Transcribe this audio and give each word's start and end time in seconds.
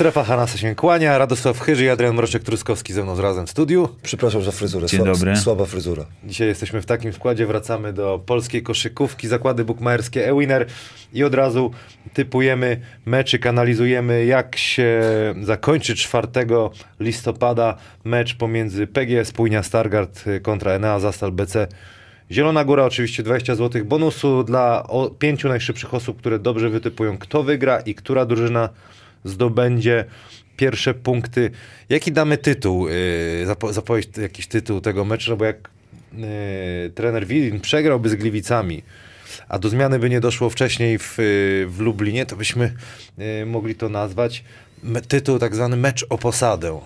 Strefa 0.00 0.24
Hanasa 0.24 0.58
się 0.58 0.74
kłania, 0.74 1.18
Radosław 1.18 1.60
Chyży 1.60 1.84
i 1.84 1.88
Adrian 1.88 2.16
Mroczek-Truskowski 2.16 2.92
ze 2.92 3.02
mną 3.02 3.20
razem 3.20 3.46
w 3.46 3.50
studiu. 3.50 3.88
Przepraszam 4.02 4.42
za 4.42 4.50
fryzurę. 4.50 4.86
Dzień 4.86 5.04
dobry. 5.04 5.36
Słaba 5.36 5.66
fryzura. 5.66 6.06
Dzisiaj 6.24 6.48
jesteśmy 6.48 6.82
w 6.82 6.86
takim 6.86 7.12
składzie, 7.12 7.46
wracamy 7.46 7.92
do 7.92 8.20
polskiej 8.26 8.62
koszykówki, 8.62 9.28
zakłady 9.28 9.64
bukmacherskie 9.64 10.28
e-winner 10.28 10.66
i 11.12 11.24
od 11.24 11.34
razu 11.34 11.70
typujemy 12.14 12.80
meczyk, 13.06 13.46
analizujemy 13.46 14.24
jak 14.24 14.56
się 14.56 15.02
zakończy 15.42 15.94
4 15.94 16.28
listopada 17.00 17.76
mecz 18.04 18.36
pomiędzy 18.36 18.86
PGS 18.86 19.32
Płynia 19.32 19.62
Stargard 19.62 20.24
kontra 20.42 20.72
Enea 20.72 21.00
Zastal 21.00 21.32
BC. 21.32 21.68
Zielona 22.30 22.64
Góra 22.64 22.84
oczywiście 22.84 23.22
20 23.22 23.54
zł 23.54 23.84
bonusu 23.84 24.44
dla 24.44 24.86
pięciu 25.18 25.48
najszybszych 25.48 25.94
osób, 25.94 26.18
które 26.18 26.38
dobrze 26.38 26.70
wytypują 26.70 27.18
kto 27.18 27.42
wygra 27.42 27.80
i 27.80 27.94
która 27.94 28.26
drużyna 28.26 28.68
zdobędzie 29.24 30.04
pierwsze 30.56 30.94
punkty. 30.94 31.50
Jaki 31.88 32.12
damy 32.12 32.38
tytuł? 32.38 32.88
Yy, 32.88 32.94
zapo- 33.46 33.72
zapowiedź 33.72 34.08
jakiś 34.22 34.46
tytuł 34.46 34.80
tego 34.80 35.04
meczu, 35.04 35.30
no 35.30 35.36
bo 35.36 35.44
jak 35.44 35.70
yy, 36.12 36.26
trener 36.94 37.26
Wilin 37.26 37.60
przegrałby 37.60 38.08
z 38.08 38.14
Gliwicami, 38.14 38.82
a 39.48 39.58
do 39.58 39.68
zmiany 39.68 39.98
by 39.98 40.10
nie 40.10 40.20
doszło 40.20 40.50
wcześniej 40.50 40.98
w, 40.98 41.18
yy, 41.18 41.66
w 41.66 41.80
Lublinie, 41.80 42.26
to 42.26 42.36
byśmy 42.36 42.72
yy, 43.18 43.46
mogli 43.46 43.74
to 43.74 43.88
nazwać 43.88 44.44
tytuł 45.08 45.38
tak 45.38 45.54
zwany 45.54 45.76
mecz 45.76 46.06
o 46.08 46.18
posadę. 46.18 46.80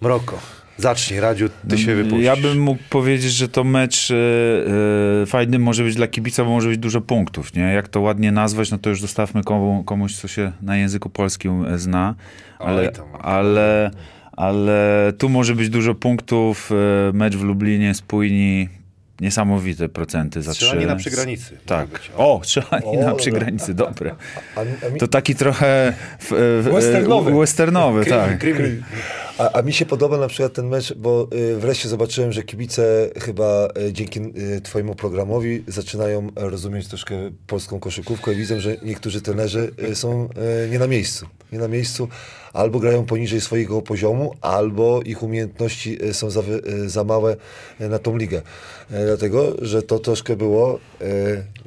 Mroko. 0.00 0.38
Zacznij, 0.78 1.20
Radziu, 1.20 1.48
ty 1.68 1.78
się 1.78 1.94
wypuścisz. 1.94 2.24
Ja 2.24 2.36
bym 2.36 2.58
mógł 2.60 2.82
powiedzieć, 2.90 3.32
że 3.32 3.48
to 3.48 3.64
mecz 3.64 4.10
e, 4.10 5.26
fajny 5.26 5.58
może 5.58 5.84
być 5.84 5.94
dla 5.94 6.06
kibica, 6.06 6.44
bo 6.44 6.50
może 6.50 6.68
być 6.68 6.78
dużo 6.78 7.00
punktów, 7.00 7.54
nie? 7.54 7.62
Jak 7.62 7.88
to 7.88 8.00
ładnie 8.00 8.32
nazwać, 8.32 8.70
no 8.70 8.78
to 8.78 8.90
już 8.90 9.00
zostawmy 9.00 9.44
komu, 9.44 9.84
komuś, 9.84 10.14
co 10.16 10.28
się 10.28 10.52
na 10.62 10.76
języku 10.76 11.10
polskim 11.10 11.64
e, 11.64 11.78
zna, 11.78 12.14
ale, 12.58 12.92
ale, 13.20 13.90
ale 14.32 15.12
tu 15.18 15.28
może 15.28 15.54
być 15.54 15.68
dużo 15.68 15.94
punktów, 15.94 16.70
mecz 17.12 17.36
w 17.36 17.42
Lublinie, 17.42 17.94
spójni, 17.94 18.68
niesamowite 19.20 19.88
procenty 19.88 20.42
za 20.42 20.54
Strzelanie 20.54 20.80
trzy. 20.80 20.86
na 20.88 20.96
przygranicy. 20.96 21.56
Tak. 21.66 21.88
O, 22.16 22.40
strzelanie 22.44 22.86
O, 22.86 23.02
na 23.04 23.14
przygranicy, 23.14 23.74
dobre. 23.74 24.14
To 24.98 25.08
taki 25.08 25.34
trochę 25.34 25.94
w, 26.20 26.30
w, 26.64 26.72
Westernowy. 26.72 27.34
westernowy 27.38 28.04
tak. 28.06 28.38
krymi. 28.38 28.82
a, 29.38 29.52
a 29.52 29.62
mi 29.62 29.72
się 29.72 29.86
podoba 29.86 30.18
na 30.18 30.28
przykład 30.28 30.52
ten 30.52 30.66
mecz, 30.68 30.94
bo 30.94 31.28
y, 31.34 31.56
wreszcie 31.56 31.88
zobaczyłem, 31.88 32.32
że 32.32 32.42
kibice 32.42 33.10
chyba 33.20 33.68
y, 33.88 33.92
dzięki 33.92 34.20
y, 34.20 34.60
twojemu 34.60 34.94
programowi 34.94 35.64
zaczynają 35.66 36.28
rozumieć 36.36 36.88
troszkę 36.88 37.30
polską 37.46 37.80
koszykówkę 37.80 38.32
i 38.32 38.36
widzę, 38.36 38.60
że 38.60 38.76
niektórzy 38.82 39.20
trenerzy 39.22 39.70
są 39.94 40.28
nie 40.70 40.78
na 40.78 40.86
miejscu. 40.86 41.26
Nie 41.52 41.58
na 41.58 41.68
miejscu. 41.68 42.08
Albo 42.52 42.78
grają 42.80 43.04
poniżej 43.04 43.40
swojego 43.40 43.82
poziomu, 43.82 44.34
albo 44.40 45.02
ich 45.02 45.22
umiejętności 45.22 46.04
y, 46.04 46.14
są 46.14 46.30
za, 46.30 46.40
y, 46.40 46.88
za 46.88 47.04
małe 47.04 47.36
y, 47.80 47.88
na 47.88 47.98
tą 47.98 48.16
ligę. 48.16 48.42
Dlatego, 48.90 49.52
że 49.62 49.82
to 49.82 49.98
troszkę 49.98 50.36
było, 50.36 50.78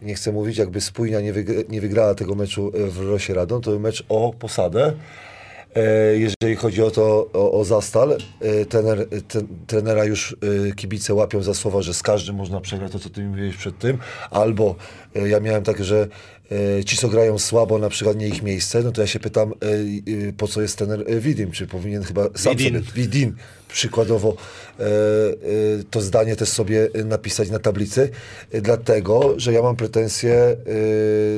nie 0.01 0.15
chcę 0.15 0.31
mówić, 0.31 0.57
jakby 0.57 0.81
spójnia 0.81 1.21
nie, 1.21 1.33
nie 1.69 1.81
wygrała 1.81 2.15
tego 2.15 2.35
meczu 2.35 2.71
w 2.73 2.99
Rosie 3.09 3.33
Radon, 3.33 3.61
to 3.61 3.71
był 3.71 3.79
mecz 3.79 4.03
o 4.09 4.33
posadę. 4.39 4.93
E, 5.75 6.17
Jeżeli 6.17 6.55
chodzi 6.55 6.83
o 6.83 6.91
to, 6.91 7.29
o, 7.33 7.51
o 7.51 7.63
Zastal, 7.63 8.17
e, 8.41 8.65
trener, 8.65 9.07
ten, 9.27 9.47
trenera 9.67 10.05
już 10.05 10.35
e, 10.69 10.75
kibice 10.75 11.13
łapią 11.13 11.43
za 11.43 11.53
słowa, 11.53 11.81
że 11.81 11.93
z 11.93 12.03
każdym 12.03 12.35
można 12.35 12.61
przegrać 12.61 12.91
to, 12.91 12.99
co 12.99 13.09
ty 13.09 13.21
mówiłeś 13.23 13.57
przed 13.57 13.77
tym, 13.79 13.97
albo 14.31 14.75
e, 15.15 15.29
ja 15.29 15.39
miałem 15.39 15.63
takie, 15.63 15.83
że 15.83 16.01
e, 16.01 16.07
ci, 16.85 16.97
co 16.97 17.07
grają 17.09 17.39
słabo, 17.39 17.79
na 17.79 17.89
przykład 17.89 18.17
nie 18.17 18.27
ich 18.27 18.43
miejsce, 18.43 18.83
no 18.83 18.91
to 18.91 19.01
ja 19.01 19.07
się 19.07 19.19
pytam, 19.19 19.51
e, 19.51 19.53
e, 20.29 20.33
po 20.37 20.47
co 20.47 20.61
jest 20.61 20.81
e, 20.81 21.19
Widim, 21.19 21.51
czy 21.51 21.67
powinien 21.67 22.03
chyba 22.03 22.27
sam 22.35 22.55
Widin. 22.55 22.73
sobie, 22.73 22.91
Widin, 22.95 23.33
przykładowo 23.67 24.35
e, 24.79 24.83
e, 24.83 24.87
to 25.91 26.01
zdanie 26.01 26.35
też 26.35 26.49
sobie 26.49 26.89
e, 26.93 27.03
napisać 27.03 27.49
na 27.49 27.59
tablicy, 27.59 28.09
e, 28.51 28.61
dlatego, 28.61 29.33
że 29.39 29.53
ja 29.53 29.61
mam 29.61 29.75
pretensje 29.75 30.33
e, 30.35 30.55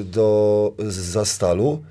do 0.03 0.73
Zastalu, 0.90 1.84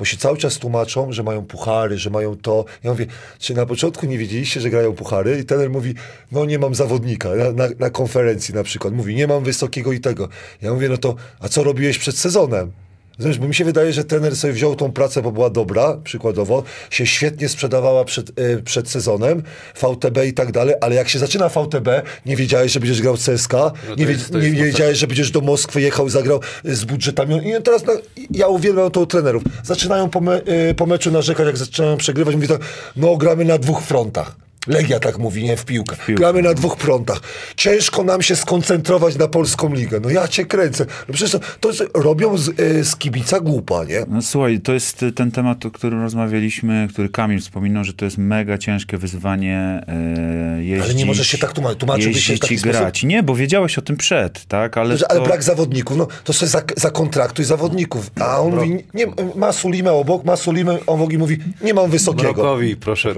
bo 0.00 0.04
się 0.04 0.16
cały 0.16 0.36
czas 0.36 0.58
tłumaczą, 0.58 1.12
że 1.12 1.22
mają 1.22 1.46
puchary, 1.46 1.98
że 1.98 2.10
mają 2.10 2.36
to. 2.36 2.64
Ja 2.84 2.90
mówię, 2.90 3.06
czy 3.38 3.54
na 3.54 3.66
początku 3.66 4.06
nie 4.06 4.18
wiedzieliście, 4.18 4.60
że 4.60 4.70
grają 4.70 4.92
puchary? 4.92 5.38
I 5.38 5.44
trener 5.44 5.70
mówi, 5.70 5.94
no 6.32 6.44
nie 6.44 6.58
mam 6.58 6.74
zawodnika. 6.74 7.28
Na, 7.28 7.52
na, 7.52 7.68
na 7.78 7.90
konferencji 7.90 8.54
na 8.54 8.62
przykład. 8.62 8.94
Mówi, 8.94 9.14
nie 9.14 9.26
mam 9.26 9.44
wysokiego 9.44 9.92
i 9.92 10.00
tego. 10.00 10.28
Ja 10.62 10.72
mówię, 10.72 10.88
no 10.88 10.98
to, 10.98 11.14
a 11.40 11.48
co 11.48 11.64
robiłeś 11.64 11.98
przed 11.98 12.18
sezonem? 12.18 12.72
Zresztą, 13.20 13.42
bo 13.42 13.48
mi 13.48 13.54
się 13.54 13.64
wydaje, 13.64 13.92
że 13.92 14.04
trener 14.04 14.36
sobie 14.36 14.52
wziął 14.52 14.76
tą 14.76 14.92
pracę, 14.92 15.22
bo 15.22 15.32
była 15.32 15.50
dobra, 15.50 15.96
przykładowo, 16.04 16.62
się 16.90 17.06
świetnie 17.06 17.48
sprzedawała 17.48 18.04
przed, 18.04 18.30
e, 18.40 18.62
przed 18.62 18.88
sezonem, 18.90 19.42
VTB 19.74 20.26
i 20.26 20.32
tak 20.32 20.52
dalej, 20.52 20.74
ale 20.80 20.94
jak 20.94 21.08
się 21.08 21.18
zaczyna 21.18 21.48
VTB, 21.48 21.88
nie 22.26 22.36
wiedziałeś, 22.36 22.72
że 22.72 22.80
będziesz 22.80 23.02
grał 23.02 23.14
CSKA, 23.16 23.72
No 23.88 23.94
nie, 23.94 24.06
wie, 24.06 24.14
nie 24.14 24.20
mocne. 24.22 24.40
wiedziałeś, 24.40 24.98
że 24.98 25.06
będziesz 25.06 25.30
do 25.30 25.40
Moskwy 25.40 25.80
jechał, 25.80 26.08
zagrał 26.08 26.40
e, 26.64 26.74
z 26.74 26.84
budżetami. 26.84 27.48
I 27.48 27.62
teraz 27.62 27.86
na, 27.86 27.92
ja 28.30 28.46
uwielbiam 28.48 28.90
to 28.90 29.00
u 29.00 29.06
trenerów. 29.06 29.42
Zaczynają 29.64 30.10
po, 30.10 30.20
me, 30.20 30.42
e, 30.44 30.74
po 30.74 30.86
meczu 30.86 31.10
narzekać, 31.10 31.46
jak 31.46 31.56
zaczynają 31.56 31.96
przegrywać, 31.96 32.34
mówi 32.34 32.48
tak, 32.48 32.60
no 32.96 33.16
gramy 33.16 33.44
na 33.44 33.58
dwóch 33.58 33.82
frontach. 33.82 34.36
Legia 34.66 35.00
tak 35.00 35.18
mówi, 35.18 35.44
nie 35.44 35.56
w 35.56 35.64
piłkę. 35.64 35.96
piłkę. 35.96 36.14
Gramy 36.14 36.42
na 36.42 36.54
dwóch 36.54 36.76
frontach. 36.76 37.20
Ciężko 37.56 38.04
nam 38.04 38.22
się 38.22 38.36
skoncentrować 38.36 39.16
na 39.16 39.28
polską 39.28 39.74
ligę. 39.74 40.00
No 40.00 40.10
ja 40.10 40.28
cię 40.28 40.44
kręcę. 40.44 40.86
No 41.08 41.14
przecież 41.14 41.32
to, 41.32 41.40
to 41.60 41.68
jest, 41.68 41.82
robią 41.94 42.36
z, 42.36 42.60
e, 42.60 42.84
z 42.84 42.96
kibica 42.96 43.40
głupa, 43.40 43.84
nie? 43.84 44.04
No 44.08 44.22
słuchaj, 44.22 44.60
to 44.60 44.72
jest 44.72 45.02
y, 45.02 45.12
ten 45.12 45.30
temat, 45.30 45.66
o 45.66 45.70
którym 45.70 46.02
rozmawialiśmy, 46.02 46.88
który 46.90 47.08
Kamil 47.08 47.40
wspominał, 47.40 47.84
że 47.84 47.92
to 47.92 48.04
jest 48.04 48.18
mega 48.18 48.58
ciężkie 48.58 48.98
wyzwanie 48.98 49.84
e, 49.88 50.64
jeździć. 50.64 50.84
Ale 50.84 50.94
nie 50.94 51.06
możesz 51.06 51.26
się 51.26 51.38
tak 51.38 51.52
tłumaczyć. 51.52 51.80
Tłumaczyłbyś 51.80 52.24
się 52.24 52.36
w 52.36 52.40
taki 52.40 52.54
i 52.54 52.58
sposób? 52.58 52.76
grać. 52.76 53.02
Nie, 53.02 53.22
bo 53.22 53.34
wiedziałeś 53.34 53.78
o 53.78 53.82
tym 53.82 53.96
przed, 53.96 54.44
tak? 54.44 54.76
Ale, 54.76 54.96
ale 55.08 55.20
to, 55.20 55.26
brak 55.26 55.42
zawodników, 55.42 55.96
no 55.96 56.06
to 56.24 56.32
sobie 56.32 56.50
za, 56.50 56.62
zakontraktuj 56.76 57.44
zawodników. 57.44 58.10
A 58.20 58.40
on 58.40 58.54
mówi, 58.54 58.84
nie, 58.94 59.06
ma 59.36 59.52
Sulimę 59.52 59.92
obok, 59.92 60.24
ma 60.24 60.36
Sulimę 60.36 60.78
obok 60.86 61.12
i 61.12 61.18
mówi, 61.18 61.38
nie 61.62 61.74
mam 61.74 61.90
wysokiego. 61.90 62.32
Mrokowi, 62.32 62.76
proszę. 62.76 63.14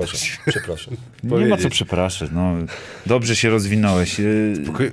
Przepraszam, 0.47 0.97
przepraszam. 1.37 1.45
nie 1.45 1.51
ma 1.51 1.57
co 1.57 1.63
powiedzieć. 1.63 1.75
przepraszać. 1.75 2.31
No, 2.35 2.55
dobrze 3.07 3.37
się 3.37 3.51
rozwinąłeś. 3.51 4.21
Y, 4.21 4.55
Spokoj- 4.65 4.93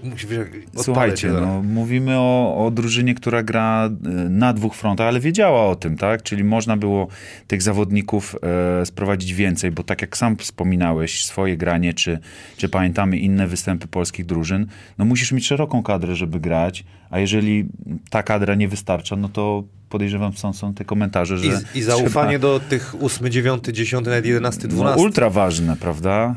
Słuchajcie, 0.84 1.32
zaraz. 1.32 1.48
no, 1.48 1.64
mówimy 1.64 2.18
o, 2.18 2.66
o 2.66 2.72
drużynie, 2.72 3.16
która 3.16 3.44
gra 3.44 3.90
e, 4.06 4.10
na 4.30 4.54
dwóch 4.54 4.76
frontach, 4.76 5.08
ale 5.08 5.20
wiedziała 5.20 5.66
o 5.68 5.76
tym, 5.76 5.98
tak? 5.98 6.24
Czyli 6.24 6.44
można 6.44 6.78
było 6.78 7.08
tych 7.48 7.62
zawodników 7.62 8.36
e, 8.82 8.86
sprowadzić 8.86 9.34
więcej, 9.34 9.72
bo 9.72 9.84
tak 9.84 10.02
jak 10.02 10.18
sam 10.18 10.38
wspominałeś, 10.38 11.26
swoje 11.26 11.58
granie, 11.58 11.94
czy, 11.94 12.20
czy 12.58 12.70
pamiętamy 12.70 13.18
inne 13.18 13.48
występy 13.48 13.88
polskich 13.88 14.26
drużyn, 14.26 14.68
no 14.98 15.06
musisz 15.06 15.32
mieć 15.32 15.48
szeroką 15.48 15.84
kadrę, 15.84 16.16
żeby 16.16 16.40
grać, 16.40 16.84
a 17.10 17.20
jeżeli 17.20 17.66
ta 18.10 18.24
kadra 18.24 18.56
nie 18.56 18.68
wystarcza, 18.68 19.16
no 19.16 19.30
to 19.30 19.64
podejrzewam, 19.90 20.34
są, 20.34 20.54
są 20.54 20.74
te 20.74 20.86
komentarze, 20.86 21.38
że... 21.38 21.46
I, 21.76 21.78
I 21.78 21.82
zaufanie 21.82 22.40
trzeba- 22.40 22.54
do 22.54 22.60
tych 22.60 22.96
8, 23.02 23.32
9, 23.32 23.64
10, 23.66 24.06
nawet 24.06 24.26
11, 24.26 24.68
12. 24.68 24.98
no, 24.98 25.04
ultra 25.04 25.30
ważne, 25.30 25.76
prawda? 25.76 26.36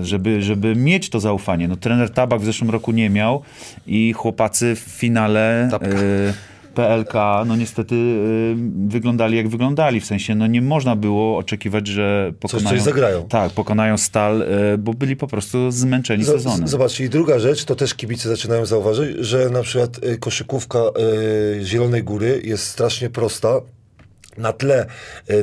Y, 0.00 0.04
Żeby, 0.04 0.42
żeby 0.42 0.76
mieć 0.76 1.10
to 1.10 1.20
zaufanie. 1.20 1.68
No, 1.68 1.76
trener 1.76 2.10
Tabak 2.10 2.40
w 2.40 2.44
zeszłym 2.44 2.70
roku 2.70 2.92
nie 2.92 3.10
miał 3.10 3.42
i 3.86 4.12
chłopacy 4.12 4.74
w 4.76 4.78
finale 4.78 5.68
Tapka. 5.70 5.88
y, 5.88 6.32
PLK, 6.76 7.14
no 7.46 7.56
niestety 7.56 7.94
y, 7.94 8.54
wyglądali 8.88 9.36
jak 9.36 9.48
wyglądali. 9.48 10.00
W 10.00 10.06
sensie, 10.06 10.34
no 10.34 10.46
nie 10.46 10.62
można 10.62 10.96
było 10.96 11.38
oczekiwać, 11.38 11.86
że 11.86 12.32
pokonają... 12.40 12.70
coś 12.70 12.82
zagrają. 12.82 13.28
Tak, 13.28 13.52
pokonają 13.52 13.98
Stal, 13.98 14.42
y, 14.42 14.78
bo 14.78 14.94
byli 14.94 15.16
po 15.16 15.26
prostu 15.26 15.70
zmęczeni 15.70 16.24
Z- 16.24 16.26
sezonem. 16.26 16.68
Zobaczcie, 16.68 17.04
i 17.04 17.08
druga 17.08 17.38
rzecz, 17.38 17.64
to 17.64 17.74
też 17.76 17.94
kibice 17.94 18.28
zaczynają 18.28 18.66
zauważyć, 18.66 19.16
że 19.18 19.50
na 19.50 19.62
przykład 19.62 20.04
y, 20.04 20.18
koszykówka 20.18 20.78
Zielonej 21.62 22.02
Góry 22.02 22.40
jest 22.44 22.64
strasznie 22.66 23.10
prosta. 23.10 23.60
Na 24.38 24.52
tle 24.52 24.86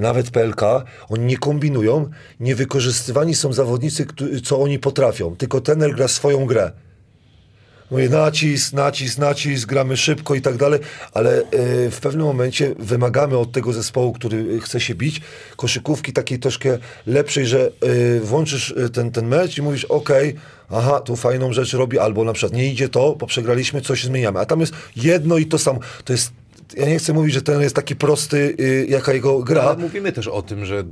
nawet 0.01 0.29
PLK, 0.31 0.61
oni 1.09 1.25
nie 1.25 1.37
kombinują, 1.37 2.09
nie 2.39 2.55
wykorzystywani 2.55 3.35
są 3.35 3.53
zawodnicy, 3.53 4.05
co 4.43 4.61
oni 4.61 4.79
potrafią, 4.79 5.35
tylko 5.35 5.61
trener 5.61 5.95
gra 5.95 6.07
swoją 6.07 6.45
grę. 6.45 6.71
Mówię, 7.91 8.09
nacisk, 8.09 8.73
nacisk, 8.73 9.17
nacisk, 9.17 9.69
gramy 9.69 9.97
szybko 9.97 10.35
i 10.35 10.41
tak 10.41 10.57
dalej, 10.57 10.79
ale 11.13 11.41
y, 11.41 11.91
w 11.91 11.99
pewnym 12.01 12.25
momencie 12.25 12.75
wymagamy 12.79 13.37
od 13.37 13.51
tego 13.51 13.73
zespołu, 13.73 14.13
który 14.13 14.59
chce 14.59 14.79
się 14.79 14.95
bić, 14.95 15.21
koszykówki 15.55 16.13
takiej 16.13 16.39
troszkę 16.39 16.77
lepszej, 17.07 17.45
że 17.45 17.71
y, 17.83 18.21
włączysz 18.23 18.71
y, 18.71 18.89
ten, 18.89 19.11
ten 19.11 19.27
mecz 19.27 19.57
i 19.57 19.61
mówisz, 19.61 19.85
okej, 19.85 20.35
aha, 20.69 20.99
tu 20.99 21.15
fajną 21.15 21.53
rzecz 21.53 21.73
robi, 21.73 21.99
albo 21.99 22.23
na 22.23 22.33
przykład 22.33 22.53
nie 22.57 22.67
idzie 22.67 22.89
to, 22.89 23.15
bo 23.15 23.27
przegraliśmy, 23.27 23.81
coś 23.81 24.03
zmieniamy. 24.03 24.39
A 24.39 24.45
tam 24.45 24.59
jest 24.59 24.73
jedno 24.95 25.37
i 25.37 25.45
to 25.45 25.57
samo. 25.57 25.79
To 26.05 26.13
jest, 26.13 26.31
ja 26.77 26.85
nie 26.85 26.97
chcę 26.99 27.13
mówić, 27.13 27.33
że 27.33 27.41
ten 27.41 27.61
jest 27.61 27.75
taki 27.75 27.95
prosty, 27.95 28.55
y, 28.59 28.85
jaka 28.89 29.13
jego 29.13 29.39
gra. 29.39 29.61
Ale 29.61 29.77
mówimy 29.77 30.11
też 30.11 30.27
o 30.27 30.41
tym, 30.41 30.65
że 30.65 30.83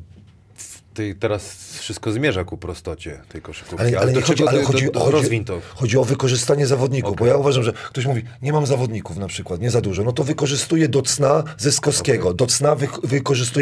ty 0.93 1.15
teraz 1.19 1.55
wszystko 1.79 2.11
zmierza 2.11 2.43
ku 2.43 2.57
prostocie 2.57 3.21
tej 3.29 3.41
koszykówki. 3.41 3.85
Ale, 3.87 3.99
ale, 3.99 4.13
nie 4.13 4.21
chodzi, 4.21 4.47
ale 4.47 4.63
chodzi, 4.63 4.85
do, 4.85 4.91
do, 4.91 5.61
chodzi, 5.75 5.97
o 5.97 6.03
wykorzystanie 6.03 6.67
zawodników, 6.67 7.15
bo 7.15 7.25
ja 7.25 7.35
uważam, 7.37 7.63
że 7.63 7.73
ktoś 7.73 8.05
mówi, 8.05 8.23
nie 8.41 8.53
mam 8.53 8.65
zawodników 8.65 9.17
na 9.17 9.27
przykład, 9.27 9.61
nie 9.61 9.71
za 9.71 9.81
dużo, 9.81 10.03
no 10.03 10.11
to 10.11 10.23
wykorzystuję 10.23 10.89
do 10.89 11.01
cna 11.01 11.43
Zyskowskiego, 11.57 12.33
do 12.33 12.47
cna 12.47 12.75
wy, 12.75 12.87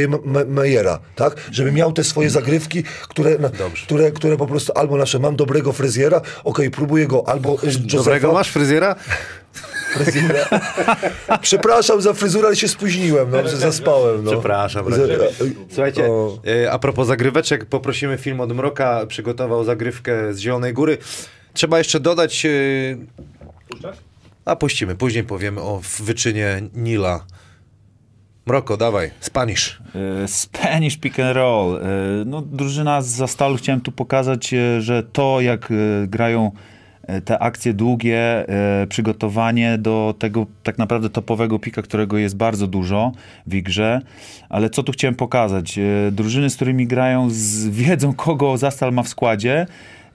M- 0.06 0.54
Mejera, 0.54 1.00
tak? 1.16 1.36
Żeby 1.52 1.72
miał 1.72 1.94
te 1.94 2.04
swoje 2.04 2.30
zagrywki, 2.30 2.84
które, 2.84 3.38
na, 3.38 3.50
które, 3.84 4.12
które 4.12 4.38
po 4.38 4.48
prostu 4.48 4.74
albo 4.76 4.98
nasze, 4.98 5.20
mam 5.20 5.36
dobrego 5.36 5.74
fryzjera, 5.74 6.22
okej, 6.44 6.72
próbuję 6.72 7.08
go, 7.08 7.28
albo 7.28 7.52
Josefa, 7.52 7.98
Dobrego 7.98 8.34
masz 8.34 8.50
fryzjera? 8.50 8.96
Fryzjera. 9.89 10.45
Przepraszam 11.41 12.01
za 12.01 12.13
fryzurę, 12.13 12.47
ale 12.47 12.56
się 12.56 12.68
spóźniłem, 12.68 13.30
no, 13.31 13.47
że 13.47 13.57
zaspałem. 13.57 14.24
No. 14.24 14.31
Przepraszam, 14.31 14.86
Za- 14.94 15.07
bracie. 15.07 15.30
Słuchajcie, 15.69 16.06
O. 16.06 16.39
e, 16.63 16.71
a 16.71 16.80
propos 16.80 17.07
zagryweczek, 17.07 17.65
poprosimy 17.65 18.18
film 18.18 18.39
od 18.41 18.51
Mroka, 18.56 19.06
przygotował 19.07 19.63
zagrywkę 19.63 20.33
z 20.33 20.39
Zielonej 20.39 20.74
Góry. 20.74 20.97
Trzeba 21.53 21.77
jeszcze 21.77 22.00
dodać, 22.00 22.45
e, 22.45 22.50
a 24.45 24.56
puścimy, 24.56 24.95
później 24.95 25.24
powiemy 25.24 25.62
o 25.62 25.81
wyczynie 26.00 26.62
Nila. 26.75 27.25
Mroko, 28.45 28.77
dawaj, 28.77 29.12
Spanish. 29.19 29.80
E, 30.24 30.27
Spanish 30.27 30.97
pick 30.97 31.19
and 31.19 31.35
roll. 31.35 31.77
E, 31.77 31.85
No, 32.25 32.42
drużyna 32.42 33.01
z 33.01 33.07
Zastalu 33.07 33.57
chciałem 33.57 33.81
tu 33.81 33.92
pokazać, 33.92 34.53
e, 34.53 34.81
że 34.81 35.03
to 35.03 35.42
jak 35.42 35.71
e, 35.71 35.75
grają 36.07 36.51
e, 36.56 36.79
te 37.25 37.39
akcje 37.39 37.73
długie, 37.73 38.50
e, 38.50 38.88
przygotowanie 38.88 39.77
do 39.77 40.15
tego 40.19 40.45
tak 40.63 40.77
naprawdę 40.77 41.09
topowego 41.09 41.59
pika, 41.59 41.81
którego 41.81 42.17
jest 42.17 42.38
bardzo 42.38 42.67
dużo 42.67 43.11
w 43.47 43.61
grze. 43.61 44.01
Ale 44.50 44.69
co 44.69 44.83
tu 44.83 44.91
chciałem 44.91 45.15
pokazać? 45.15 45.77
E, 45.77 46.11
Drużyny, 46.11 46.50
z 46.50 46.56
którymi 46.56 46.88
grają, 46.88 47.29
wiedzą 47.69 48.13
kogo 48.25 48.57
Zastal 48.57 48.94
ma 48.94 49.03
w 49.03 49.07
składzie 49.07 49.65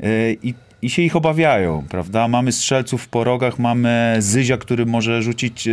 e, 0.01 0.33
i 0.33 0.55
i 0.83 0.91
się 0.91 1.03
ich 1.03 1.17
obawiają, 1.17 1.85
prawda? 1.89 2.29
Mamy 2.29 2.53
strzelców 2.53 3.03
w 3.03 3.09
porogach, 3.09 3.59
mamy 3.59 4.17
Zyzia, 4.19 4.57
który 4.57 4.87
może 4.87 5.23
rzucić 5.23 5.69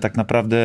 tak 0.00 0.16
naprawdę 0.16 0.58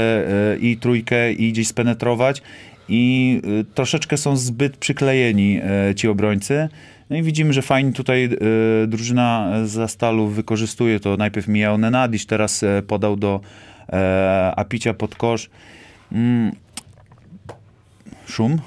i 0.62 0.78
trójkę 0.78 1.34
i 1.34 1.52
gdzieś 1.52 1.68
spenetrować 1.68 2.42
i 2.90 3.42
troszeczkę 3.74 4.18
są 4.18 4.36
zbyt 4.36 4.78
przyklejeni 4.78 5.62
ci 5.96 6.08
obrońcy. 6.08 6.70
No 7.10 7.18
i 7.18 7.24
widzimy, 7.24 7.54
że 7.54 7.62
fajnie 7.62 7.94
tutaj 7.94 8.26
e, 8.26 8.88
drużyna 8.88 9.52
za 9.66 9.88
stalu 9.88 10.28
wykorzystuje 10.28 11.00
to. 11.00 11.18
Najpierw 11.18 11.48
mijał 11.48 11.78
Nenadiś, 11.78 12.26
teraz 12.26 12.64
e, 12.64 12.82
podał 12.88 13.16
do 13.16 13.42
e, 13.90 14.54
Apicia 14.56 14.94
pod 14.94 15.16
kosz. 15.16 15.50
Mm. 16.12 16.52
Szum? 18.26 18.58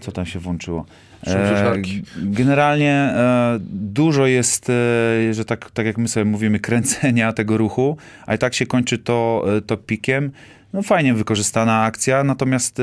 Co 0.00 0.12
tam 0.12 0.26
się 0.26 0.38
włączyło? 0.38 0.84
E, 1.26 1.82
Generalnie 2.16 2.92
e, 2.92 3.58
dużo 3.70 4.26
jest, 4.26 4.70
e, 4.70 5.34
że 5.34 5.44
tak, 5.44 5.70
tak 5.70 5.86
jak 5.86 5.98
my 5.98 6.08
sobie 6.08 6.24
mówimy, 6.24 6.60
kręcenia 6.60 7.32
tego 7.32 7.56
ruchu, 7.56 7.96
a 8.26 8.34
i 8.34 8.38
tak 8.38 8.54
się 8.54 8.66
kończy 8.66 8.98
to, 8.98 9.44
to 9.66 9.76
pikiem. 9.76 10.30
No 10.78 10.82
fajnie 10.82 11.14
wykorzystana 11.14 11.82
akcja, 11.82 12.24
natomiast 12.24 12.80
e, 12.80 12.82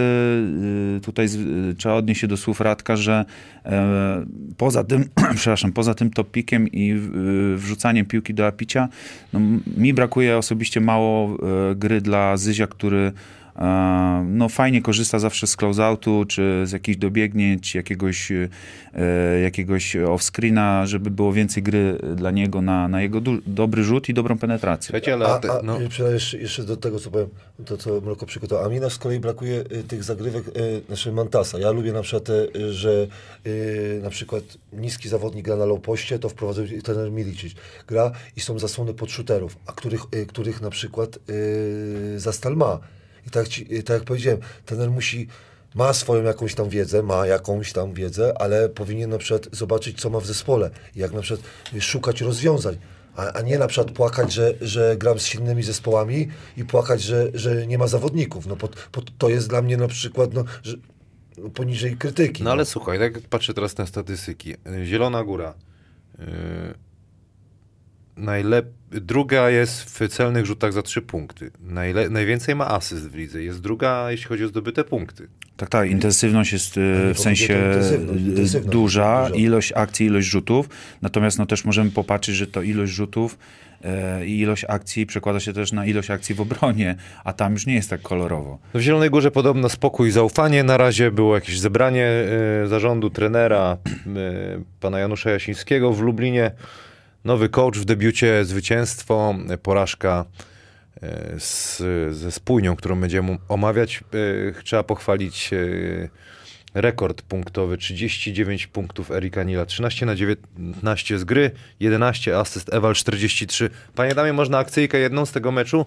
e, 0.97 0.99
tutaj 0.99 1.25
e, 1.25 1.73
trzeba 1.73 1.95
odnieść 1.95 2.21
się 2.21 2.27
do 2.27 2.37
słów 2.37 2.61
Radka, 2.61 2.95
że 2.95 3.25
e, 3.65 4.25
poza 4.57 4.83
tym, 4.83 5.09
przepraszam, 5.35 5.71
poza 5.71 5.93
tym 5.93 6.09
top 6.09 6.31
pikiem 6.31 6.67
i 6.67 6.93
wrzucaniem 7.55 8.05
piłki 8.05 8.33
do 8.33 8.47
apicia, 8.47 8.89
no, 9.33 9.39
mi 9.77 9.93
brakuje 9.93 10.37
osobiście 10.37 10.81
mało 10.81 11.37
e, 11.71 11.75
gry 11.75 12.01
dla 12.01 12.37
Zyzia, 12.37 12.67
który 12.67 13.11
no 14.25 14.49
fajnie 14.49 14.81
korzysta 14.81 15.19
zawsze 15.19 15.47
z 15.47 15.55
closeoutu, 15.55 16.25
czy 16.27 16.61
z 16.65 16.71
jakichś 16.71 16.97
dobiegnięć, 16.97 17.75
jakiegoś, 17.75 18.31
e, 18.31 19.39
jakiegoś 19.43 19.95
off-screena, 19.95 20.85
żeby 20.85 21.11
było 21.11 21.33
więcej 21.33 21.63
gry 21.63 21.97
dla 22.15 22.31
niego 22.31 22.61
na, 22.61 22.87
na 22.87 23.01
jego 23.01 23.21
dobry 23.47 23.83
rzut 23.83 24.09
i 24.09 24.13
dobrą 24.13 24.37
penetrację. 24.37 24.87
Słuchajcie, 24.87 25.13
ale... 25.13 25.25
A, 25.25 25.35
a 25.35 25.61
no, 25.63 25.79
no. 25.99 26.11
jeszcze, 26.11 26.37
jeszcze 26.37 26.63
do 26.63 26.77
tego, 26.77 26.99
co 26.99 27.11
powiem, 27.11 27.29
to 27.65 27.77
co 27.77 28.01
Mroko 28.01 28.25
przygotował. 28.25 28.65
A 28.65 28.69
mi 28.69 28.79
na 28.79 28.89
z 28.89 28.97
kolei 28.97 29.19
brakuje 29.19 29.59
y, 29.59 29.83
tych 29.83 30.03
zagrywek, 30.03 30.43
znaczy 30.87 31.11
Mantasa. 31.11 31.59
Ja 31.59 31.71
lubię 31.71 31.93
na 31.93 32.01
przykład, 32.01 32.23
te, 32.23 32.73
że 32.73 33.07
na 34.01 34.09
przykład 34.09 34.43
niski 34.73 35.09
zawodnik 35.09 35.45
gra 35.45 35.55
na 35.55 35.65
low 35.65 35.81
poście, 35.81 36.19
to 36.19 36.29
wprowadzał 36.29 36.65
i 36.65 36.81
trener 36.81 37.11
Milicic. 37.11 37.53
Gra 37.87 38.11
i 38.35 38.41
są 38.41 38.59
zasłony 38.59 38.93
pod 38.93 39.11
shooterów, 39.11 39.57
a 39.65 39.71
których, 39.71 40.01
których 40.27 40.61
na 40.61 40.69
przykład 40.69 41.19
Zastal 42.17 42.55
ma. 42.55 42.79
I 43.27 43.29
tak, 43.29 43.47
ci, 43.47 43.65
tak 43.83 43.89
jak 43.89 44.03
powiedziałem, 44.03 44.39
trener 44.65 44.91
musi 44.91 45.27
ma 45.75 45.93
swoją 45.93 46.23
jakąś 46.23 46.55
tam 46.55 46.69
wiedzę, 46.69 47.03
ma 47.03 47.27
jakąś 47.27 47.73
tam 47.73 47.93
wiedzę, 47.93 48.33
ale 48.41 48.69
powinien 48.69 49.09
na 49.09 49.17
przykład 49.17 49.55
zobaczyć, 49.55 50.01
co 50.01 50.09
ma 50.09 50.19
w 50.19 50.25
zespole. 50.25 50.69
Jak 50.95 51.13
na 51.13 51.21
przykład 51.21 51.49
szukać 51.79 52.21
rozwiązań. 52.21 52.77
A, 53.15 53.33
a 53.33 53.41
nie 53.41 53.59
na 53.59 53.67
przykład 53.67 53.91
płakać, 53.91 54.33
że, 54.33 54.53
że 54.61 54.97
gram 54.97 55.19
z 55.19 55.25
silnymi 55.25 55.63
zespołami 55.63 56.27
i 56.57 56.65
płakać, 56.65 57.01
że, 57.01 57.27
że 57.33 57.67
nie 57.67 57.77
ma 57.77 57.87
zawodników. 57.87 58.47
No 58.47 58.55
pod, 58.55 58.75
pod, 58.75 59.17
to 59.17 59.29
jest 59.29 59.49
dla 59.49 59.61
mnie 59.61 59.77
na 59.77 59.87
przykład 59.87 60.33
no, 60.33 60.43
że, 60.63 60.77
no, 61.37 61.49
poniżej 61.49 61.97
krytyki. 61.97 62.43
No 62.43 62.51
ale 62.51 62.65
słuchaj, 62.65 62.99
tak 62.99 63.21
patrzę 63.21 63.53
teraz 63.53 63.77
na 63.77 63.85
statystyki. 63.85 64.55
Zielona 64.85 65.23
Góra. 65.23 65.53
Yy, 66.19 66.25
najlep... 68.15 68.65
Druga 69.01 69.49
jest 69.49 69.99
w 69.99 70.07
celnych 70.07 70.45
rzutach 70.45 70.73
za 70.73 70.81
trzy 70.81 71.01
punkty. 71.01 71.51
Najle... 71.63 72.09
Najwięcej 72.09 72.55
ma 72.55 72.67
asyst 72.67 73.09
w 73.09 73.15
lidze. 73.15 73.43
Jest 73.43 73.61
druga, 73.61 74.11
jeśli 74.11 74.27
chodzi 74.27 74.43
o 74.43 74.47
zdobyte 74.47 74.83
punkty. 74.83 75.27
Tak, 75.57 75.69
tak, 75.69 75.91
intensywność 75.91 76.53
jest 76.53 76.77
nie 76.77 77.13
w 77.13 77.19
sensie 77.19 77.53
intensywność, 77.53 78.23
e, 78.23 78.29
intensywność 78.29 78.71
duża, 78.71 79.23
duża. 79.27 79.35
ilość 79.35 79.73
akcji, 79.75 80.05
ilość 80.05 80.27
rzutów, 80.27 80.69
natomiast 81.01 81.39
no 81.39 81.45
też 81.45 81.65
możemy 81.65 81.91
popatrzeć, 81.91 82.35
że 82.35 82.47
to 82.47 82.61
ilość 82.61 82.93
rzutów 82.93 83.37
e, 83.83 84.25
i 84.25 84.39
ilość 84.39 84.65
akcji 84.67 85.05
przekłada 85.05 85.39
się 85.39 85.53
też 85.53 85.71
na 85.71 85.85
ilość 85.85 86.11
akcji 86.11 86.35
w 86.35 86.41
obronie, 86.41 86.95
a 87.23 87.33
tam 87.33 87.53
już 87.53 87.65
nie 87.65 87.75
jest 87.75 87.89
tak 87.89 88.01
kolorowo. 88.01 88.59
W 88.73 88.79
Zielonej 88.79 89.09
Górze 89.09 89.31
podobno 89.31 89.69
spokój 89.69 90.09
i 90.09 90.11
zaufanie. 90.11 90.63
Na 90.63 90.77
razie 90.77 91.11
było 91.11 91.35
jakieś 91.35 91.59
zebranie 91.59 92.11
y, 92.63 92.67
zarządu 92.67 93.09
trenera 93.09 93.77
y, 93.87 94.63
pana 94.79 94.99
Janusza 94.99 95.29
Jasińskiego 95.29 95.93
w 95.93 96.01
Lublinie. 96.01 96.51
Nowy 97.25 97.49
coach 97.49 97.77
w 97.77 97.85
debiucie, 97.85 98.45
zwycięstwo, 98.45 99.35
porażka 99.63 100.25
y, 100.95 101.39
z, 101.39 101.77
ze 102.15 102.31
spójnią, 102.31 102.75
którą 102.75 103.01
będziemy 103.01 103.37
omawiać. 103.49 104.03
Y, 104.13 104.53
trzeba 104.63 104.83
pochwalić 104.83 105.49
y, 105.53 106.09
rekord 106.73 107.21
punktowy, 107.21 107.77
39 107.77 108.67
punktów 108.67 109.11
Erika 109.11 109.43
Nila, 109.43 109.65
13 109.65 110.05
na 110.05 110.15
19 110.15 111.19
z 111.19 111.23
gry, 111.23 111.51
11 111.79 112.37
asyst, 112.37 112.73
Ewal 112.73 112.93
43. 112.93 113.69
Panie 113.95 114.15
damie, 114.15 114.33
można 114.33 114.57
akcyjkę 114.57 114.97
jedną 114.99 115.25
z 115.25 115.31
tego 115.31 115.51
meczu? 115.51 115.85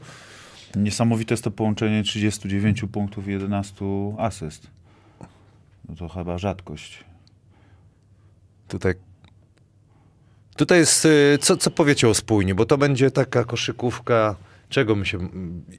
Niesamowite 0.77 1.35
jest 1.35 1.45
to 1.45 1.51
połączenie 1.51 2.03
39 2.03 2.85
punktów 2.93 3.29
i 3.29 3.31
11 3.31 3.85
asyst. 4.19 4.67
No 5.89 5.95
to 5.97 6.09
chyba 6.09 6.39
rzadkość. 6.39 7.05
Tutaj. 8.69 9.08
Tutaj 10.59 10.79
jest. 10.79 11.05
y, 11.05 11.39
Co, 11.41 11.57
co 11.57 11.71
powiecie 11.71 12.09
o 12.09 12.15
spójni? 12.15 12.55
Bo 12.55 12.67
to 12.67 12.79
będzie 12.79 13.11
taka 13.11 13.45
koszykówka, 13.45 14.35
czego 14.69 14.95
my 14.97 15.07
się 15.07 15.19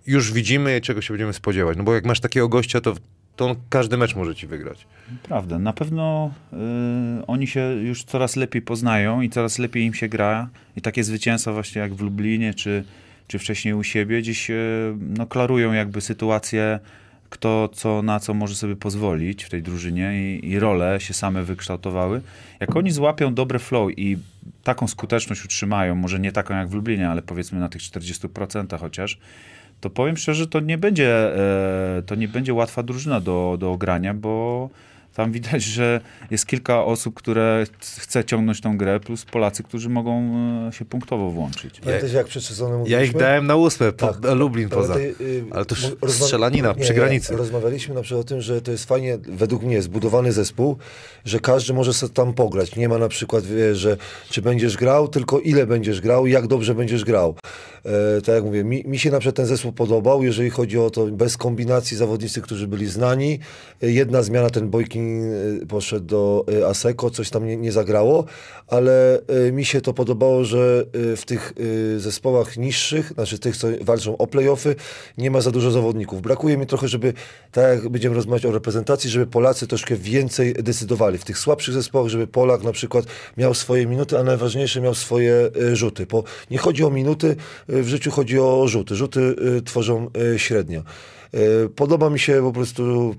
już 0.08 0.32
widzimy 0.34 0.78
i 0.78 0.82
czego 0.82 1.02
się 1.02 1.14
będziemy 1.14 1.34
spodziewać. 1.34 1.78
No 1.78 1.84
bo 1.84 1.94
jak 1.94 2.06
masz 2.06 2.20
takiego 2.20 2.50
gościa, 2.50 2.82
to, 2.82 2.94
to 3.36 3.56
każdy 3.70 3.98
mecz 3.98 4.16
może 4.16 4.36
ci 4.36 4.48
wygrać. 4.48 4.88
Prawda, 5.24 5.60
na 5.60 5.74
pewno 5.74 6.32
y, 6.54 7.26
oni 7.28 7.48
się 7.48 7.62
już 7.62 8.04
coraz 8.04 8.36
lepiej 8.36 8.62
poznają 8.62 9.22
i 9.22 9.30
coraz 9.30 9.60
lepiej 9.60 9.84
im 9.84 9.94
się 9.94 10.10
gra 10.10 10.50
i 10.78 10.82
takie 10.82 11.04
zwycięstwa 11.04 11.54
właśnie 11.54 11.82
jak 11.82 11.94
w 11.96 12.02
Lublinie 12.02 12.54
czy, 12.54 12.84
czy 13.28 13.40
wcześniej 13.40 13.74
u 13.74 13.84
siebie 13.84 14.22
gdzieś 14.22 14.50
y, 14.50 14.94
no, 15.00 15.28
klarują 15.28 15.74
jakby 15.74 16.02
sytuację, 16.02 16.80
kto 17.30 17.70
co, 17.74 18.02
na 18.02 18.20
co 18.20 18.34
może 18.34 18.56
sobie 18.56 18.76
pozwolić 18.76 19.44
w 19.44 19.50
tej 19.50 19.64
drużynie 19.64 20.14
i, 20.16 20.50
i 20.50 20.60
role 20.60 21.00
się 21.00 21.14
same 21.14 21.44
wykształtowały. 21.44 22.22
Jak 22.60 22.76
oni 22.76 22.92
złapią 22.92 23.34
dobre 23.34 23.60
flow 23.60 23.92
i 23.98 24.18
taką 24.64 24.88
skuteczność 24.88 25.46
utrzymają, 25.46 25.96
może 25.96 26.20
nie 26.20 26.32
taką 26.32 26.56
jak 26.56 26.70
w 26.70 26.74
Lublinie, 26.74 27.10
ale 27.10 27.22
powiedzmy 27.22 27.60
na 27.60 27.70
tych 27.70 27.82
40% 27.82 28.80
chociaż, 28.80 29.18
to 29.82 29.90
powiem 29.90 30.18
szczerze, 30.18 30.48
to 30.48 30.60
nie 30.60 30.78
będzie, 30.78 31.36
e, 31.98 32.02
to 32.06 32.16
nie 32.16 32.28
będzie 32.28 32.54
łatwa 32.54 32.84
drużyna 32.84 33.22
do, 33.22 33.58
do 33.60 33.72
ogrania, 33.72 34.14
bo 34.14 34.70
tam 35.14 35.32
widać, 35.32 35.64
że 35.64 36.02
jest 36.32 36.46
kilka 36.46 36.86
osób, 36.86 37.16
które 37.16 37.66
chce 37.98 38.26
ciągnąć 38.26 38.62
tą 38.62 38.78
grę, 38.78 39.00
plus 39.00 39.26
Polacy, 39.26 39.64
którzy 39.64 39.90
mogą 39.90 40.32
e, 40.68 40.72
się 40.74 40.86
punktowo 40.86 41.30
włączyć. 41.32 41.80
Pamiętacie, 41.80 42.14
jak 42.14 42.28
przed 42.28 42.44
sezonem 42.44 42.74
Ja 42.74 42.80
mówiliśmy? 42.80 43.06
ich 43.06 43.18
dałem 43.18 43.48
na 43.48 43.56
ósmę, 43.56 43.92
po, 43.92 44.08
Tak. 44.14 44.36
Lublin 44.36 44.70
poza. 44.70 44.98
Y, 44.98 45.16
Ale 45.52 45.66
to 45.66 45.76
już 46.04 46.12
strzelanina 46.14 46.74
przy 46.74 46.94
granicy. 46.94 47.36
rozmawialiśmy 47.38 47.96
na 47.96 48.02
przykład 48.02 48.26
o 48.26 48.28
tym, 48.30 48.42
że 48.42 48.62
to 48.62 48.72
jest 48.72 48.86
fajnie, 48.86 49.18
według 49.28 49.64
mnie, 49.64 49.82
zbudowany 49.82 50.32
zespół, 50.32 50.78
że 51.26 51.40
każdy 51.40 51.74
może 51.74 51.94
sobie 51.94 52.14
tam 52.14 52.34
pograć. 52.34 52.76
Nie 52.76 52.90
ma 52.90 52.98
na 52.98 53.08
przykład, 53.08 53.46
wie, 53.46 53.76
że 53.76 53.98
czy 54.30 54.42
będziesz 54.42 54.78
grał, 54.78 55.08
tylko 55.08 55.40
ile 55.40 55.68
będziesz 55.68 56.02
grał 56.02 56.26
i 56.26 56.32
jak 56.32 56.48
dobrze 56.48 56.76
będziesz 56.76 57.04
grał. 57.06 57.36
E, 57.86 58.22
tak 58.22 58.36
jak 58.36 58.44
mówię, 58.44 58.64
mi, 58.64 58.84
mi 58.88 59.00
się 59.00 59.12
na 59.12 59.20
przykład 59.20 59.36
ten 59.36 59.46
zespół 59.46 59.72
podobał, 59.72 60.24
jeżeli 60.24 60.50
chodzi 60.50 60.80
o 60.80 60.90
to 60.90 61.06
bez 61.06 61.38
kombinacji 61.38 61.98
zawodnicy, 61.98 62.42
którzy 62.42 62.68
byli 62.68 62.88
znani. 62.88 63.40
E, 63.84 63.92
jedna 63.92 64.24
zmiana, 64.24 64.50
ten 64.50 64.70
Bojkin 64.70 65.34
e, 65.64 65.66
poszedł 65.66 66.06
do 66.06 66.46
e, 66.62 66.68
Aseko, 66.68 67.10
coś 67.10 67.30
tam 67.30 67.48
nie, 67.48 67.58
nie 67.58 67.72
zagrało, 67.72 68.26
ale 68.68 69.22
mi 69.52 69.66
się 69.66 69.82
to 69.82 69.94
podobało, 69.94 70.44
że 70.44 70.86
w 70.94 71.26
tych 71.26 71.54
zespołach 71.98 72.58
niższych, 72.58 73.12
znaczy 73.14 73.40
tych, 73.40 73.58
co 73.58 73.68
walczą 73.82 74.18
o 74.18 74.28
playoffy, 74.28 74.76
nie 75.18 75.32
ma 75.32 75.42
za 75.42 75.52
dużo 75.52 75.72
zawodników. 75.72 76.22
Brakuje 76.22 76.58
mi 76.58 76.66
trochę, 76.66 76.88
żeby, 76.88 77.14
tak 77.52 77.64
jak 77.64 77.90
będziemy 77.90 78.16
rozmawiać 78.16 78.46
o 78.46 78.52
reprezentacji, 78.52 79.10
żeby 79.10 79.28
Polacy 79.28 79.68
troszkę 79.68 79.96
więcej 79.96 80.54
decydowali. 80.54 81.18
W 81.18 81.26
tych 81.26 81.38
słabszych 81.38 81.74
zespołach, 81.74 82.10
żeby 82.10 82.28
Polak 82.28 82.64
na 82.64 82.72
przykład 82.72 83.06
miał 83.38 83.54
swoje 83.54 83.86
minuty, 83.86 84.20
a 84.20 84.24
najważniejsze 84.24 84.82
miał 84.82 84.96
swoje 84.96 85.50
rzuty. 85.74 86.06
Bo 86.06 86.24
nie 86.52 86.58
chodzi 86.58 86.84
o 86.84 86.90
minuty, 86.90 87.36
w 87.70 87.88
życiu 87.88 88.12
chodzi 88.12 88.40
o 88.40 88.68
rzuty. 88.68 88.96
Rzuty 88.96 89.36
e, 89.58 89.62
tworzą 89.62 90.10
e, 90.34 90.40
średnio. 90.40 90.80
E, 91.34 91.40
Podoba 91.76 92.10
mi 92.10 92.20
się 92.20 92.42
po 92.42 92.52
prostu 92.52 93.16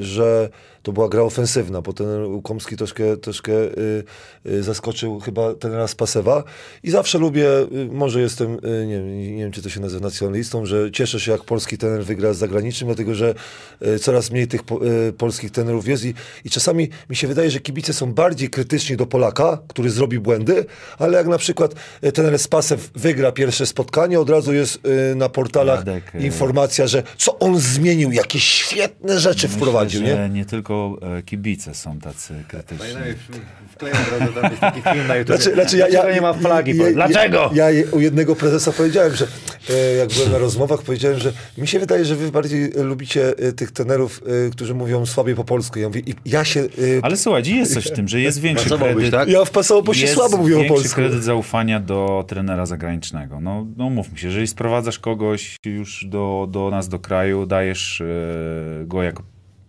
że 0.00 0.48
to 0.82 0.92
była 0.92 1.08
gra 1.08 1.22
ofensywna, 1.22 1.82
bo 1.82 1.92
ten 1.92 2.24
Łukomski 2.24 2.76
troszkę, 2.76 3.16
troszkę 3.16 3.52
y, 3.52 4.04
y, 4.46 4.62
zaskoczył 4.62 5.20
chyba 5.20 5.54
ten 5.54 5.72
raz 5.72 5.94
Pasewa 5.94 6.44
i 6.82 6.90
zawsze 6.90 7.18
lubię, 7.18 7.48
y, 7.60 7.88
może 7.92 8.20
jestem, 8.20 8.52
y, 8.54 8.86
nie, 8.86 8.96
wiem, 8.96 9.18
nie 9.36 9.42
wiem 9.42 9.52
czy 9.52 9.62
to 9.62 9.68
się 9.68 9.80
nazywa 9.80 10.02
nacjonalistą, 10.02 10.66
że 10.66 10.90
cieszę 10.90 11.20
się 11.20 11.32
jak 11.32 11.44
polski 11.44 11.78
trener 11.78 12.04
wygra 12.04 12.32
z 12.32 12.38
zagranicznym, 12.38 12.88
dlatego 12.88 13.14
że 13.14 13.34
y, 13.86 13.98
coraz 13.98 14.30
mniej 14.30 14.48
tych 14.48 14.62
po, 14.62 14.86
y, 14.86 15.12
polskich 15.12 15.50
trenerów 15.50 15.88
jest 15.88 16.04
i, 16.04 16.14
i 16.44 16.50
czasami 16.50 16.88
mi 17.10 17.16
się 17.16 17.26
wydaje, 17.26 17.50
że 17.50 17.60
kibice 17.60 17.92
są 17.92 18.14
bardziej 18.14 18.50
krytyczni 18.50 18.96
do 18.96 19.06
Polaka, 19.06 19.58
który 19.68 19.90
zrobi 19.90 20.18
błędy, 20.18 20.64
ale 20.98 21.18
jak 21.18 21.26
na 21.26 21.38
przykład 21.38 21.74
y, 22.04 22.12
trener 22.12 22.38
Spasew 22.38 22.90
wygra 22.94 23.32
pierwsze 23.32 23.66
spotkanie, 23.66 24.20
od 24.20 24.30
razu 24.30 24.52
jest 24.52 24.78
na 25.16 25.28
portalach 25.28 25.78
Radek, 25.78 26.12
informacja, 26.20 26.86
że 26.86 27.02
co 27.18 27.38
on 27.38 27.58
zmienił, 27.58 28.12
jakie 28.12 28.40
świetne 28.40 29.18
rzeczy 29.20 29.48
wprowadził, 29.48 30.00
Myślę, 30.00 30.16
nie? 30.16 30.22
że 30.22 30.30
nie 30.30 30.44
tylko 30.44 30.71
e, 31.18 31.22
kibice 31.22 31.74
są 31.74 31.98
tacy 31.98 32.34
krytyczni. 32.48 32.86
Wklejam 33.70 33.98
od 34.02 34.20
razu, 34.20 34.32
tam 34.32 34.50
jest 34.50 34.60
taki 34.60 34.82
film 34.82 35.06
na 35.08 35.16
YouTube. 35.16 35.36
Znaczy, 35.36 35.54
znaczy 35.54 35.76
ja, 35.76 35.84
ja, 35.88 35.90
Dlaczego 35.92 36.14
nie 36.14 36.20
ma 36.20 36.32
flagi? 36.32 36.76
Ja, 36.76 36.92
Dlaczego? 36.92 37.50
Ja, 37.54 37.70
ja 37.70 37.84
u 37.92 38.00
jednego 38.00 38.36
prezesa 38.36 38.72
powiedziałem, 38.72 39.14
że 39.14 39.26
e, 39.70 39.94
jak 39.94 40.08
byłem 40.08 40.32
na 40.32 40.38
rozmowach, 40.38 40.82
powiedziałem, 40.82 41.18
że 41.18 41.32
mi 41.58 41.68
się 41.68 41.78
wydaje, 41.80 42.04
że 42.04 42.16
wy 42.16 42.32
bardziej 42.32 42.70
lubicie 42.76 43.38
e, 43.38 43.52
tych 43.52 43.72
tenerów, 43.72 44.22
e, 44.46 44.50
którzy 44.50 44.74
mówią 44.74 45.06
słabiej 45.06 45.34
po 45.34 45.44
polsku. 45.44 45.78
Ja 45.78 45.88
mówię, 45.88 46.00
i 46.06 46.14
ja 46.24 46.44
się... 46.44 46.60
e, 46.60 46.66
Ale 47.02 47.16
słuchaj, 47.16 47.42
jest 47.46 47.74
coś 47.74 47.86
w 47.86 47.92
tym, 47.92 48.08
że 48.08 48.20
jest 48.20 48.40
większy 48.40 48.68
kredyt. 48.78 49.10
tak? 49.10 49.28
Ja 49.28 49.44
w 49.44 49.50
Pasowo 49.50 49.94
się 49.94 50.02
jest 50.02 50.14
słabo 50.14 50.36
mówię 50.36 50.56
po 50.62 50.74
polsku. 50.74 50.94
kredyt 50.94 51.24
zaufania 51.24 51.80
do 51.80 52.24
trenera 52.28 52.66
zagranicznego. 52.66 53.40
No, 53.40 53.66
no 53.76 53.90
mówmy 53.90 54.18
się, 54.18 54.26
jeżeli 54.26 54.46
sprowadzasz 54.46 54.98
kogoś 54.98 55.56
już 55.64 56.04
do, 56.08 56.48
do 56.50 56.70
nas, 56.70 56.88
do 56.88 56.98
kraju, 56.98 57.46
dajesz 57.46 58.00
e, 58.00 58.04
go 58.86 59.02
jako 59.02 59.22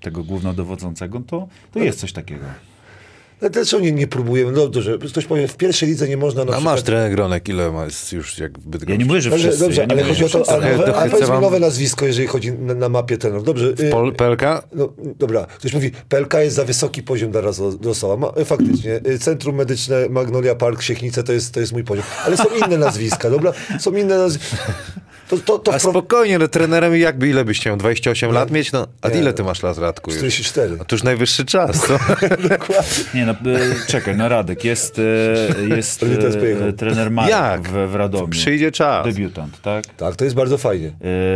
tego 0.04 0.24
głównodowodzącego, 0.24 1.22
to, 1.28 1.48
to 1.74 1.80
jest 1.80 2.00
coś 2.00 2.14
takiego. 2.14 2.46
Ale 3.42 3.50
Dlaczego 3.50 3.84
nie, 3.84 3.92
nie 3.92 4.08
próbujemy? 4.08 4.52
No 4.52 4.68
dobrze, 4.68 4.98
ktoś 4.98 5.26
powie, 5.26 5.48
w 5.48 5.58
pierwszej 5.58 5.90
lidze 5.90 6.08
nie 6.08 6.18
można 6.18 6.46
na 6.46 6.52
A 6.52 6.56
przykład... 6.56 6.76
masz 6.76 6.84
trener 6.84 7.12
Gronek, 7.12 7.50
ile 7.50 7.72
ma 7.72 7.86
jest 7.86 8.14
już 8.14 8.38
jak 8.38 8.60
w 8.60 8.68
Bydgoszczy? 8.68 8.92
Ja 8.92 8.98
nie 8.98 9.06
mówię, 9.06 9.22
że 9.22 9.30
Dobrze, 9.30 9.48
wszyscy. 9.48 9.66
dobrze 9.66 9.82
ja 9.82 9.88
ale 9.90 10.04
chodzi 10.04 10.26
o 10.26 10.30
to, 10.30 10.50
a, 10.50 10.54
nowe, 10.56 10.96
a 10.96 11.08
wam- 11.28 11.42
nowe 11.42 11.60
nazwisko, 11.60 12.06
jeżeli 12.06 12.28
chodzi 12.28 12.52
na, 12.52 12.74
na 12.74 12.90
mapie 12.90 13.18
tenorów. 13.18 13.44
Dobrze, 13.46 13.74
y, 13.80 13.90
Pol, 13.92 14.14
Pelka? 14.16 14.64
No, 14.76 14.94
dobra, 15.20 15.46
ktoś 15.46 15.74
mówi, 15.74 15.92
PLK 16.10 16.34
jest 16.34 16.56
za 16.56 16.66
wysoki 16.66 17.04
poziom 17.04 17.32
dla 17.32 17.42
Radosława. 17.42 18.18
Ma, 18.18 18.28
e, 18.42 18.46
faktycznie, 18.46 19.02
y, 19.08 19.20
Centrum 19.20 19.56
Medyczne 19.56 20.10
Magnolia 20.10 20.56
Park, 20.56 20.82
Siechnice 20.82 21.24
to 21.24 21.34
jest, 21.34 21.54
to 21.54 21.60
jest 21.60 21.72
mój 21.74 21.84
poziom. 21.84 22.06
Ale 22.26 22.38
są 22.38 22.44
inne 22.66 22.78
nazwiska, 22.78 23.30
dobra? 23.30 23.54
Są 23.80 23.92
inne 23.96 24.18
nazwiska. 24.18 24.58
To, 25.34 25.40
to, 25.40 25.60
to 25.60 25.74
A 25.74 25.80
wpro... 25.80 25.92
spokojnie, 25.92 26.40
no 26.40 26.48
trenerem 26.48 26.98
jakby 26.98 27.30
ile 27.30 27.46
byś 27.46 27.60
chciał? 27.60 27.78
28 27.78 28.32
lat 28.32 28.52
mieć? 28.52 28.72
No, 28.72 28.88
a 29.02 29.10
Nie. 29.10 29.20
ile 29.20 29.34
ty 29.34 29.44
masz 29.44 29.64
lat, 29.64 29.78
Radku? 29.78 30.12
już? 30.12 30.18
44. 30.18 30.78
A 30.82 30.86
to 30.86 30.96
już 30.96 31.04
najwyższy 31.04 31.46
czas, 31.46 31.88
co? 31.88 32.00
Nie 33.16 33.26
no, 33.26 33.32
e, 33.32 33.36
czekaj, 33.88 34.18
no 34.18 34.30
Radek, 34.30 34.64
jest, 34.64 35.00
e, 35.00 35.76
jest 35.76 36.04
e, 36.70 36.74
trener 36.74 37.12
Marek 37.12 37.32
Jak? 37.32 37.70
w, 37.70 37.92
w 37.92 37.96
Radomiu. 37.96 38.28
Przyjdzie 38.28 38.72
czas. 38.72 39.06
Debiutant, 39.06 39.62
tak? 39.62 39.86
Tak, 39.86 40.16
to 40.16 40.24
jest 40.24 40.36
bardzo 40.36 40.58
fajnie. 40.58 40.88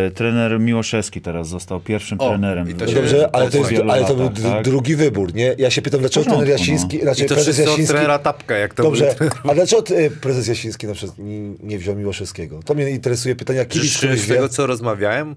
E, 0.07 0.11
trener 0.11 0.59
Miłoszewski 0.59 1.21
teraz 1.21 1.47
został 1.49 1.79
pierwszym 1.79 2.21
O, 2.21 2.29
trenerem. 2.29 2.69
i 2.69 2.73
to 2.73 2.87
się- 2.87 2.95
Dobrze, 2.95 3.29
ale 3.33 3.49
to, 3.49 3.57
jest, 3.57 3.71
ale 3.89 4.05
to 4.05 4.15
był 4.15 4.29
tak? 4.29 4.63
drugi 4.63 4.95
wybór, 4.95 5.33
nie? 5.35 5.55
Ja 5.57 5.69
się 5.69 5.81
pytam, 5.81 5.99
dlaczego 5.99 6.25
porządku, 6.25 6.45
trener 6.45 6.59
no. 6.59 6.73
Jasiński, 6.73 6.97
I 6.97 7.01
znaczy 7.01 7.25
to 7.25 7.35
prezes 7.35 7.57
Jasiński... 7.57 7.87
trenera 7.87 8.19
Tapka, 8.19 8.57
jak 8.57 8.73
to 8.73 8.83
Dobrze, 8.83 9.15
był 9.19 9.29
a 9.51 9.55
dlaczego 9.55 9.83
prezes 10.21 10.47
Jasiński 10.47 10.87
na 10.87 10.93
przykład 10.93 11.17
nie, 11.63 11.77
wziął 11.77 11.95
Miłoszewskiego? 11.95 12.59
To 12.65 12.73
mnie 12.73 12.89
interesuje 12.89 13.35
pytania 13.35 13.65
kibic, 13.65 13.86
Z 13.95 14.27
tego, 14.27 14.49
co 14.49 14.67
rozmawiałem, 14.67 15.35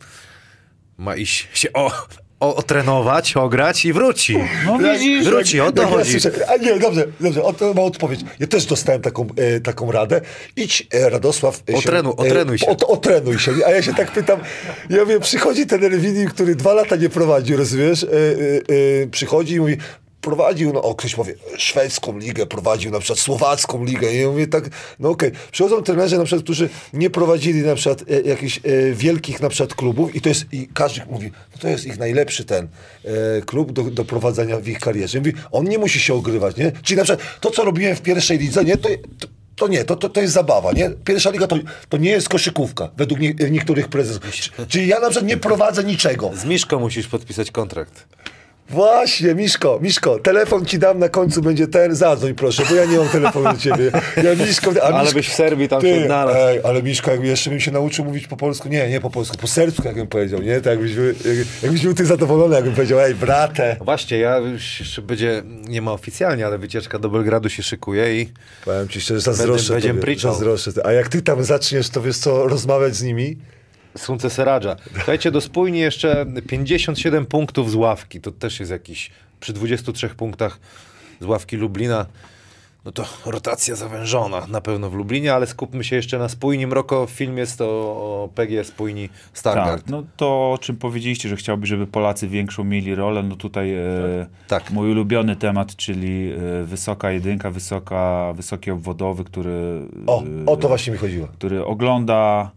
ma 0.98 1.16
iść 1.16 1.48
się 1.54 1.72
o, 1.72 1.92
o, 2.40 2.56
otrenować, 2.56 3.36
ograć 3.36 3.84
i 3.84 3.92
wróci. 3.92 4.36
No 4.66 4.78
widzisz, 4.78 5.24
Wróci, 5.24 5.60
o 5.60 5.72
to 5.72 5.82
ja 5.82 5.88
chodzi. 5.88 6.18
a 6.48 6.56
nie, 6.56 6.78
dobrze, 6.78 7.06
dobrze, 7.20 7.42
o 7.42 7.52
to 7.52 7.74
ma 7.74 7.82
odpowiedź. 7.82 8.20
Ja 8.38 8.46
też 8.46 8.66
dostałem 8.66 9.02
taką, 9.02 9.26
e, 9.36 9.60
taką 9.60 9.92
radę. 9.92 10.20
Idź, 10.56 10.86
e, 10.94 11.10
Radosław. 11.10 11.62
e, 11.68 11.72
Otrenu- 11.72 12.10
e, 12.12 12.16
otrenuj 12.16 12.58
się. 12.58 12.66
Ot, 12.66 12.82
otrenuj 12.82 13.38
się. 13.38 13.52
A 13.66 13.70
ja 13.70 13.82
się 13.82 13.94
tak 13.94 14.10
pytam, 14.12 14.40
ja 14.90 15.06
wiem, 15.06 15.20
przychodzi 15.20 15.66
ten 15.66 15.84
Elwini, 15.84 16.26
który 16.26 16.54
dwa 16.54 16.72
lata 16.74 16.96
nie 16.96 17.08
prowadził, 17.08 17.56
rozumiesz? 17.56 18.04
E, 18.04 18.06
e, 18.06 18.10
e, 19.02 19.06
przychodzi 19.06 19.54
i 19.54 19.60
mówi, 19.60 19.76
prowadził, 20.20 20.72
no 20.72 20.82
o, 20.82 20.94
ktoś 20.94 21.14
powie, 21.14 21.34
szwedzką 21.56 22.18
ligę 22.18 22.46
prowadził, 22.46 22.90
na 22.90 22.98
przykład 22.98 23.18
słowacką 23.18 23.84
ligę. 23.84 24.14
I 24.14 24.20
ja 24.20 24.28
mówię 24.28 24.46
tak, 24.46 24.64
no 24.98 25.08
okej. 25.08 25.30
Przychodzą 25.52 25.82
trenerzy 25.82 26.18
na 26.18 26.24
przykład, 26.24 26.44
którzy 26.44 26.68
nie 26.92 27.10
prowadzili 27.10 27.62
na 27.62 27.74
przykład 27.74 28.04
e, 28.10 28.20
jakichś 28.20 28.58
e, 28.58 28.92
wielkich 28.92 29.40
na 29.40 29.48
przykład 29.48 29.74
klubów 29.74 30.14
i 30.14 30.20
to 30.20 30.28
jest, 30.28 30.44
i 30.52 30.68
każdy 30.74 31.00
mówi, 31.10 31.30
no 31.52 31.58
to 31.60 31.68
jest 31.68 31.86
ich 31.86 31.98
najlepszy 31.98 32.44
ten 32.44 32.68
e, 33.04 33.42
klub 33.42 33.72
do, 33.72 33.82
do 33.82 34.04
prowadzenia 34.04 34.56
w 34.60 34.68
ich 34.68 34.78
karierze. 34.78 35.18
I 35.18 35.20
mówi, 35.20 35.32
on 35.52 35.64
nie 35.64 35.78
musi 35.78 36.00
się 36.00 36.14
ogrywać, 36.14 36.56
nie? 36.56 36.72
Czyli 36.82 36.98
na 36.98 37.04
przykład 37.04 37.40
to, 37.40 37.50
co 37.50 37.64
robiłem 37.64 37.96
w 37.96 38.02
pierwszej 38.02 38.38
lidze, 38.38 38.64
nie, 38.64 38.76
to, 38.76 38.88
to 39.18 39.26
to 39.56 39.68
nie, 39.68 39.84
to, 39.84 39.96
to, 39.96 40.08
to 40.08 40.20
jest 40.20 40.34
zabawa, 40.34 40.72
nie? 40.72 40.90
Pierwsza 41.04 41.30
liga 41.30 41.46
to, 41.46 41.56
to 41.88 41.96
nie 41.96 42.10
jest 42.10 42.28
koszykówka, 42.28 42.88
według 42.96 43.20
nie, 43.20 43.34
niektórych 43.50 43.88
prezesów. 43.88 44.22
Czyli 44.68 44.88
ja 44.88 45.00
na 45.00 45.10
przykład 45.10 45.30
nie 45.30 45.36
prowadzę 45.36 45.84
niczego. 45.84 46.30
Z 46.34 46.44
Miszką 46.44 46.80
musisz 46.80 47.08
podpisać 47.08 47.50
kontrakt. 47.50 48.06
Właśnie, 48.70 49.34
Miszko, 49.34 49.78
Miszko, 49.82 50.18
telefon 50.18 50.66
ci 50.66 50.78
dam 50.78 50.98
na 50.98 51.08
końcu, 51.08 51.42
będzie 51.42 51.66
ten, 51.68 51.94
zadzwoń 51.94 52.34
proszę, 52.34 52.62
bo 52.68 52.74
ja 52.74 52.84
nie 52.84 52.98
mam 52.98 53.08
telefonu 53.08 53.52
do 53.52 53.58
ciebie. 53.58 53.90
Ja 54.24 54.46
Miszko, 54.46 54.70
a 54.82 54.84
Ale 54.84 55.02
Miszko, 55.02 55.14
byś 55.14 55.28
w 55.28 55.32
Serbii 55.34 55.68
tam 55.68 55.82
się 55.82 55.94
ty, 55.94 56.02
odnalazł. 56.02 56.38
ej, 56.38 56.60
ale 56.64 56.82
Miszko, 56.82 57.10
jakby 57.10 57.26
jeszcze 57.26 57.50
bym 57.50 57.60
się 57.60 57.70
nauczył 57.70 58.04
mówić 58.04 58.26
po 58.26 58.36
polsku, 58.36 58.68
nie, 58.68 58.88
nie 58.90 59.00
po 59.00 59.10
polsku, 59.10 59.36
po 59.36 59.46
serbsku, 59.46 59.82
jakbym 59.86 60.06
powiedział, 60.06 60.42
nie? 60.42 60.60
Tak 60.60 60.66
jakbyś, 60.66 60.92
jak, 61.24 61.46
jakbyś 61.62 61.82
był 61.82 61.94
ty 61.94 62.06
zadowolony, 62.06 62.54
jakbym 62.54 62.74
powiedział, 62.74 63.00
ej, 63.00 63.14
brate. 63.14 63.76
Właśnie, 63.80 64.18
ja 64.18 64.38
już 64.38 64.80
jeszcze 64.80 65.02
będzie, 65.02 65.42
nie 65.68 65.82
ma 65.82 65.92
oficjalnie, 65.92 66.46
ale 66.46 66.58
wycieczka 66.58 66.98
do 66.98 67.08
Belgradu 67.08 67.48
się 67.48 67.62
szykuje 67.62 68.20
i 68.20 68.32
Powiem 68.64 68.88
ci 68.88 69.00
szczerze, 69.00 69.20
zazdroszczę 69.20 69.72
będziemy 69.72 70.00
tobie, 70.00 70.18
zazdroszczę. 70.18 70.70
A 70.84 70.92
jak 70.92 71.08
ty 71.08 71.22
tam 71.22 71.44
zaczniesz, 71.44 71.88
to 71.88 72.02
wiesz 72.02 72.18
co, 72.18 72.48
rozmawiać 72.48 72.96
z 72.96 73.02
nimi, 73.02 73.36
Słońce 73.96 74.30
Seradża. 74.30 74.76
Słuchajcie, 74.94 75.30
do 75.30 75.40
spójni 75.40 75.78
jeszcze 75.78 76.26
57 76.48 77.26
punktów 77.26 77.70
z 77.70 77.74
ławki. 77.74 78.20
To 78.20 78.32
też 78.32 78.60
jest 78.60 78.72
jakiś, 78.72 79.10
przy 79.40 79.52
23 79.52 80.08
punktach 80.08 80.58
z 81.20 81.24
ławki 81.24 81.56
Lublina. 81.56 82.06
No 82.84 82.92
to 82.92 83.04
rotacja 83.26 83.76
zawężona 83.76 84.46
na 84.46 84.60
pewno 84.60 84.90
w 84.90 84.94
Lublinie, 84.94 85.34
ale 85.34 85.46
skupmy 85.46 85.84
się 85.84 85.96
jeszcze 85.96 86.18
na 86.18 86.28
spójni. 86.28 86.66
Mroko, 86.66 87.06
film 87.06 87.38
jest 87.38 87.60
o, 87.60 87.64
o 87.64 88.28
PG 88.34 88.64
spójni 88.64 89.08
Stargard. 89.32 89.82
Tak, 89.82 89.90
no 89.90 90.02
to 90.16 90.26
o 90.52 90.58
czym 90.60 90.76
powiedzieliście, 90.76 91.28
że 91.28 91.36
chciałby, 91.36 91.66
żeby 91.66 91.86
Polacy 91.86 92.28
większą 92.28 92.64
mieli 92.64 92.94
rolę, 92.94 93.22
no 93.22 93.36
tutaj 93.36 93.74
e, 93.74 93.82
Tak. 94.48 94.70
mój 94.70 94.90
ulubiony 94.90 95.36
temat, 95.36 95.76
czyli 95.76 96.32
e, 96.32 96.64
wysoka 96.64 97.10
jedynka, 97.10 97.50
wysoka, 97.50 98.32
wysoki 98.36 98.70
obwodowy, 98.70 99.24
który, 99.24 99.80
o, 100.06 100.22
e, 100.22 100.46
o 100.46 100.56
to 100.56 100.68
właśnie 100.68 100.92
mi 100.92 100.98
chodziło. 100.98 101.26
który 101.28 101.64
ogląda, 101.64 102.50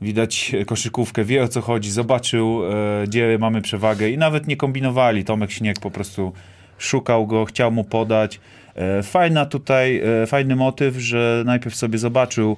widać 0.00 0.52
koszykówkę, 0.66 1.24
wie 1.24 1.42
o 1.42 1.48
co 1.48 1.60
chodzi, 1.60 1.90
zobaczył, 1.90 2.62
e, 2.64 3.04
gdzie 3.06 3.38
mamy 3.40 3.62
przewagę 3.62 4.08
i 4.08 4.18
nawet 4.18 4.46
nie 4.46 4.56
kombinowali. 4.56 5.24
Tomek 5.24 5.50
Śnieg 5.50 5.80
po 5.80 5.90
prostu 5.90 6.32
szukał 6.78 7.26
go, 7.26 7.44
chciał 7.44 7.72
mu 7.72 7.84
podać. 7.84 8.40
E, 8.74 9.02
fajna 9.02 9.46
tutaj, 9.46 10.02
e, 10.22 10.26
fajny 10.26 10.56
motyw, 10.56 10.96
że 10.96 11.42
najpierw 11.46 11.76
sobie 11.76 11.98
zobaczył 11.98 12.56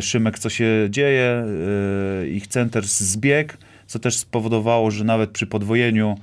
Szymek, 0.00 0.38
co 0.38 0.50
się 0.50 0.66
dzieje, 0.90 1.44
ich 2.30 2.46
center 2.46 2.84
zbiegł, 2.84 3.54
co 3.86 3.98
też 3.98 4.16
spowodowało, 4.16 4.90
że 4.90 5.04
nawet 5.04 5.30
przy 5.30 5.46
podwojeniu 5.46 6.14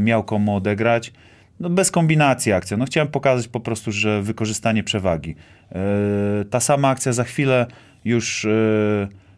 miał 0.00 0.24
komu 0.24 0.56
odegrać. 0.56 1.12
No 1.60 1.70
bez 1.70 1.90
kombinacji 1.90 2.52
akcja. 2.52 2.76
No 2.76 2.84
chciałem 2.84 3.08
pokazać 3.08 3.48
po 3.48 3.60
prostu, 3.60 3.92
że 3.92 4.22
wykorzystanie 4.22 4.84
przewagi. 4.84 5.34
Ta 6.50 6.60
sama 6.60 6.88
akcja 6.88 7.12
za 7.12 7.24
chwilę 7.24 7.66
już 8.04 8.46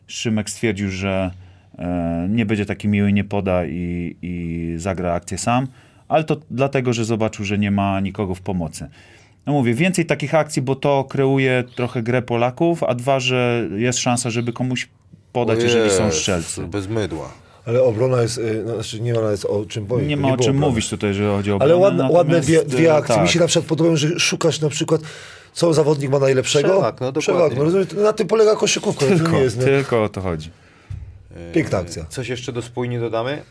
Szymek 0.06 0.50
stwierdził, 0.50 0.90
że 0.90 1.30
e, 1.78 2.26
nie 2.30 2.46
będzie 2.46 2.66
taki 2.66 2.88
miły, 2.88 3.12
nie 3.12 3.24
poda 3.24 3.66
i, 3.66 4.16
i 4.22 4.74
zagra 4.76 5.12
akcję 5.12 5.38
sam, 5.38 5.66
ale 6.08 6.24
to 6.24 6.36
dlatego, 6.50 6.92
że 6.92 7.04
zobaczył, 7.04 7.44
że 7.44 7.58
nie 7.58 7.70
ma 7.70 8.00
nikogo 8.00 8.34
w 8.34 8.40
pomocy. 8.40 8.88
no 9.46 9.52
mówię, 9.52 9.74
więcej 9.74 10.06
takich 10.06 10.34
akcji, 10.34 10.62
bo 10.62 10.76
to 10.76 11.04
kreuje 11.04 11.64
trochę 11.76 12.02
grę 12.02 12.22
Polaków, 12.22 12.82
a 12.82 12.94
dwa, 12.94 13.20
że 13.20 13.68
jest 13.76 13.98
szansa, 13.98 14.30
żeby 14.30 14.52
komuś 14.52 14.88
podać, 15.32 15.62
jeżeli 15.62 15.90
są 15.90 16.04
Jest, 16.06 16.18
strzelcy. 16.18 16.66
Bez 16.66 16.88
mydła. 16.88 17.32
Ale 17.66 17.82
obrona 17.82 18.22
jest, 18.22 18.38
y, 18.38 18.62
no, 18.66 18.74
znaczy 18.74 19.00
nie 19.00 19.14
ma 19.14 19.20
nawet 19.20 19.44
o 19.44 19.64
czym 19.66 19.86
powiedzieć. 19.86 20.10
Nie 20.10 20.16
ma 20.16 20.28
o 20.28 20.36
było 20.36 20.44
czym 20.44 20.56
obrony. 20.56 20.70
mówić 20.70 20.90
tutaj, 20.90 21.10
jeżeli 21.10 21.28
chodzi 21.28 21.52
o 21.52 21.58
Ale 21.60 21.74
obronę, 21.74 22.02
ładne, 22.02 22.04
ładne 22.16 22.34
natomiast, 22.36 22.48
dwie, 22.48 22.76
dwie 22.78 22.90
e, 22.90 22.94
akcje. 22.94 23.14
Mi 23.16 23.20
tak. 23.22 23.30
się 23.30 23.40
na 23.40 23.46
przykład 23.46 23.68
podobają, 23.68 23.96
że 23.96 24.20
szukasz 24.20 24.60
na 24.60 24.68
przykład, 24.68 25.00
co 25.54 25.74
zawodnik 25.74 26.10
ma 26.10 26.18
najlepszego. 26.18 26.68
Przewag, 26.68 27.00
no 27.00 27.12
dokładnie. 27.12 27.56
Przewag, 27.70 27.94
no 27.96 28.02
na 28.02 28.12
tym 28.12 28.26
polega 28.26 28.56
koszykówka. 28.56 29.06
Tylko, 29.06 29.32
nie 29.32 29.38
jest, 29.38 29.58
nie? 29.58 29.64
tylko 29.64 30.04
o 30.04 30.08
to 30.08 30.20
chodzi. 30.20 30.50
Piękna 31.52 31.78
akcja. 31.78 32.04
Coś 32.08 32.28
jeszcze 32.28 32.52
do 32.52 32.62
spójni 32.62 32.98
dodamy? 32.98 33.42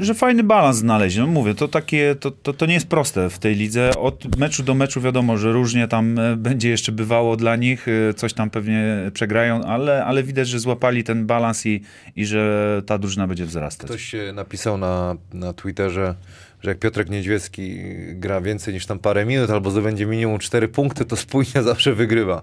Że 0.00 0.14
fajny 0.14 0.42
balans 0.42 0.76
znaleźć. 0.76 1.16
No 1.16 1.26
mówię, 1.26 1.54
to 1.54 1.68
takie, 1.68 2.14
to, 2.20 2.30
to, 2.30 2.52
to 2.52 2.66
nie 2.66 2.74
jest 2.74 2.86
proste 2.86 3.30
w 3.30 3.38
tej 3.38 3.54
lidze. 3.54 3.90
Od 3.98 4.36
meczu 4.36 4.62
do 4.62 4.74
meczu 4.74 5.00
wiadomo, 5.00 5.36
że 5.36 5.52
różnie 5.52 5.88
tam 5.88 6.18
e, 6.18 6.36
będzie 6.36 6.70
jeszcze 6.70 6.92
bywało 6.92 7.36
dla 7.36 7.56
nich, 7.56 7.86
e, 7.88 8.14
coś 8.14 8.32
tam 8.32 8.50
pewnie 8.50 9.10
przegrają, 9.14 9.64
ale, 9.64 10.04
ale 10.04 10.22
widać, 10.22 10.48
że 10.48 10.58
złapali 10.58 11.04
ten 11.04 11.26
balans 11.26 11.66
i, 11.66 11.80
i 12.16 12.26
że 12.26 12.82
ta 12.86 12.98
drużyna 12.98 13.26
będzie 13.26 13.46
wzrastać. 13.46 13.86
Ktoś 13.90 14.14
e, 14.14 14.32
napisał 14.32 14.78
na, 14.78 15.16
na 15.32 15.52
Twitterze, 15.52 16.14
że 16.62 16.70
jak 16.70 16.78
Piotrek 16.78 17.10
Niedźwiecki 17.10 17.78
gra 18.14 18.40
więcej 18.40 18.74
niż 18.74 18.86
tam 18.86 18.98
parę 18.98 19.26
minut 19.26 19.50
albo 19.50 19.70
zdobędzie 19.70 20.06
minimum 20.06 20.38
4 20.38 20.68
punkty, 20.68 21.04
to 21.04 21.16
spójnia 21.16 21.62
zawsze 21.72 21.94
wygrywa. 21.94 22.42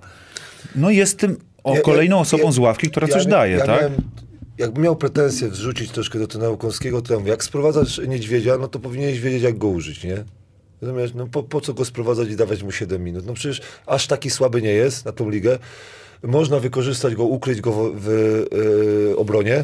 No 0.75 0.89
jest 0.89 1.19
tym 1.19 1.37
o, 1.63 1.71
Ja- 1.71 1.75
ja- 1.77 1.81
kolejną 1.83 2.19
osobą 2.19 2.43
ja- 2.43 2.51
z 2.51 2.57
ławki, 2.57 2.89
która 2.89 3.07
ja 3.07 3.13
coś 3.13 3.25
daje, 3.25 3.57
ja 3.57 3.65
tak? 3.65 3.81
Miałem, 3.81 3.93
jakbym 4.57 4.83
miał 4.83 4.95
pretensje 4.95 5.49
wrzucić 5.49 5.91
troszkę 5.91 6.19
do 6.19 6.27
trenera 6.27 6.51
Łukowskiego, 6.51 7.01
to 7.01 7.13
ja 7.13 7.19
mówię, 7.19 7.31
jak 7.31 7.43
sprowadzasz 7.43 8.01
niedźwiedzia, 8.07 8.57
no 8.57 8.67
to 8.67 8.79
powinieneś 8.79 9.19
wiedzieć, 9.19 9.43
jak 9.43 9.57
go 9.57 9.67
użyć, 9.67 10.03
nie? 10.03 10.23
Natomiast 10.81 11.15
no 11.15 11.27
po, 11.27 11.43
po 11.43 11.61
co 11.61 11.73
go 11.73 11.85
sprowadzać 11.85 12.29
i 12.29 12.35
dawać 12.35 12.63
mu 12.63 12.71
7 12.71 13.03
minut? 13.03 13.25
No 13.25 13.33
przecież 13.33 13.61
aż 13.85 14.07
taki 14.07 14.29
słaby 14.29 14.61
nie 14.61 14.71
jest 14.73 15.05
na 15.05 15.11
tą 15.11 15.29
ligę. 15.29 15.59
Można 16.23 16.59
wykorzystać 16.59 17.15
go, 17.15 17.23
ukryć 17.23 17.61
go 17.61 17.71
w, 17.71 17.91
w 17.95 18.09
e, 19.13 19.17
obronie, 19.17 19.63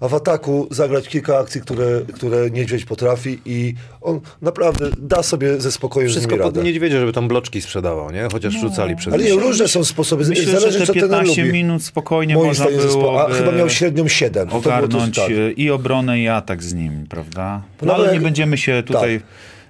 a 0.00 0.08
w 0.08 0.14
ataku 0.14 0.68
zagrać 0.70 1.08
kilka 1.08 1.38
akcji, 1.38 1.60
które, 1.60 2.00
które 2.14 2.50
niedźwiedź 2.50 2.84
potrafi 2.84 3.38
i 3.44 3.74
on 4.00 4.20
naprawdę 4.42 4.90
da 4.98 5.22
sobie 5.22 5.60
ze 5.60 5.72
spokojem 5.72 6.08
z 6.08 6.12
Wszystko 6.12 6.36
pod 6.36 6.44
radę. 6.46 6.62
niedźwiedzia, 6.62 7.00
żeby 7.00 7.12
tam 7.12 7.28
bloczki 7.28 7.60
sprzedawał, 7.62 8.10
nie? 8.10 8.28
Chociaż 8.32 8.54
rzucali 8.54 8.96
przed 8.96 9.14
Ale 9.14 9.24
nie, 9.24 9.32
różne 9.34 9.68
są 9.68 9.84
sposoby. 9.84 10.24
Myślę, 10.28 10.44
Zależy, 10.60 10.78
że 10.78 10.86
co 10.86 10.92
te 10.92 11.00
ten 11.00 11.08
15 11.10 11.42
lubi. 11.42 11.52
minut 11.52 11.82
spokojnie 11.82 12.34
Moim 12.34 12.46
można 12.46 12.66
było 12.66 13.26
a 13.26 13.32
chyba 13.32 13.52
miał 13.52 13.70
średnią 13.70 14.08
7. 14.08 14.48
To 14.48 14.50
było 14.50 14.62
coś 14.62 14.66
ogarnąć 14.72 15.16
tak. 15.16 15.30
e, 15.30 15.52
i 15.52 15.70
obronę, 15.70 16.20
i 16.20 16.28
atak 16.28 16.62
z 16.62 16.74
nim, 16.74 17.06
prawda? 17.08 17.62
No, 17.82 17.86
No 17.86 17.94
ale 17.94 18.04
ale- 18.04 18.14
nie 18.14 18.20
będziemy 18.20 18.58
się 18.58 18.82
tutaj... 18.86 19.20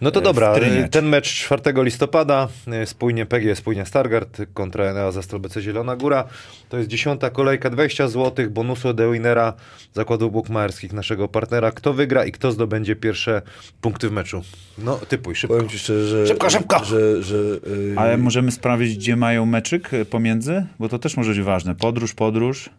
No 0.00 0.10
to 0.10 0.20
e, 0.20 0.22
dobra, 0.22 0.54
wtryniać. 0.54 0.92
ten 0.92 1.08
mecz 1.08 1.34
4 1.34 1.84
listopada, 1.84 2.48
e, 2.66 2.86
spójnie 2.86 3.26
PG, 3.26 3.56
spójnie 3.56 3.86
Stargard 3.86 4.38
kontra 4.54 4.84
Enea 4.84 5.12
Zastrol 5.12 5.40
BC 5.40 5.62
Zielona 5.62 5.96
Góra. 5.96 6.24
To 6.68 6.78
jest 6.78 6.88
dziesiąta 6.88 7.30
kolejka, 7.30 7.70
20 7.70 8.08
zł, 8.08 8.50
bonusu 8.50 8.88
od 8.88 9.00
Winera 9.12 9.52
zakładów 9.94 10.32
bukmaerskich 10.32 10.92
naszego 10.92 11.28
partnera. 11.28 11.70
Kto 11.70 11.92
wygra 11.92 12.24
i 12.24 12.32
kto 12.32 12.52
zdobędzie 12.52 12.96
pierwsze 12.96 13.42
punkty 13.80 14.08
w 14.08 14.12
meczu? 14.12 14.42
No, 14.78 14.96
typuj, 15.08 15.34
szybko. 15.34 15.54
Powiem 15.54 15.68
ci 15.68 15.78
szczerze, 15.78 16.08
że... 16.08 16.26
Szybko, 16.26 16.50
szybko! 16.50 16.84
Że, 16.84 17.22
że, 17.22 17.36
yy, 17.36 17.94
Ale 17.96 18.18
możemy 18.18 18.50
sprawdzić, 18.50 18.96
gdzie 18.96 19.16
mają 19.16 19.46
meczyk 19.46 19.94
e, 19.94 20.04
pomiędzy? 20.04 20.66
Bo 20.78 20.88
to 20.88 20.98
też 20.98 21.16
może 21.16 21.30
być 21.30 21.40
ważne. 21.40 21.74
Podróż, 21.74 22.14
podróż, 22.14 22.70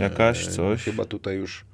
jakaś, 0.00 0.46
coś. 0.46 0.82
Chyba 0.82 1.04
tutaj 1.04 1.36
już... 1.36 1.64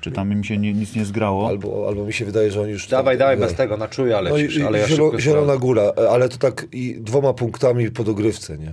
Czy 0.00 0.10
tam 0.10 0.32
im 0.32 0.44
się 0.44 0.58
ni- 0.58 0.74
nic 0.74 0.94
nie 0.96 1.04
zgrało? 1.04 1.48
albo, 1.48 1.84
albo 1.88 2.04
mi 2.04 2.12
się 2.12 2.24
wydaje, 2.24 2.50
że 2.50 2.60
on 2.60 2.68
już... 2.68 2.88
Dawaj, 2.88 3.14
tam- 3.14 3.18
dawaj, 3.18 3.36
nie. 3.36 3.42
bez 3.42 3.54
tego, 3.54 3.76
na 3.76 3.88
czuja 3.88 4.22
No 4.22 4.36
i, 4.38 4.62
ale 4.62 4.78
ja 4.78 4.88
zielo, 4.88 5.20
Zielona. 5.20 5.56
Góra, 5.56 5.82
ale 6.10 6.28
to 6.28 6.36
tak 6.38 6.66
i 6.72 6.96
dwoma 7.00 7.32
punktami 7.32 7.90
po 7.90 8.04
dogrywce, 8.04 8.58
nie? 8.58 8.72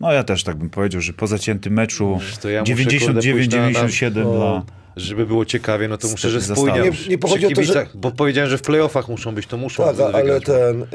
No 0.00 0.12
ja 0.12 0.24
też 0.24 0.44
tak 0.44 0.56
bym 0.56 0.70
powiedział, 0.70 1.00
że 1.00 1.12
po 1.12 1.26
zaciętym 1.26 1.72
meczu 1.72 2.18
ja 2.52 2.60
muszę, 2.60 2.74
kurde, 2.74 2.84
pójść 3.32 3.48
na- 3.52 3.70
na- 3.70 3.70
99-97 3.70 4.24
no. 4.24 4.32
dla... 4.32 4.62
Żeby 4.96 5.26
było 5.26 5.44
ciekawie, 5.44 5.88
no 5.88 5.98
to 5.98 6.08
muszę, 6.08 6.30
że 6.30 6.40
spójnia. 6.40 6.84
Nie- 6.84 7.08
nie 7.08 7.18
pochodzi 7.18 7.46
o 7.46 7.50
to, 7.50 7.62
że- 7.62 7.86
Bo 7.94 8.10
powiedziałem, 8.10 8.50
że 8.50 8.58
w 8.58 8.62
playoffach 8.62 9.08
muszą 9.08 9.34
być, 9.34 9.46
to 9.46 9.56
muszą 9.56 9.84
Tak, 9.84 10.14
ale 10.14 10.40
ten, 10.40 10.86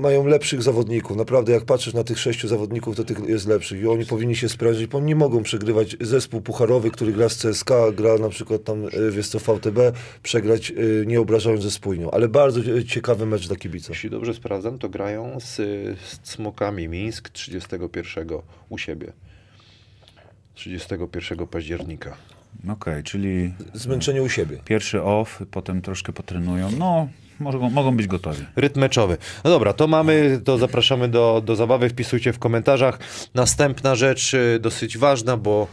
mają 0.00 0.26
lepszych 0.26 0.62
zawodników. 0.62 1.16
Naprawdę, 1.16 1.52
jak 1.52 1.64
patrzysz 1.64 1.94
na 1.94 2.04
tych 2.04 2.18
sześciu 2.18 2.48
zawodników, 2.48 2.96
to 2.96 3.04
tych 3.04 3.18
jest 3.28 3.46
lepszych. 3.48 3.80
I 3.82 3.86
oni 3.86 4.06
powinni 4.06 4.36
się 4.36 4.48
sprężyć, 4.48 4.86
bo 4.86 4.98
oni 4.98 5.06
nie 5.06 5.16
mogą 5.16 5.42
przegrywać. 5.42 5.96
Zespół 6.00 6.40
pucharowy, 6.40 6.90
który 6.90 7.12
gra 7.12 7.28
z 7.28 7.36
CSKA, 7.38 7.92
gra 7.92 8.18
na 8.18 8.28
przykład 8.28 8.64
tam, 8.64 8.84
y, 8.84 9.10
wiesz 9.10 9.28
co, 9.28 9.38
VTB, 9.38 9.78
przegrać 10.22 10.70
y, 10.70 11.04
nie 11.06 11.20
obrażając 11.20 11.62
ze 11.62 11.70
spójnią. 11.70 12.10
Ale 12.10 12.28
bardzo 12.28 12.60
y, 12.60 12.84
ciekawy 12.84 13.26
mecz 13.26 13.46
dla 13.46 13.56
kibiców. 13.56 13.88
Jeśli 13.90 14.10
dobrze 14.10 14.34
sprawdzam, 14.34 14.78
to 14.78 14.88
grają 14.88 15.40
z, 15.40 15.54
z 16.04 16.18
Cmokami 16.22 16.88
Mińsk 16.88 17.28
31 17.28 18.28
u 18.68 18.78
siebie. 18.78 19.12
31 20.54 21.46
października. 21.46 22.16
Okej, 22.68 23.02
czyli 23.02 23.54
Zmęczenie 23.74 24.22
u 24.22 24.28
siebie. 24.28 24.58
pierwszy 24.64 25.02
off, 25.02 25.42
potem 25.50 25.82
troszkę 25.82 26.12
potrenują. 26.12 26.70
No, 26.78 27.08
mogą, 27.40 27.70
mogą 27.70 27.96
być 27.96 28.06
gotowi. 28.06 28.44
Rytm 28.56 28.80
meczowy. 28.80 29.16
No 29.44 29.50
dobra, 29.50 29.72
to 29.72 29.86
mamy, 29.86 30.40
to 30.44 30.58
zapraszamy 30.58 31.08
do, 31.08 31.42
do 31.46 31.56
zabawy, 31.56 31.88
wpisujcie 31.88 32.32
w 32.32 32.38
komentarzach. 32.38 32.98
Następna 33.34 33.94
rzecz 33.94 34.34
y, 34.34 34.58
dosyć 34.60 34.98
ważna, 34.98 35.36
bo 35.36 35.66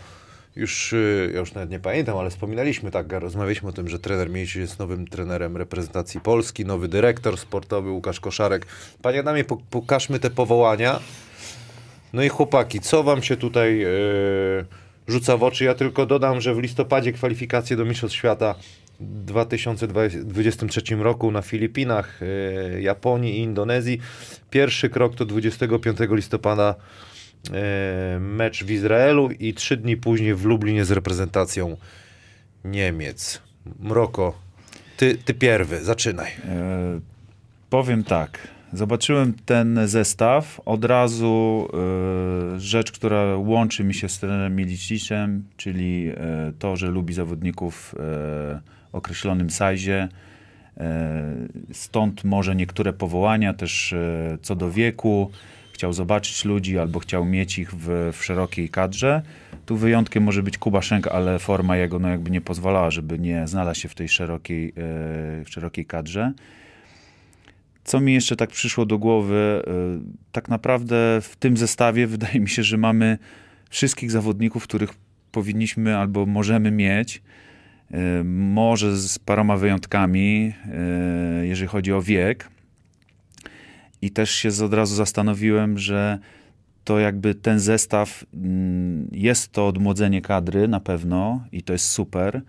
już, 0.55 0.93
y, 0.93 1.31
ja 1.33 1.39
już 1.39 1.53
nawet 1.53 1.69
nie 1.69 1.79
pamiętam, 1.79 2.17
ale 2.17 2.29
wspominaliśmy 2.29 2.91
tak, 2.91 3.11
rozmawialiśmy 3.11 3.69
o 3.69 3.73
tym, 3.73 3.89
że 3.89 3.99
trener 3.99 4.29
Mięsiu 4.29 4.59
jest 4.59 4.79
nowym 4.79 5.07
trenerem 5.07 5.57
reprezentacji 5.57 6.19
Polski, 6.19 6.65
nowy 6.65 6.87
dyrektor 6.87 7.37
sportowy 7.37 7.89
Łukasz 7.91 8.19
Koszarek. 8.19 8.65
Panie 9.01 9.19
Adamie, 9.19 9.43
po- 9.43 9.57
pokażmy 9.57 10.19
te 10.19 10.29
powołania. 10.29 10.99
No 12.13 12.23
i 12.23 12.29
chłopaki, 12.29 12.79
co 12.79 13.03
wam 13.03 13.23
się 13.23 13.37
tutaj 13.37 13.77
yy, 13.79 14.65
rzuca 15.07 15.37
w 15.37 15.43
oczy? 15.43 15.63
Ja 15.63 15.73
tylko 15.73 16.05
dodam, 16.05 16.41
że 16.41 16.55
w 16.55 16.59
listopadzie 16.59 17.13
kwalifikacje 17.13 17.77
do 17.77 17.85
Mistrzostw 17.85 18.17
Świata 18.17 18.55
w 18.99 19.25
2023 19.25 20.95
roku 20.95 21.31
na 21.31 21.41
Filipinach, 21.41 22.21
yy, 22.73 22.81
Japonii 22.81 23.37
i 23.37 23.39
Indonezji. 23.39 23.99
Pierwszy 24.49 24.89
krok 24.89 25.15
to 25.15 25.25
25 25.25 25.97
listopada 26.09 26.75
yy, 27.43 27.53
mecz 28.19 28.63
w 28.63 28.71
Izraelu 28.71 29.29
i 29.39 29.53
trzy 29.53 29.77
dni 29.77 29.97
później 29.97 30.35
w 30.35 30.45
Lublinie 30.45 30.85
z 30.85 30.91
reprezentacją 30.91 31.77
Niemiec. 32.65 33.41
Mroko, 33.79 34.39
ty, 34.97 35.17
ty 35.17 35.33
pierwy, 35.33 35.83
zaczynaj. 35.83 36.31
E, 36.31 36.99
powiem 37.69 38.03
tak. 38.03 38.47
Zobaczyłem 38.73 39.33
ten 39.45 39.79
zestaw. 39.85 40.61
Od 40.65 40.85
razu 40.85 41.67
e, 42.55 42.59
rzecz, 42.59 42.91
która 42.91 43.35
łączy 43.35 43.83
mi 43.83 43.93
się 43.93 44.09
z 44.09 44.19
trenerem 44.19 44.55
Miliciczem, 44.55 45.43
czyli 45.57 46.09
e, 46.09 46.51
to, 46.59 46.75
że 46.75 46.87
lubi 46.87 47.13
zawodników 47.13 47.95
o 48.93 48.97
określonym 48.97 49.49
sajzie. 49.49 50.07
Stąd 51.71 52.23
może 52.23 52.55
niektóre 52.55 52.93
powołania 52.93 53.53
też 53.53 53.95
co 54.41 54.55
do 54.55 54.71
wieku. 54.71 55.31
Chciał 55.73 55.93
zobaczyć 55.93 56.45
ludzi 56.45 56.79
albo 56.79 56.99
chciał 56.99 57.25
mieć 57.25 57.59
ich 57.59 57.71
w, 57.71 58.11
w 58.13 58.25
szerokiej 58.25 58.69
kadrze. 58.69 59.21
Tu 59.65 59.77
wyjątkiem 59.77 60.23
może 60.23 60.43
być 60.43 60.57
Kubaszenk, 60.57 61.07
ale 61.07 61.39
forma 61.39 61.77
jego 61.77 61.99
no 61.99 62.09
jakby 62.09 62.31
nie 62.31 62.41
pozwalała, 62.41 62.91
żeby 62.91 63.19
nie 63.19 63.47
znalazł 63.47 63.79
się 63.79 63.89
w 63.89 63.95
tej 63.95 64.09
szerokiej, 64.09 64.73
w 64.75 65.45
szerokiej 65.49 65.85
kadrze. 65.85 66.33
Co 67.83 67.99
mi 67.99 68.13
jeszcze 68.13 68.35
tak 68.35 68.49
przyszło 68.49 68.85
do 68.85 68.97
głowy, 68.97 69.63
y, 69.67 70.31
tak 70.31 70.49
naprawdę 70.49 71.19
w 71.21 71.35
tym 71.35 71.57
zestawie 71.57 72.07
wydaje 72.07 72.39
mi 72.39 72.49
się, 72.49 72.63
że 72.63 72.77
mamy 72.77 73.17
wszystkich 73.69 74.11
zawodników, 74.11 74.63
których 74.63 74.93
powinniśmy 75.31 75.97
albo 75.97 76.25
możemy 76.25 76.71
mieć. 76.71 77.21
Y, 77.91 78.23
Może 78.23 78.97
z 78.97 79.19
paroma 79.19 79.57
wyjątkami, 79.57 80.53
y, 81.41 81.47
jeżeli 81.47 81.67
chodzi 81.67 81.93
o 81.93 82.01
wiek. 82.01 82.49
I 84.01 84.11
też 84.11 84.31
się 84.31 84.49
od 84.65 84.73
razu 84.73 84.95
zastanowiłem, 84.95 85.77
że 85.77 86.19
to 86.83 86.99
jakby 86.99 87.35
ten 87.35 87.59
zestaw 87.59 88.25
mm, 88.33 89.07
jest 89.11 89.51
to 89.51 89.67
odmłodzenie 89.67 90.21
kadry 90.21 90.67
na 90.67 90.79
pewno 90.79 91.45
i 91.51 91.63
to 91.63 91.73
jest 91.73 91.85
super. 91.85 92.41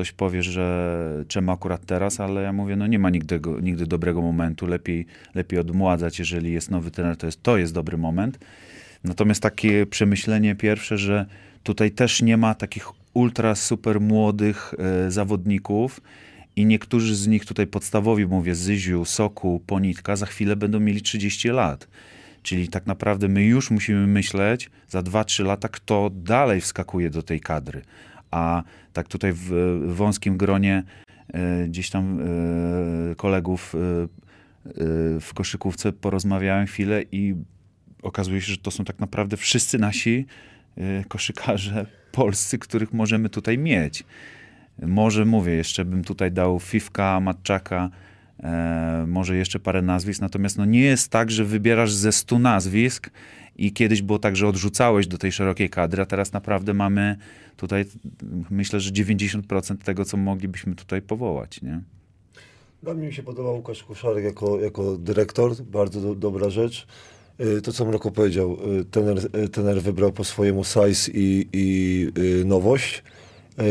Ktoś 0.00 0.12
powie, 0.12 0.42
że 0.42 1.24
czemu 1.28 1.52
akurat 1.52 1.86
teraz, 1.86 2.20
ale 2.20 2.42
ja 2.42 2.52
mówię, 2.52 2.76
no 2.76 2.86
nie 2.86 2.98
ma 2.98 3.10
nigdy, 3.10 3.40
nigdy 3.62 3.86
dobrego 3.86 4.22
momentu. 4.22 4.66
Lepiej, 4.66 5.06
lepiej 5.34 5.58
odmładzać, 5.58 6.18
jeżeli 6.18 6.52
jest 6.52 6.70
nowy 6.70 6.90
trener, 6.90 7.16
to 7.16 7.26
jest, 7.26 7.42
to 7.42 7.58
jest 7.58 7.74
dobry 7.74 7.98
moment. 7.98 8.38
Natomiast 9.04 9.42
takie 9.42 9.86
przemyślenie 9.86 10.54
pierwsze, 10.54 10.98
że 10.98 11.26
tutaj 11.62 11.90
też 11.90 12.22
nie 12.22 12.36
ma 12.36 12.54
takich 12.54 12.86
ultra 13.14 13.54
super 13.54 14.00
młodych 14.00 14.74
e, 14.78 15.10
zawodników 15.10 16.00
i 16.56 16.66
niektórzy 16.66 17.16
z 17.16 17.26
nich 17.26 17.44
tutaj 17.44 17.66
podstawowi, 17.66 18.26
mówię, 18.26 18.54
Zyziu, 18.54 19.04
Soku, 19.04 19.62
Ponitka, 19.66 20.16
za 20.16 20.26
chwilę 20.26 20.56
będą 20.56 20.80
mieli 20.80 21.02
30 21.02 21.48
lat. 21.48 21.88
Czyli 22.42 22.68
tak 22.68 22.86
naprawdę 22.86 23.28
my 23.28 23.44
już 23.44 23.70
musimy 23.70 24.06
myśleć 24.06 24.70
za 24.88 25.00
2-3 25.00 25.44
lata, 25.44 25.68
kto 25.68 26.10
dalej 26.14 26.60
wskakuje 26.60 27.10
do 27.10 27.22
tej 27.22 27.40
kadry. 27.40 27.82
A 28.30 28.62
tak 28.92 29.08
tutaj 29.08 29.32
w, 29.32 29.50
wąskim 29.86 30.36
gronie 30.36 30.82
e, 31.32 31.68
gdzieś 31.68 31.90
tam 31.90 32.20
e, 32.20 33.14
kolegów 33.14 33.74
e, 33.74 33.78
w 35.20 35.30
koszykówce 35.34 35.92
porozmawiałem 35.92 36.66
chwilę 36.66 37.02
i 37.12 37.34
okazuje 38.02 38.40
się, 38.40 38.52
że 38.52 38.58
to 38.58 38.70
są 38.70 38.84
tak 38.84 38.98
naprawdę 38.98 39.36
wszyscy 39.36 39.78
nasi 39.78 40.26
koszykarze 41.08 41.86
polscy, 42.12 42.58
których 42.58 42.92
możemy 42.92 43.28
tutaj 43.28 43.58
mieć. 43.58 44.04
Może 44.82 45.24
mówię, 45.24 45.52
jeszcze 45.52 45.84
bym 45.84 46.04
tutaj 46.04 46.32
dał 46.32 46.60
Fifka, 46.60 47.20
Matczaka, 47.20 47.90
e, 48.42 49.04
może 49.08 49.36
jeszcze 49.36 49.58
parę 49.58 49.82
nazwisk, 49.82 50.20
natomiast 50.20 50.58
no 50.58 50.64
nie 50.64 50.80
jest 50.80 51.10
tak, 51.10 51.30
że 51.30 51.44
wybierasz 51.44 51.92
ze 51.92 52.12
stu 52.12 52.38
nazwisk 52.38 53.10
i 53.56 53.72
kiedyś 53.72 54.02
było 54.02 54.18
tak, 54.18 54.36
że 54.36 54.48
odrzucałeś 54.48 55.06
do 55.06 55.18
tej 55.18 55.32
szerokiej 55.32 55.70
kadry, 55.70 56.02
a 56.02 56.06
teraz 56.06 56.32
naprawdę 56.32 56.74
mamy 56.74 57.16
tutaj, 57.60 57.84
myślę, 58.50 58.80
że 58.80 58.90
90% 58.90 59.76
tego, 59.76 60.04
co 60.04 60.16
moglibyśmy 60.16 60.74
tutaj 60.74 61.02
powołać, 61.02 61.62
nie? 61.62 61.80
Dla 62.82 62.94
mnie 62.94 63.12
się 63.12 63.22
podobał 63.22 63.56
Łukasz 63.56 63.84
Koszarek 63.84 64.24
jako, 64.24 64.60
jako 64.60 64.96
dyrektor, 64.96 65.54
bardzo 65.56 66.00
do, 66.00 66.14
dobra 66.14 66.50
rzecz. 66.50 66.86
Y, 67.40 67.62
To, 67.62 67.72
co 67.72 67.84
Mroko 67.84 68.10
powiedział, 68.10 68.58
y, 68.80 68.84
tener, 68.84 69.30
tener 69.52 69.82
wybrał 69.82 70.12
po 70.12 70.24
swojemu 70.24 70.64
size 70.64 71.10
i, 71.14 71.48
i 71.52 72.06
y, 72.18 72.44
nowość. 72.44 73.02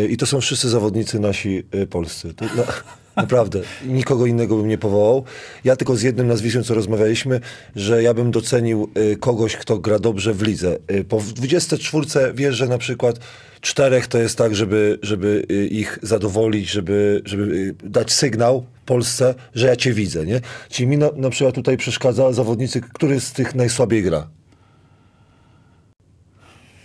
I 0.09 0.17
to 0.17 0.25
są 0.25 0.41
wszyscy 0.41 0.69
zawodnicy 0.69 1.19
nasi 1.19 1.63
polscy. 1.89 2.33
To, 2.33 2.45
na, 2.45 2.63
naprawdę, 3.21 3.61
nikogo 3.85 4.25
innego 4.25 4.57
bym 4.57 4.67
nie 4.67 4.77
powołał. 4.77 5.23
Ja 5.63 5.75
tylko 5.75 5.95
z 5.95 6.01
jednym 6.01 6.27
nazwiskiem, 6.27 6.63
co 6.63 6.73
rozmawialiśmy, 6.73 7.39
że 7.75 8.03
ja 8.03 8.13
bym 8.13 8.31
docenił 8.31 8.89
kogoś, 9.19 9.55
kto 9.55 9.79
gra 9.79 9.99
dobrze 9.99 10.33
w 10.33 10.41
lidze. 10.41 10.77
Po 11.07 11.17
24 11.19 12.05
wiesz, 12.33 12.55
że 12.55 12.67
na 12.67 12.77
przykład 12.77 13.19
czterech 13.61 14.07
to 14.07 14.17
jest 14.17 14.37
tak, 14.37 14.55
żeby, 14.55 14.99
żeby 15.01 15.45
y, 15.51 15.67
ich 15.67 15.99
zadowolić, 16.01 16.71
żeby, 16.71 17.21
żeby 17.25 17.43
y, 17.43 17.75
dać 17.83 18.11
sygnał 18.11 18.65
Polsce, 18.89 19.35
że 19.55 19.67
ja 19.67 19.75
cię 19.75 19.93
widzę, 19.93 20.25
nie? 20.25 20.41
Czyli 20.69 20.87
mi 20.87 20.97
na, 20.97 21.09
na 21.15 21.29
przykład 21.29 21.55
tutaj 21.55 21.77
przeszkadza 21.77 22.31
zawodnicy, 22.33 22.81
który 22.81 23.19
z 23.19 23.33
tych 23.33 23.55
najsłabiej 23.55 24.03
gra. 24.03 24.27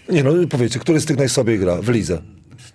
Nie 0.08 0.24
no, 0.24 0.32
powiedzcie, 0.50 0.78
który 0.78 1.00
z 1.00 1.04
tych 1.04 1.16
najsłabiej 1.16 1.58
gra 1.58 1.82
w 1.82 1.88
lidze? 1.88 2.22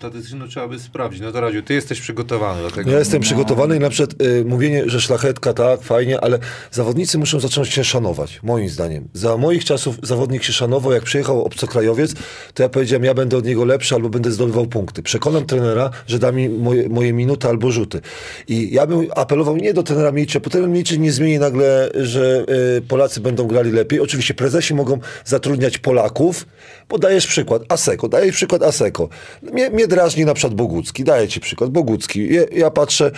Statystycznie 0.00 0.38
no, 0.38 0.48
trzeba 0.48 0.68
by 0.68 0.78
sprawdzić. 0.78 1.20
No 1.20 1.32
to 1.32 1.40
Radziu, 1.40 1.62
ty 1.62 1.74
jesteś 1.74 2.00
przygotowany 2.00 2.62
do 2.62 2.70
tego. 2.70 2.90
Ja 2.90 2.98
jestem 2.98 3.20
przygotowany 3.20 3.76
i 3.76 3.80
na 3.80 3.90
przykład 3.90 4.22
y, 4.22 4.44
mówienie, 4.44 4.82
że 4.86 5.00
szlachetka, 5.00 5.52
tak, 5.52 5.82
fajnie, 5.82 6.20
ale 6.20 6.38
zawodnicy 6.70 7.18
muszą 7.18 7.40
zacząć 7.40 7.68
się 7.68 7.84
szanować, 7.84 8.40
moim 8.42 8.68
zdaniem. 8.68 9.08
Za 9.12 9.36
moich 9.36 9.64
czasów 9.64 9.96
zawodnik 10.02 10.42
się 10.42 10.52
szanował, 10.52 10.92
jak 10.92 11.02
przyjechał 11.02 11.44
obcokrajowiec, 11.44 12.14
to 12.54 12.62
ja 12.62 12.68
powiedziałem, 12.68 13.04
ja 13.04 13.14
będę 13.14 13.36
od 13.36 13.44
niego 13.44 13.64
lepszy 13.64 13.94
albo 13.94 14.08
będę 14.08 14.30
zdobywał 14.30 14.66
punkty. 14.66 15.02
Przekonam 15.02 15.46
trenera, 15.46 15.90
że 16.06 16.18
da 16.18 16.32
mi 16.32 16.48
moje, 16.48 16.88
moje 16.88 17.12
minuty 17.12 17.48
albo 17.48 17.70
rzuty. 17.70 18.00
I 18.48 18.74
ja 18.74 18.86
bym 18.86 19.06
apelował 19.16 19.56
nie 19.56 19.74
do 19.74 19.82
trenera 19.82 20.12
Milcza, 20.12 20.40
bo 20.40 20.50
trener 20.50 20.70
Milczy 20.70 20.98
nie 20.98 21.12
zmieni 21.12 21.38
nagle, 21.38 21.90
że 21.94 22.44
y, 22.78 22.82
Polacy 22.82 23.20
będą 23.20 23.46
grali 23.46 23.70
lepiej. 23.70 24.00
Oczywiście 24.00 24.34
prezesi 24.34 24.74
mogą 24.74 24.98
zatrudniać 25.24 25.78
Polaków, 25.78 26.46
bo 26.90 26.98
dajesz 26.98 27.26
przykład, 27.26 27.62
Aseko, 27.68 28.08
dajesz 28.08 28.36
przykład 28.36 28.62
Aseko. 28.62 29.08
Mnie, 29.42 29.70
mnie 29.70 29.86
drażni 29.86 30.24
na 30.24 30.34
przykład 30.34 30.54
Bogucki, 30.54 31.04
daję 31.04 31.28
ci 31.28 31.40
przykład, 31.40 31.70
Bogucki. 31.70 32.34
Ja, 32.34 32.42
ja 32.52 32.70
patrzę, 32.70 33.10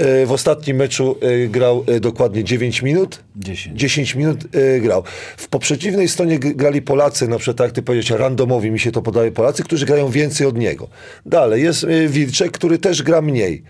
y, 0.00 0.26
w 0.26 0.32
ostatnim 0.32 0.76
meczu 0.76 1.16
y, 1.22 1.48
grał 1.48 1.84
y, 1.88 2.00
dokładnie 2.00 2.44
9 2.44 2.82
minut. 2.82 3.22
10. 3.36 3.76
10 3.78 4.14
minut 4.14 4.38
grał. 4.80 5.02
W 5.36 5.48
po 5.48 5.58
przeciwnej 5.58 6.08
stronie 6.08 6.38
grali 6.38 6.82
Polacy, 6.82 7.28
na 7.28 7.38
przykład 7.38 7.56
tak 7.56 7.64
jak 7.64 7.74
ty 7.74 7.82
powiedziałeś, 7.82 8.20
randomowi 8.20 8.70
mi 8.70 8.80
się 8.80 8.92
to 8.92 9.02
podaje 9.02 9.32
Polacy, 9.32 9.62
którzy 9.62 9.86
grają 9.86 10.08
więcej 10.08 10.46
od 10.46 10.58
niego. 10.58 10.88
Dalej 11.26 11.62
jest 11.62 11.86
Wilczek, 12.08 12.52
który 12.52 12.78
też 12.78 13.02
gra 13.02 13.22
mniej. 13.22 13.62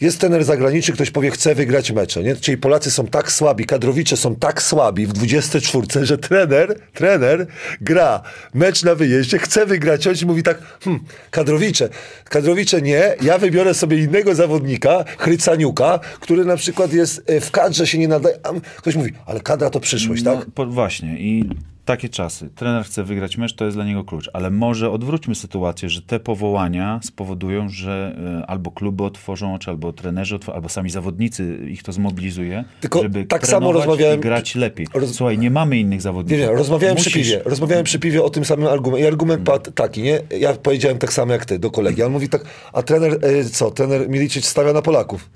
Jest 0.00 0.20
tener 0.20 0.44
zagraniczny, 0.44 0.94
ktoś 0.94 1.10
powie, 1.10 1.30
chce 1.30 1.54
wygrać 1.54 1.92
mecze, 1.92 2.22
nie? 2.22 2.36
Czyli 2.36 2.56
Polacy 2.56 2.90
są 2.90 3.06
tak 3.06 3.32
słabi, 3.32 3.64
kadrowicze 3.64 4.16
są 4.16 4.36
tak 4.36 4.62
słabi 4.62 5.06
w 5.06 5.12
24, 5.12 6.06
że 6.06 6.18
trener, 6.18 6.78
trener 6.94 7.46
gra 7.80 8.22
mecz 8.54 8.82
na 8.82 8.94
wyjeździe, 8.94 9.38
chce 9.38 9.66
wygrać, 9.66 10.06
on 10.06 10.14
mówi 10.26 10.42
tak, 10.42 10.58
hm, 10.84 11.00
kadrowicze, 11.30 11.88
kadrowicze 12.24 12.82
nie, 12.82 13.14
ja 13.22 13.38
wybiorę 13.38 13.74
sobie 13.74 13.98
innego 13.98 14.34
zawodnika, 14.34 15.04
Chrycaniuka, 15.18 16.00
który 16.20 16.44
na 16.44 16.56
przykład 16.56 16.92
jest 16.92 17.22
e, 17.26 17.40
w 17.40 17.50
kadrze 17.50 17.86
się 17.86 17.98
nie 17.98 18.08
nadaje, 18.08 18.36
ktoś 18.76 18.94
mówi, 18.94 19.12
ale 19.26 19.40
kadra 19.40 19.70
to 19.70 19.80
przyszłość, 19.80 20.22
No, 20.22 20.36
tak? 20.36 20.46
po, 20.54 20.66
właśnie 20.66 21.18
i 21.18 21.50
takie 21.88 22.08
czasy. 22.08 22.48
Trener 22.54 22.84
chce 22.84 23.04
wygrać 23.04 23.36
mecz, 23.36 23.54
to 23.54 23.64
jest 23.64 23.76
dla 23.76 23.84
niego 23.84 24.04
klucz. 24.04 24.30
Ale 24.32 24.50
może 24.50 24.90
odwróćmy 24.90 25.34
sytuację, 25.34 25.88
że 25.88 26.02
te 26.02 26.20
powołania 26.20 27.00
spowodują, 27.02 27.68
że 27.68 28.16
e, 28.42 28.46
albo 28.50 28.70
kluby 28.70 29.04
otworzą 29.04 29.54
oczy, 29.54 29.70
albo 29.70 29.92
trenerzy, 29.92 30.34
otworzą, 30.36 30.56
albo 30.56 30.68
sami 30.68 30.90
zawodnicy 30.90 31.58
ich 31.70 31.82
to 31.82 31.92
zmobilizuje, 31.92 32.64
Tylko 32.80 33.02
żeby 33.02 33.24
tak 33.24 33.46
samo 33.46 33.72
rozmawiałem- 33.72 34.18
i 34.18 34.22
grać 34.22 34.54
lepiej. 34.54 34.86
Roz- 34.94 35.14
Słuchaj, 35.14 35.38
nie 35.38 35.50
mamy 35.50 35.78
innych 35.78 35.96
Nie, 35.98 36.00
zawodników. 36.00 36.46
nie, 36.46 36.52
rozmawiałem 36.52 36.96
przy 36.96 37.10
Musisz- 37.10 37.22
piwie. 37.30 37.42
Rozmawiałem 37.44 37.84
przy 37.84 37.98
piwie 37.98 38.22
o 38.22 38.30
tym 38.30 38.44
samym 38.44 38.66
argumencie. 38.66 39.04
I 39.04 39.08
argument 39.08 39.42
padł 39.46 39.70
taki, 39.70 40.02
nie? 40.02 40.20
Ja 40.38 40.54
powiedziałem 40.54 40.98
tak 40.98 41.12
samo 41.12 41.32
jak 41.32 41.44
ty 41.44 41.58
do 41.58 41.70
kolegi. 41.70 42.02
On 42.02 42.12
mówi 42.12 42.28
tak, 42.28 42.44
a 42.72 42.82
trener, 42.82 43.18
e, 43.22 43.44
co? 43.44 43.70
Trener 43.70 44.08
Milicic 44.08 44.44
stawia 44.46 44.72
na 44.72 44.82
Polaków. 44.82 45.30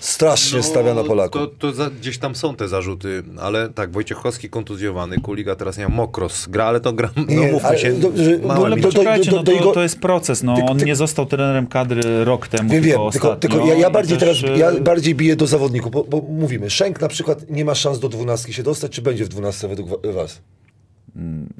Strasznie 0.00 0.62
stawia 0.62 0.94
na 0.94 1.04
Polaków. 1.04 1.40
No, 1.40 1.46
To, 1.46 1.52
to 1.58 1.72
za, 1.72 1.90
gdzieś 1.90 2.18
tam 2.18 2.34
są 2.34 2.56
te 2.56 2.68
zarzuty, 2.68 3.22
ale 3.40 3.68
tak, 3.68 3.92
Wojciechowski 3.92 4.50
kontuzjowany, 4.50 5.16
Kuliga 5.20 5.54
teraz 5.56 5.78
nie 5.78 5.88
ma 5.88 5.94
Mokros, 5.94 6.46
gra, 6.48 6.64
ale 6.64 6.80
to 6.80 6.92
gra, 6.92 7.10
no 7.16 7.24
Nie, 7.28 7.52
mówmy 7.52 7.78
się, 7.78 7.92
do- 7.92 8.12
że- 8.16 8.38
do- 8.38 8.76
poczekajcie, 8.82 9.30
no 9.30 9.42
to, 9.42 9.52
jego- 9.52 9.72
to 9.72 9.82
jest 9.82 9.98
proces. 10.00 10.42
No, 10.42 10.56
Tylko- 10.56 10.70
on 10.72 10.78
nie 10.78 10.96
został 10.96 11.26
trenerem 11.26 11.66
kadry 11.66 12.24
rok 12.24 12.48
temu, 12.48 12.70
Wiem, 12.70 12.82
tylko 12.82 13.02
wiem, 13.02 13.12
tylko, 13.12 13.36
tylko 13.36 13.66
ja, 13.66 13.74
ja 13.74 13.88
i 13.88 13.92
bardziej 13.92 14.18
też, 14.18 14.42
teraz, 14.42 14.58
ja 14.58 14.80
bardziej 14.80 15.14
biję 15.14 15.36
do 15.36 15.46
zawodników, 15.46 15.92
bo, 15.92 16.04
bo 16.04 16.20
mówimy, 16.28 16.70
Szenk 16.70 17.00
na 17.00 17.08
przykład 17.08 17.50
nie 17.50 17.64
ma 17.64 17.74
szans 17.74 17.98
do 18.00 18.08
dwunastki 18.08 18.52
się 18.52 18.62
dostać, 18.62 18.92
czy 18.92 19.02
będzie 19.02 19.24
w 19.24 19.28
dwunastce 19.28 19.68
według 19.68 19.88
wa- 19.88 20.12
was? 20.12 20.40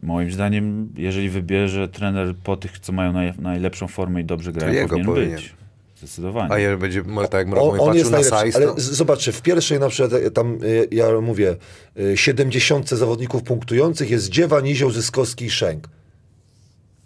Moim 0.03 0.31
zdaniem, 0.33 0.88
jeżeli 0.96 1.29
wybierze 1.31 1.88
trener 1.88 2.35
po 2.44 2.57
tych, 2.57 2.79
co 2.79 2.92
mają 2.92 3.12
naj, 3.12 3.33
najlepszą 3.38 3.88
formę 3.88 4.20
i 4.20 4.24
dobrze 4.24 4.53
grają, 4.53 4.88
powinien, 4.88 5.07
powinien. 5.07 5.37
być. 5.37 5.55
Zdecydowanie. 6.01 6.53
A 6.53 6.59
jeżeli 6.59 6.81
będzie, 6.81 7.03
tak 7.05 7.33
jak 7.33 7.49
Mrok 7.49 7.65
On, 7.65 7.81
on 7.81 7.97
jest 7.97 8.11
na 8.11 8.21
najlepszy, 8.21 8.47
size, 8.47 8.57
ale 8.57 8.67
to... 8.67 8.75
zobaczcie, 8.79 9.33
w 9.33 9.43
pierwszej 9.43 9.81
na 9.81 9.89
przykład 9.89 10.23
e, 10.23 10.31
tam, 10.31 10.55
e, 10.55 10.95
ja 10.95 11.21
mówię, 11.21 11.57
e, 12.13 12.17
70 12.17 12.89
zawodników 12.89 13.43
punktujących 13.43 14.11
jest 14.11 14.29
Dziewa, 14.29 14.61
Nizioł, 14.61 14.91
Zyskowski 14.91 15.45
i 15.45 15.51
Szenk. 15.51 15.89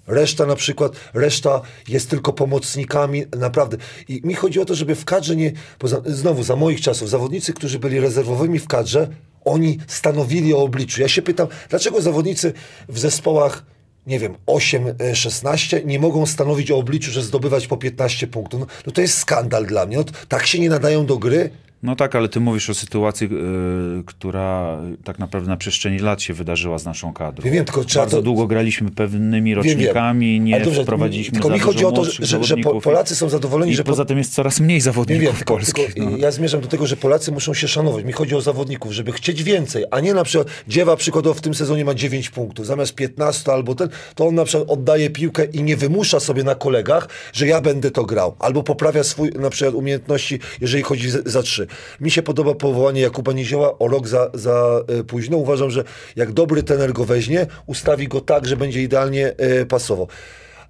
Reszta 0.07 0.46
na 0.46 0.57
przykład, 0.57 0.92
reszta 1.14 1.61
jest 1.88 2.11
tylko 2.11 2.33
pomocnikami, 2.33 3.24
naprawdę. 3.38 3.76
I 4.09 4.20
mi 4.24 4.35
chodzi 4.35 4.61
o 4.61 4.64
to, 4.64 4.74
żeby 4.74 4.94
w 4.94 5.04
kadrze 5.04 5.37
nie, 5.37 5.52
poza, 5.78 6.02
znowu 6.07 6.42
za 6.42 6.57
moich 6.57 6.80
czasów, 6.80 7.11
zawodnicy, 7.11 7.52
którzy 7.52 7.78
byli 7.78 8.00
rezerwowymi 8.00 8.59
w 8.59 8.68
kadrze, 8.68 9.09
oni 9.44 9.78
stanowili 9.87 10.54
o 10.54 10.59
obliczu. 10.59 11.00
Ja 11.00 11.09
się 11.09 11.22
pytam, 11.22 11.48
dlaczego 11.68 12.00
zawodnicy 12.00 12.52
w 12.88 12.98
zespołach, 12.98 13.64
nie 14.06 14.18
wiem, 14.18 14.36
8-16 14.46 15.84
nie 15.84 15.98
mogą 15.98 16.26
stanowić 16.26 16.70
o 16.70 16.76
obliczu, 16.76 17.10
że 17.10 17.22
zdobywać 17.22 17.66
po 17.66 17.76
15 17.76 18.26
punktów? 18.26 18.60
No, 18.60 18.66
no 18.86 18.92
to 18.92 19.00
jest 19.00 19.18
skandal 19.18 19.66
dla 19.66 19.86
mnie. 19.86 19.96
No, 19.96 20.04
tak 20.28 20.46
się 20.46 20.58
nie 20.58 20.68
nadają 20.68 21.06
do 21.06 21.18
gry. 21.18 21.50
No 21.84 21.96
tak, 21.96 22.16
ale 22.16 22.28
ty 22.28 22.40
mówisz 22.40 22.70
o 22.70 22.74
sytuacji, 22.74 23.26
y, 23.26 24.04
która 24.06 24.78
tak 25.04 25.18
naprawdę 25.18 25.48
na 25.48 25.56
przestrzeni 25.56 25.98
lat 25.98 26.22
się 26.22 26.34
wydarzyła 26.34 26.78
z 26.78 26.84
naszą 26.84 27.12
kadrą. 27.12 27.44
Wiem, 27.44 27.54
wiem, 27.54 27.64
tylko 27.64 27.84
trzeba 27.84 28.04
Bardzo 28.04 28.16
to- 28.16 28.22
długo 28.22 28.46
graliśmy 28.46 28.90
pewnymi 28.90 29.54
Wiem, 29.54 29.62
wiem. 29.62 29.72
rocznikami, 29.78 30.40
nie 30.40 30.60
dobrze, 30.60 30.82
wprowadziliśmy 30.82 31.32
Tylko 31.32 31.48
za 31.48 31.54
mi 31.54 31.60
chodzi 31.60 31.84
o 31.84 31.92
to, 31.92 32.04
że, 32.04 32.44
że. 32.44 32.56
Polacy 32.82 33.16
są 33.16 33.28
zadowoleni, 33.28 33.72
I 33.72 33.74
że 33.74 33.84
po, 33.84 33.90
poza 33.90 34.04
tym 34.04 34.18
jest 34.18 34.34
coraz 34.34 34.60
mniej 34.60 34.76
Nie 34.76 34.82
zawodników 34.82 35.22
wiem, 35.24 35.34
tylko, 35.36 35.54
polskich. 35.54 35.94
tylko 35.94 36.10
no. 36.10 36.16
ja 36.16 36.30
zmierzam 36.30 36.60
do 36.60 36.66
tego, 36.66 36.86
że 36.86 36.96
Polacy 36.96 37.32
muszą 37.32 37.54
się 37.54 37.68
szanować. 37.68 38.04
Mi 38.04 38.12
chodzi 38.12 38.34
o 38.34 38.40
zawodników, 38.40 38.92
żeby 38.92 39.12
chcieć 39.12 39.42
więcej, 39.42 39.84
a 39.90 40.00
nie 40.00 40.14
na 40.14 40.24
przykład 40.24 40.48
Dziewa 40.68 40.96
przykładowo 40.96 41.34
w 41.34 41.40
tym 41.40 41.54
sezonie 41.54 41.84
ma 41.84 41.94
9 41.94 42.30
punktów, 42.30 42.66
zamiast 42.66 42.94
15 42.94 43.52
albo 43.52 43.74
ten, 43.74 43.88
to 44.14 44.26
on 44.26 44.34
na 44.34 44.44
przykład 44.44 44.70
oddaje 44.70 45.10
piłkę 45.10 45.44
i 45.44 45.62
nie 45.62 45.76
wymusza 45.76 46.20
sobie 46.20 46.44
na 46.44 46.54
kolegach, 46.54 47.08
że 47.32 47.46
ja 47.46 47.60
będę 47.60 47.90
to 47.90 48.04
grał, 48.04 48.36
albo 48.38 48.62
poprawia 48.62 49.04
swój 49.04 49.30
na 49.30 49.50
przykład 49.50 49.74
umiejętności, 49.74 50.38
jeżeli 50.60 50.82
chodzi 50.82 51.10
z, 51.10 51.26
za 51.28 51.42
trzy. 51.42 51.66
Mi 52.00 52.10
się 52.10 52.22
podoba 52.22 52.54
powołanie 52.54 53.00
Jakuba 53.00 53.32
Nizioła 53.32 53.78
o 53.78 53.88
rok 53.88 54.08
za, 54.08 54.30
za 54.34 54.80
e, 54.88 55.04
późno. 55.04 55.37
Uważam, 55.37 55.70
że 55.70 55.84
jak 56.16 56.32
dobry 56.32 56.62
tener 56.62 56.92
go 56.92 57.04
weźmie, 57.04 57.46
ustawi 57.66 58.08
go 58.08 58.20
tak, 58.20 58.46
że 58.46 58.56
będzie 58.56 58.82
idealnie 58.82 59.37
e, 59.37 59.66
pasował. 59.66 60.08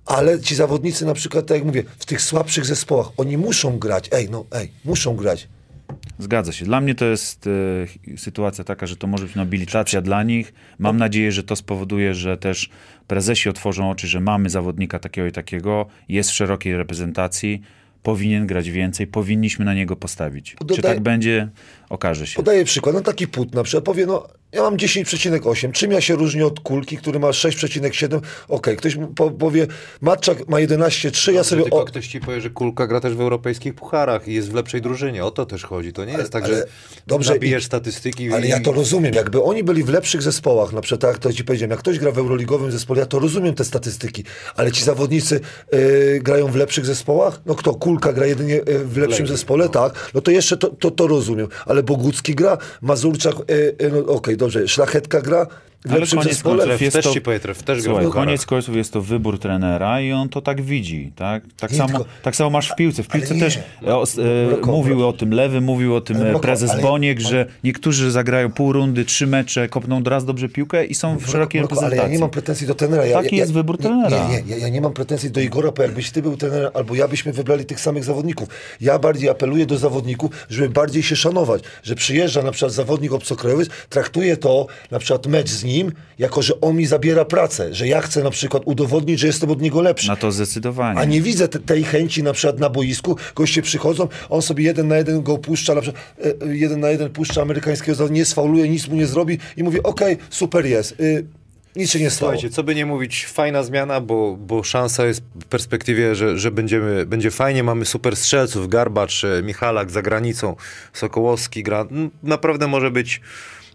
Ale 0.07 0.41
ci 0.41 0.55
zawodnicy 0.55 1.07
na 1.07 1.15
przykład, 1.15 1.47
tak 1.47 1.57
jak 1.57 1.67
mówię, 1.67 1.83
w 1.99 2.07
tych 2.07 2.23
słabszych 2.23 2.67
zespołach, 2.67 3.07
oni 3.17 3.39
muszą 3.39 3.79
grać. 3.79 4.09
Ej, 4.13 4.31
no 4.31 4.45
ej, 4.53 4.71
muszą 4.85 5.17
grać. 5.17 5.49
Zgadza 6.19 6.53
się. 6.53 6.65
Dla 6.65 6.81
mnie 6.81 6.95
to 6.95 7.05
jest 7.05 7.47
e, 7.47 8.19
sytuacja 8.19 8.65
taka, 8.65 8.87
że 8.87 8.97
to 8.97 9.07
może 9.07 9.25
być 9.25 9.35
nobilitacja 9.35 10.01
dla 10.01 10.23
nich. 10.23 10.55
Mam 10.79 10.97
nadzieję, 10.97 11.33
że 11.33 11.43
to 11.43 11.57
spowoduje, 11.57 12.15
że 12.15 12.37
też 12.37 12.71
prezesi 13.07 13.49
otworzą 13.49 13.91
oczy, 13.91 14.09
że 14.09 14.21
mamy 14.21 14.51
zawodnika 14.51 14.99
takiego 14.99 15.27
i 15.27 15.33
takiego, 15.33 15.87
jest 16.09 16.31
w 16.31 16.35
szerokiej 16.35 16.77
reprezentacji, 16.77 17.63
powinien 18.05 18.47
grać 18.47 18.71
więcej, 18.71 19.07
powinniśmy 19.07 19.65
na 19.65 19.75
niego 19.75 19.97
postawić. 19.97 20.57
Czy 20.59 20.65
Dodaj- 20.65 20.83
tak 20.83 21.01
będzie, 21.01 21.49
okaże 21.95 22.27
się. 22.27 22.37
Podaję 22.37 22.65
przykład, 22.65 22.95
no 22.95 23.01
taki 23.01 23.29
put 23.29 23.55
na 23.55 23.63
przykład 23.63 23.85
powie, 23.85 24.07
no 24.07 24.27
ja 24.53 24.63
mam 24.63 24.77
10,8. 24.77 25.73
Czym 25.73 25.93
ja 25.93 26.01
się 26.01 26.15
różnię 26.17 26.47
od 26.47 26.61
kulki, 26.61 26.97
który 26.97 27.19
ma 27.19 27.29
6,7? 27.29 28.21
Okej, 28.49 28.77
ktoś 28.77 28.97
mu 28.97 29.07
po, 29.07 29.31
powie, 29.31 29.67
Matczak 30.01 30.49
ma 30.49 30.57
11,3, 30.57 31.33
ja 31.33 31.45
sobie... 31.45 31.63
Tylko 31.63 31.81
O, 31.81 31.85
ktoś 31.85 32.09
ci 32.09 32.21
powie, 32.21 32.41
że 32.41 32.51
Kulka 32.51 32.87
gra 32.87 33.01
też 33.01 33.15
w 33.15 33.21
europejskich 33.21 33.75
pucharach 33.75 34.29
i 34.29 34.35
jest 34.35 34.51
w 34.51 34.55
lepszej 34.55 34.83
drużynie. 34.83 35.25
O 35.25 35.31
to 35.31 35.47
też 35.47 35.65
chodzi. 35.65 35.93
To 35.93 36.05
nie 36.05 36.13
jest 36.13 36.33
tak, 36.33 36.45
ale- 36.45 36.55
że 36.57 36.67
dobrze, 37.07 37.33
nabijesz 37.33 37.63
i- 37.63 37.67
statystyki 37.67 38.33
ale 38.33 38.47
i... 38.47 38.51
ja 38.51 38.61
to 38.61 38.73
rozumiem. 38.73 39.15
Jakby 39.15 39.43
oni 39.43 39.65
byli 39.65 39.85
w 39.85 39.89
lepszych 39.89 40.23
zespołach, 40.23 40.73
na 40.73 40.81
przykład 40.81 41.01
tak 41.01 41.11
jak 41.11 41.19
to 41.19 41.33
ci 41.33 41.45
powiedziałem, 41.45 41.71
jak 41.71 41.81
ktoś 41.81 41.99
gra 41.99 42.13
w 42.13 42.19
euroligowym 42.19 42.73
zespole, 42.73 43.01
ja 43.01 43.07
to 43.07 43.19
rozumiem 43.19 43.55
te 43.55 43.65
statystyki, 43.65 44.25
ale 44.57 44.73
ci 44.73 44.85
zawodnicy 44.85 45.41
y, 45.75 46.21
grają 46.23 46.47
w 46.47 46.57
lepszych 46.57 46.87
zespołach? 46.87 47.41
No 47.47 47.55
kto? 47.55 47.75
Kulka 47.75 48.13
gra 48.13 48.27
jedynie 48.27 48.55
y, 48.57 48.79
w 48.85 48.97
lepszym 48.97 49.25
Lepiej, 49.25 49.27
zespole, 49.27 49.69
tak? 49.69 50.11
No 50.15 50.21
to 50.21 50.31
jeszcze 50.31 50.57
to, 50.57 50.69
to, 50.69 50.91
to 50.91 51.07
rozumiem. 51.07 51.49
Ale 51.67 51.83
Bogucki 51.85 52.35
gra, 52.35 52.59
Mazurczak, 52.83 53.35
y, 53.51 53.77
y, 53.83 53.91
no 53.91 53.99
okej, 53.99 54.37
dobrze, 54.37 54.69
Szlachetka 54.69 55.21
gra 55.21 55.47
lepszym 55.85 56.19
koniec 56.19 56.33
zespole. 56.33 56.67
jest 56.81 56.97
też 56.97 57.05
to- 57.05 57.13
ci 57.13 57.21
powie, 57.21 57.41
tref 57.41 57.63
też 57.63 57.83
Słuchaj, 57.83 58.07
koniec 58.11 58.47
końców 58.47 58.77
jest 58.77 58.93
to 58.93 59.01
wybór 59.01 59.39
trenera 59.39 60.01
i 60.01 60.13
on 60.13 60.29
to 60.29 60.41
tak 60.43 60.63
widzi, 60.63 61.13
tak? 61.17 61.43
Tak, 61.57 61.71
Nie, 61.71 61.77
samo, 61.79 61.89
tylko- 61.89 62.05
tak 62.23 62.37
samo 62.37 62.51
masz 62.51 62.69
w 62.71 62.75
piłce. 62.77 63.03
W 63.03 63.09
piłce 63.09 63.35
też 63.35 63.59
e, 63.87 63.97
o, 63.97 64.05
e, 64.19 64.47
Mroko, 64.47 64.73
mówił 64.73 65.09
o 65.09 65.13
tym 65.13 65.31
Lewy, 65.31 65.61
mówił 65.61 65.95
o 65.95 66.01
tym 66.01 66.17
e, 66.17 66.21
mroko, 66.21 66.41
prezes 66.41 66.71
ale- 66.71 66.83
Boniek, 66.83 67.21
że 67.21 67.47
niektórzy 67.65 68.11
zagrają 68.11 68.53
pół 68.53 68.73
rundy, 68.73 69.05
trzy 69.05 69.27
mecze, 69.27 69.69
kopną 69.69 70.03
raz 70.03 70.25
dobrze 70.25 70.49
piłkę 70.49 70.85
i 70.85 70.95
są 70.95 71.17
w 71.19 71.31
szerokiej 71.31 71.61
Mroko, 71.61 71.75
ale 71.77 71.81
reprezentacji. 71.83 72.13
ja 72.13 72.17
nie 72.17 72.21
mam 72.21 72.31
pretensji 72.31 72.67
do 72.67 72.75
trenera. 72.75 73.07
Ja, 73.07 73.23
Taki 73.23 73.37
ja, 73.37 73.43
jest 73.43 73.53
wybór 73.53 73.79
trenera. 73.79 74.29
Nie, 74.29 74.43
nie, 74.43 74.51
ja, 74.51 74.57
ja 74.57 74.69
nie 74.69 74.81
mam 74.81 74.93
pretensji 74.93 75.31
do 75.31 75.41
Igora, 75.41 75.71
bo 75.73 75.83
jakbyś 75.83 76.11
ty 76.11 76.23
był 76.23 76.37
trenerem, 76.37 76.71
albo 76.75 76.95
ja 76.95 77.09
byśmy 77.09 77.33
wybrali 77.33 77.65
tych 77.65 77.81
samych 77.81 78.05
zawodników. 78.05 78.49
Ja 78.81 78.99
bardziej 78.99 79.29
apeluję 79.29 79.67
do 79.67 79.79
zawodników, 79.79 80.31
żeby 80.51 80.69
bardziej 80.69 81.03
się 81.03 81.17
szanować, 81.17 81.63
że 81.83 81.95
przyjeżdża 81.95 82.43
na 82.43 82.51
przykład 82.53 82.73
zawodnik 82.73 83.13
obcokrajowy, 83.13 83.67
traktuje 83.89 84.37
to, 84.37 84.67
na 84.91 84.99
przykład 84.99 85.27
mecz 85.27 85.51
z 85.51 85.65
nim, 85.65 85.74
jako 86.19 86.43
że 86.43 86.61
on 86.61 86.77
mi 86.77 86.87
zabiera 86.87 87.25
pracę, 87.25 87.75
że 87.75 87.89
ja 87.89 88.01
chcę 88.01 88.23
na 88.23 88.31
przykład 88.31 88.63
udowodnić, 88.67 89.21
że 89.21 89.27
jestem 89.27 89.51
od 89.51 89.63
niego 89.63 89.83
lepszy. 89.83 90.09
Na 90.09 90.17
to 90.17 90.33
zdecydowanie. 90.33 91.01
A 91.01 91.05
nie 91.05 91.21
widzę 91.21 91.49
te, 91.49 91.59
tej 91.59 91.85
chęci 91.85 92.23
na 92.23 92.33
przykład 92.33 92.61
na 92.61 92.71
boisku, 92.71 93.17
goście 93.35 93.63
przychodzą, 93.63 94.09
on 94.29 94.43
sobie 94.43 94.65
jeden 94.65 94.89
na 94.89 94.97
jeden 94.97 95.23
go 95.23 95.39
puszcza, 95.39 95.75
na 95.75 95.81
przykład 95.81 96.03
e, 96.25 96.47
e, 96.47 96.57
jeden 96.57 96.81
na 96.81 96.91
jeden 96.91 97.11
puszcza 97.11 97.43
amerykańskiego, 97.43 98.09
nie 98.09 98.25
sfauluje, 98.25 98.69
nic 98.69 98.89
mu 98.89 98.97
nie 98.97 99.07
zrobi 99.07 99.39
i 99.57 99.63
mówi, 99.63 99.83
okej, 99.83 100.17
super 100.31 100.67
jest, 100.67 101.01
y, 101.01 101.27
nic 101.77 101.91
się 101.91 102.01
nie 102.01 102.11
stało. 102.11 102.33
Słuchajcie, 102.33 102.55
co 102.55 102.63
by 102.63 102.75
nie 102.75 102.87
mówić, 102.87 103.27
fajna 103.27 103.63
zmiana, 103.63 104.01
bo, 104.01 104.37
bo 104.37 104.63
szansa 104.63 105.07
jest 105.07 105.23
w 105.41 105.45
perspektywie, 105.45 106.15
że, 106.15 106.39
że 106.39 106.51
będziemy, 106.51 107.07
będzie 107.07 107.31
fajnie. 107.31 107.63
Mamy 107.63 107.85
super 107.85 108.17
strzelców, 108.17 108.69
Garbacz, 108.69 109.25
e, 109.25 109.43
Michalak 109.43 109.91
za 109.91 110.03
granicą, 110.03 110.57
Sokołowski 110.93 111.63
gra. 111.63 111.87
Naprawdę 112.23 112.67
może 112.67 112.91
być 112.91 113.21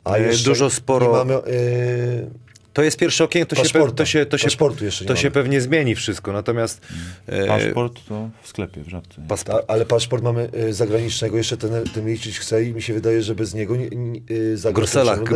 e, 0.06 0.22
jeszcze 0.22 0.50
dużo 0.50 0.70
sporo. 0.70 1.12
Mamy, 1.12 1.34
y, 1.36 2.30
To 2.74 2.84
jest 2.84 2.98
pierwsze 2.98 3.24
okienko, 3.24 3.50
to 3.50 3.56
się, 3.56 3.62
pe- 3.62 3.64
Paszportu. 3.64 3.96
to 3.96 4.06
się, 4.06 4.26
to 4.26 4.38
się, 4.38 4.44
Paszportu 4.44 4.86
jeszcze 4.86 5.06
to 5.06 5.16
się 5.16 5.32
pewnie 5.32 5.62
zmieni 5.62 5.96
wszystko. 5.96 6.34
Natomiast 6.34 6.82
e, 7.28 7.48
Paszport 7.48 8.00
to 8.08 8.30
w 8.42 8.48
sklepie, 8.48 8.84
w 8.84 8.88
żabce. 8.90 9.22
ta, 9.44 9.60
ale 9.68 9.86
paszport 9.86 10.24
mamy 10.24 10.50
y, 10.68 10.74
zagranicznego, 10.74 11.38
jeszcze 11.38 11.58
ten, 11.58 11.84
ten 11.94 12.06
Milicic 12.06 12.38
chce 12.38 12.64
i 12.64 12.74
mi 12.74 12.82
się 12.82 12.94
wydaje, 12.94 13.22
że 13.22 13.36
bez 13.36 13.54
niego 13.54 13.76
nie, 13.76 13.90
nie, 13.90 14.22
y, 14.32 14.58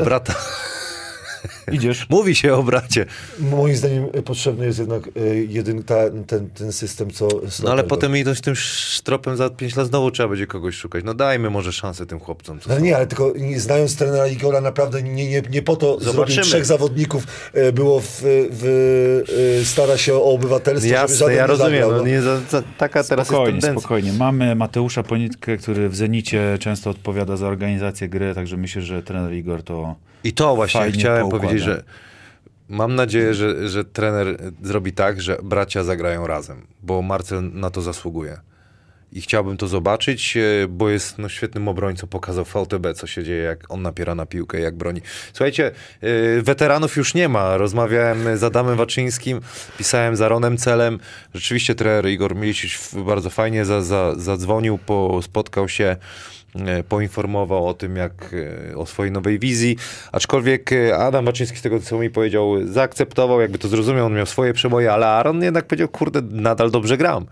brata. 0.04 0.36
Idziesz? 1.71 2.06
Mówi 2.10 2.36
się 2.36 2.53
o 2.53 2.63
bracie. 2.63 3.06
Moim 3.39 3.75
zdaniem 3.75 4.06
potrzebny 4.25 4.65
jest 4.65 4.79
jednak 4.79 5.10
jedyn, 5.47 5.84
ta, 5.84 5.95
ten, 6.27 6.49
ten 6.49 6.71
system, 6.71 7.12
co... 7.12 7.27
No 7.63 7.71
ale 7.71 7.84
potem 7.84 8.17
idąc 8.17 8.41
tym 8.41 8.56
sztropem 8.56 9.38
za 9.38 9.49
5 9.49 9.75
lat 9.75 9.88
znowu 9.88 10.12
trzeba 10.12 10.29
będzie 10.29 10.47
kogoś 10.47 10.75
szukać. 10.75 11.03
No 11.06 11.13
dajmy 11.13 11.49
może 11.49 11.73
szansę 11.73 12.06
tym 12.06 12.19
chłopcom. 12.19 12.60
Co 12.60 12.69
No 12.69 12.79
nie, 12.79 12.95
ale 12.95 13.08
tylko 13.08 13.34
nie, 13.38 13.60
znając 13.60 13.95
trenera 13.95 14.27
Igora, 14.27 14.62
naprawdę 14.62 15.01
nie, 15.03 15.29
nie, 15.29 15.41
nie 15.49 15.62
po 15.62 15.75
to 15.75 15.91
Zobaczymy. 15.99 16.13
zrobił 16.13 16.43
trzech 16.43 16.65
zawodników, 16.65 17.23
e, 17.53 17.71
było 17.71 17.99
w, 17.99 18.08
w, 18.51 19.23
e, 19.62 19.65
stara 19.65 19.97
się 19.97 20.13
o 20.15 20.23
obywatelstwo, 20.23 20.88
żeby 20.89 21.01
Jasne, 21.01 21.34
ja 21.34 21.41
nie 21.41 21.47
rozumiem. 21.47 21.71
zagrał, 21.82 21.91
No, 21.91 22.08
nie, 22.08 22.21
za, 22.21 22.39
za, 22.39 22.63
taka 22.77 23.03
teraz 23.03 23.27
Spokojnie, 23.27 23.56
jest 23.56 23.62
tendencja. 23.65 23.79
spokojnie. 23.82 24.13
Mamy 24.13 24.56
Mateusza 24.56 25.03
Ponitkę, 25.03 25.58
który 25.58 25.89
w 25.89 25.95
Zenicie 25.95 26.58
często 26.60 26.89
odpowiada 26.89 27.38
za 27.38 27.47
organizację 27.47 28.10
gry, 28.10 28.36
także 28.36 28.58
myślę, 28.58 28.82
że 28.82 29.03
trener 29.03 29.34
Igor 29.34 29.63
to 29.63 29.95
I 30.23 30.33
to 30.33 30.55
właśnie 30.55 30.79
Fajnie 30.79 30.99
chciałem 30.99 31.29
powiedzieć, 31.29 31.62
że 31.62 31.83
mam 32.69 32.95
nadzieję, 32.95 33.33
że, 33.33 33.69
że 33.69 33.86
trener 33.86 34.38
zrobi 34.62 34.93
tak, 34.93 35.21
że 35.21 35.38
bracia 35.43 35.83
zagrają 35.83 36.27
razem, 36.27 36.67
bo 36.81 37.01
Marcel 37.01 37.51
na 37.53 37.69
to 37.69 37.81
zasługuje. 37.81 38.38
I 39.13 39.21
chciałbym 39.21 39.57
to 39.57 39.67
zobaczyć, 39.67 40.38
e, 40.38 40.67
bo 40.69 40.89
jest 40.89 41.17
no, 41.17 41.29
świetnym 41.29 41.67
obrońcą. 41.67 42.07
Pokazał 42.07 42.45
VTB, 42.45 42.93
co 42.95 43.07
się 43.07 43.23
dzieje, 43.23 43.43
jak 43.43 43.71
on 43.71 43.81
napiera 43.81 44.15
na 44.15 44.25
piłkę, 44.25 44.59
jak 44.59 44.75
broni. 44.75 45.01
Słuchajcie, 45.33 45.71
e, 46.01 46.41
weteranów 46.41 46.95
już 46.95 47.13
nie 47.13 47.29
ma. 47.29 47.57
Rozmawiałem 47.57 48.38
z 48.38 48.43
Adamem 48.43 48.77
Waczyńskim, 48.77 49.41
pisałem 49.77 50.15
z 50.15 50.21
Aronem 50.21 50.57
Celem. 50.57 50.99
Rzeczywiście 51.33 51.75
trener 51.75 52.07
Igor 52.07 52.36
Milicic 52.36 52.95
bardzo 53.05 53.29
fajnie 53.29 53.65
za, 53.65 53.81
za, 53.81 54.15
zadzwonił, 54.15 54.77
po, 54.77 55.21
spotkał 55.21 55.69
się 55.69 55.95
poinformował 56.89 57.67
o 57.67 57.73
tym, 57.73 57.95
jak 57.95 58.35
e, 58.71 58.77
o 58.77 58.85
swojej 58.85 59.11
nowej 59.11 59.39
wizji, 59.39 59.77
aczkolwiek 60.11 60.71
e, 60.71 60.97
Adam 60.97 61.25
Baczyński 61.25 61.57
z 61.57 61.61
tego, 61.61 61.79
co 61.79 61.99
mi 61.99 62.09
powiedział, 62.09 62.53
zaakceptował, 62.65 63.41
jakby 63.41 63.57
to 63.57 63.67
zrozumiał, 63.67 64.05
on 64.05 64.13
miał 64.13 64.25
swoje 64.25 64.53
przeboje, 64.53 64.93
ale 64.93 65.07
Aaron 65.07 65.43
jednak 65.43 65.65
powiedział, 65.65 65.87
kurde, 65.87 66.21
nadal 66.21 66.71
dobrze 66.71 66.97
gram. 66.97 67.25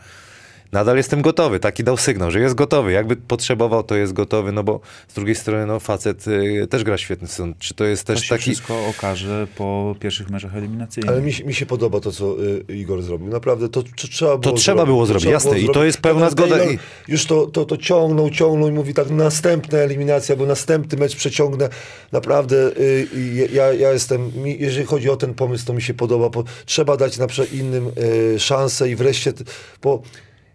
Nadal 0.72 0.98
jestem 0.98 1.22
gotowy, 1.22 1.60
taki 1.60 1.84
dał 1.84 1.98
sygnał, 1.98 2.32
że 2.32 2.40
jest 2.40 2.56
gotowy. 2.56 2.92
Jakby 2.92 3.16
potrzebował, 3.16 3.84
to 3.84 3.96
jest 3.96 4.14
gotowy, 4.14 4.52
no 4.52 4.64
bo 4.64 4.80
z 5.08 5.14
drugiej 5.14 5.36
strony, 5.36 5.66
no 5.66 5.80
facet 5.80 6.28
y, 6.28 6.68
też 6.70 6.84
gra 6.84 6.98
świetny 6.98 7.28
sezon. 7.28 7.54
Czy 7.60 7.74
to 7.74 7.86
jest 7.86 8.04
to 8.04 8.14
też 8.14 8.24
się 8.24 8.30
taki... 8.30 8.42
wszystko 8.44 8.88
okaże 8.88 9.48
po 9.56 9.96
pierwszych 10.00 10.30
meczach 10.30 10.56
eliminacyjnych. 10.56 11.12
Ale 11.12 11.22
mi, 11.22 11.34
się- 11.34 11.44
mi 11.44 11.54
się 11.54 11.66
podoba 11.66 12.00
to, 12.00 12.12
co 12.12 12.44
y, 12.70 12.76
Igor 12.76 13.02
zrobił. 13.02 13.28
Naprawdę, 13.28 13.70
to, 13.70 13.84
to 13.84 14.08
trzeba 14.08 14.38
było 14.38 14.56
trzeba 14.56 14.86
było 14.86 15.06
zrobić, 15.06 15.22
trzeba 15.22 15.34
jasne. 15.34 15.50
było 15.50 15.62
I 15.64 15.68
to 15.68 15.74
zrobić. 15.74 15.86
jest 15.86 16.02
pełna 16.02 16.20
Teraz 16.20 16.32
zgoda 16.32 16.58
Taylor 16.58 16.78
Już 17.08 17.26
to, 17.26 17.48
to, 17.48 17.66
to 17.66 17.78
ciągnął, 17.78 18.30
ciągnął 18.30 18.70
i 18.70 18.72
mówi 18.72 18.94
tak, 18.94 19.10
następna 19.10 19.78
eliminacja, 19.78 20.36
bo 20.36 20.46
następny 20.46 20.98
mecz 20.98 21.16
przeciągnę. 21.16 21.70
Naprawdę, 22.12 22.56
y, 22.78 23.08
y, 23.16 23.50
ja, 23.54 23.74
ja 23.74 23.92
jestem, 23.92 24.32
mi, 24.44 24.60
jeżeli 24.60 24.86
chodzi 24.86 25.10
o 25.10 25.18
ten 25.18 25.34
pomysł, 25.34 25.66
to 25.66 25.74
mi 25.74 25.82
się 25.82 25.94
podoba, 25.94 26.30
bo 26.30 26.44
trzeba 26.66 26.98
dać 26.98 27.18
na 27.18 27.28
przykład 27.28 27.54
innym 27.54 27.92
y, 28.36 28.40
szansę 28.40 28.90
i 28.90 28.96
wreszcie, 28.96 29.34
bo 29.82 30.02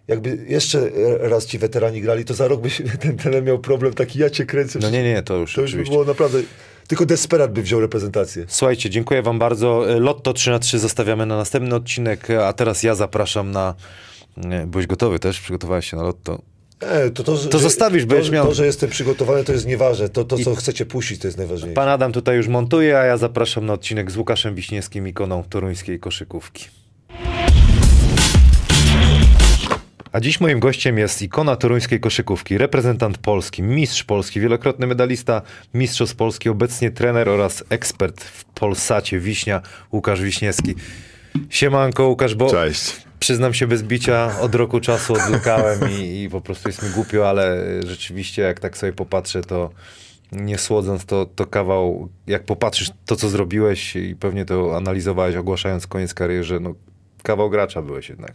jakby 0.07 0.37
jeszcze 0.47 0.89
raz 1.19 1.45
ci 1.45 1.57
weterani 1.59 2.01
grali, 2.01 2.25
to 2.25 2.33
za 2.33 2.47
rok 2.47 2.61
by 2.61 2.69
się 2.69 2.83
ten 3.03 3.17
trener 3.17 3.43
miał 3.43 3.59
problem 3.59 3.93
taki, 3.93 4.19
ja 4.19 4.29
cię 4.29 4.45
kręcę. 4.45 4.79
No 4.81 4.89
nie, 4.89 5.03
nie, 5.03 5.23
to 5.23 5.35
już 5.37 5.53
To 5.53 5.61
już 5.61 5.75
by 5.75 5.83
było 5.83 6.05
naprawdę, 6.05 6.39
tylko 6.87 7.05
desperat 7.05 7.51
by 7.53 7.61
wziął 7.61 7.79
reprezentację. 7.81 8.45
Słuchajcie, 8.47 8.89
dziękuję 8.89 9.21
wam 9.21 9.39
bardzo. 9.39 9.85
Lotto 9.99 10.33
3 10.33 10.49
na 10.51 10.59
3 10.59 10.79
zostawiamy 10.79 11.25
na 11.25 11.37
następny 11.37 11.75
odcinek, 11.75 12.27
a 12.29 12.53
teraz 12.53 12.83
ja 12.83 12.95
zapraszam 12.95 13.51
na... 13.51 13.75
Byłeś 14.67 14.87
gotowy 14.87 15.19
też? 15.19 15.39
Przygotowałeś 15.41 15.89
się 15.89 15.97
na 15.97 16.03
Lotto? 16.03 16.41
E, 16.79 17.09
to, 17.09 17.23
to, 17.23 17.37
To 17.37 17.57
że- 17.57 17.59
zostawisz, 17.59 18.03
to, 18.03 18.07
będziesz 18.09 18.31
miał- 18.31 18.45
To, 18.47 18.53
że 18.53 18.65
jestem 18.65 18.89
przygotowany, 18.89 19.43
to 19.43 19.51
jest 19.53 19.65
nieważne. 19.67 20.09
To, 20.09 20.23
to 20.23 20.37
co 20.37 20.55
chcecie 20.55 20.85
puścić, 20.85 21.21
to 21.21 21.27
jest 21.27 21.37
najważniejsze. 21.37 21.75
Pan 21.75 21.89
Adam 21.89 22.11
tutaj 22.11 22.37
już 22.37 22.47
montuje, 22.47 22.99
a 22.99 23.05
ja 23.05 23.17
zapraszam 23.17 23.65
na 23.65 23.73
odcinek 23.73 24.11
z 24.11 24.17
Łukaszem 24.17 24.55
Wiśniewskim, 24.55 25.07
ikoną 25.07 25.43
toruńskiej 25.43 25.99
koszykówki. 25.99 26.65
A 30.17 30.19
dziś 30.19 30.39
moim 30.39 30.59
gościem 30.59 30.97
jest 30.97 31.21
ikona 31.21 31.55
toruńskiej 31.55 31.99
koszykówki, 31.99 32.57
reprezentant 32.57 33.17
Polski, 33.17 33.63
mistrz 33.63 34.03
Polski, 34.03 34.39
wielokrotny 34.39 34.87
medalista, 34.87 35.41
mistrzostw 35.73 36.15
Polski, 36.15 36.49
obecnie 36.49 36.91
trener 36.91 37.29
oraz 37.29 37.63
ekspert 37.69 38.23
w 38.23 38.45
Polsacie 38.45 39.19
Wiśnia, 39.19 39.61
Łukasz 39.91 40.21
Wiśniewski. 40.21 40.75
Siemanko 41.49 42.07
Łukasz, 42.07 42.35
bo 42.35 42.51
Cześć. 42.51 42.95
przyznam 43.19 43.53
się 43.53 43.67
bez 43.67 43.83
bicia, 43.83 44.39
od 44.41 44.55
roku 44.55 44.79
czasu 44.79 45.13
odlukałem 45.13 45.79
i, 45.91 46.23
i 46.23 46.29
po 46.29 46.41
prostu 46.41 46.69
jest 46.69 46.83
mi 46.83 46.89
głupio, 46.89 47.29
ale 47.29 47.63
rzeczywiście 47.85 48.41
jak 48.41 48.59
tak 48.59 48.77
sobie 48.77 48.93
popatrzę, 48.93 49.41
to 49.41 49.69
nie 50.31 50.57
słodząc, 50.57 51.05
to, 51.05 51.25
to 51.25 51.45
kawał, 51.45 52.09
jak 52.27 52.43
popatrzysz 52.43 52.91
to, 53.05 53.15
co 53.15 53.29
zrobiłeś 53.29 53.95
i 53.95 54.15
pewnie 54.15 54.45
to 54.45 54.77
analizowałeś, 54.77 55.35
ogłaszając 55.35 55.87
koniec 55.87 56.13
kariery, 56.13 56.59
no 56.59 56.73
kawał 57.27 57.49
gracza 57.49 57.81
byłeś 57.81 58.09
jednak. 58.09 58.33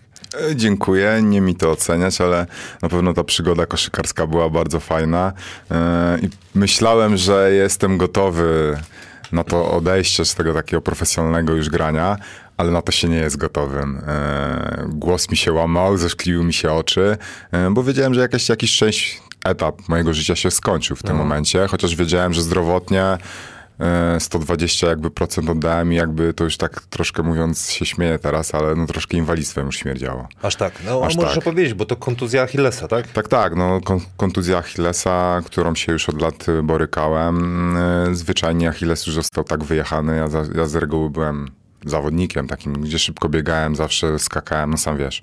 E, 0.50 0.56
Dziękuję, 0.56 1.20
nie 1.22 1.40
mi 1.40 1.54
to 1.54 1.70
oceniać, 1.70 2.20
ale 2.20 2.46
na 2.82 2.88
pewno 2.88 3.14
ta 3.14 3.24
przygoda 3.24 3.66
koszykarska 3.66 4.26
była 4.26 4.50
bardzo 4.50 4.80
fajna 4.80 5.32
E, 5.70 6.18
i 6.22 6.28
myślałem, 6.54 7.16
że 7.16 7.52
jestem 7.52 7.98
gotowy 7.98 8.76
na 9.32 9.44
to 9.44 9.70
odejście 9.70 10.24
z 10.24 10.34
tego 10.34 10.54
takiego 10.54 10.82
profesjonalnego 10.82 11.52
już 11.52 11.68
grania, 11.68 12.16
ale 12.56 12.70
na 12.70 12.82
to 12.82 12.92
się 12.92 13.08
nie 13.08 13.16
jest 13.16 13.36
gotowym. 13.36 14.02
E, 14.06 14.86
Głos 14.88 15.30
mi 15.30 15.36
się 15.36 15.52
łamał, 15.52 15.96
zeszkliły 15.96 16.44
mi 16.44 16.52
się 16.52 16.72
oczy, 16.72 17.16
bo 17.70 17.82
wiedziałem, 17.82 18.14
że 18.14 18.20
jakaś, 18.20 18.48
jakiś 18.48 18.76
część 18.76 19.20
etap 19.44 19.88
mojego 19.88 20.14
życia 20.14 20.36
się 20.36 20.50
skończył 20.50 20.96
w 20.96 21.02
tym 21.02 21.16
momencie, 21.16 21.66
chociaż 21.66 21.96
wiedziałem, 21.96 22.32
że 22.32 22.42
zdrowotnie 22.42 23.18
120 24.18 24.86
jakby 24.86 25.10
procent 25.10 25.50
oddałem 25.50 25.92
i 25.92 25.96
jakby 25.96 26.34
to 26.34 26.44
już 26.44 26.56
tak 26.56 26.80
troszkę 26.80 27.22
mówiąc 27.22 27.70
się 27.70 27.86
śmieję 27.86 28.18
teraz, 28.18 28.54
ale 28.54 28.74
no 28.74 28.86
troszkę 28.86 29.16
inwalidztwem 29.16 29.66
już 29.66 29.76
śmierdziało. 29.76 30.28
Aż 30.42 30.56
tak. 30.56 30.72
No, 30.86 31.02
Aż 31.04 31.16
a 31.16 31.20
możesz 31.20 31.34
tak. 31.34 31.42
opowiedzieć, 31.42 31.74
bo 31.74 31.84
to 31.86 31.96
kontuzja 31.96 32.42
Achillesa, 32.42 32.88
tak? 32.88 33.06
Tak, 33.08 33.28
tak, 33.28 33.56
no 33.56 33.80
kon- 33.80 34.00
kontuzja 34.16 34.58
Achillesa, 34.58 35.40
którą 35.44 35.74
się 35.74 35.92
już 35.92 36.08
od 36.08 36.22
lat 36.22 36.48
y, 36.48 36.62
borykałem. 36.62 37.76
Y, 37.76 38.14
Zwyczajnie 38.14 38.68
Achilles 38.68 39.06
już 39.06 39.14
został 39.14 39.44
tak 39.44 39.64
wyjechany, 39.64 40.16
ja, 40.16 40.28
za, 40.28 40.44
ja 40.54 40.66
z 40.66 40.74
reguły 40.74 41.10
byłem 41.10 41.48
zawodnikiem 41.86 42.48
takim, 42.48 42.72
gdzie 42.72 42.98
szybko 42.98 43.28
biegałem, 43.28 43.76
zawsze 43.76 44.18
skakałem, 44.18 44.70
no 44.70 44.76
sam 44.76 44.98
wiesz. 44.98 45.22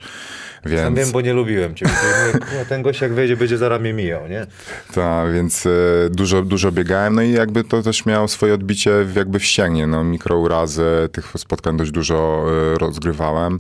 Więc... 0.66 0.82
Sam 0.82 0.96
wiem, 0.96 1.12
bo 1.12 1.22
nie 1.22 1.34
lubiłem 1.34 1.74
"Kurwa, 1.76 2.66
Ten 2.70 2.82
gość 2.82 3.02
jak 3.02 3.14
wejdzie, 3.14 3.38
będzie 3.38 3.58
za 3.58 3.70
ramię 3.70 3.94
mijał, 3.94 4.28
nie? 4.28 4.48
Tak, 4.94 5.34
więc 5.34 5.66
e, 5.66 5.70
dużo, 6.10 6.42
dużo 6.42 6.72
biegałem, 6.72 7.16
no 7.16 7.22
i 7.22 7.32
jakby 7.32 7.64
to 7.64 7.82
też 7.82 8.06
miało 8.06 8.28
swoje 8.28 8.54
odbicie 8.54 9.04
w, 9.04 9.16
jakby 9.16 9.40
w 9.40 9.46
ścięgnie, 9.46 9.88
no 9.88 10.04
mikrourazy, 10.04 11.10
tych 11.12 11.34
spotkań 11.38 11.78
dość 11.78 11.92
dużo 11.92 12.46
e, 12.76 12.78
rozgrywałem 12.78 13.60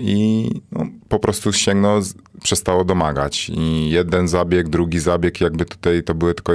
i 0.00 0.50
no, 0.72 0.86
po 1.08 1.18
prostu 1.18 1.52
ścięgno 1.52 2.02
z- 2.02 2.14
przestało 2.42 2.84
domagać. 2.84 3.50
I 3.54 3.90
jeden 3.90 4.28
zabieg, 4.28 4.68
drugi 4.68 4.98
zabieg, 5.00 5.40
jakby 5.40 5.64
tutaj 5.64 6.02
to 6.02 6.14
były 6.14 6.34
tylko 6.34 6.52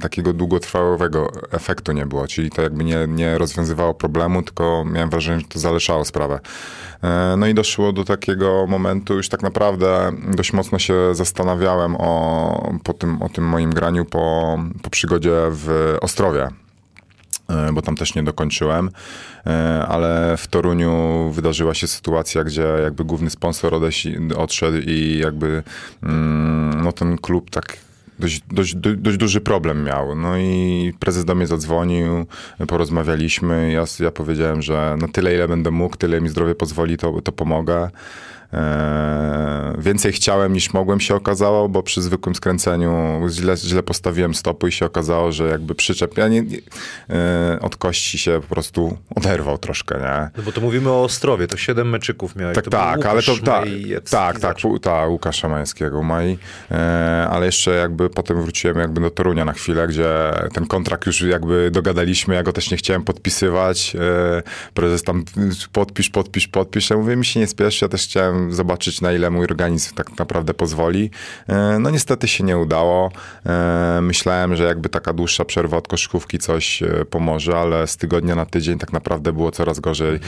takiego 0.00 0.32
długotrwałego 0.32 1.28
efektu 1.50 1.92
nie 1.92 2.06
było, 2.06 2.26
czyli 2.26 2.50
to 2.50 2.62
jakby 2.62 2.84
nie, 2.84 3.06
nie 3.08 3.38
rozwiązywało 3.38 3.94
problemu, 3.94 4.42
tylko 4.42 4.84
miałem 4.92 5.10
wrażenie, 5.10 5.40
że 5.40 5.46
to 5.48 5.58
zaleszało 5.58 6.04
sprawę. 6.04 6.40
E, 7.02 7.34
No 7.38 7.46
i 7.46 7.54
doszło 7.54 7.92
do 7.92 8.04
takiego 8.04 8.66
momentu, 8.68 9.14
już 9.14 9.28
tak 9.28 9.42
naprawdę 9.42 10.12
dość 10.36 10.52
mocno 10.52 10.78
się 10.78 10.94
zastanawiałem 11.12 11.96
o, 11.98 12.72
po 12.84 12.92
tym, 12.92 13.22
o 13.22 13.28
tym 13.28 13.44
moim 13.44 13.70
graniu 13.74 14.04
po, 14.04 14.58
po 14.82 14.90
przygodzie 14.90 15.30
w 15.50 15.96
Ostrowie. 16.00 16.42
e, 16.42 16.63
bo 17.72 17.82
tam 17.82 17.96
też 17.96 18.14
nie 18.14 18.22
dokończyłem, 18.22 18.90
e, 19.46 19.86
ale 19.88 20.36
w 20.36 20.46
Toruniu 20.46 21.30
wydarzyła 21.34 21.74
się 21.74 21.86
sytuacja, 21.86 22.44
gdzie 22.44 22.66
jakby 22.82 23.04
główny 23.04 23.30
sponsor 23.30 23.74
odszedł 24.36 24.78
i 24.86 25.18
jakby 25.22 25.62
mm, 26.02 26.84
no 26.84 26.92
ten 26.92 27.18
klub 27.18 27.50
tak 27.50 27.76
dość, 28.18 28.42
dość, 28.52 28.74
dość, 28.74 29.16
duży 29.16 29.40
problem 29.40 29.84
miał. 29.84 30.14
No 30.14 30.38
i 30.38 30.92
prezes 31.00 31.24
do 31.24 31.34
mnie 31.34 31.46
zadzwonił, 31.46 32.26
porozmawialiśmy, 32.68 33.72
ja, 33.72 33.84
ja 34.00 34.10
powiedziałem, 34.10 34.62
że 34.62 34.96
no 35.00 35.08
tyle 35.08 35.34
ile 35.34 35.48
będę 35.48 35.70
mógł, 35.70 35.96
tyle 35.96 36.20
mi 36.20 36.28
zdrowie 36.28 36.54
pozwoli, 36.54 36.96
to, 36.96 37.20
to 37.20 37.32
pomogę. 37.32 37.90
Eee, 38.54 39.82
więcej 39.82 40.12
chciałem 40.12 40.52
niż 40.52 40.72
mogłem 40.72 41.00
się 41.00 41.14
okazało, 41.14 41.68
bo 41.68 41.82
przy 41.82 42.02
zwykłym 42.02 42.34
skręceniu 42.34 43.20
źle, 43.30 43.56
źle 43.56 43.82
postawiłem 43.82 44.34
stopy 44.34 44.68
i 44.68 44.72
się 44.72 44.86
okazało, 44.86 45.32
że 45.32 45.48
jakby 45.48 45.74
przyczep 45.74 46.18
ja 46.18 46.28
nie, 46.28 46.42
nie, 46.42 46.58
e, 47.10 47.58
od 47.60 47.76
kości 47.76 48.18
się 48.18 48.40
po 48.40 48.54
prostu 48.54 48.98
oderwał 49.16 49.58
troszkę, 49.58 49.98
nie? 49.98 50.30
No 50.36 50.42
bo 50.42 50.52
to 50.52 50.60
mówimy 50.60 50.90
o 50.90 51.02
Ostrowie, 51.02 51.46
to 51.46 51.56
siedem 51.56 51.90
meczyków 51.90 52.36
miałeś. 52.36 52.54
Tak, 52.54 52.68
tak, 52.68 53.06
ale 53.06 53.22
to 53.22 53.32
Łukasz 53.32 53.68
tak, 54.10 54.40
tak, 54.40 54.60
tak, 54.80 55.08
Łukasza 55.08 55.48
Majewskiego, 55.48 56.02
Mai, 56.02 56.38
e, 56.70 57.28
ale 57.30 57.46
jeszcze 57.46 57.70
jakby 57.70 58.10
potem 58.10 58.42
wróciłem 58.42 58.78
jakby 58.78 59.00
do 59.00 59.10
Torunia 59.10 59.44
na 59.44 59.52
chwilę, 59.52 59.88
gdzie 59.88 60.08
ten 60.52 60.66
kontrakt 60.66 61.06
już 61.06 61.20
jakby 61.20 61.70
dogadaliśmy, 61.70 62.34
ja 62.34 62.42
go 62.42 62.52
też 62.52 62.70
nie 62.70 62.76
chciałem 62.76 63.02
podpisywać, 63.02 63.96
prezes 64.74 65.02
tam 65.02 65.24
podpisz, 65.72 66.08
podpisz, 66.08 66.48
podpisz, 66.48 66.90
ja 66.90 66.96
mówię, 66.96 67.16
mi 67.16 67.24
się 67.24 67.40
nie 67.40 67.46
spieszy, 67.46 67.84
ja 67.84 67.88
też 67.88 68.02
chciałem 68.02 68.43
zobaczyć 68.50 69.00
na 69.00 69.12
ile 69.12 69.30
mój 69.30 69.44
organizm 69.44 69.94
tak 69.94 70.18
naprawdę 70.18 70.54
pozwoli, 70.54 71.10
e, 71.48 71.78
no 71.78 71.90
niestety 71.90 72.28
się 72.28 72.44
nie 72.44 72.58
udało, 72.58 73.10
e, 73.46 73.98
myślałem, 74.02 74.56
że 74.56 74.64
jakby 74.64 74.88
taka 74.88 75.12
dłuższa 75.12 75.44
przerwa 75.44 75.76
od 75.76 75.88
koszykówki 75.88 76.38
coś 76.38 76.82
e, 76.82 77.04
pomoże, 77.04 77.58
ale 77.58 77.86
z 77.86 77.96
tygodnia 77.96 78.34
na 78.34 78.46
tydzień 78.46 78.78
tak 78.78 78.92
naprawdę 78.92 79.32
było 79.32 79.50
coraz 79.50 79.80
gorzej, 79.80 80.20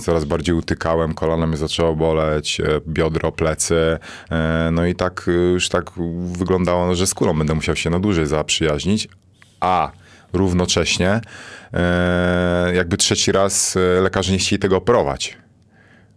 coraz 0.00 0.24
bardziej 0.24 0.54
utykałem, 0.54 1.14
kolano 1.14 1.46
mnie 1.46 1.56
zaczęło 1.56 1.96
boleć, 1.96 2.60
biodro, 2.88 3.32
plecy, 3.32 3.98
no 4.72 4.86
i 4.86 4.94
tak 4.94 5.30
już 5.54 5.68
tak 5.68 5.90
wyglądało, 6.32 6.94
że 6.94 7.06
z 7.06 7.14
kulą 7.14 7.38
będę 7.38 7.54
musiał 7.54 7.76
się 7.76 7.90
na 7.90 7.98
dłużej 7.98 8.26
zaprzyjaźnić, 8.26 9.08
a 9.60 9.90
równocześnie 10.32 11.20
jakby 12.74 12.96
trzeci 12.96 13.32
raz 13.32 13.78
lekarze 14.02 14.32
nie 14.32 14.38
chcieli 14.38 14.60
tego 14.60 14.76
operować. 14.76 15.43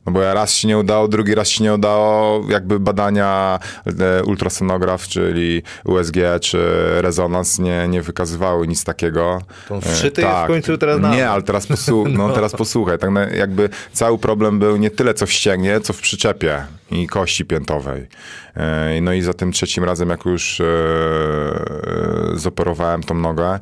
No 0.07 0.13
bo 0.13 0.33
raz 0.33 0.53
się 0.53 0.67
nie 0.67 0.77
udało, 0.77 1.07
drugi 1.07 1.35
raz 1.35 1.47
się 1.47 1.63
nie 1.63 1.73
udało, 1.73 2.41
jakby 2.49 2.79
badania 2.79 3.59
e, 3.99 4.23
ultrasonograf, 4.23 5.07
czyli 5.07 5.63
USG 5.85 6.15
czy 6.41 6.59
rezonans 7.01 7.59
nie, 7.59 7.87
nie 7.87 8.01
wykazywały 8.01 8.67
nic 8.67 8.83
takiego. 8.83 9.41
To 9.67 9.75
on 9.75 9.81
E, 9.85 9.93
wszyty 9.95 10.21
jest 10.21 10.33
w 10.43 10.47
końcu 10.47 10.77
teraz 10.77 10.99
na 10.99 11.15
Nie, 11.15 11.29
ale 11.29 11.41
teraz, 11.41 11.67
posłu- 11.67 12.13
no. 12.17 12.29
teraz 12.29 12.51
posłuchaj, 12.51 12.97
tak 12.99 13.09
jakby 13.37 13.69
cały 13.93 14.17
problem 14.17 14.59
był 14.59 14.77
nie 14.77 14.91
tyle 14.91 15.13
co 15.13 15.25
w 15.25 15.31
ścięgnie, 15.31 15.81
co 15.81 15.93
w 15.93 16.01
przyczepie 16.01 16.65
i 16.91 17.07
kości 17.07 17.45
piętowej. 17.45 18.07
E, 18.55 19.01
No 19.01 19.13
i 19.13 19.21
za 19.21 19.33
tym 19.33 19.51
trzecim 19.51 19.83
razem, 19.83 20.09
jak 20.09 20.25
już 20.25 20.61
e, 20.61 20.63
e, 20.65 22.37
zoperowałem 22.39 23.03
tą 23.03 23.13
nogę, 23.15 23.59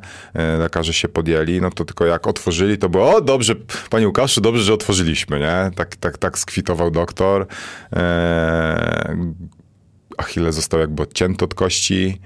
lekarze 0.58 0.92
się 0.92 1.08
podjęli, 1.08 1.60
no 1.60 1.70
to 1.70 1.84
tylko 1.84 2.06
jak 2.06 2.26
otworzyli, 2.26 2.78
to 2.78 2.88
było, 2.88 3.16
o 3.16 3.20
dobrze, 3.20 3.54
panie 3.90 4.06
Łukaszu, 4.06 4.40
dobrze, 4.40 4.62
że 4.62 4.74
otworzyliśmy, 4.74 5.40
nie? 5.40 5.70
Tak, 5.76 5.96
tak, 5.96 6.18
tak 6.18 6.38
skwitował 6.38 6.90
doktor. 6.90 7.46
Achille 10.18 10.52
został 10.52 10.80
jakby 10.80 11.02
odcięty 11.02 11.44
od 11.44 11.54
kości. 11.54 12.20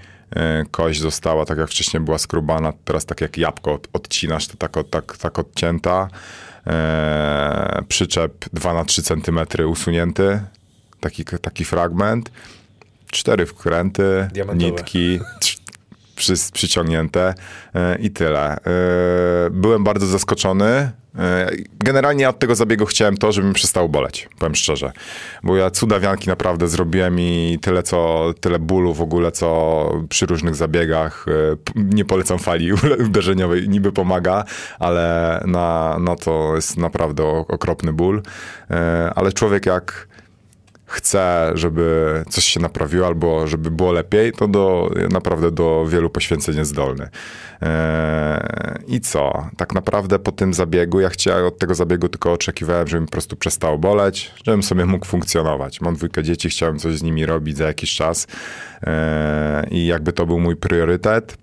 Kość 0.71 1.01
została, 1.01 1.45
tak 1.47 1.59
jak 1.59 1.69
wcześniej 1.71 2.03
była 2.03 2.19
skrubana, 2.19 2.73
teraz 2.85 3.05
tak 3.07 3.21
jak 3.21 3.39
jabłko 3.39 3.73
od- 3.73 3.89
odcinasz, 3.93 4.47
to 4.49 4.57
tak, 4.57 4.73
tak, 4.91 5.17
tak 5.17 5.39
odcięta. 5.39 6.09
E, 6.67 7.83
przyczep 7.89 8.33
2 8.53 8.75
na 8.75 8.85
3 8.85 9.03
cm 9.03 9.39
usunięty, 9.67 10.41
taki, 11.01 11.25
taki 11.25 11.65
fragment. 11.65 12.31
Cztery 13.11 13.47
wkręty, 13.47 14.29
Diamentowe. 14.33 14.71
nitki, 14.71 15.21
przy, 16.21 16.35
przyciągnięte 16.53 17.35
e, 17.75 17.99
i 17.99 18.11
tyle. 18.11 18.57
E, 18.57 18.61
byłem 19.51 19.85
bardzo 19.85 20.07
zaskoczony. 20.07 20.91
E, 21.19 21.51
Generalnie 21.79 22.29
od 22.29 22.39
tego 22.39 22.55
zabiegu 22.55 22.87
chciałem 22.87 23.17
to, 23.17 23.33
żeby 23.33 23.49
mi 23.49 23.55
przestało 23.55 23.89
boleć, 23.89 24.29
powiem 24.39 24.55
szczerze. 24.55 24.93
Bo 25.43 25.57
ja 25.57 25.71
cudawianki 25.71 26.29
naprawdę 26.29 26.69
zrobiłem 26.69 27.21
i 27.21 27.59
tyle, 27.63 27.83
co, 27.83 28.33
tyle 28.41 28.59
bólu 28.59 28.95
w 28.95 29.03
ogóle, 29.03 29.33
co 29.33 29.91
przy 30.09 30.27
różnych 30.27 30.55
zabiegach. 30.55 31.27
Nie 31.75 32.05
polecam 32.05 32.39
fali 32.39 32.73
uderzeniowej, 33.09 33.69
niby 33.69 33.93
pomaga, 33.93 34.45
ale 34.79 35.41
na, 35.47 35.99
na 35.99 36.17
to 36.17 36.53
jest 36.57 36.77
naprawdę 36.77 37.25
okropny 37.29 37.93
ból. 37.93 38.23
Ale 39.15 39.33
człowiek 39.33 39.67
jak 39.67 40.11
chce, 40.91 41.53
żeby 41.55 42.25
coś 42.29 42.45
się 42.45 42.61
naprawiło 42.61 43.07
albo 43.07 43.47
żeby 43.47 43.71
było 43.71 43.93
lepiej, 43.93 44.33
to 44.33 44.49
do, 44.49 44.91
naprawdę 45.11 45.51
do 45.51 45.87
wielu 45.89 46.11
poświęceń 46.11 46.57
jest 46.57 46.71
zdolny. 46.71 47.09
Eee, 47.61 48.41
I 48.87 49.01
co? 49.01 49.49
Tak 49.57 49.75
naprawdę 49.75 50.19
po 50.19 50.33
tym 50.33 50.55
zabiegu, 50.55 51.01
ja 51.01 51.09
chciałem 51.09 51.47
od 51.47 51.59
tego 51.59 51.75
zabiegu 51.75 52.09
tylko 52.09 52.33
oczekiwałem, 52.33 52.89
żeby 52.89 53.01
mi 53.01 53.07
po 53.07 53.13
prostu 53.13 53.37
przestało 53.37 53.79
boleć, 53.79 54.35
żebym 54.45 54.63
sobie 54.63 54.87
mógł 54.87 55.07
funkcjonować. 55.07 55.81
Mam 55.81 55.95
dwójkę 55.95 56.23
dzieci, 56.23 56.49
chciałem 56.49 56.79
coś 56.79 56.97
z 56.97 57.03
nimi 57.03 57.27
robić 57.27 57.57
za 57.57 57.67
jakiś 57.67 57.95
czas 57.95 58.27
eee, 58.83 59.75
i 59.75 59.87
jakby 59.87 60.13
to 60.13 60.27
był 60.27 60.41
mój 60.41 60.57
priorytet. 60.57 61.37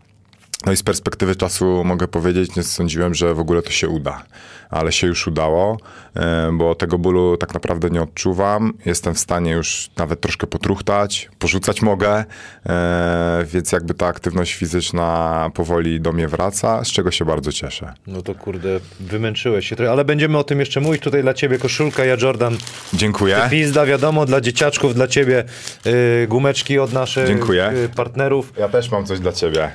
No 0.66 0.72
i 0.72 0.78
z 0.78 0.84
perspektywy 0.84 1.36
czasu 1.36 1.84
mogę 1.84 2.08
powiedzieć, 2.08 2.56
nie 2.56 2.64
sądziłem, 2.64 3.14
że 3.14 3.34
w 3.34 3.40
ogóle 3.40 3.62
to 3.62 3.72
się 3.72 3.90
uda, 3.90 4.24
ale 4.70 4.92
się 4.92 5.08
już 5.08 5.28
udało, 5.28 5.78
e, 6.16 6.50
bo 6.54 6.76
tego 6.76 6.98
bólu 6.98 7.38
tak 7.38 7.54
naprawdę 7.54 7.90
nie 7.90 8.02
odczuwam. 8.02 8.74
Jestem 8.86 9.14
w 9.14 9.20
stanie 9.20 9.52
już 9.52 9.90
nawet 9.98 10.22
troszkę 10.22 10.48
potruchtać, 10.48 11.30
porzucać 11.40 11.82
mogę, 11.82 12.26
e, 12.66 13.46
więc 13.54 13.72
jakby 13.72 13.94
ta 13.94 14.08
aktywność 14.08 14.54
fizyczna 14.54 15.50
powoli 15.54 16.02
do 16.02 16.12
mnie 16.14 16.28
wraca, 16.28 16.84
z 16.84 16.88
czego 16.88 17.12
się 17.12 17.26
bardzo 17.26 17.52
cieszę. 17.52 17.94
No 18.08 18.22
to 18.22 18.36
kurde, 18.36 18.80
wymęczyłeś 19.00 19.70
się 19.70 19.76
trochę, 19.76 19.92
ale 19.92 20.06
będziemy 20.06 20.38
o 20.38 20.44
tym 20.44 20.60
jeszcze 20.60 20.80
mówić. 20.80 21.02
Tutaj 21.02 21.22
dla 21.22 21.34
ciebie 21.34 21.58
koszulka, 21.60 22.06
ja 22.06 22.16
Jordan. 22.22 22.58
Dziękuję. 22.94 23.42
Pizda, 23.50 23.86
wiadomo, 23.86 24.26
dla 24.26 24.42
dzieciaczków, 24.42 24.94
dla 24.96 25.08
ciebie 25.08 25.44
y, 26.24 26.28
gumeczki 26.28 26.80
od 26.80 26.94
naszych 26.94 27.28
Dziękuję. 27.28 27.72
y, 27.86 27.90
partnerów. 27.90 28.54
Ja 28.60 28.70
też 28.70 28.92
mam 28.92 29.06
coś 29.06 29.20
dla 29.20 29.32
ciebie. 29.32 29.72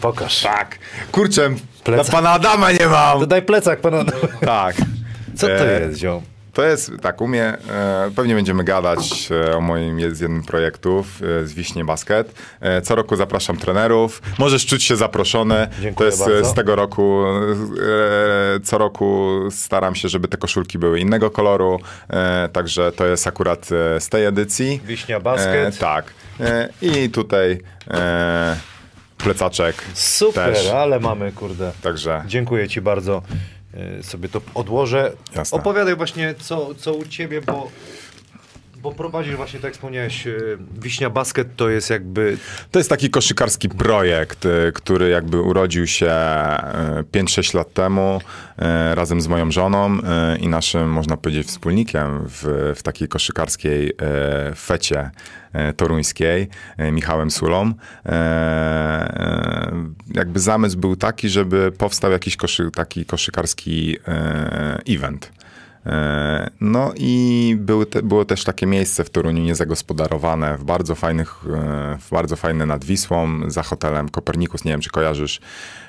Pokaż. 0.00 0.42
Tak. 0.42 0.78
Kurczę, 1.12 1.50
Plecak. 1.84 2.06
dla 2.06 2.18
pana 2.18 2.30
Adama 2.30 2.72
nie 2.72 2.86
mam. 2.86 3.20
To 3.20 3.26
daj 3.26 3.42
plecak 3.42 3.80
pana. 3.80 4.04
Tak. 4.40 4.76
Co 5.36 5.46
to 5.46 5.52
E, 5.66 5.80
jest, 5.80 5.98
ziom? 5.98 6.22
To 6.52 6.64
jest, 6.64 6.90
tak, 7.02 7.20
umie, 7.20 7.44
e, 7.44 8.10
pewnie 8.16 8.34
będziemy 8.34 8.64
gadać 8.64 9.28
e, 9.30 9.56
o 9.56 9.60
moim 9.60 9.98
jest 9.98 10.20
jednym 10.22 10.42
projektów 10.42 11.06
e, 11.42 11.46
z 11.46 11.52
Wiśnie 11.52 11.84
Basket. 11.84 12.34
Co 12.82 12.94
roku 12.94 13.16
zapraszam 13.16 13.56
trenerów. 13.56 14.22
Możesz 14.38 14.66
czuć 14.66 14.84
się 14.84 14.96
zaproszony. 14.96 15.68
Dziękuję 15.80 15.94
to 15.94 16.04
jest 16.04 16.18
bardzo. 16.32 16.50
z 16.50 16.54
tego 16.54 16.76
roku. 16.76 17.24
Co 18.64 18.78
roku 18.78 19.38
staram 19.50 19.94
się, 19.94 20.08
żeby 20.08 20.28
te 20.28 20.36
koszulki 20.36 20.78
były 20.78 21.00
innego 21.00 21.30
koloru. 21.30 21.80
Także 22.52 22.92
to 22.92 23.06
jest 23.06 23.26
akurat 23.26 23.66
z 23.98 24.08
tej 24.08 24.24
edycji. 24.26 24.80
Wiśnia 24.84 25.20
Basket. 25.20 25.78
Tak. 25.78 26.12
I 26.82 27.10
tutaj 27.10 27.60
plecaczek. 29.18 29.84
Super, 29.94 30.54
Też. 30.54 30.66
ale 30.70 31.00
mamy, 31.00 31.32
kurde. 31.32 31.72
Także 31.82 32.22
Dziękuję 32.26 32.68
ci 32.68 32.80
bardzo. 32.80 33.22
Y, 33.98 34.02
Sobie 34.02 34.28
to 34.28 34.40
odłożę. 34.54 35.12
Jasne. 35.36 35.58
Opowiadaj 35.58 35.96
właśnie, 35.96 36.34
co, 36.38 36.74
co 36.74 36.94
u 36.94 37.04
ciebie, 37.04 37.42
bo, 37.42 37.70
bo 38.88 38.94
prowadzisz 38.94 39.36
właśnie, 39.36 39.60
tak 39.60 39.72
wspomniałeś, 39.72 40.26
y, 40.26 40.58
Wiśnia 40.82 41.10
Basket 41.10 41.56
to 41.56 41.68
jest 41.68 41.90
jakby... 41.90 42.38
To 42.70 42.78
jest 42.78 42.90
taki 42.90 43.10
koszykarski 43.10 43.68
projekt, 43.68 44.44
y, 44.46 44.72
który 44.74 45.08
jakby 45.08 45.40
urodził 45.42 45.86
się 45.86 46.06
y, 46.06 47.20
5-6 47.22 47.54
lat 47.54 47.72
temu 47.72 48.20
y, 48.20 48.94
razem 48.94 49.20
z 49.20 49.28
moją 49.28 49.50
żoną 49.50 49.98
y, 49.98 50.00
i 50.38 50.48
naszym, 50.48 50.90
można 50.90 51.16
powiedzieć, 51.16 51.46
wspólnikiem 51.46 52.24
w, 52.26 52.72
w 52.76 52.82
takiej 52.82 53.08
koszykarskiej 53.08 53.88
y, 53.90 53.94
fecie 54.54 55.10
y, 55.70 55.72
toruńskiej, 55.72 56.48
y, 56.80 56.92
Michałem 56.92 57.30
Sulą. 57.30 57.66
Y, 57.66 57.70
y, 57.70 58.12
Jakby 60.14 60.40
zamysł 60.40 60.78
był 60.78 60.96
taki, 60.96 61.28
żeby 61.28 61.72
powstał 61.72 62.12
jakiś 62.12 62.36
koszy, 62.36 62.70
taki 62.70 63.04
koszykarski 63.04 63.96
y, 64.88 64.94
event. 64.94 65.37
E, 65.88 66.50
No 66.60 66.92
i 66.96 67.56
były 67.60 67.86
te, 67.86 68.02
było 68.02 68.24
też 68.24 68.44
takie 68.44 68.66
miejsce 68.66 69.04
w 69.04 69.10
Toruniu 69.10 69.42
niezagospodarowane, 69.42 70.58
w 70.58 70.64
bardzo 70.64 70.94
fajnych, 70.94 71.44
e, 71.46 71.98
w 72.00 72.10
bardzo 72.10 72.36
fajne 72.36 72.66
nad 72.66 72.84
Wisłą, 72.84 73.50
za 73.50 73.62
hotelem 73.62 74.08
Kopernikus, 74.08 74.64
nie 74.64 74.70
wiem 74.70 74.80
czy 74.80 74.90
kojarzysz, 74.90 75.40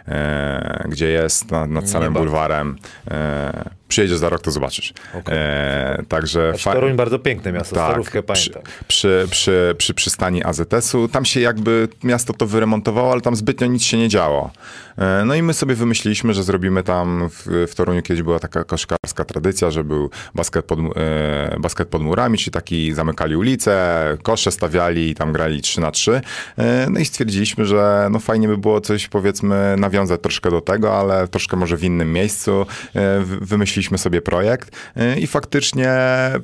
e, 0.09 0.85
gdzie 0.89 1.07
jest, 1.09 1.51
nad, 1.51 1.69
nad 1.69 1.89
samym 1.89 2.13
bardzo. 2.13 2.25
bulwarem. 2.29 2.75
E, 3.11 3.69
Przyjedziesz 3.87 4.17
za 4.17 4.29
rok, 4.29 4.41
to 4.41 4.51
zobaczysz. 4.51 4.93
E, 5.29 6.03
Także 6.07 6.49
Znaczy, 6.49 6.63
fa- 6.63 6.73
Toruń 6.73 6.93
bardzo 6.95 7.19
piękne 7.19 7.51
miasto, 7.51 7.75
starówkę 7.75 8.23
przy, 8.23 8.49
pamiętam. 8.49 8.73
przy, 8.87 9.27
przy, 9.29 9.75
przy 9.77 9.93
przystani 9.93 10.43
AZS-u. 10.43 11.07
Tam 11.07 11.25
się 11.25 11.39
jakby 11.39 11.87
miasto 12.03 12.33
to 12.33 12.47
wyremontowało, 12.47 13.11
ale 13.11 13.21
tam 13.21 13.35
zbytnio 13.35 13.67
nic 13.67 13.83
się 13.83 13.97
nie 13.97 14.09
działo. 14.09 14.51
E, 14.97 15.23
No 15.25 15.35
i 15.35 15.41
my 15.43 15.53
sobie 15.53 15.75
wymyśliliśmy, 15.75 16.33
że 16.33 16.43
zrobimy 16.43 16.83
tam 16.83 17.29
w, 17.29 17.65
w 17.71 17.75
Toruniu 17.75 18.01
kiedyś 18.01 18.23
była 18.23 18.39
taka 18.39 18.63
koszkarska 18.63 19.25
tradycja, 19.25 19.71
że 19.71 19.83
był 19.83 20.09
basket 20.35 20.65
pod, 20.65 20.79
e, 20.79 21.55
basket 21.59 21.87
pod 21.87 22.01
murami, 22.01 22.37
czyli 22.37 22.51
taki 22.51 22.93
zamykali 22.93 23.35
ulicę, 23.35 23.97
kosze 24.23 24.51
stawiali 24.51 25.09
i 25.09 25.15
tam 25.15 25.33
grali 25.33 25.61
3 25.61 25.81
na 25.81 25.91
3 25.91 26.21
E, 26.57 26.87
No 26.89 26.99
i 26.99 27.05
stwierdziliśmy, 27.05 27.65
że 27.65 28.07
no 28.11 28.19
fajnie 28.19 28.47
by 28.47 28.57
było 28.57 28.81
coś 28.81 29.07
powiedzmy 29.07 29.75
nawiązać 29.77 29.98
troszkę 30.07 30.51
do 30.51 30.61
tego, 30.61 30.99
ale 30.99 31.27
troszkę 31.27 31.57
może 31.57 31.77
w 31.77 31.83
innym 31.83 32.13
miejscu. 32.13 32.65
E, 32.95 33.19
wy- 33.19 33.37
Wymyśliliśmy 33.41 33.97
sobie 33.97 34.21
projekt 34.21 34.71
e, 34.95 35.19
i 35.19 35.27
faktycznie 35.27 35.89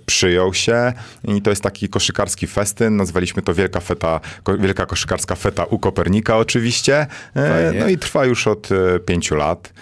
przyjął 0.05 0.53
się 0.53 0.93
i 1.27 1.41
to 1.41 1.49
jest 1.49 1.63
taki 1.63 1.89
koszykarski 1.89 2.47
festyn. 2.47 2.95
Nazwaliśmy 2.95 3.41
to 3.41 3.53
Wielka 3.53 3.79
Feta, 3.79 4.19
Wielka 4.59 4.85
Koszykarska 4.85 5.35
Feta 5.35 5.63
u 5.63 5.79
Kopernika 5.79 6.37
oczywiście. 6.37 7.07
E, 7.35 7.49
Fajnie. 7.65 7.79
No 7.79 7.87
i 7.89 7.97
trwa 7.97 8.25
już 8.25 8.47
od 8.47 8.69
pięciu 9.05 9.35
lat. 9.35 9.73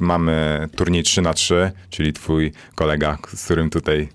Mamy 0.00 0.68
turniej 0.76 1.02
3 1.02 1.22
na 1.22 1.34
3 1.34 1.70
czyli 1.90 2.12
twój 2.12 2.52
kolega, 2.74 3.18
z 3.34 3.44
którym 3.44 3.70
tutaj 3.70 4.08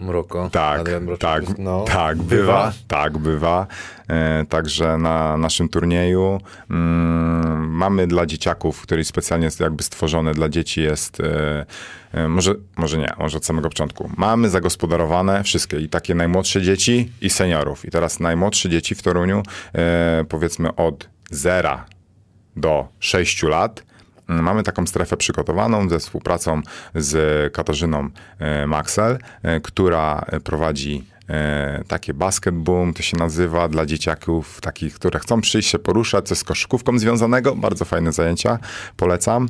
Mroko. 0.00 0.50
tak, 0.52 0.88
tak, 1.18 1.58
no, 1.58 1.84
tak, 1.84 2.18
bywa, 2.22 2.72
tak, 2.88 3.18
bywa. 3.18 3.66
E, 4.08 4.44
także 4.48 4.98
na 4.98 5.36
naszym 5.36 5.68
turnieju 5.68 6.40
mm, 6.70 7.70
mamy 7.70 8.06
dla 8.06 8.26
dzieciaków, 8.26 8.82
który 8.82 9.04
specjalnie 9.04 9.44
jest 9.44 9.60
jakby 9.60 9.82
stworzony 9.82 10.34
dla 10.34 10.48
dzieci 10.48 10.82
jest, 10.82 11.20
e, 11.20 11.66
e, 12.12 12.28
może, 12.28 12.54
może 12.76 12.98
nie, 12.98 13.12
może 13.18 13.36
od 13.36 13.46
samego 13.46 13.68
początku. 13.68 14.10
Mamy 14.16 14.48
zagospodarowane 14.48 15.44
wszystkie 15.44 15.80
i 15.80 15.88
takie 15.88 16.14
najmłodsze 16.14 16.62
dzieci 16.62 17.12
i 17.20 17.30
seniorów. 17.30 17.84
I 17.84 17.90
teraz 17.90 18.20
najmłodsze 18.20 18.68
dzieci 18.68 18.94
w 18.94 19.02
Toruniu, 19.02 19.42
e, 19.74 20.24
powiedzmy 20.28 20.76
od 20.76 21.08
zera 21.30 21.84
do 22.56 22.88
6 23.00 23.42
lat. 23.42 23.89
Mamy 24.30 24.62
taką 24.62 24.86
strefę 24.86 25.16
przygotowaną 25.16 25.88
ze 25.88 25.98
współpracą 25.98 26.62
z 26.94 27.52
Katarzyną 27.52 28.08
e, 28.38 28.66
Maxel, 28.66 29.18
e, 29.42 29.60
która 29.60 30.24
prowadzi 30.44 31.04
e, 31.28 31.84
takie 31.88 32.14
basket 32.14 32.54
boom, 32.54 32.94
to 32.94 33.02
się 33.02 33.16
nazywa, 33.16 33.68
dla 33.68 33.86
dzieciaków 33.86 34.60
takich, 34.60 34.94
które 34.94 35.18
chcą 35.18 35.40
przyjść 35.40 35.68
się 35.68 35.78
poruszać, 35.78 36.28
co 36.28 36.36
z 36.36 36.44
koszykówką 36.44 36.98
związanego. 36.98 37.56
Bardzo 37.56 37.84
fajne 37.84 38.12
zajęcia, 38.12 38.58
polecam. 38.96 39.48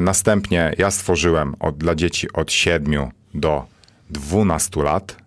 Następnie 0.00 0.72
ja 0.78 0.90
stworzyłem 0.90 1.54
od, 1.60 1.78
dla 1.78 1.94
dzieci 1.94 2.32
od 2.32 2.52
7 2.52 3.10
do 3.34 3.64
12 4.10 4.82
lat 4.82 5.25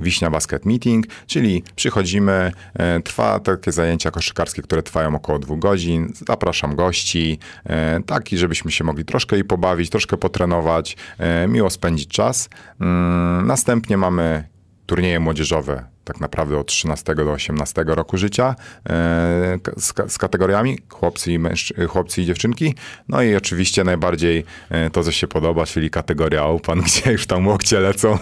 Wiśnia 0.00 0.30
Basket 0.30 0.66
Meeting, 0.66 1.06
czyli 1.26 1.62
przychodzimy, 1.76 2.52
e, 2.74 3.00
trwa 3.00 3.40
takie 3.40 3.72
zajęcia 3.72 4.10
koszykarskie, 4.10 4.62
które 4.62 4.82
trwają 4.82 5.14
około 5.14 5.38
dwóch 5.38 5.58
godzin. 5.58 6.12
Zapraszam 6.28 6.76
gości, 6.76 7.38
e, 7.64 8.00
taki, 8.06 8.38
żebyśmy 8.38 8.70
się 8.70 8.84
mogli 8.84 9.04
troszkę 9.04 9.38
i 9.38 9.44
pobawić, 9.44 9.90
troszkę 9.90 10.16
potrenować, 10.16 10.96
e, 11.18 11.48
miło 11.48 11.70
spędzić 11.70 12.08
czas. 12.08 12.48
Mm, 12.80 13.46
Następnie 13.46 13.96
mamy 13.96 14.48
turnieje 14.86 15.20
młodzieżowe, 15.20 15.95
tak 16.06 16.20
naprawdę 16.20 16.58
od 16.58 16.66
13 16.66 17.14
do 17.14 17.32
18 17.32 17.84
roku 17.86 18.16
życia, 18.16 18.54
e, 18.88 19.58
z, 19.76 20.12
z 20.12 20.18
kategoriami 20.18 20.78
chłopcy 20.88 21.32
i, 21.32 21.38
mężczy- 21.38 21.86
chłopcy 21.86 22.22
i 22.22 22.26
dziewczynki. 22.26 22.74
No 23.08 23.22
i 23.22 23.34
oczywiście 23.34 23.84
najbardziej 23.84 24.44
e, 24.70 24.90
to, 24.90 25.02
co 25.02 25.12
się 25.12 25.26
podoba, 25.26 25.66
czyli 25.66 25.90
kategoria 25.90 26.44
Open, 26.44 26.80
gdzie 26.86 27.12
już 27.12 27.26
tam 27.26 27.46
łokcie 27.46 27.80
lecą 27.80 28.18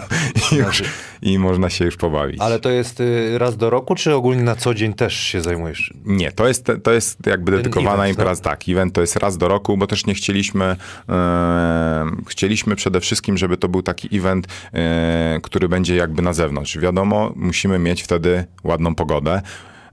i, 0.51 0.55
już, 0.55 0.83
i 1.21 1.39
można 1.39 1.69
się 1.69 1.85
już 1.85 1.97
pobawić. 1.97 2.41
Ale 2.41 2.59
to 2.59 2.69
jest 2.69 2.99
y, 2.99 3.37
raz 3.37 3.57
do 3.57 3.69
roku, 3.69 3.95
czy 3.95 4.13
ogólnie 4.13 4.43
na 4.43 4.55
co 4.55 4.73
dzień 4.73 4.93
też 4.93 5.15
się 5.15 5.41
zajmujesz? 5.41 5.93
Nie, 6.05 6.31
to 6.31 6.47
jest, 6.47 6.71
to 6.83 6.91
jest 6.93 7.27
jakby 7.27 7.51
dedykowana 7.51 8.03
event, 8.03 8.09
impreza. 8.09 8.43
Tak, 8.43 8.69
event 8.69 8.93
to 8.93 9.01
jest 9.01 9.15
raz 9.15 9.37
do 9.37 9.47
roku, 9.47 9.77
bo 9.77 9.87
też 9.87 10.05
nie 10.05 10.13
chcieliśmy, 10.13 10.75
e, 11.09 12.05
chcieliśmy 12.27 12.75
przede 12.75 12.99
wszystkim, 12.99 13.37
żeby 13.37 13.57
to 13.57 13.67
był 13.67 13.81
taki 13.81 14.17
event, 14.17 14.47
e, 14.73 15.39
który 15.43 15.69
będzie 15.69 15.95
jakby 15.95 16.21
na 16.21 16.33
zewnątrz. 16.33 16.77
Wiadomo, 16.77 17.33
musimy 17.35 17.74
mieć 17.79 18.03
wtedy 18.03 18.45
ładną 18.63 18.95
pogodę. 18.95 19.41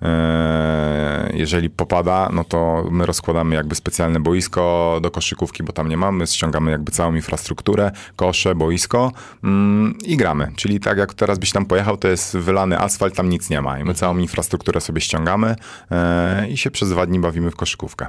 E, 0.03 1.31
Jeżeli 1.35 1.71
popada, 1.71 2.29
no 2.33 2.45
to 2.45 2.85
my 2.91 3.07
rozkładamy 3.07 3.55
jakby 3.55 3.75
specjalne 3.75 4.21
boisko 4.21 4.99
do 5.03 5.11
koszykówki, 5.11 5.63
bo 5.63 5.73
tam 5.73 5.89
nie 5.89 5.97
mamy, 5.97 6.27
ściągamy 6.27 6.71
jakby 6.71 6.93
całą 6.93 7.15
infrastrukturę, 7.15 7.91
kosze, 8.17 8.55
boisko 8.55 9.13
mm, 9.45 9.95
i 10.05 10.17
gramy. 10.17 10.53
Czyli 10.57 10.81
tak 10.81 10.99
jak 10.99 11.15
teraz 11.15 11.39
byś 11.39 11.53
tam 11.53 11.67
pojechał, 11.67 11.97
to 11.97 12.09
jest 12.09 12.37
wylany 12.37 12.79
asfalt, 12.79 13.15
tam 13.15 13.29
nic 13.29 13.51
nie 13.51 13.61
ma. 13.63 13.79
I 13.79 13.85
my 13.85 13.95
całą 13.95 14.19
infrastrukturę 14.19 14.81
sobie 14.81 15.01
ściągamy 15.01 15.57
e, 15.91 16.49
i 16.49 16.57
się 16.57 16.71
przez 16.71 16.91
dwa 16.91 17.07
dni 17.07 17.19
bawimy 17.19 17.51
w 17.51 17.57
koszykówkę. 17.57 18.07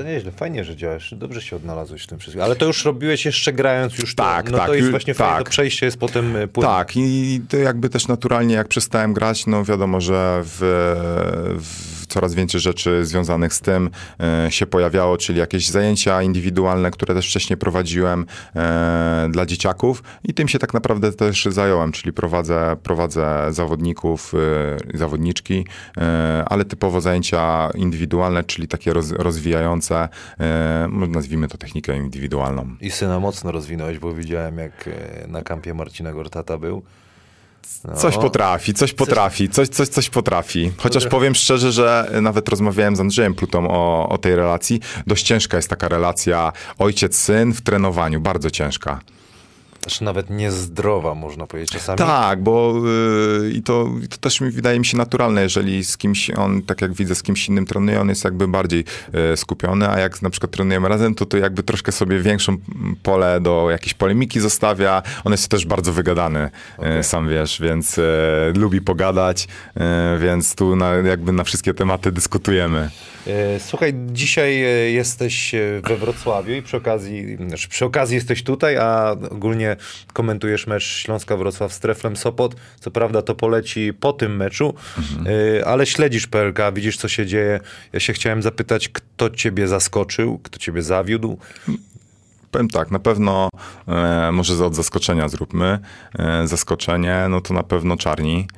To 0.00 0.04
nieźle, 0.04 0.32
fajnie, 0.32 0.64
że 0.64 0.76
działasz. 0.76 1.14
Dobrze 1.14 1.42
się 1.42 1.56
odnalazłeś 1.56 2.02
w 2.02 2.06
tym 2.06 2.18
wszystkim. 2.18 2.42
Ale 2.42 2.56
to 2.56 2.66
już 2.66 2.84
robisz 2.84 3.24
jeszcze 3.24 3.52
grając 3.52 3.98
już 3.98 4.14
to. 4.14 4.22
Tak, 4.22 4.50
no 4.50 4.58
tak, 4.58 4.66
to 4.66 4.74
jest 4.74 4.90
właśnie 4.90 5.14
fajne, 5.14 5.34
tak. 5.34 5.44
to 5.44 5.50
przejście 5.50 5.86
jest 5.86 5.98
potem 5.98 6.36
y, 6.36 6.48
płynne. 6.48 6.70
Tak, 6.70 6.96
i 6.96 7.40
to 7.48 7.56
jakby 7.56 7.88
też 7.88 8.08
naturalnie, 8.08 8.54
jak 8.54 8.68
przestałem 8.68 9.12
grać, 9.12 9.46
no 9.46 9.64
wiadomo, 9.64 10.00
że 10.00 10.42
w, 10.44 10.58
w 11.60 11.99
coraz 12.10 12.34
więcej 12.34 12.60
rzeczy 12.60 13.06
związanych 13.06 13.54
z 13.54 13.60
tym 13.60 13.90
e, 14.20 14.46
się 14.50 14.66
pojawiało, 14.66 15.16
czyli 15.16 15.38
jakieś 15.38 15.68
zajęcia 15.68 16.22
indywidualne, 16.22 16.90
które 16.90 17.14
też 17.14 17.28
wcześniej 17.28 17.56
prowadziłem 17.56 18.26
e, 18.56 19.28
dla 19.30 19.46
dzieciaków 19.46 20.02
i 20.24 20.34
tym 20.34 20.48
się 20.48 20.58
tak 20.58 20.74
naprawdę 20.74 21.12
też 21.12 21.44
zająłem, 21.50 21.92
czyli 21.92 22.12
prowadzę, 22.12 22.76
prowadzę 22.82 23.46
zawodników, 23.50 24.32
e, 24.94 24.98
zawodniczki, 24.98 25.66
ale 26.46 26.64
typowo 26.64 27.00
zajęcia 27.00 27.70
indywidualne, 27.74 28.44
czyli 28.44 28.68
takie 28.68 28.92
roz, 28.92 29.10
rozwijające, 29.10 30.08
e, 30.40 30.88
nazwijmy 31.08 31.48
to 31.48 31.58
technikę 31.58 31.96
indywidualną. 31.96 32.76
I 32.80 32.90
syna 32.90 33.20
mocno 33.20 33.52
rozwinąłeś, 33.52 33.98
bo 33.98 34.14
widziałem 34.14 34.58
jak 34.58 34.88
na 35.28 35.42
kampie 35.42 35.74
Marcina 35.74 36.12
Gortata 36.12 36.58
był. 36.58 36.82
No. 37.84 37.96
Coś 37.96 38.16
potrafi, 38.16 38.74
coś 38.74 38.92
potrafi, 38.92 39.48
coś, 39.48 39.68
coś, 39.68 39.88
coś 39.88 40.10
potrafi. 40.10 40.72
Chociaż 40.76 41.06
powiem 41.06 41.34
szczerze, 41.34 41.72
że 41.72 42.10
nawet 42.22 42.48
rozmawiałem 42.48 42.96
z 42.96 43.00
Andrzejem 43.00 43.34
Plutą 43.34 43.68
o, 43.70 44.08
o 44.08 44.18
tej 44.18 44.36
relacji. 44.36 44.80
Dość 45.06 45.26
ciężka 45.26 45.56
jest 45.56 45.68
taka 45.68 45.88
relacja 45.88 46.52
ojciec-syn 46.78 47.52
w 47.52 47.60
trenowaniu, 47.60 48.20
bardzo 48.20 48.50
ciężka. 48.50 49.00
Aż 49.86 50.00
nawet 50.00 50.30
niezdrowa, 50.30 51.14
można 51.14 51.46
powiedzieć 51.46 51.70
czasami. 51.70 51.98
Tak, 51.98 52.42
bo 52.42 52.74
yy, 53.42 53.50
i 53.50 53.62
to, 53.62 53.88
to 54.10 54.16
też 54.16 54.40
mi 54.40 54.50
wydaje 54.50 54.78
mi 54.78 54.86
się 54.86 54.96
naturalne, 54.96 55.42
jeżeli 55.42 55.84
z 55.84 55.96
kimś 55.96 56.30
on, 56.30 56.62
tak 56.62 56.80
jak 56.80 56.92
widzę, 56.92 57.14
z 57.14 57.22
kimś 57.22 57.48
innym 57.48 57.66
trenuje, 57.66 58.00
on 58.00 58.08
jest 58.08 58.24
jakby 58.24 58.48
bardziej 58.48 58.84
yy, 59.12 59.36
skupiony, 59.36 59.88
a 59.88 59.98
jak 59.98 60.22
na 60.22 60.30
przykład 60.30 60.52
trenujemy 60.52 60.88
razem, 60.88 61.14
to 61.14 61.26
to 61.26 61.36
jakby 61.36 61.62
troszkę 61.62 61.92
sobie 61.92 62.20
większą 62.20 62.56
pole 63.02 63.40
do 63.40 63.70
jakiejś 63.70 63.94
polemiki 63.94 64.40
zostawia. 64.40 65.02
On 65.24 65.32
jest 65.32 65.48
też 65.48 65.66
bardzo 65.66 65.92
wygadany, 65.92 66.50
yy, 66.78 67.02
sam 67.02 67.28
wiesz, 67.28 67.60
więc 67.60 67.96
yy, 67.96 68.04
lubi 68.56 68.80
pogadać, 68.80 69.48
więc 70.20 70.54
tu 70.54 70.76
na, 70.76 70.92
jakby 70.94 71.32
na 71.32 71.44
wszystkie 71.44 71.74
tematy 71.74 72.12
dyskutujemy. 72.12 72.90
Słuchaj, 73.58 73.94
dzisiaj 74.06 74.58
jesteś 74.92 75.54
we 75.82 75.96
Wrocławiu 75.96 76.54
i 76.54 76.62
przy 76.62 76.76
okazji, 76.76 77.36
znaczy 77.36 77.68
przy 77.68 77.84
okazji 77.84 78.14
jesteś 78.14 78.42
tutaj, 78.42 78.76
a 78.76 79.16
ogólnie 79.30 79.69
komentujesz 80.12 80.66
mecz 80.66 80.84
Śląska-Wrocław 80.84 81.72
z 81.72 81.80
Treflem 81.80 82.16
Sopot. 82.16 82.54
Co 82.80 82.90
prawda 82.90 83.22
to 83.22 83.34
poleci 83.34 83.92
po 84.00 84.12
tym 84.12 84.36
meczu, 84.36 84.74
y, 85.58 85.66
ale 85.66 85.86
śledzisz 85.86 86.26
PLK, 86.26 86.58
widzisz 86.72 86.96
co 86.96 87.08
się 87.08 87.26
dzieje. 87.26 87.60
Ja 87.92 88.00
się 88.00 88.12
chciałem 88.12 88.42
zapytać, 88.42 88.88
kto 88.88 89.30
ciebie 89.30 89.68
zaskoczył, 89.68 90.38
kto 90.38 90.58
ciebie 90.58 90.82
zawiódł? 90.82 91.38
Powiem 92.50 92.68
tak, 92.68 92.90
na 92.90 92.98
pewno 92.98 93.48
e, 93.88 94.32
może 94.32 94.66
od 94.66 94.74
zaskoczenia 94.74 95.28
zróbmy. 95.28 95.78
E, 96.18 96.48
zaskoczenie, 96.48 97.26
no 97.30 97.40
to 97.40 97.54
na 97.54 97.62
pewno 97.62 97.96
Czarni. 97.96 98.48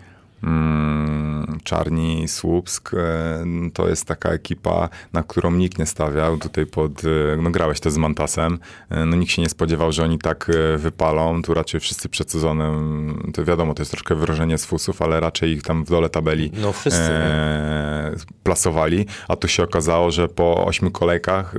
Mm, 0.43 1.59
Czarni, 1.65 2.29
Słupsk, 2.29 2.95
e, 2.95 3.45
to 3.75 3.89
jest 3.89 4.05
taka 4.05 4.31
ekipa, 4.31 4.89
na 5.13 5.23
którą 5.23 5.51
nikt 5.51 5.79
nie 5.79 5.87
stawiał. 5.87 6.39
Tutaj 6.39 6.67
pod, 6.67 7.05
e, 7.05 7.37
no 7.43 7.51
grałeś 7.51 7.81
też 7.81 7.93
z 7.93 7.97
Mantasem, 7.97 8.59
e, 8.91 9.07
no 9.07 9.17
nikt 9.17 9.33
się 9.33 9.43
nie 9.43 9.49
spodziewał, 9.49 9.93
że 9.93 10.05
oni 10.05 10.19
tak 10.19 10.51
wypalą. 10.77 11.43
Tu 11.43 11.55
raczej 11.55 11.81
wszyscy 11.81 12.09
przed 12.09 12.31
sezonem, 12.31 13.33
to 13.35 13.45
wiadomo, 13.45 13.75
to 13.75 13.83
jest 13.83 13.91
troszkę 13.91 14.15
wyrażenie 14.15 14.59
z 14.59 14.65
fusów, 14.65 15.03
ale 15.03 15.21
raczej 15.21 15.51
ich 15.51 15.63
tam 15.63 15.85
w 15.85 15.89
dole 15.89 16.09
tabeli 16.09 16.53
No 16.55 16.73
wszyscy, 16.73 17.13
e, 17.13 18.13
plasowali, 18.43 19.07
a 19.29 19.37
tu 19.37 19.49
się 19.49 19.63
okazało, 19.63 20.11
że 20.11 20.29
po 20.29 20.67
ośmiu 20.67 20.91
kolejkach 20.91 21.55
e, 21.57 21.59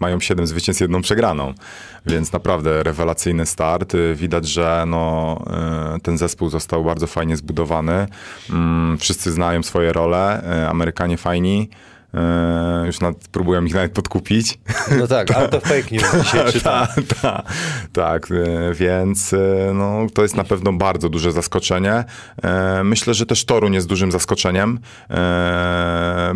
mają 0.00 0.20
siedem 0.20 0.46
zwycięstw, 0.46 0.80
jedną 0.80 1.02
przegraną. 1.02 1.54
Więc 2.06 2.32
naprawdę 2.32 2.82
rewelacyjny 2.82 3.46
start. 3.46 3.94
E, 3.94 4.14
Widać, 4.14 4.48
że 4.48 4.84
no, 4.86 5.38
e, 5.50 5.98
ten 6.02 6.18
zespół 6.18 6.48
został 6.50 6.84
bardzo 6.84 7.06
fajnie 7.06 7.36
zbudowany. 7.36 8.06
Mm, 8.50 8.98
Wszyscy 8.98 9.32
znają 9.32 9.62
swoje 9.62 9.92
role. 9.92 10.42
E, 10.44 10.68
Amerykanie 10.68 11.16
fajni. 11.16 11.68
E, 12.14 12.86
Już 12.86 13.00
nawet 13.00 13.28
próbują 13.28 13.64
ich 13.64 13.74
nawet 13.74 13.92
podkupić. 13.92 14.58
No 14.98 15.06
tak, 15.06 15.30
out 15.30 15.54
of 15.54 15.62
fake 15.62 15.90
news 15.92 16.24
dzisiaj 16.24 16.52
czytam. 16.52 16.86
Tak, 16.86 17.04
tak, 17.22 17.44
tak, 17.92 18.28
e, 18.30 18.74
więc 18.74 19.32
e, 19.32 19.72
no, 19.74 20.06
to 20.14 20.22
jest 20.22 20.36
na 20.36 20.44
pewno 20.44 20.72
bardzo 20.72 21.08
duże 21.08 21.32
zaskoczenie. 21.32 22.04
Myślę, 22.84 23.14
że 23.14 23.26
też 23.26 23.44
Torun 23.44 23.74
jest 23.74 23.86
dużym 23.86 24.12
zaskoczeniem, 24.12 24.78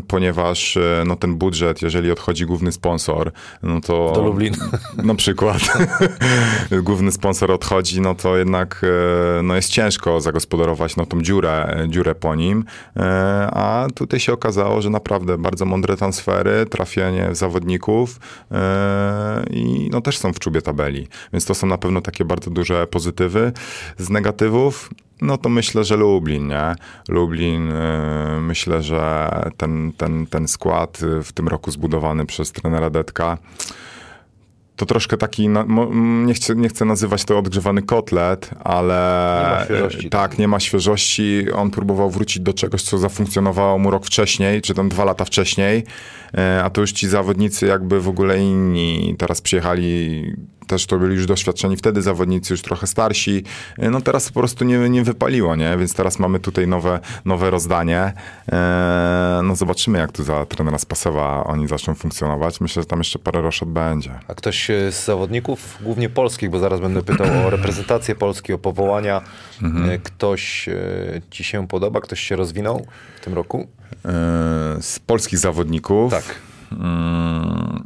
ponieważ 0.09 0.79
no, 1.07 1.17
ten 1.17 1.37
budżet, 1.37 1.83
jeżeli 1.83 2.11
odchodzi 2.11 2.47
główny 2.47 2.73
sponsor, 2.73 3.33
no 3.63 3.81
to... 3.81 4.13
Do 4.15 4.23
Lublina. 4.23 4.57
Na 4.97 5.15
przykład. 5.15 5.59
główny 6.83 7.13
sponsor 7.13 7.53
odchodzi, 7.53 8.01
no 8.01 8.15
to 8.15 8.37
jednak 8.37 8.87
no, 9.43 9.57
jest 9.57 9.69
ciężko 9.71 10.21
zagospodarować 10.21 10.97
no, 10.97 11.07
tą 11.07 11.23
dziurę, 11.23 11.87
dziurę 11.89 12.15
po 12.15 12.35
nim, 12.35 12.65
a 13.53 13.87
tutaj 13.95 14.21
się 14.21 14.33
okazało, 14.33 14.83
że 14.83 14.91
naprawdę 14.91 15.39
bardzo 15.39 15.66
mądre 15.67 15.97
transfery, 15.97 16.67
trafienie 16.67 17.29
zawodników 17.33 18.21
e, 18.53 19.45
i 19.51 19.89
no, 19.93 20.01
też 20.01 20.19
są 20.19 20.33
w 20.33 20.39
czubie 20.39 20.63
tabeli, 20.63 21.09
więc 21.33 21.45
to 21.45 21.55
są 21.55 21.67
na 21.67 21.79
pewno 21.79 22.01
takie 22.01 22.25
bardzo 22.25 22.51
duże 22.51 22.87
pozytywy. 22.87 23.53
Z 23.99 24.11
negatywów, 24.11 24.91
no 25.23 25.39
to 25.39 25.49
myślę, 25.49 25.85
że 25.85 25.97
Lublin, 25.97 26.49
nie? 26.49 26.75
Lublin, 27.09 27.73
e, 27.73 28.39
myślę, 28.41 28.83
że 28.83 29.31
ten, 29.57 29.93
ten, 29.97 30.27
ten 30.27 30.49
skład 30.49 30.99
w 31.25 31.33
tym 31.33 31.49
roku 31.49 31.71
zbudowany 31.71 32.27
przez 32.27 32.53
trenera 32.53 32.91
Detka, 32.91 33.39
to 34.77 34.87
troszkę 34.87 35.17
taki, 35.17 35.49
na- 35.49 35.67
nie 36.27 36.35
chcę, 36.35 36.55
nie 36.57 36.69
chcę 36.69 36.85
nazywać 36.85 37.25
to 37.25 37.39
odgrzewany 37.39 37.83
kotlet, 37.83 38.51
ale 38.65 39.67
Nie 39.71 40.07
e, 40.07 40.11
tak, 40.11 40.39
nie 40.39 40.49
ma 40.49 40.61
świeżości. 40.61 41.47
On 41.55 41.71
próbował 41.71 42.11
wrócić 42.11 42.43
do 42.43 42.53
czegoś, 42.55 42.83
co 42.83 42.99
zafunkcjonowało 42.99 43.79
mu 43.79 43.91
rok 43.91 44.07
wcześniej, 44.07 44.63
czy 44.63 44.75
tam 44.75 44.89
dwa 44.89 45.05
lata 45.05 45.25
wcześniej, 45.25 45.85
e, 46.39 46.65
a 46.65 46.71
to 46.71 46.81
już 46.81 46.93
ci 46.93 47.09
zawodnicy 47.09 47.67
jakby 47.67 48.01
w 48.01 48.09
ogóle 48.09 48.39
inni 48.41 49.15
teraz 49.19 49.41
przyjechali, 49.41 50.23
też 50.67 50.87
to 50.87 50.99
byli 50.99 51.15
już 51.15 51.27
doświadczeni 51.27 51.77
wtedy 51.77 52.03
zawodnicy, 52.03 52.53
już 52.55 52.63
trochę 52.63 52.87
starsi. 52.87 53.45
E, 53.79 53.91
No 53.91 54.01
teraz 54.01 54.29
po 54.33 54.41
prostu 54.41 54.65
nie, 54.65 54.79
nie 54.79 55.03
wypaliło, 55.03 55.57
nie? 55.57 55.77
Więc 55.77 55.95
teraz 55.95 56.19
mamy 56.19 56.41
tutaj 56.41 56.67
nowe, 56.67 57.01
nowe 57.25 57.51
rozdanie. 57.51 58.13
E, 58.53 59.41
No 59.45 59.57
zobaczymy, 59.57 59.99
jak 59.99 60.13
tu 60.13 60.25
za 60.25 60.47
trenera 60.47 60.79
Spasowa 60.79 61.45
oni 61.45 61.69
zaczną 61.69 61.95
funkcjonować. 61.95 62.61
Myślę, 62.61 62.83
że 62.83 62.87
tam 62.87 62.99
jeszcze 62.99 63.19
parę 63.19 63.43
roszad 63.43 63.69
będzie. 63.69 64.19
A 64.29 64.35
ktoś 64.35 64.71
e, 64.71 64.93
z 64.93 65.05
zawodników, 65.05 65.79
głównie 65.81 66.09
polskich, 66.09 66.51
bo 66.51 66.59
zaraz 66.59 66.81
będę 66.81 67.03
pytał 67.03 67.27
o 67.47 67.51
reprezentację 67.51 68.15
Polski, 68.15 68.53
o 68.53 68.59
powołania, 68.59 69.21
e, 69.63 69.99
ktoś 69.99 70.69
ci 71.31 71.45
się 71.45 71.69
podoba, 71.69 72.01
ktoś 72.01 72.21
się 72.21 72.37
rozwinął 72.37 72.87
w 73.21 73.25
tym 73.25 73.35
roku? 73.35 73.67
Z 74.81 74.99
polskich 75.07 75.39
zawodników. 75.39 76.11
Tak. 76.13 76.25
Mm, 76.73 77.85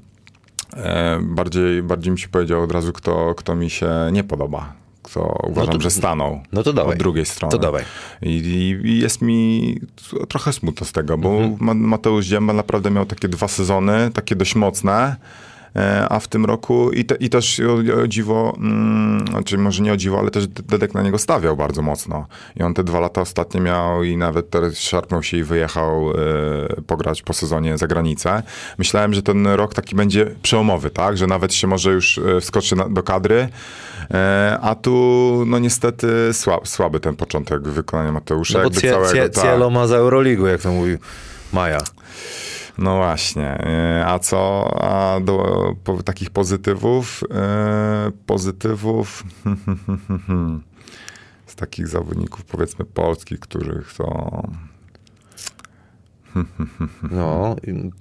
bardziej, 1.21 1.83
bardziej 1.83 2.13
mi 2.13 2.19
się 2.19 2.29
powiedział 2.29 2.63
od 2.63 2.73
razu, 2.73 2.93
kto, 2.93 3.35
kto 3.35 3.55
mi 3.55 3.71
się 3.71 3.91
nie 4.13 4.25
podoba. 4.25 4.73
Kto 5.03 5.43
uważam, 5.49 5.75
to- 5.75 5.81
że 5.81 5.91
stanął 5.91 6.41
no 6.53 6.63
to 6.63 6.73
dawaj. 6.73 6.93
od 6.93 6.99
drugiej 6.99 7.27
strony. 7.27 7.53
To 7.53 7.59
dawaj. 7.59 7.85
I, 8.23 8.29
i, 8.85 8.99
jest 9.01 9.23
mi 9.23 9.79
trochę 10.29 10.53
smutno 10.53 10.87
z 10.87 10.93
tego, 10.93 11.19
bo 11.19 11.29
Mhm. 11.31 11.57
Ma- 11.61 11.75
Mateusz 11.75 12.27
Dzięba 12.27 12.53
naprawdę 12.53 12.91
miał 12.91 13.07
takie 13.07 13.29
dwa 13.29 13.49
sezony, 13.49 14.11
takie 14.15 14.37
dość 14.37 14.55
mocne. 14.55 15.17
E, 15.77 16.07
A 16.09 16.21
w 16.21 16.29
tym 16.29 16.45
roku 16.45 16.91
i, 16.91 17.05
te, 17.05 17.15
i 17.15 17.31
też 17.31 17.61
o, 17.61 18.03
o 18.03 18.07
dziwo, 18.07 18.55
mm, 18.59 19.29
znaczy 19.29 19.59
może 19.59 19.83
nie 19.83 19.93
o 19.93 19.97
dziwo, 19.97 20.19
ale 20.19 20.31
też 20.31 20.47
Dedek 20.47 20.95
na 20.95 21.03
niego 21.03 21.19
stawiał 21.19 21.57
bardzo 21.57 21.83
mocno. 21.83 22.27
I 22.57 22.63
on 22.63 22.75
te 22.75 22.85
dwa 22.85 23.01
lata 23.01 23.21
ostatnie 23.21 23.61
miał 23.61 24.05
i 24.05 24.17
nawet 24.17 24.51
teraz 24.51 24.79
szarpnął 24.79 25.23
się 25.23 25.37
i 25.37 25.43
wyjechał 25.43 26.11
e, 26.11 26.83
pograć 26.83 27.23
po 27.23 27.33
sezonie 27.33 27.79
za 27.79 27.87
granicę. 27.87 28.43
Myślałem, 28.79 29.15
że 29.15 29.23
ten 29.23 29.47
rok 29.47 29.75
taki 29.75 29.97
będzie 29.97 30.27
przełomowy, 30.43 30.91
tak? 30.91 31.17
Że 31.17 31.27
nawet 31.27 31.55
się 31.55 31.67
może 31.67 31.93
już 31.93 32.19
e, 32.19 32.41
wskoczy 32.41 32.77
na, 32.77 32.89
do 32.89 33.03
kadry. 33.03 33.49
A 34.63 34.75
tu 34.75 35.45
no 35.47 35.59
niestety 35.59 36.09
słab, 36.33 36.69
słaby 36.69 37.01
ten 37.01 37.17
początek 37.17 37.63
wykonania 37.63 38.13
Mateusza. 38.13 38.59
No 38.59 38.59
bo 38.59 38.65
jakby 38.65 38.81
cie, 38.81 38.91
całego, 38.91 39.13
cie. 39.13 39.31
Cielo 39.43 39.71
ma 39.71 39.87
za 39.87 39.97
Euroligę, 39.97 40.51
jak 40.51 40.61
to 40.61 40.73
mówił 40.73 40.99
Maja. 41.53 41.79
No 42.81 42.97
właśnie. 42.97 43.47
e, 43.47 44.05
A 44.07 44.19
co 44.19 44.71
a 44.83 45.21
do 45.21 45.75
po, 45.85 46.03
takich 46.03 46.31
pozytywów? 46.31 47.25
E, 47.35 48.11
pozytywów 48.27 49.25
z 51.47 51.55
takich 51.55 51.89
zawodników 51.89 52.45
powiedzmy 52.45 52.85
polskich, 52.85 53.41
których 53.41 53.95
to 53.95 54.43
No, 57.11 57.57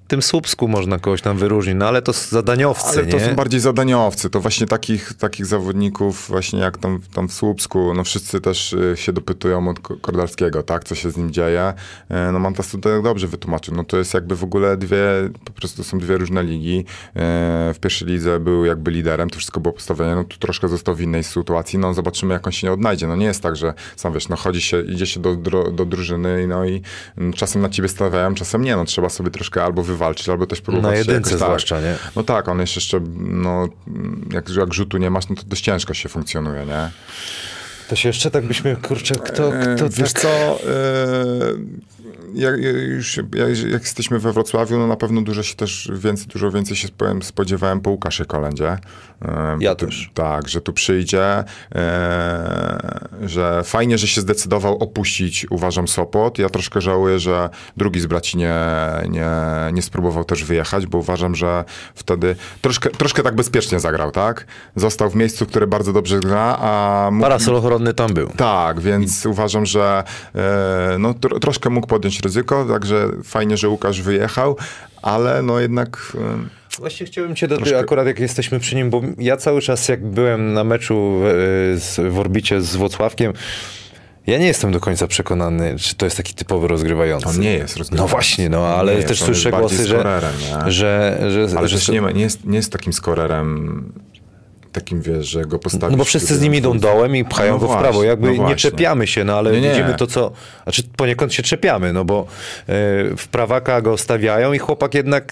tym 0.07 0.21
Słupsku 0.21 0.67
można 0.67 0.99
kogoś 0.99 1.21
tam 1.21 1.37
wyróżnić, 1.37 1.75
no 1.79 1.87
ale 1.87 2.01
to 2.01 2.13
zadaniowcy, 2.13 2.99
Ale 2.99 3.05
to 3.05 3.17
nie? 3.17 3.25
są 3.25 3.35
bardziej 3.35 3.59
zadaniowcy. 3.59 4.29
To 4.29 4.39
właśnie 4.39 4.67
takich, 4.67 5.13
takich 5.13 5.45
zawodników, 5.45 6.25
właśnie 6.29 6.59
jak 6.59 6.77
tam, 6.77 6.99
tam 7.13 7.27
w 7.29 7.33
Słupsku, 7.33 7.93
no 7.93 8.03
wszyscy 8.03 8.41
też 8.41 8.73
y, 8.73 8.93
się 8.97 9.13
dopytują 9.13 9.67
od 9.69 9.79
Ko- 9.79 9.97
Kordalskiego, 10.01 10.63
tak, 10.63 10.83
co 10.83 10.95
się 10.95 11.11
z 11.11 11.17
nim 11.17 11.31
dzieje. 11.31 11.73
E, 12.09 12.31
No 12.31 12.39
Mantas 12.39 12.67
tutaj 12.71 13.03
dobrze 13.03 13.27
wytłumaczył. 13.27 13.75
No 13.75 13.83
to 13.83 13.97
jest 13.97 14.13
jakby 14.13 14.35
w 14.35 14.43
ogóle 14.43 14.77
dwie, 14.77 14.99
po 15.45 15.51
prostu 15.51 15.83
są 15.83 15.99
dwie 15.99 16.17
różne 16.17 16.43
ligi. 16.43 16.79
E, 16.79 16.83
W 17.73 17.77
pierwszej 17.81 18.07
lidze 18.07 18.39
był 18.39 18.65
jakby 18.65 18.91
liderem, 18.91 19.29
to 19.29 19.37
wszystko 19.37 19.59
było 19.59 19.73
postawione, 19.73 20.15
no 20.15 20.23
tu 20.23 20.37
troszkę 20.37 20.67
został 20.67 20.95
w 20.95 21.01
innej 21.01 21.23
sytuacji. 21.23 21.79
No 21.79 21.93
zobaczymy, 21.93 22.33
jak 22.33 22.47
on 22.47 22.53
się 22.53 22.67
nie 22.67 22.73
odnajdzie. 22.73 23.07
No 23.07 23.15
nie 23.15 23.25
jest 23.25 23.43
tak, 23.43 23.55
że 23.55 23.73
sam 23.95 24.13
wiesz, 24.13 24.29
no 24.29 24.35
chodzi 24.35 24.61
się, 24.61 24.81
idzie 24.81 25.05
się 25.05 25.19
do, 25.19 25.35
do 25.71 25.85
drużyny, 25.85 26.47
no 26.47 26.65
i 26.65 26.81
mm, 27.17 27.33
czasem 27.33 27.61
na 27.61 27.69
ciebie 27.69 27.89
stawiają, 27.89 28.18
czasem 28.35 28.61
nie. 28.61 28.75
No 28.75 28.85
trzeba 28.85 29.09
sobie 29.09 29.31
troszkę 29.31 29.63
albo 29.63 29.83
wywalczyć, 29.83 30.29
albo 30.29 30.47
też 30.47 30.61
próbować 30.61 30.91
Na 30.91 30.97
jedynce 30.97 31.13
jakoś, 31.13 31.31
tak, 31.31 31.39
zwłaszcza, 31.39 31.81
nie? 31.81 31.95
no 32.15 32.23
tak, 32.23 32.47
on 32.47 32.59
jest 32.59 32.75
jeszcze, 32.75 32.99
no, 33.17 33.67
jak, 34.31 34.49
jak 34.49 34.73
rzutu 34.73 34.97
nie 34.97 35.09
masz, 35.09 35.29
no 35.29 35.35
to 35.35 35.43
dość 35.45 35.63
ciężko 35.63 35.93
się 35.93 36.09
funkcjonuje, 36.09 36.65
nie? 36.65 36.89
To 37.89 37.95
się 37.95 38.09
jeszcze 38.09 38.31
tak 38.31 38.45
byśmy, 38.45 38.75
kurczę, 38.75 39.15
kto, 39.15 39.55
E, 39.55 39.75
kto 39.75 39.89
Wiesz 39.89 40.13
tak... 40.13 40.21
co, 40.21 40.29
e, 40.29 40.59
jak, 42.33 42.55
już, 42.87 43.17
jak, 43.17 43.59
jak 43.71 43.81
jesteśmy 43.81 44.19
we 44.19 44.33
Wrocławiu, 44.33 44.77
no 44.77 44.87
na 44.87 44.95
pewno 44.95 45.21
dużo 45.21 45.43
się 45.43 45.55
też, 45.55 45.91
więcej, 45.93 46.27
dużo 46.27 46.51
więcej 46.51 46.75
się 46.77 46.87
spo- 46.87 47.23
spodziewałem 47.23 47.81
po 47.81 47.89
Łukaszu 47.89 48.25
Kolędzie. 48.25 48.77
E, 49.25 49.57
Ja 49.59 49.75
tu, 49.75 49.85
też. 49.85 50.11
Tak, 50.13 50.47
że 50.49 50.61
tu 50.61 50.73
przyjdzie, 50.73 51.43
że 53.25 53.61
fajnie, 53.63 53.97
że 53.97 54.07
się 54.07 54.21
zdecydował 54.21 54.77
opuścić, 54.77 55.45
uważam, 55.49 55.87
Sopot. 55.87 56.39
Ja 56.39 56.49
troszkę 56.49 56.81
żałuję, 56.81 57.19
że 57.19 57.49
drugi 57.77 57.99
z 57.99 58.05
braci 58.05 58.37
nie, 58.37 58.55
nie, 59.09 59.29
nie 59.73 59.81
spróbował 59.81 60.23
też 60.23 60.43
wyjechać, 60.43 60.85
bo 60.87 60.97
uważam, 60.97 61.35
że 61.35 61.63
wtedy 61.95 62.35
troszkę, 62.61 62.89
troszkę 62.89 63.23
tak 63.23 63.35
bezpiecznie 63.35 63.79
zagrał, 63.79 64.11
tak? 64.11 64.45
Został 64.75 65.09
w 65.09 65.15
miejscu, 65.15 65.45
które 65.45 65.67
bardzo 65.67 65.93
dobrze 65.93 66.19
gra, 66.19 66.57
a 66.61 67.09
Parasol 67.21 67.61
tam 67.95 68.13
był. 68.13 68.29
tak, 68.37 68.79
więc 68.79 69.25
uważam, 69.25 69.65
że 69.65 70.03
e, 70.35 70.95
no, 70.99 71.13
tro, 71.13 71.39
troszkę 71.39 71.69
mógł 71.69 71.87
podjąć 71.87 72.19
ryzyko, 72.19 72.65
także 72.65 73.09
fajnie, 73.23 73.57
że 73.57 73.69
Łukasz 73.69 74.01
wyjechał, 74.01 74.57
ale 75.01 75.41
no 75.41 75.59
jednak 75.59 76.13
e, 76.15 76.59
Właśnie 76.79 77.05
chciałbym 77.05 77.35
cię 77.35 77.47
do 77.47 77.55
Troszkę- 77.57 77.79
akurat 77.79 78.07
jak 78.07 78.19
jesteśmy 78.19 78.59
przy 78.59 78.75
nim, 78.75 78.89
bo 78.89 79.01
ja 79.17 79.37
cały 79.37 79.61
czas 79.61 79.87
jak 79.87 80.05
byłem 80.05 80.53
na 80.53 80.63
meczu 80.63 81.21
w, 81.23 81.77
z, 81.79 82.13
w 82.13 82.19
orbicie 82.19 82.61
z 82.61 82.75
Włocławkiem, 82.75 83.33
ja 84.27 84.37
nie 84.37 84.47
jestem 84.47 84.71
do 84.71 84.79
końca 84.79 85.07
przekonany, 85.07 85.75
czy 85.79 85.95
to 85.95 86.05
jest 86.05 86.17
taki 86.17 86.33
typowy 86.33 86.67
rozgrywający. 86.67 87.29
On 87.29 87.39
nie 87.39 87.53
jest 87.53 87.75
No 87.75 87.79
rozgrywający. 87.79 88.11
właśnie, 88.11 88.49
no 88.49 88.67
ale 88.67 88.95
też 88.95 89.09
jest 89.09 89.21
słyszę 89.23 89.51
głosy, 89.51 89.87
że, 89.87 89.93
skorerem, 89.95 90.31
nie? 90.65 90.71
że, 90.71 91.19
że, 91.31 91.57
ale 91.57 91.67
że 91.67 91.77
też 91.77 91.87
nie, 91.89 92.01
ma, 92.01 92.11
nie, 92.11 92.21
jest, 92.21 92.45
nie 92.45 92.57
jest 92.57 92.71
takim 92.71 92.93
skorerem 92.93 93.83
takim, 94.79 95.01
wiesz, 95.01 95.27
że 95.27 95.45
go 95.45 95.59
postawić... 95.59 95.91
No 95.91 95.97
bo 95.97 96.03
wszyscy 96.03 96.35
z 96.35 96.41
nim 96.41 96.55
idą 96.55 96.79
dołem 96.79 97.15
i 97.15 97.25
pchają 97.25 97.53
No 97.53 97.59
go 97.59 97.65
w 97.65 97.67
właśnie, 97.67 97.83
prawo. 97.83 98.03
Jakby 98.03 98.37
no 98.37 98.49
nie 98.49 98.55
czepiamy 98.55 99.07
się, 99.07 99.23
no 99.23 99.37
ale 99.37 99.51
Nie, 99.51 99.61
nie. 99.61 99.69
widzimy 99.69 99.95
to, 99.95 100.07
co... 100.07 100.31
Znaczy 100.63 100.83
poniekąd 100.97 101.33
się 101.33 101.43
czepiamy, 101.43 101.93
no 101.93 102.05
bo 102.05 102.19
e, 102.21 102.25
w 103.17 103.27
prawaka 103.31 103.81
go 103.81 103.97
stawiają 103.97 104.53
i 104.53 104.59
chłopak 104.59 104.93
jednak 104.93 105.31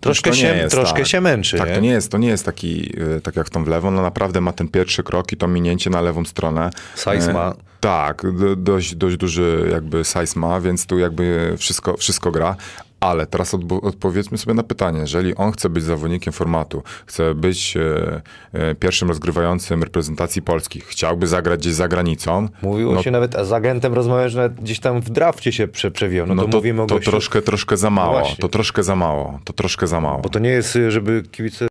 troszkę, 0.00 0.30
nie 0.30 0.36
się, 0.36 0.46
jest 0.46 0.70
troszkę 0.74 0.98
tak. 0.98 1.06
się 1.06 1.20
męczy. 1.20 1.58
Tak, 1.58 1.68
nie? 1.68 1.74
to 1.74 1.80
nie 1.80 1.90
jest, 1.90 2.10
to 2.10 2.18
nie 2.18 2.28
jest 2.28 2.44
taki, 2.44 2.92
e, 3.16 3.20
tak 3.20 3.36
jak 3.36 3.46
w 3.46 3.50
tą 3.50 3.64
w 3.64 3.68
lewą, 3.68 3.90
no 3.90 4.02
naprawdę 4.02 4.40
ma 4.40 4.52
ten 4.52 4.68
pierwszy 4.68 5.02
krok 5.02 5.32
i 5.32 5.36
to 5.36 5.48
minięcie 5.48 5.90
na 5.90 6.00
lewą 6.00 6.24
stronę. 6.24 6.70
Size 6.96 7.30
E, 7.30 7.32
ma. 7.32 7.54
Tak, 7.80 8.22
do, 8.38 8.56
dość, 8.56 8.94
dość 8.94 9.16
duży 9.16 9.68
jakby 9.72 10.04
size 10.04 10.40
ma, 10.40 10.60
więc 10.60 10.86
tu 10.86 10.98
jakby 10.98 11.54
wszystko, 11.58 11.96
wszystko 11.96 12.30
gra. 12.30 12.56
Ale 13.04 13.26
teraz 13.26 13.54
odbo- 13.54 13.86
odpowiedzmy 13.86 14.38
sobie 14.38 14.54
na 14.54 14.62
pytanie, 14.62 15.00
jeżeli 15.00 15.34
on 15.34 15.52
chce 15.52 15.68
być 15.68 15.84
zawodnikiem 15.84 16.32
formatu, 16.32 16.82
chce 17.06 17.34
być 17.34 17.76
e, 17.76 18.22
e, 18.52 18.74
pierwszym 18.74 19.08
rozgrywającym 19.08 19.82
reprezentacji 19.82 20.42
Polski, 20.42 20.80
chciałby 20.80 21.26
zagrać 21.26 21.60
gdzieś 21.60 21.74
za 21.74 21.88
granicą, 21.88 22.48
Mówiło 22.62 22.94
no 22.94 23.02
się 23.02 23.10
nawet, 23.10 23.36
a 23.36 23.44
z 23.44 23.52
agentem 23.52 23.94
rozmawiasz, 23.94 24.32
że 24.32 24.50
gdzieś 24.62 24.80
tam 24.80 25.00
w 25.00 25.10
drafcie 25.10 25.52
się 25.52 25.68
prze, 25.68 25.90
przewijał. 25.90 26.26
No, 26.26 26.34
no 26.34 26.42
to, 26.42 26.48
to, 26.48 26.56
mówimy 26.56 26.82
o 26.82 26.86
to 26.86 26.94
gościu, 26.94 27.10
troszkę, 27.10 27.42
troszkę 27.42 27.76
za 27.76 27.90
mało, 27.90 28.12
właśnie. 28.18 28.36
to 28.36 28.48
troszkę 28.48 28.82
za 28.82 28.96
mało, 28.96 29.40
to 29.44 29.52
troszkę 29.52 29.86
za 29.86 30.00
mało. 30.00 30.20
Bo 30.20 30.28
to 30.28 30.38
nie 30.38 30.50
jest, 30.50 30.78
żeby 30.88 31.22
kibice 31.30 31.66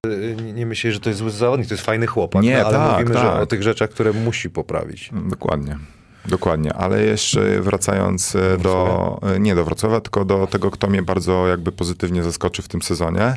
nie- 0.53 0.65
myśleli, 0.65 0.93
że 0.93 0.99
to 0.99 1.09
jest 1.09 1.19
zły 1.19 1.31
zawodnik, 1.31 1.67
to 1.67 1.73
jest 1.73 1.85
fajny 1.85 2.07
chłopak. 2.07 2.43
Nie, 2.43 2.57
no, 2.57 2.65
ale 2.65 2.77
tak, 2.77 2.91
mówimy 2.91 3.19
że 3.19 3.25
tak. 3.25 3.41
o 3.41 3.45
tych 3.45 3.63
rzeczach, 3.63 3.89
które 3.89 4.13
musi 4.13 4.49
poprawić. 4.49 5.09
Dokładnie. 5.29 5.77
Dokładnie, 6.25 6.73
ale 6.73 7.03
jeszcze 7.03 7.61
wracając 7.61 8.35
e, 8.35 8.57
do, 8.57 9.19
e, 9.35 9.39
nie 9.39 9.55
do 9.55 9.65
Wrocławia, 9.65 10.01
tylko 10.01 10.25
do 10.25 10.47
tego, 10.47 10.71
kto 10.71 10.87
mnie 10.87 11.01
bardzo 11.01 11.47
jakby 11.47 11.71
pozytywnie 11.71 12.23
zaskoczy 12.23 12.61
w 12.61 12.67
tym 12.67 12.81
sezonie, 12.81 13.23
e, 13.23 13.35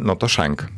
no 0.00 0.16
to 0.16 0.28
Szenk 0.28 0.68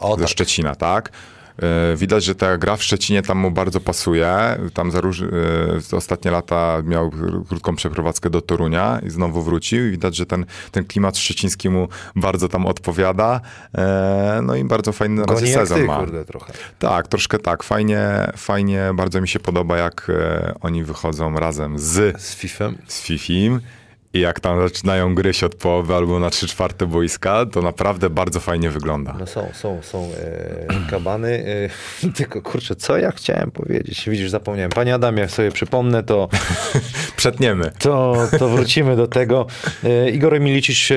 O, 0.00 0.16
ze 0.16 0.20
tak. 0.22 0.30
Szczecina, 0.30 0.74
tak? 0.74 1.12
E, 1.58 1.96
Widać, 1.96 2.24
że 2.24 2.34
ta 2.34 2.58
gra 2.58 2.76
w 2.76 2.82
Szczecinie 2.82 3.22
tam 3.22 3.38
mu 3.38 3.50
bardzo 3.50 3.80
pasuje. 3.80 4.36
Tam 4.74 4.90
za 4.90 5.00
róż, 5.00 5.22
e, 5.22 5.96
ostatnie 5.96 6.30
lata 6.30 6.82
miał 6.84 7.10
krótką 7.48 7.76
przeprowadzkę 7.76 8.30
do 8.30 8.40
Torunia 8.42 9.00
i 9.06 9.10
znowu 9.10 9.42
wrócił. 9.42 9.90
Widać, 9.90 10.16
że 10.16 10.26
ten, 10.26 10.46
ten 10.70 10.84
klimat 10.84 11.18
szczeciński 11.18 11.70
mu 11.70 11.88
bardzo 12.16 12.48
tam 12.48 12.66
odpowiada. 12.66 13.40
E, 13.78 14.40
No 14.42 14.54
i 14.56 14.64
bardzo 14.64 14.92
fajny 14.92 15.20
na 15.20 15.34
razie 15.34 15.46
sezon 15.54 15.78
ty, 15.78 15.84
ma. 15.84 15.98
kurde, 15.98 16.24
trochę. 16.24 16.52
Tak, 16.78 17.08
troszkę 17.08 17.38
tak. 17.38 17.62
Fajnie, 17.62 18.32
fajnie, 18.36 18.90
bardzo 18.94 19.20
mi 19.20 19.28
się 19.28 19.40
podoba, 19.40 19.76
jak 19.76 20.10
oni 20.60 20.84
wychodzą 20.84 21.34
razem 21.38 21.78
z, 21.78 22.20
Z 22.22 22.34
Fifem. 22.34 22.78
z 22.86 23.02
Fifim 23.02 23.60
i 24.14 24.20
jak 24.20 24.40
tam 24.40 24.68
zaczynają 24.68 25.14
gryźć 25.14 25.44
od 25.44 25.54
połowy 25.54 25.94
albo 25.94 26.18
na 26.18 26.30
trzy 26.30 26.46
czwarte 26.46 26.86
boiska, 26.86 27.46
to 27.46 27.62
naprawdę 27.62 28.10
bardzo 28.10 28.40
fajnie 28.40 28.70
wygląda. 28.70 29.16
No 29.18 29.26
są, 29.26 29.48
są, 29.52 29.82
są 29.82 30.08
e, 30.18 30.66
kabany. 30.90 31.44
E, 32.04 32.08
tylko 32.18 32.42
kurczę, 32.42 32.76
co 32.76 32.96
ja 32.96 33.10
chciałem 33.10 33.50
powiedzieć? 33.50 34.08
Widzisz, 34.08 34.30
zapomniałem. 34.30 34.70
Panie 34.70 34.94
Adamie, 34.94 35.20
jak 35.20 35.30
sobie 35.30 35.50
przypomnę, 35.50 36.02
to, 36.02 36.28
Przetniemy. 37.16 37.70
to, 37.78 38.16
to 38.38 38.48
wrócimy 38.48 38.96
do 38.96 39.06
tego. 39.06 39.46
E, 39.84 40.10
Igor 40.10 40.40
Milicic 40.40 40.90
e, 40.90 40.94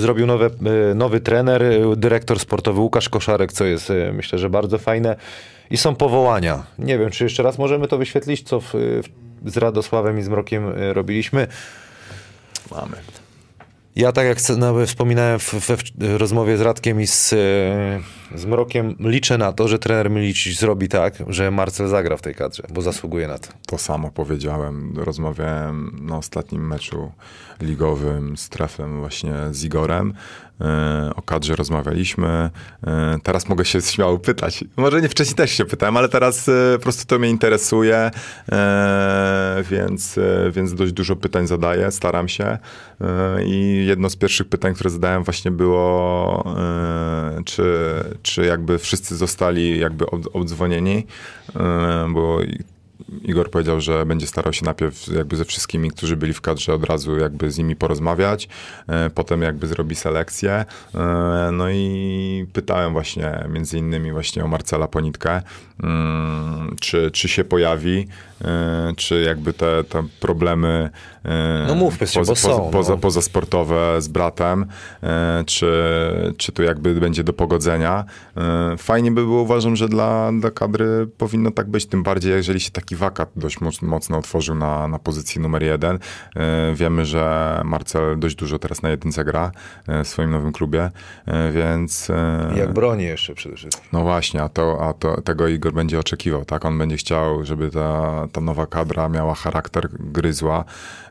zrobił 0.00 0.26
nowe, 0.26 0.46
e, 0.90 0.94
nowy 0.94 1.20
trener, 1.20 1.62
e, 1.62 1.96
dyrektor 1.96 2.38
sportowy 2.38 2.80
Łukasz 2.80 3.08
Koszarek, 3.08 3.52
co 3.52 3.64
jest 3.64 3.92
myślę, 4.12 4.38
że 4.38 4.50
bardzo 4.50 4.78
fajne. 4.78 5.16
I 5.70 5.76
są 5.76 5.94
powołania. 5.94 6.66
Nie 6.78 6.98
wiem, 6.98 7.10
czy 7.10 7.24
jeszcze 7.24 7.42
raz 7.42 7.58
możemy 7.58 7.88
to 7.88 7.98
wyświetlić, 7.98 8.42
co 8.42 8.60
w, 8.60 8.72
w, 8.72 9.50
z 9.50 9.56
Radosławem 9.56 10.18
i 10.18 10.22
z 10.22 10.28
Mrokiem 10.28 10.72
robiliśmy. 10.92 11.46
Mamy. 12.76 12.96
Ja 13.96 14.12
tak 14.12 14.26
jak 14.26 14.38
wspominałem 14.86 15.38
w, 15.38 15.54
we 15.54 15.76
w 15.76 15.82
rozmowie 16.16 16.56
z 16.56 16.60
Radkiem 16.60 17.00
i 17.00 17.06
z, 17.06 17.32
e, 17.32 18.38
z 18.38 18.44
Mrokiem, 18.44 18.96
liczę 19.00 19.38
na 19.38 19.52
to, 19.52 19.68
że 19.68 19.78
trener 19.78 20.10
Milicic 20.10 20.58
zrobi 20.58 20.88
tak, 20.88 21.14
że 21.28 21.50
Marcel 21.50 21.88
zagra 21.88 22.16
w 22.16 22.22
tej 22.22 22.34
kadrze, 22.34 22.62
bo 22.70 22.82
zasługuje 22.82 23.28
na 23.28 23.38
to. 23.38 23.48
To 23.66 23.78
samo 23.78 24.10
powiedziałem. 24.10 24.92
Rozmawiałem 24.96 25.98
na 26.02 26.16
ostatnim 26.16 26.66
meczu 26.66 27.12
ligowym 27.60 28.36
z 28.36 28.48
trefem 28.48 29.00
właśnie 29.00 29.34
z 29.50 29.64
Igorem. 29.64 30.14
E, 30.62 31.10
O 31.16 31.22
kadrze 31.22 31.56
rozmawialiśmy. 31.56 32.50
E, 32.86 33.18
Teraz 33.22 33.48
mogę 33.48 33.64
się 33.64 33.80
śmiało 33.80 34.18
pytać. 34.18 34.64
Może 34.76 35.00
nie 35.02 35.08
wcześniej 35.08 35.36
też 35.36 35.50
się 35.50 35.64
pytałem, 35.64 35.96
ale 35.96 36.08
teraz 36.08 36.48
e, 36.48 36.52
po 36.76 36.82
prostu 36.82 37.06
to 37.06 37.18
mnie 37.18 37.30
interesuje, 37.30 38.10
więc, 39.70 40.18
więc 40.50 40.74
dość 40.74 40.92
dużo 40.92 41.16
pytań 41.16 41.46
zadaję, 41.46 41.90
staram 41.90 42.28
się. 42.28 42.58
I 43.44 43.84
jedno 43.86 44.10
z 44.10 44.16
pierwszych 44.16 44.48
pytań, 44.48 44.74
które 44.74 44.90
zadałem 44.90 45.24
właśnie 45.24 45.50
było, 45.50 46.44
czy, 47.44 47.64
czy 48.22 48.44
jakby 48.44 48.78
wszyscy 48.78 49.16
zostali 49.16 49.78
jakby 49.78 50.06
e, 51.56 52.06
bo 52.12 52.38
Igor 53.22 53.50
powiedział, 53.50 53.80
że 53.80 54.06
będzie 54.06 54.26
starał 54.26 54.52
się 54.52 54.64
najpierw 54.64 55.08
jakby 55.08 55.36
ze 55.36 55.44
wszystkimi, 55.44 55.90
którzy 55.90 56.16
byli 56.16 56.32
w 56.32 56.40
kadrze 56.40 56.74
od 56.74 56.84
razu 56.84 57.18
jakby 57.18 57.50
z 57.50 57.58
nimi 57.58 57.76
porozmawiać, 57.76 58.48
e, 58.88 59.10
potem 59.10 59.42
jakby 59.42 59.66
zrobi 59.66 59.94
selekcję. 59.94 60.64
E, 60.94 61.32
No 61.52 61.70
i 61.70 62.46
pytałem 62.52 62.92
właśnie 62.92 63.44
między 63.48 63.78
innymi 63.78 64.12
właśnie 64.12 64.44
o 64.44 64.48
Marcela 64.48 64.88
Ponitkę, 64.88 65.42
czy, 66.80 67.10
czy 67.10 67.28
się 67.28 67.44
pojawi, 67.44 68.08
e, 68.44 68.92
czy 68.96 69.22
jakby 69.22 69.52
te, 69.52 69.84
te 69.84 70.02
problemy 70.20 70.90
e, 71.24 71.64
No 71.68 71.74
mówmy 71.74 72.06
się, 72.06 72.20
poza, 72.20 72.32
bo 72.32 72.36
są, 72.36 72.48
poza, 72.48 72.62
no. 72.62 72.70
poza, 72.70 72.96
pozasportowe 72.96 74.02
z 74.02 74.08
bratem, 74.08 74.66
e, 75.02 75.44
czy, 75.46 75.72
czy 76.36 76.52
to 76.52 76.62
jakby 76.62 76.94
będzie 76.94 77.24
do 77.24 77.32
pogodzenia. 77.32 78.04
Fajnie 78.78 79.10
by 79.10 79.20
było, 79.20 79.42
uważam, 79.42 79.76
że 79.76 79.88
dla, 79.88 80.32
dla 80.40 80.50
kadry 80.50 81.08
powinno 81.18 81.50
tak 81.50 81.70
być, 81.70 81.86
tym 81.86 82.02
bardziej 82.02 82.32
jeżeli 82.32 82.60
się 82.60 82.70
taki 82.70 82.96
wakat 82.96 83.30
dość 83.36 83.60
moc- 83.60 83.82
mocno 83.82 84.18
otworzył 84.18 84.54
na, 84.54 84.88
na 84.88 84.98
pozycji 84.98 85.40
numer 85.40 85.62
jeden. 85.62 85.98
Wiemy, 86.74 87.04
że 87.06 87.60
Marcel 87.64 88.18
dość 88.18 88.34
dużo 88.36 88.58
teraz 88.58 88.82
na 88.82 88.90
jedynce 88.90 89.24
gra 89.24 89.52
w 90.04 90.08
swoim 90.08 90.30
nowym 90.30 90.52
klubie, 90.52 90.90
więc... 91.52 92.08
jak 92.56 92.72
broni 92.72 93.04
jeszcze 93.04 93.34
przede 93.34 93.56
wszystkim. 93.56 93.88
no 93.92 94.00
właśnie, 94.00 94.42
a, 94.42 94.48
to, 94.48 94.88
a 94.88 94.92
to, 94.92 95.20
tego 95.20 95.48
Igor 95.48 95.71
będzie 95.72 95.98
oczekiwał, 95.98 96.44
tak? 96.44 96.64
On 96.64 96.78
będzie 96.78 96.96
chciał, 96.96 97.44
żeby 97.44 97.70
ta, 97.70 98.28
ta 98.32 98.40
nowa 98.40 98.66
kadra 98.66 99.08
miała 99.08 99.34
charakter, 99.34 99.88
gryzła. 99.92 100.64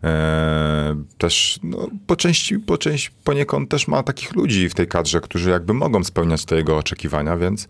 E, 0.04 0.96
też 1.18 1.60
no, 1.64 1.88
po 2.08 2.16
części, 2.16 2.60
po 2.60 2.78
części 2.78 3.10
poniekąd 3.24 3.70
też 3.70 3.88
ma 3.88 4.04
takich 4.04 4.36
ludzi 4.36 4.70
w 4.70 4.74
tej 4.74 4.88
kadrze, 4.88 5.22
którzy 5.22 5.50
jakby 5.50 5.74
mogą 5.74 6.04
spełniać 6.04 6.46
te 6.46 6.56
jego 6.56 6.78
oczekiwania, 6.78 7.38
więc 7.38 7.68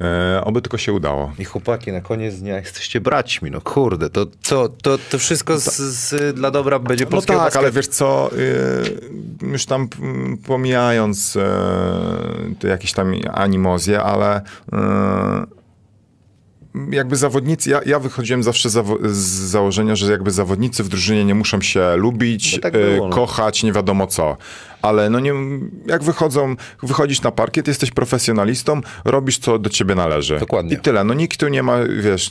e, 0.00 0.44
oby 0.44 0.62
tylko 0.62 0.78
się 0.78 0.92
udało. 0.92 1.32
I 1.38 1.44
chłopaki, 1.44 1.92
na 1.92 2.00
koniec 2.00 2.34
dnia 2.34 2.56
jesteście 2.56 3.00
braćmi, 3.00 3.50
no 3.50 3.60
kurde, 3.60 4.10
to, 4.10 4.26
to, 4.26 4.68
to, 4.68 4.98
to 5.10 5.18
wszystko 5.18 5.58
z, 5.58 5.76
z, 5.76 6.36
dla 6.36 6.50
dobra 6.50 6.78
będzie 6.78 7.06
No 7.10 7.22
tak, 7.22 7.56
ale 7.56 7.70
wiesz 7.70 7.88
co, 7.88 8.30
y, 8.32 9.46
już 9.46 9.66
tam 9.66 9.88
mm, 10.00 10.38
pomijając 10.38 11.36
y, 11.36 11.40
te 12.58 12.68
jakieś 12.68 12.92
tam 12.92 13.14
animozje, 13.32 14.02
ale 14.02 14.40
y, 14.40 15.61
jakby 16.90 17.16
zawodnicy, 17.16 17.70
ja, 17.70 17.80
ja 17.86 17.98
wychodziłem 17.98 18.42
zawsze 18.42 18.68
zawo- 18.68 18.98
z 19.08 19.16
założenia, 19.50 19.96
że 19.96 20.12
jakby 20.12 20.30
zawodnicy 20.30 20.84
w 20.84 20.88
drużynie 20.88 21.24
nie 21.24 21.34
muszą 21.34 21.60
się 21.60 21.96
lubić, 21.96 22.52
No 22.56 22.62
tak 22.62 22.74
y, 22.74 22.78
było, 22.94 23.08
no. 23.08 23.14
kochać, 23.16 23.62
nie 23.62 23.72
wiadomo 23.72 24.06
co. 24.06 24.36
Ale 24.82 25.10
no 25.10 25.20
nie, 25.20 25.32
jak 25.86 26.02
wychodzą, 26.02 26.56
wychodzisz 26.82 27.22
na 27.22 27.30
parkiet, 27.30 27.68
jesteś 27.68 27.90
profesjonalistą, 27.90 28.80
robisz 29.04 29.38
co 29.38 29.58
do 29.58 29.70
ciebie 29.70 29.94
należy. 29.94 30.38
Dokładnie. 30.38 30.74
I 30.76 30.78
tyle. 30.78 31.04
No 31.04 31.14
nikt 31.14 31.40
tu 31.40 31.48
nie 31.48 31.62
ma, 31.62 31.78
wiesz, 32.02 32.30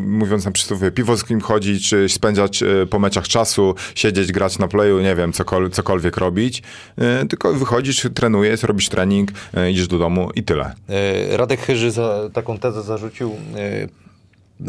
mówiąc 0.00 0.44
na 0.44 0.50
przysłowie, 0.50 0.90
piwo 0.90 1.16
z 1.16 1.24
kim 1.24 1.40
chodzić, 1.40 1.88
czy 1.88 2.08
spędzać 2.08 2.60
yy, 2.60 2.86
po 2.86 2.98
meczach 2.98 3.28
czasu, 3.28 3.74
siedzieć, 3.94 4.32
grać 4.32 4.58
na 4.58 4.68
playu, 4.68 5.00
nie 5.00 5.14
wiem, 5.14 5.32
cokol- 5.32 5.70
cokolwiek 5.70 6.16
robić. 6.16 6.62
Yy, 6.96 7.28
tylko 7.28 7.54
wychodzisz, 7.54 8.06
trenujesz, 8.14 8.62
robisz 8.62 8.88
trening, 8.88 9.30
yy, 9.54 9.70
idziesz 9.70 9.88
do 9.88 9.98
domu 9.98 10.30
i 10.34 10.42
tyle. 10.42 10.74
E, 10.88 11.36
Radek 11.36 11.60
Chyży 11.60 11.90
za, 11.90 12.30
taką 12.32 12.58
tezę 12.58 12.82
zarzucił, 12.82 13.30
e, 13.56 13.88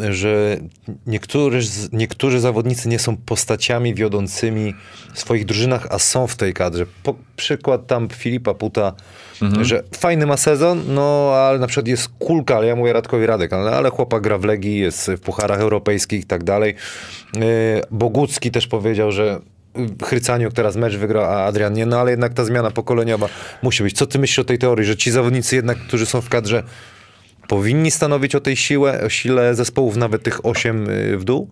że 0.10 0.58
niektórzy, 1.08 1.60
niektórzy 1.92 2.40
zawodnicy 2.40 2.90
nie 2.90 3.00
są 3.00 3.18
postaciami 3.18 3.96
wiodącymi 3.96 4.74
w 5.14 5.20
swoich 5.20 5.46
drużynach, 5.46 5.88
a 5.90 6.00
są 6.00 6.28
w 6.28 6.36
tej 6.36 6.54
kadrze. 6.54 6.86
Po, 7.04 7.16
przykład 7.36 7.88
tam 7.88 8.10
Filipa 8.10 8.54
Puta, 8.54 8.94
że 9.62 9.84
fajny 9.96 10.26
ma 10.26 10.38
sezon, 10.38 10.84
no 10.88 11.32
ale 11.36 11.60
na 11.60 11.68
przykład 11.68 11.88
jest 11.88 12.10
kulka, 12.20 12.56
ale 12.58 12.68
ja 12.68 12.76
mówię 12.76 12.94
Radkowi 12.94 13.26
Radek, 13.26 13.54
ale, 13.54 13.72
ale 13.72 13.90
chłopak 13.90 14.24
gra 14.24 14.38
w 14.38 14.44
Legii, 14.44 14.80
jest 14.80 15.12
w 15.12 15.20
pucharach 15.20 15.60
europejskich 15.60 16.22
i 16.22 16.26
tak 16.26 16.44
dalej. 16.44 16.76
E, 17.36 17.40
Bogucki 17.92 18.52
też 18.52 18.68
powiedział, 18.68 19.12
że 19.12 19.40
Chrycaniuk 20.04 20.54
teraz 20.54 20.76
mecz 20.76 20.96
wygra, 20.96 21.22
a 21.22 21.46
Adrian 21.46 21.74
nie, 21.74 21.86
no 21.86 22.00
ale 22.00 22.12
jednak 22.12 22.34
ta 22.34 22.46
zmiana 22.46 22.72
pokoleniowa 22.72 23.30
musi 23.64 23.84
być. 23.84 23.98
Co 23.98 24.06
ty 24.06 24.20
myślisz 24.20 24.40
o 24.40 24.44
tej 24.44 24.58
teorii, 24.58 24.86
że 24.86 24.98
ci 24.98 25.12
zawodnicy 25.12 25.56
jednak, 25.56 25.78
którzy 25.78 26.06
są 26.06 26.22
w 26.22 26.30
kadrze, 26.30 26.64
powinni 27.48 27.92
stanowić 27.92 28.36
o 28.36 28.40
tej 28.40 28.56
siłę, 28.56 29.02
o 29.06 29.10
sile 29.10 29.56
zespołów, 29.56 29.96
nawet 29.96 30.24
tych 30.24 30.46
osiem 30.46 30.90
y, 30.90 31.18
w 31.18 31.24
dół? 31.24 31.50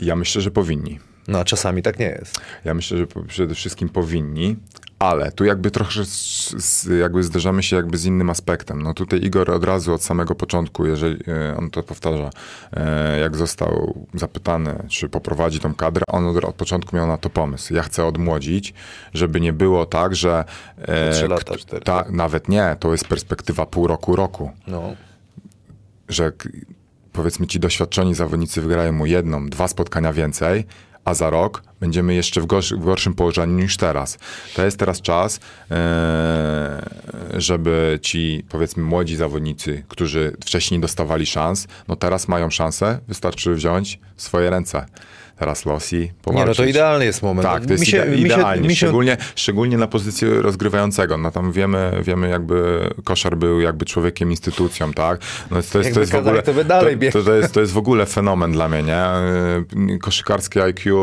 Ja 0.00 0.16
myślę, 0.16 0.40
że 0.42 0.50
powinni. 0.50 0.98
No 1.28 1.38
a 1.38 1.44
czasami 1.44 1.82
tak 1.82 1.98
nie 1.98 2.06
jest. 2.06 2.40
Ja 2.64 2.74
myślę, 2.74 2.98
że 2.98 3.06
przede 3.28 3.54
wszystkim 3.54 3.88
powinni, 3.88 4.56
Ale 4.98 5.32
tu 5.32 5.44
jakby 5.44 5.70
trochę 5.70 6.04
z, 6.04 6.88
jakby 7.00 7.22
zderzamy 7.22 7.62
się 7.62 7.76
jakby 7.76 7.98
z 7.98 8.04
innym 8.04 8.30
aspektem. 8.30 8.82
No 8.82 8.94
tutaj 8.94 9.20
Igor 9.24 9.50
od 9.50 9.64
razu 9.64 9.94
od 9.94 10.02
samego 10.04 10.34
początku, 10.34 10.86
jeżeli 10.86 11.18
e, 11.28 11.56
on 11.56 11.70
to 11.70 11.82
powtarza, 11.82 12.30
e, 12.72 13.18
jak 13.18 13.36
został 13.36 14.06
zapytany, 14.14 14.74
czy 14.88 15.08
poprowadzi 15.08 15.60
tą 15.60 15.74
kadrę, 15.74 16.02
on 16.08 16.26
od, 16.26 16.44
od 16.44 16.54
początku 16.54 16.96
miał 16.96 17.06
na 17.06 17.18
to 17.18 17.30
pomysł. 17.30 17.74
Ja 17.74 17.82
chcę 17.82 18.04
odmłodzić, 18.06 18.74
żeby 19.14 19.40
nie 19.40 19.52
było 19.52 19.86
tak, 19.86 20.14
że... 20.16 20.44
e, 20.78 21.12
trzy 21.12 21.28
lata, 21.28 21.42
kto- 21.42 21.56
cztery. 21.58 21.84
Ta, 21.84 22.04
nawet 22.10 22.48
nie, 22.48 22.76
to 22.80 22.92
jest 22.92 23.08
perspektywa 23.08 23.66
pół 23.66 23.86
roku, 23.86 24.16
roku 24.16 24.50
No. 24.66 24.82
Że 26.12 26.32
powiedzmy 27.12 27.46
ci 27.46 27.60
doświadczeni 27.60 28.14
zawodnicy 28.14 28.60
wygrają 28.60 28.92
mu 28.92 29.06
jedną, 29.06 29.48
dwa 29.48 29.68
spotkania 29.68 30.12
więcej, 30.12 30.64
a 31.04 31.14
za 31.14 31.30
rok 31.30 31.62
będziemy 31.80 32.14
jeszcze 32.14 32.40
w, 32.40 32.46
gorszy, 32.46 32.76
w 32.76 32.84
gorszym 32.84 33.14
położeniu 33.14 33.54
niż 33.54 33.76
teraz. 33.76 34.18
To 34.54 34.64
jest 34.64 34.78
teraz 34.78 35.00
czas, 35.00 35.40
e, 35.70 36.90
żeby 37.34 37.98
ci 38.02 38.44
powiedzmy 38.48 38.82
młodzi 38.82 39.16
zawodnicy, 39.16 39.84
którzy 39.88 40.36
wcześniej 40.44 40.80
dostawali 40.80 41.26
szans, 41.26 41.66
no 41.88 41.96
teraz 41.96 42.28
mają 42.28 42.50
szansę, 42.50 42.98
wystarczy 43.08 43.54
wziąć 43.54 44.00
swoje 44.16 44.50
ręce. 44.50 44.86
Teraz 45.42 45.66
losi, 45.66 45.96
Nie, 45.98 46.08
powalczyć. 46.22 46.58
no 46.58 46.64
to 46.64 46.70
idealny 46.70 47.04
jest 47.04 47.22
moment. 47.22 47.48
Tak, 47.48 47.66
to 47.66 47.72
jest 47.72 47.80
Mi 47.80 47.86
się- 47.86 48.04
ide- 48.06 48.16
idealnie, 48.16 48.68
mi 48.68 48.76
się- 48.76 48.86
szczególnie, 48.86 49.16
szczególnie 49.36 49.76
na 49.78 49.86
pozycji 49.86 50.28
rozgrywającego. 50.28 51.18
No 51.18 51.30
tam 51.30 51.52
wiemy, 51.52 52.00
wiemy 52.02 52.28
jakby 52.28 52.88
koszar 53.04 53.36
był 53.36 53.60
jakby 53.60 53.84
człowiekiem, 53.84 54.30
instytucją, 54.30 54.92
tak? 54.92 55.20
No 55.50 55.56
to 55.72 55.78
jest, 55.78 55.94
to 55.94 56.00
jest 56.00 56.12
w 56.12 56.14
ogóle, 56.14 56.42
to 56.42 56.52
to, 57.12 57.22
to, 57.22 57.34
jest, 57.34 57.54
to 57.54 57.60
jest 57.60 57.72
w 57.72 57.78
ogóle 57.78 58.06
fenomen 58.06 58.52
dla 58.52 58.68
mnie, 58.68 58.82
nie? 58.82 59.04
Yy, 59.88 59.98
Koszykarskie 59.98 60.64
IQ, 60.64 60.96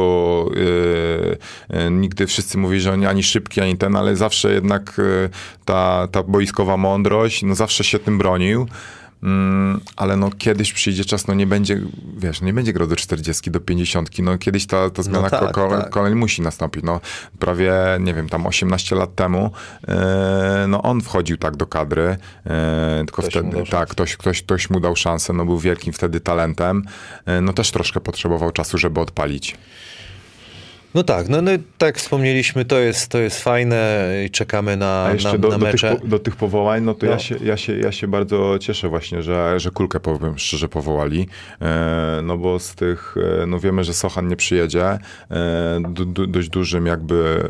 yy, 0.55 1.91
nigdy 1.91 2.27
wszyscy 2.27 2.57
mówili, 2.57 2.81
że 2.81 2.93
on 2.93 3.05
ani 3.05 3.23
szybki, 3.23 3.61
ani 3.61 3.77
ten, 3.77 3.95
ale 3.95 4.15
zawsze 4.15 4.53
jednak 4.53 4.93
yy, 4.97 5.29
ta, 5.65 6.07
ta 6.11 6.23
boiskowa 6.23 6.77
mądrość, 6.77 7.43
no 7.43 7.55
zawsze 7.55 7.83
się 7.83 7.99
tym 7.99 8.17
bronił. 8.17 8.67
Mm, 9.23 9.81
ale 9.95 10.17
no 10.17 10.29
kiedyś 10.37 10.73
przyjdzie 10.73 11.05
czas, 11.05 11.27
no 11.27 11.33
nie 11.33 11.47
będzie, 11.47 11.81
wiesz, 12.17 12.41
nie 12.41 12.53
będzie 12.53 12.73
grał 12.73 12.87
do 12.87 12.95
40, 12.95 13.51
do 13.51 13.59
50, 13.59 14.19
no 14.19 14.37
kiedyś 14.37 14.67
ta, 14.67 14.89
ta 14.89 15.03
zmiana 15.03 15.29
tak, 15.29 15.51
ko- 15.51 15.89
tak. 15.91 16.15
musi 16.15 16.41
nastąpić. 16.41 16.83
No 16.83 17.01
prawie, 17.39 17.73
nie 17.99 18.13
wiem, 18.13 18.29
tam 18.29 18.47
18 18.47 18.95
lat 18.95 19.15
temu, 19.15 19.51
e, 19.87 20.65
no 20.67 20.81
on 20.81 21.01
wchodził 21.01 21.37
tak 21.37 21.57
do 21.57 21.65
kadry, 21.65 22.17
e, 22.45 23.03
tylko 23.05 23.21
Ktoś 23.21 23.33
wtedy, 23.33 23.63
tak, 23.69 23.89
ktoś, 23.89 24.17
ktoś, 24.17 24.43
ktoś 24.43 24.69
mu 24.69 24.79
dał 24.79 24.95
szansę, 24.95 25.33
no 25.33 25.45
był 25.45 25.59
wielkim 25.59 25.93
wtedy 25.93 26.19
talentem, 26.19 26.83
e, 27.25 27.41
no 27.41 27.53
też 27.53 27.71
troszkę 27.71 27.99
potrzebował 27.99 28.51
czasu, 28.51 28.77
żeby 28.77 28.99
odpalić. 28.99 29.57
No 30.95 31.03
tak, 31.03 31.29
no, 31.29 31.41
no 31.41 31.51
tak 31.77 31.97
wspomnieliśmy, 31.97 32.65
to 32.65 32.79
jest, 32.79 33.07
to 33.07 33.17
jest 33.17 33.43
fajne 33.43 34.09
i 34.25 34.29
czekamy 34.29 34.77
na, 34.77 35.05
A 35.05 35.13
jeszcze 35.13 35.31
na, 35.31 35.37
do, 35.37 35.49
na 35.49 35.57
do, 35.57 35.65
tych, 35.71 36.07
do 36.07 36.19
tych 36.19 36.35
powołań, 36.35 36.83
no 36.83 36.93
to 36.93 37.05
No. 37.05 37.11
Ja, 37.11 37.19
się, 37.19 37.35
ja, 37.43 37.57
się, 37.57 37.77
ja 37.77 37.91
się 37.91 38.07
bardzo 38.07 38.59
cieszę 38.59 38.89
właśnie, 38.89 39.23
że, 39.23 39.59
że 39.59 39.71
Kulkę 39.71 39.99
powiem 39.99 40.37
szczerze 40.37 40.69
powołali, 40.69 41.27
e, 41.61 42.19
no 42.23 42.37
bo 42.37 42.59
z 42.59 42.75
tych, 42.75 43.15
e, 43.41 43.45
no 43.45 43.59
wiemy, 43.59 43.83
że 43.83 43.93
Sochan 43.93 44.27
nie 44.27 44.35
przyjedzie, 44.35 44.85
e, 44.85 44.99
du, 45.89 46.05
du, 46.05 46.27
dość 46.27 46.49
dużym 46.49 46.85
jakby 46.85 47.49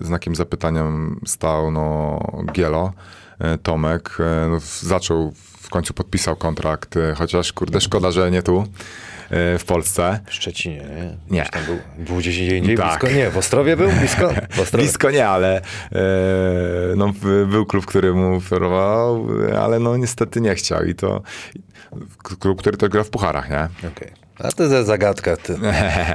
e, 0.00 0.04
znakiem 0.04 0.34
zapytania 0.34 0.84
stał 1.26 1.70
no 1.70 2.18
Gielo, 2.52 2.92
e, 3.38 3.58
Tomek, 3.58 4.16
e, 4.20 4.48
no, 4.48 4.58
zaczął, 4.80 5.32
w 5.60 5.70
końcu 5.70 5.94
podpisał 5.94 6.36
kontrakt, 6.36 6.94
chociaż 7.16 7.52
kurde 7.52 7.80
szkoda, 7.80 8.10
że 8.10 8.30
nie 8.30 8.42
tu, 8.42 8.64
w 9.58 9.64
Polsce. 9.66 10.20
W 10.26 10.34
Szczecinie, 10.34 10.76
nie? 10.76 11.16
Nie. 11.30 11.44
Tam 11.44 11.64
był, 11.64 11.78
był 11.98 12.16
gdzieś 12.16 12.38
indziej 12.38 12.76
Tak. 12.76 12.86
blisko? 13.00 13.18
Nie, 13.18 13.30
w 13.30 13.38
Ostrowie 13.38 13.76
był 13.76 13.90
blisko? 13.92 14.30
Blisko 14.72 15.10
nie, 15.10 15.28
ale 15.28 15.56
e, 15.92 16.02
no, 16.96 17.12
był 17.46 17.66
klub, 17.66 17.86
który 17.86 18.14
mu 18.14 18.36
oferował, 18.36 19.28
ale 19.60 19.78
no 19.78 19.96
niestety 19.96 20.40
nie 20.40 20.54
chciał 20.54 20.84
i 20.84 20.94
to 20.94 21.22
klub, 22.40 22.58
który 22.58 22.76
też 22.76 22.88
gra 22.88 23.04
w 23.04 23.10
pucharach, 23.10 23.50
nie? 23.50 23.68
Okej. 23.88 24.21
A 24.38 24.52
to 24.52 24.62
jest 24.62 24.86
zagadka. 24.86 25.36
Ty. 25.36 25.58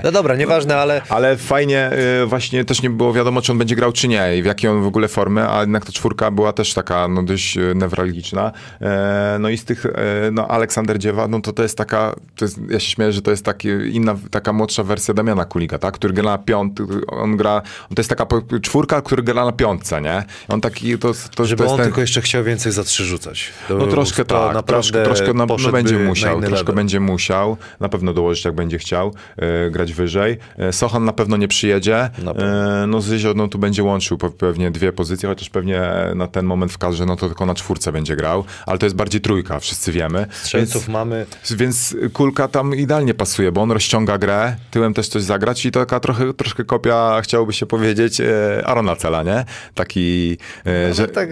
No 0.03 0.11
dobra, 0.11 0.35
nieważne, 0.35 0.75
ale 0.75 1.01
Ale 1.09 1.37
fajnie 1.37 1.91
y, 2.23 2.25
właśnie 2.25 2.65
też 2.65 2.81
nie 2.81 2.89
było 2.89 3.13
wiadomo, 3.13 3.41
czy 3.41 3.51
on 3.51 3.57
będzie 3.57 3.75
grał, 3.75 3.91
czy 3.91 4.07
nie 4.07 4.37
i 4.37 4.41
w 4.41 4.45
jakiej 4.45 4.69
on 4.69 4.81
w 4.81 4.87
ogóle 4.87 5.07
formy, 5.07 5.49
a 5.49 5.61
jednak 5.61 5.85
ta 5.85 5.91
czwórka 5.91 6.31
była 6.31 6.53
też 6.53 6.73
taka 6.73 7.07
no, 7.07 7.23
dość 7.23 7.57
y, 7.57 7.73
newralgiczna. 7.75 8.51
E, 8.81 9.37
no 9.39 9.49
i 9.49 9.57
z 9.57 9.65
tych, 9.65 9.85
e, 9.85 9.91
no 10.31 10.47
Aleksander 10.47 10.99
Dziewa, 10.99 11.27
no 11.27 11.41
to 11.41 11.53
to 11.53 11.63
jest 11.63 11.77
taka, 11.77 12.15
to 12.35 12.45
jest, 12.45 12.59
ja 12.69 12.79
się 12.79 12.89
śmieję, 12.89 13.11
że 13.11 13.21
to 13.21 13.31
jest 13.31 13.45
taki, 13.45 13.67
inna, 13.67 14.15
taka 14.31 14.53
młodsza 14.53 14.83
wersja 14.83 15.13
Damiana 15.13 15.45
Kulika, 15.45 15.77
tak? 15.77 15.93
Który 15.93 16.13
gra 16.13 16.23
na 16.23 16.37
piąt, 16.37 16.79
on 17.07 17.37
gra, 17.37 17.61
to 17.95 17.95
jest 17.97 18.09
taka 18.09 18.27
czwórka, 18.61 19.01
który 19.01 19.23
gra 19.23 19.45
na 19.45 19.51
piątce, 19.51 20.01
nie? 20.01 20.23
On 20.47 20.61
taki, 20.61 20.97
to, 20.97 21.11
to, 21.35 21.45
żeby 21.45 21.57
to 21.57 21.63
jest 21.63 21.71
on 21.71 21.77
ten, 21.77 21.85
tylko 21.85 22.01
jeszcze 22.01 22.21
chciał 22.21 22.43
więcej 22.43 22.71
za 22.71 22.83
trzy 22.83 23.05
rzucać. 23.05 23.51
To 23.67 23.77
no 23.77 23.87
troszkę 23.87 24.25
to 24.25 24.53
tak, 24.53 24.65
troszkę, 24.65 25.03
troszkę 25.03 25.27
na, 25.27 25.33
no 25.33 25.47
poszedłby 25.47 25.77
będzie 25.77 25.99
na 25.99 26.09
musiał, 26.09 26.39
troszkę 26.39 26.57
level. 26.57 26.75
będzie 26.75 26.99
musiał, 26.99 27.57
na 27.79 27.89
pewno 27.89 28.06
dołożyć 28.13 28.45
jak 28.45 28.55
będzie 28.55 28.77
chciał, 28.77 29.13
e, 29.37 29.69
grać 29.71 29.93
wyżej. 29.93 30.37
E, 30.57 30.73
Sochan 30.73 31.05
na 31.05 31.13
pewno 31.13 31.37
nie 31.37 31.47
przyjedzie, 31.47 32.09
pewno. 32.15 32.83
e, 32.83 32.87
no 32.87 33.01
Zyzio 33.01 33.33
no, 33.35 33.47
tu 33.47 33.59
będzie 33.59 33.83
łączył 33.83 34.17
pe- 34.17 34.31
pewnie 34.31 34.71
dwie 34.71 34.93
pozycje, 34.93 35.29
chociaż 35.29 35.49
pewnie 35.49 35.81
na 36.15 36.27
ten 36.27 36.45
moment 36.45 36.71
w 36.71 36.77
kadrze 36.77 37.05
no 37.05 37.15
to 37.15 37.27
tylko 37.27 37.45
na 37.45 37.55
czwórce 37.55 37.91
będzie 37.91 38.15
grał, 38.15 38.43
ale 38.65 38.79
to 38.79 38.85
jest 38.85 38.95
bardziej 38.95 39.21
trójka, 39.21 39.59
wszyscy 39.59 39.91
wiemy. 39.91 40.25
Strzelców 40.31 40.87
mamy. 40.87 41.25
Więc, 41.49 41.61
więc 41.61 41.95
Kulka 42.13 42.47
tam 42.47 42.75
idealnie 42.75 43.13
pasuje, 43.13 43.51
bo 43.51 43.61
on 43.61 43.71
rozciąga 43.71 44.17
grę, 44.17 44.55
tyłem 44.71 44.93
też 44.93 45.07
coś 45.07 45.23
zagrać 45.23 45.65
i 45.65 45.71
to 45.71 45.79
taka 45.79 45.99
trochę, 45.99 46.33
troszkę 46.33 46.63
kopia, 46.63 47.21
chciałoby 47.21 47.53
się 47.53 47.65
powiedzieć, 47.65 48.21
Arona 48.65 48.95
Cela, 48.95 49.23
nie? 49.23 49.45
Taki, 49.73 50.37
że... 50.65 50.93
Że... 50.93 51.07
Tak, 51.07 51.29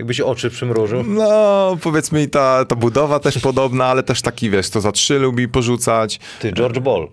jakbyś 0.00 0.20
oczy 0.20 0.50
przymrużył. 0.50 1.02
No, 1.02 1.76
powiedzmy 1.82 2.22
i 2.22 2.28
ta, 2.28 2.64
ta 2.64 2.76
budowa 2.76 3.20
też 3.20 3.38
podobna, 3.48 3.86
ale 3.86 4.02
też 4.02 4.22
taki, 4.22 4.50
wiesz, 4.50 4.70
to 4.70 4.80
za 4.80 4.92
trzy 4.92 5.18
lubi 5.18 5.48
porzucać. 5.48 6.20
Ty, 6.40 6.52
George 6.52 6.78
Ball. 6.78 7.08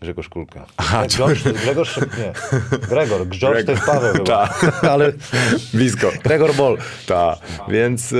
Grzegorz 0.00 0.28
Kulka. 0.28 0.66
Aha, 0.76 1.06
George, 1.06 1.42
Grzegorz, 1.42 1.96
nie. 1.96 2.32
Gregor. 2.78 3.28
George 3.28 3.66
to 3.66 3.72
jest 3.72 3.84
Paweł. 3.84 4.24
Tak. 4.24 4.72
Ale 4.92 5.12
Blisko. 5.74 6.10
Gregor 6.24 6.54
Ball. 6.54 6.78
Tak, 7.06 7.38
więc 7.68 8.12
e, 8.12 8.16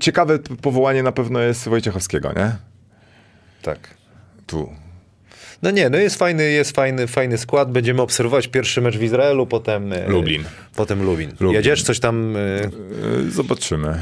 ciekawe 0.00 0.38
powołanie 0.38 1.02
na 1.02 1.12
pewno 1.12 1.40
jest 1.40 1.68
Wojciechowskiego, 1.68 2.32
nie? 2.36 2.56
Tak. 3.62 3.94
Tu. 4.46 4.83
No 5.64 5.70
nie, 5.70 5.90
no 5.90 5.98
jest 5.98 6.16
fajny, 6.18 6.50
jest 6.50 6.76
fajny, 6.76 7.06
fajny 7.06 7.38
skład. 7.38 7.72
Będziemy 7.72 8.02
obserwować 8.02 8.48
pierwszy 8.48 8.80
mecz 8.80 8.96
w 8.96 9.02
Izraelu, 9.02 9.46
potem 9.46 9.92
e, 9.92 10.08
Lublin. 10.08 10.44
Potem 10.76 11.02
Lublin. 11.02 11.30
Lublin. 11.30 11.52
Jedziesz 11.52 11.82
coś 11.82 12.00
tam, 12.00 12.36
e, 12.36 12.40
E, 12.40 12.70
zobaczymy. 13.30 13.98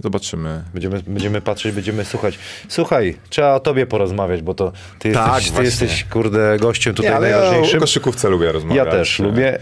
Zobaczymy. 0.00 0.62
będziemy, 0.74 1.02
będziemy 1.06 1.40
patrzeć, 1.40 1.74
będziemy 1.74 2.04
słuchać. 2.04 2.38
Słuchaj, 2.68 3.16
trzeba 3.30 3.54
o 3.54 3.60
tobie 3.60 3.86
porozmawiać, 3.86 4.42
bo 4.42 4.54
to 4.54 4.72
ty, 4.98 5.12
Tak, 5.12 5.34
jesteś, 5.42 5.52
ty 5.58 5.64
jesteś, 5.64 6.04
kurde, 6.04 6.56
gościem 6.60 6.94
tutaj 6.94 7.10
Nie, 7.10 7.16
ale 7.16 7.30
ja 7.30 7.36
najważniejszym. 7.40 7.78
o 7.78 7.80
koszykówce 7.80 8.28
lubię 8.28 8.52
rozmawiać. 8.52 8.86
Ja 8.86 8.92
też 8.92 9.18
lubię. 9.18 9.58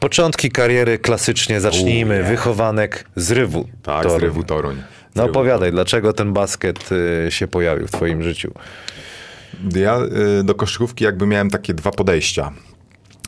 Początki 0.00 0.50
kariery 0.50 0.98
klasycznie 0.98 1.60
zacznijmy. 1.60 2.22
Wychowanek 2.22 3.04
z 3.16 3.30
Rywu. 3.30 3.68
Tak, 3.82 4.02
Toruń. 4.02 4.20
z 4.20 4.22
Rywu 4.22 4.42
Toruń. 4.42 4.76
Z 4.76 5.16
No 5.16 5.22
Rywu 5.26 5.30
opowiadaj, 5.38 5.70
dlaczego 5.70 6.12
ten 6.12 6.32
basket 6.32 6.90
się 7.28 7.46
pojawił 7.48 7.86
w 7.86 7.90
twoim 7.90 8.22
życiu? 8.22 8.52
Ja 9.76 10.00
y, 10.40 10.44
do 10.44 10.54
koszykówki 10.54 11.04
jakby 11.04 11.26
miałem 11.26 11.50
takie 11.50 11.74
dwa 11.74 11.90
podejścia. 11.90 12.52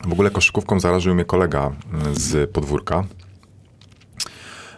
W 0.07 0.11
ogóle 0.11 0.31
koszykówką 0.31 0.79
zarażył 0.79 1.15
mnie 1.15 1.25
kolega 1.25 1.71
y, 2.11 2.19
z 2.19 2.51
podwórka. 2.51 3.03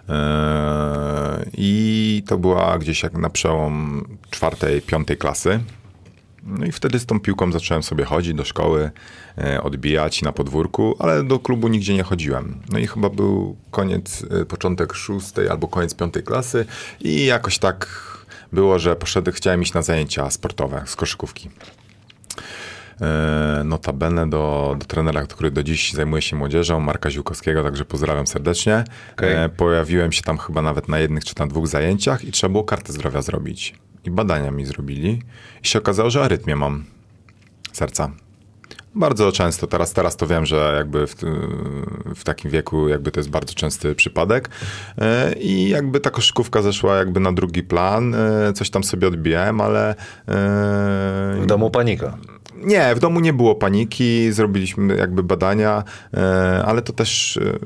Eee, 0.10 1.52
I 1.54 2.24
to 2.28 2.38
była 2.38 2.78
gdzieś 2.78 3.04
jak 3.04 3.14
na 3.14 3.30
przełom 3.30 4.06
czwartej, 4.30 4.82
piątej 4.82 5.18
klasy. 5.18 5.60
No 6.44 6.66
i 6.66 6.72
wtedy 6.72 7.00
z 7.00 7.06
tą 7.06 7.20
piłką 7.20 7.52
zacząłem 7.52 7.84
sobie 7.84 8.06
chodzić 8.06 8.34
do 8.34 8.46
szkoły, 8.46 8.92
odbijać 9.62 10.22
na 10.22 10.32
podwórku, 10.32 10.96
ale 11.00 11.24
do 11.24 11.40
klubu 11.40 11.68
nigdzie 11.68 11.94
nie 11.94 12.04
chodziłem. 12.04 12.62
No 12.70 12.80
i 12.80 12.88
chyba 12.88 13.10
był 13.10 13.56
koniec, 13.72 14.26
początek 14.48 14.94
szóstej 14.94 15.50
albo 15.50 15.68
koniec 15.68 15.96
piątej 15.96 16.24
klasy 16.24 16.66
i 17.02 17.26
jakoś 17.26 17.60
tak 17.60 18.11
było, 18.54 18.80
że 18.80 18.96
poszedłem, 18.96 19.36
chciałem 19.36 19.62
iść 19.62 19.74
na 19.74 19.82
zajęcia 19.82 20.30
sportowe 20.30 20.84
z 20.86 20.96
koszykówki. 20.96 21.50
E, 23.02 23.62
Notabene 23.66 24.30
do, 24.30 24.76
do 24.80 24.86
trenera, 24.86 25.26
który 25.26 25.52
do 25.52 25.64
dziś 25.64 25.94
zajmuje 25.94 26.22
się 26.22 26.36
młodzieżą, 26.36 26.80
Marka 26.80 27.10
Ziłkowskiego, 27.12 27.64
także 27.64 27.86
pozdrawiam 27.86 28.28
serdecznie. 28.28 28.84
Okej. 29.14 29.36
E, 29.36 29.50
Pojawiłem 29.50 30.12
się 30.12 30.22
tam 30.22 30.38
chyba 30.38 30.62
nawet 30.62 30.88
na 30.88 31.00
jednych 31.00 31.26
czy 31.26 31.34
na 31.40 31.48
dwóch 31.48 31.68
zajęciach 31.68 32.24
i 32.24 32.32
trzeba 32.32 32.52
było 32.52 32.64
kartę 32.64 32.94
zdrowia 32.94 33.22
zrobić. 33.22 33.76
I 34.04 34.12
badania 34.12 34.52
mi 34.52 34.66
zrobili 34.66 35.22
i 35.64 35.68
się 35.68 35.80
okazało, 35.80 36.10
że 36.10 36.24
arytmię 36.24 36.56
mam 36.56 36.86
serca. 37.72 38.12
Bardzo 38.96 39.32
często, 39.32 39.68
teraz, 39.68 39.94
teraz 39.94 40.16
to 40.16 40.28
wiem, 40.28 40.46
że 40.46 40.74
jakby 40.78 41.08
w, 41.08 41.16
w 42.16 42.24
takim 42.24 42.52
wieku 42.52 42.88
jakby 42.88 43.12
to 43.12 43.20
jest 43.20 43.30
bardzo 43.30 43.54
częsty 43.54 43.96
przypadek 43.96 44.50
E, 44.98 45.34
i 45.34 45.70
jakby 45.70 46.00
ta 46.00 46.10
koszykówka 46.10 46.62
zeszła 46.62 46.96
jakby 46.98 47.20
na 47.20 47.34
drugi 47.34 47.64
plan, 47.64 48.16
E, 48.16 48.54
coś 48.54 48.70
tam 48.70 48.84
sobie 48.84 49.08
odbijałem, 49.08 49.62
ale... 49.62 49.90
e, 49.90 49.96
W 51.42 51.46
domu 51.48 51.70
panika. 51.70 52.18
Nie, 52.64 52.96
w 52.96 53.00
domu 53.00 53.20
nie 53.20 53.34
było 53.34 53.56
paniki, 53.56 54.32
zrobiliśmy 54.32 54.98
jakby 54.98 55.24
badania, 55.24 55.84
e, 56.14 56.64
ale 56.66 56.82
to 56.82 56.94
też 56.94 57.38
e, 57.38 57.60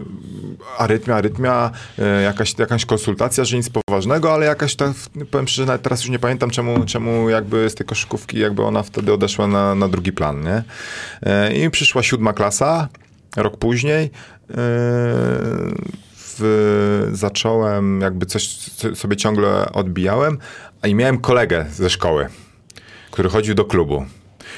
arytmia, 0.78 1.16
arytmia, 1.16 1.72
e, 2.00 2.22
jakaś, 2.22 2.60
jakaś 2.60 2.86
konsultacja, 2.86 3.46
że 3.46 3.58
nic 3.58 3.70
poważnego, 3.70 4.34
ale 4.34 4.46
jakaś 4.46 4.76
ta, 4.76 4.94
powiem 5.32 5.48
szczerze, 5.48 5.80
teraz 5.80 6.02
już 6.02 6.10
nie 6.10 6.20
pamiętam 6.20 6.50
czemu, 6.50 6.86
czemu 6.86 7.30
jakby 7.30 7.70
z 7.70 7.76
tej 7.76 7.86
koszykówki 7.86 8.40
jakby 8.40 8.64
ona 8.64 8.84
wtedy 8.84 9.14
odeszła 9.14 9.48
na, 9.48 9.76
na 9.76 9.88
drugi 9.88 10.12
plan, 10.12 10.44
nie? 10.44 10.64
I 11.66 11.70
przyszła 11.70 12.04
siódma 12.04 12.34
klasa, 12.34 12.90
rok 13.38 13.58
później. 13.58 14.12
W, 16.40 17.10
zacząłem 17.12 18.02
jakby 18.02 18.26
coś 18.26 18.48
co 18.48 18.96
sobie 18.96 19.16
ciągle 19.16 19.72
odbijałem, 19.72 20.38
a 20.82 20.88
i 20.88 20.96
miałem 20.96 21.18
kolegę 21.18 21.66
ze 21.72 21.90
szkoły, 21.90 22.28
który 23.12 23.30
chodził 23.30 23.56
do 23.56 23.66
klubu. 23.66 24.06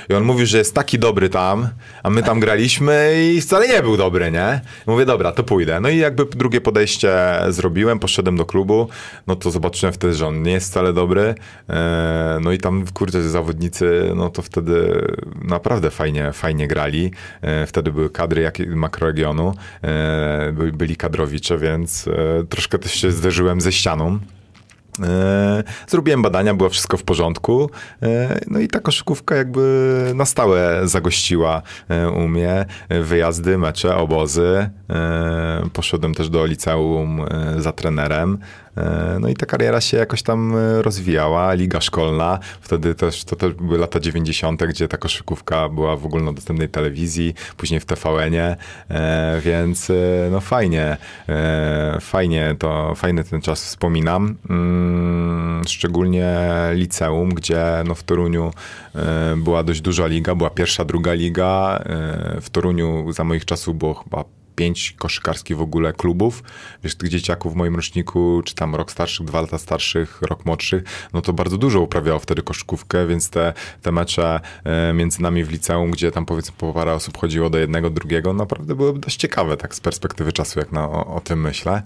I 0.09 0.13
on 0.13 0.23
mówił, 0.23 0.45
że 0.45 0.57
jest 0.57 0.73
taki 0.75 0.99
dobry 0.99 1.29
tam, 1.29 1.67
a 2.03 2.09
my 2.09 2.23
tam 2.23 2.39
graliśmy 2.39 3.13
i 3.35 3.41
wcale 3.41 3.67
nie 3.67 3.81
był 3.81 3.97
dobry, 3.97 4.31
nie? 4.31 4.61
Mówię, 4.87 5.05
dobra, 5.05 5.31
to 5.31 5.43
pójdę. 5.43 5.79
No 5.81 5.89
i 5.89 5.97
jakby 5.97 6.25
drugie 6.25 6.61
podejście 6.61 7.11
zrobiłem, 7.49 7.99
poszedłem 7.99 8.37
do 8.37 8.45
klubu, 8.45 8.89
no 9.27 9.35
to 9.35 9.51
zobaczyłem 9.51 9.93
wtedy, 9.93 10.13
że 10.13 10.27
on 10.27 10.43
nie 10.43 10.51
jest 10.51 10.69
wcale 10.71 10.93
dobry. 10.93 11.35
E, 11.69 12.39
No 12.41 12.51
i 12.51 12.57
tam, 12.57 12.85
kurde, 12.93 13.29
zawodnicy, 13.29 14.11
no 14.15 14.29
to 14.29 14.41
wtedy 14.41 15.01
naprawdę 15.41 15.91
fajnie, 15.91 16.31
fajnie 16.33 16.67
grali. 16.67 17.11
E, 17.41 17.65
Wtedy 17.67 17.91
były 17.91 18.09
kadry 18.09 18.41
jak 18.41 18.59
makroregionu, 18.67 19.53
e, 19.83 20.51
by- 20.53 20.71
byli 20.71 20.95
kadrowicze, 20.95 21.57
więc 21.57 22.09
troszkę 22.49 22.79
też 22.79 22.91
się 22.93 23.11
zderzyłem 23.11 23.61
ze 23.61 23.71
ścianą. 23.71 24.19
E, 25.03 25.63
Zrobiłem 25.87 26.21
badania, 26.21 26.53
było 26.53 26.69
wszystko 26.69 26.97
w 26.97 27.03
porządku. 27.03 27.69
E, 28.03 28.39
No 28.47 28.59
i 28.59 28.67
ta 28.67 28.79
koszykówka 28.79 29.35
jakby 29.35 30.11
na 30.15 30.25
stałe 30.25 30.81
zagościła 30.87 31.61
e, 31.89 32.09
u 32.09 32.27
mnie. 32.27 32.65
Wyjazdy, 32.89 33.57
mecze, 33.57 33.95
obozy. 33.95 34.69
Poszedłem 35.73 36.13
też 36.13 36.29
do 36.29 36.45
liceum 36.45 37.21
za 37.57 37.71
trenerem. 37.71 38.37
E, 38.77 39.17
No 39.19 39.29
i 39.29 39.33
ta 39.33 39.45
kariera 39.45 39.81
się 39.81 39.97
jakoś 39.97 40.23
tam 40.23 40.55
e, 40.55 40.81
rozwijała. 40.81 41.53
Liga 41.53 41.81
szkolna. 41.81 42.39
Wtedy 42.61 42.95
też, 42.95 43.23
to 43.23 43.35
też 43.35 43.53
były 43.53 43.77
lata 43.77 43.99
90., 43.99 44.63
gdzie 44.63 44.87
ta 44.87 44.97
koszykówka 44.97 45.69
była 45.69 45.95
w 45.95 46.05
ogólnodostępnej 46.05 46.69
telewizji, 46.69 47.33
później 47.57 47.79
w 47.79 47.85
TVN-ie, 47.85 48.55
e, 48.89 49.41
więc 49.41 49.91
no 50.31 50.41
fajnie, 50.41 50.97
fajnie 52.01 52.55
to, 52.59 52.95
fajny 52.95 53.23
ten 53.23 53.41
czas 53.41 53.63
wspominam. 53.63 54.35
Mm, 54.49 55.61
Szczególnie 55.67 56.39
liceum, 56.73 57.29
gdzie 57.29 57.63
no 57.87 57.95
w 57.95 58.03
Toruniu 58.03 58.51
była 59.37 59.63
dość 59.63 59.81
duża 59.81 60.07
liga, 60.07 60.35
była 60.35 60.49
pierwsza, 60.49 60.85
druga 60.85 61.13
liga. 61.13 61.83
W 62.41 62.49
Toruniu 62.49 63.11
za 63.11 63.23
moich 63.23 63.45
czasów 63.45 63.77
było 63.77 63.93
chyba 63.93 64.23
pięć 64.57 64.95
koszykarskich 64.97 65.57
w 65.57 65.61
ogóle 65.61 65.93
klubów. 65.93 66.43
Wiesz, 66.83 66.95
tych 66.95 67.09
dzieciaków 67.09 67.53
w 67.53 67.55
moim 67.55 67.75
roczniku, 67.75 68.41
czy 68.45 68.55
tam 68.55 68.75
rok 68.75 68.91
starszych, 68.91 69.25
dwa 69.25 69.41
lata 69.41 69.57
starszych, 69.57 70.21
rok 70.21 70.45
młodszych, 70.45 70.83
no 71.13 71.21
to 71.21 71.33
bardzo 71.33 71.57
dużo 71.57 71.81
uprawiało 71.81 72.19
wtedy 72.19 72.41
koszykówkę, 72.41 73.07
więc 73.07 73.29
te, 73.29 73.53
te 73.81 73.91
mecze 73.91 74.39
e, 74.63 74.93
między 74.93 75.21
nami 75.21 75.43
w 75.43 75.51
liceum, 75.51 75.91
gdzie 75.91 76.11
tam 76.11 76.25
powiedzmy 76.25 76.55
po 76.57 76.73
parę 76.73 76.93
osób 76.93 77.17
chodziło 77.17 77.49
do 77.49 77.57
jednego, 77.57 77.89
drugiego, 77.89 78.33
naprawdę 78.33 78.75
były 78.75 78.99
dość 78.99 79.17
ciekawe, 79.17 79.57
tak 79.57 79.75
z 79.75 79.79
perspektywy 79.79 80.33
czasu, 80.33 80.59
jak 80.59 80.71
na, 80.71 80.89
o, 80.89 81.15
o 81.15 81.19
tym 81.19 81.41
myślę. 81.41 81.81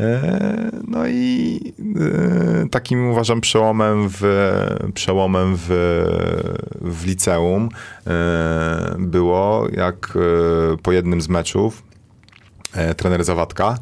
E, 0.00 0.70
No 0.88 1.08
i 1.08 1.60
e, 2.64 2.68
takim 2.68 3.10
uważam 3.10 3.40
przełomem 3.40 4.08
w, 4.08 4.22
przełomem 4.94 5.56
w, 5.56 5.68
w 6.80 7.06
liceum 7.06 7.68
było, 8.98 9.68
jak 9.72 10.18
po 10.82 10.92
jednym 10.92 11.20
z 11.20 11.28
meczów 11.28 11.87
trener 12.96 13.24
Zawadka 13.24 13.78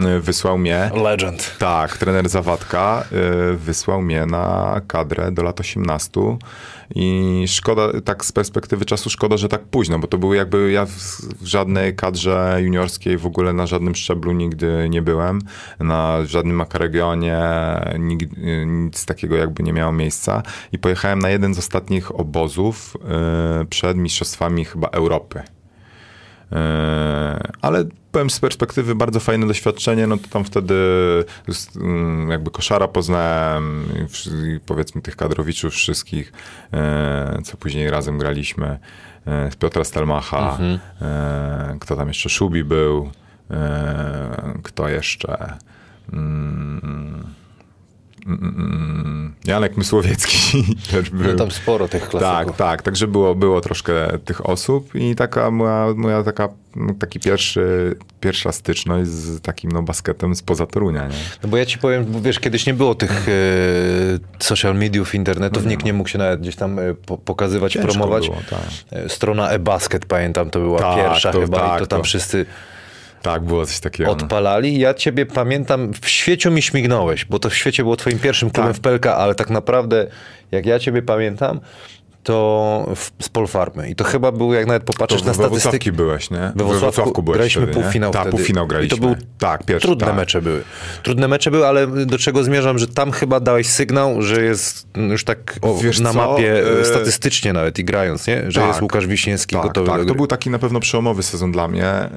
e, 0.00 0.20
wysłał 0.20 0.58
mnie. 0.58 0.90
Legend. 1.04 1.56
Tak, 1.58 1.96
trener 1.96 2.28
Zawadka 2.28 3.04
y, 3.52 3.56
wysłał 3.56 4.02
mnie 4.02 4.26
na 4.26 4.80
kadrę 4.86 5.32
do 5.32 5.42
lat 5.42 5.60
18 5.60 6.10
i 6.94 7.44
szkoda, 7.48 8.00
tak 8.04 8.24
z 8.24 8.32
perspektywy 8.32 8.84
czasu 8.84 9.10
szkoda, 9.10 9.36
że 9.36 9.48
tak 9.48 9.64
późno, 9.64 9.98
bo 9.98 10.06
to 10.06 10.18
były 10.18 10.36
jakby, 10.36 10.70
ja 10.70 10.86
w, 10.86 10.92
żadnej 11.42 11.96
kadrze 11.96 12.58
juniorskiej 12.60 13.18
w 13.18 13.26
ogóle 13.26 13.52
na 13.52 13.66
żadnym 13.66 13.94
szczeblu 13.94 14.32
nigdy 14.32 14.88
nie 14.90 15.02
byłem, 15.02 15.40
na 15.80 16.24
żadnym 16.24 16.56
makaregionie, 16.56 17.38
nic 18.66 19.06
takiego 19.06 19.36
jakby 19.36 19.62
nie 19.62 19.72
miało 19.72 19.92
miejsca 19.92 20.42
i 20.72 20.78
pojechałem 20.78 21.18
na 21.18 21.30
jeden 21.30 21.54
z 21.54 21.58
ostatnich 21.58 22.20
obozów 22.20 22.96
przed 23.70 23.96
mistrzostwami 23.96 24.64
chyba 24.64 24.88
Europy. 24.88 25.42
E, 26.52 27.40
Ale 27.62 27.84
powiem 28.18 28.30
z 28.30 28.40
perspektywy 28.40 28.94
bardzo 28.94 29.20
fajne 29.20 29.46
doświadczenie, 29.46 30.06
no 30.06 30.16
to 30.16 30.28
tam 30.28 30.44
wtedy 30.44 30.74
mm, 31.76 32.30
jakby 32.30 32.50
koszara 32.50 32.88
poznałem 32.88 33.84
powiedzmy 34.66 35.02
tych 35.02 35.16
kadrowiczów 35.16 35.72
wszystkich, 35.72 36.32
e, 36.72 37.38
co 37.44 37.56
później 37.56 37.90
razem 37.90 38.18
graliśmy. 38.18 38.78
e, 39.26 39.50
Z 39.50 39.56
Piotra 39.56 39.84
Stelmacha, 39.84 40.58
e, 41.02 41.76
kto 41.80 41.96
tam 41.96 42.08
jeszcze, 42.08 42.28
Szubi 42.28 42.64
był, 42.64 43.10
kto 44.62 44.88
jeszcze... 44.88 45.56
Mm, 46.12 47.37
mm, 48.26 49.34
Janek 49.44 49.76
Mysłowiecki 49.76 50.64
też 50.90 51.10
był. 51.10 51.32
No 51.32 51.38
tam 51.38 51.50
sporo 51.50 51.88
tych 51.88 52.08
klasyków. 52.08 52.56
Tak, 52.56 52.56
tak, 52.56 52.82
także 52.82 53.06
było, 53.06 53.34
było 53.34 53.60
troszkę 53.60 54.18
tych 54.24 54.46
osób 54.46 54.94
i 54.94 55.14
taka 55.14 55.50
moja, 55.50 55.86
moja 55.96 56.22
taka, 56.22 56.48
no, 56.76 56.94
taki 56.94 57.20
pierwszy, 57.20 57.94
pierwsza 58.20 58.52
styczność 58.52 59.10
z 59.10 59.40
takim 59.40 59.72
no, 59.72 59.82
basketem 59.82 60.34
spoza 60.36 60.66
Torunia, 60.66 61.08
nie? 61.08 61.14
No 61.42 61.48
bo 61.48 61.56
ja 61.56 61.66
ci 61.66 61.78
powiem, 61.78 62.04
bo 62.04 62.20
wiesz, 62.20 62.40
kiedyś 62.40 62.66
nie 62.66 62.74
było 62.74 62.94
tych 62.94 63.28
e, 63.28 63.32
social 64.38 64.74
mediów, 64.76 65.14
internetów, 65.14 65.66
nikt 65.66 65.84
nie 65.84 65.92
mógł 65.92 66.08
się 66.08 66.18
nawet 66.18 66.40
gdzieś 66.40 66.56
tam 66.56 66.78
e, 66.78 66.94
po, 66.94 67.18
pokazywać, 67.18 67.78
promować. 67.78 68.24
było, 68.26 68.38
tak. 68.50 68.60
E, 68.92 69.08
Strona 69.08 69.50
e-basket, 69.50 70.06
pamiętam, 70.06 70.50
to 70.50 70.60
była 70.60 70.78
Tak, 70.78 70.96
pierwsza 70.96 71.32
to- 71.32 71.40
chyba 71.40 71.56
i 71.56 71.60
tak, 71.60 71.80
to 71.80 71.86
tam 71.86 71.98
to- 71.98 72.04
wszyscy 72.04 72.46
Tak, 73.22 73.42
było 73.42 73.66
coś 73.66 73.80
takiego. 73.80 74.10
odpalali. 74.10 74.78
Ja 74.78 74.94
ciebie 74.94 75.26
pamiętam, 75.26 75.92
w 76.02 76.08
świeciu 76.08 76.50
mi 76.50 76.62
śmignąłeś, 76.62 77.24
bo 77.24 77.38
to 77.38 77.50
w 77.50 77.54
świecie 77.54 77.82
było 77.82 77.96
twoim 77.96 78.18
pierwszym 78.18 78.50
klubem 78.50 78.72
Tak. 78.72 78.76
w 78.76 78.80
PLK, 78.80 79.06
ale 79.06 79.34
tak 79.34 79.50
naprawdę, 79.50 80.06
jak 80.50 80.66
ja 80.66 80.78
ciebie 80.78 81.02
pamiętam, 81.02 81.60
to 82.28 82.86
w, 82.96 83.10
z 83.24 83.28
Polfarmy. 83.28 83.90
I 83.90 83.94
to 83.94 84.04
chyba 84.04 84.32
był, 84.32 84.52
jak 84.52 84.66
nawet 84.66 84.84
To 84.84 84.92
popatrzysz 84.92 85.22
na 85.22 85.32
we 85.32 85.36
Wrocławki 85.36 85.60
statystyki. 85.60 85.92
byłeś, 85.92 86.30
nie? 86.30 86.52
We 86.56 86.64
Wrocławku 86.64 87.22
byłeś 87.22 87.38
graliśmy 87.38 87.62
wtedy, 87.62 87.80
półfinał 87.80 88.12
Tak, 88.12 88.30
półfinał 88.30 88.66
graliśmy. 88.66 88.96
I 88.96 89.00
to 89.00 89.06
był 89.06 89.16
tak, 89.38 89.64
pierwszy, 89.64 89.88
Trudne 89.88 90.06
tak. 90.06 90.16
mecze 90.16 90.42
były. 90.42 90.62
Trudne 91.02 91.28
mecze 91.28 91.50
były, 91.50 91.66
ale 91.66 91.86
do 92.06 92.18
czego 92.18 92.44
zmierzam, 92.44 92.78
że 92.78 92.86
tam 92.88 93.12
chyba 93.12 93.40
dałeś 93.40 93.66
sygnał, 93.66 94.22
że 94.22 94.42
jest 94.42 94.86
już 95.10 95.24
tak 95.24 95.58
O, 95.62 95.80
na 96.02 96.12
co? 96.12 96.18
mapie 96.18 96.80
E, 96.80 96.84
statystycznie 96.84 97.52
nawet 97.52 97.78
i 97.78 97.84
grając, 97.84 98.26
nie? 98.26 98.50
Że 98.50 98.60
Tak. 98.60 98.68
jest 98.68 98.82
Łukasz 98.82 99.06
Wiśniewski 99.06 99.56
Tak, 99.56 99.64
gotowy 99.64 99.86
tak. 99.86 100.06
To 100.06 100.14
był 100.14 100.26
taki 100.26 100.50
na 100.50 100.58
pewno 100.58 100.80
przełomowy 100.80 101.22
sezon 101.22 101.52
dla 101.52 101.68
mnie, 101.68 102.10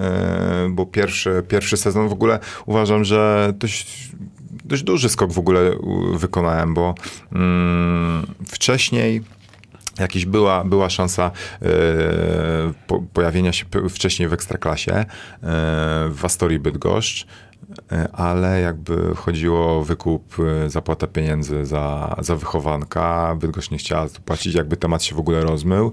yy, 0.63 0.69
bo 0.69 0.85
pierwszy, 0.85 1.43
pierwszy 1.47 1.77
sezon 1.77 2.09
w 2.09 2.13
ogóle 2.13 2.39
uważam, 2.65 3.03
że 3.03 3.53
dość, 3.55 4.09
dość 4.65 4.83
duży 4.83 5.09
skok 5.09 5.31
w 5.33 5.39
ogóle 5.39 5.71
wykonałem, 6.13 6.73
bo 6.73 6.95
mm, 7.33 8.25
wcześniej 8.47 9.23
Jakiś 10.01 10.25
była, 10.25 10.63
była 10.63 10.89
szansa 10.89 11.31
e, 11.61 11.67
po, 12.87 13.03
pojawienia 13.13 13.53
się 13.53 13.65
wcześniej 13.89 14.29
w 14.29 14.33
Ekstraklasie 14.33 14.93
e, 14.93 15.05
w 16.09 16.19
Astorii 16.23 16.59
Bydgoszcz, 16.59 17.27
ale 18.13 18.61
jakby 18.61 19.15
chodziło 19.15 19.77
o 19.77 19.83
wykup, 19.83 20.35
e, 20.39 20.69
zapłata 20.69 21.07
pieniędzy 21.07 21.65
za, 21.65 22.15
za 22.19 22.35
wychowanka. 22.35 23.35
Bydgoszcz 23.39 23.71
nie 23.71 23.77
chciała 23.77 24.07
płacić, 24.25 24.55
jakby 24.55 24.77
temat 24.77 25.03
się 25.03 25.15
w 25.15 25.19
ogóle 25.19 25.41
rozmył. 25.41 25.91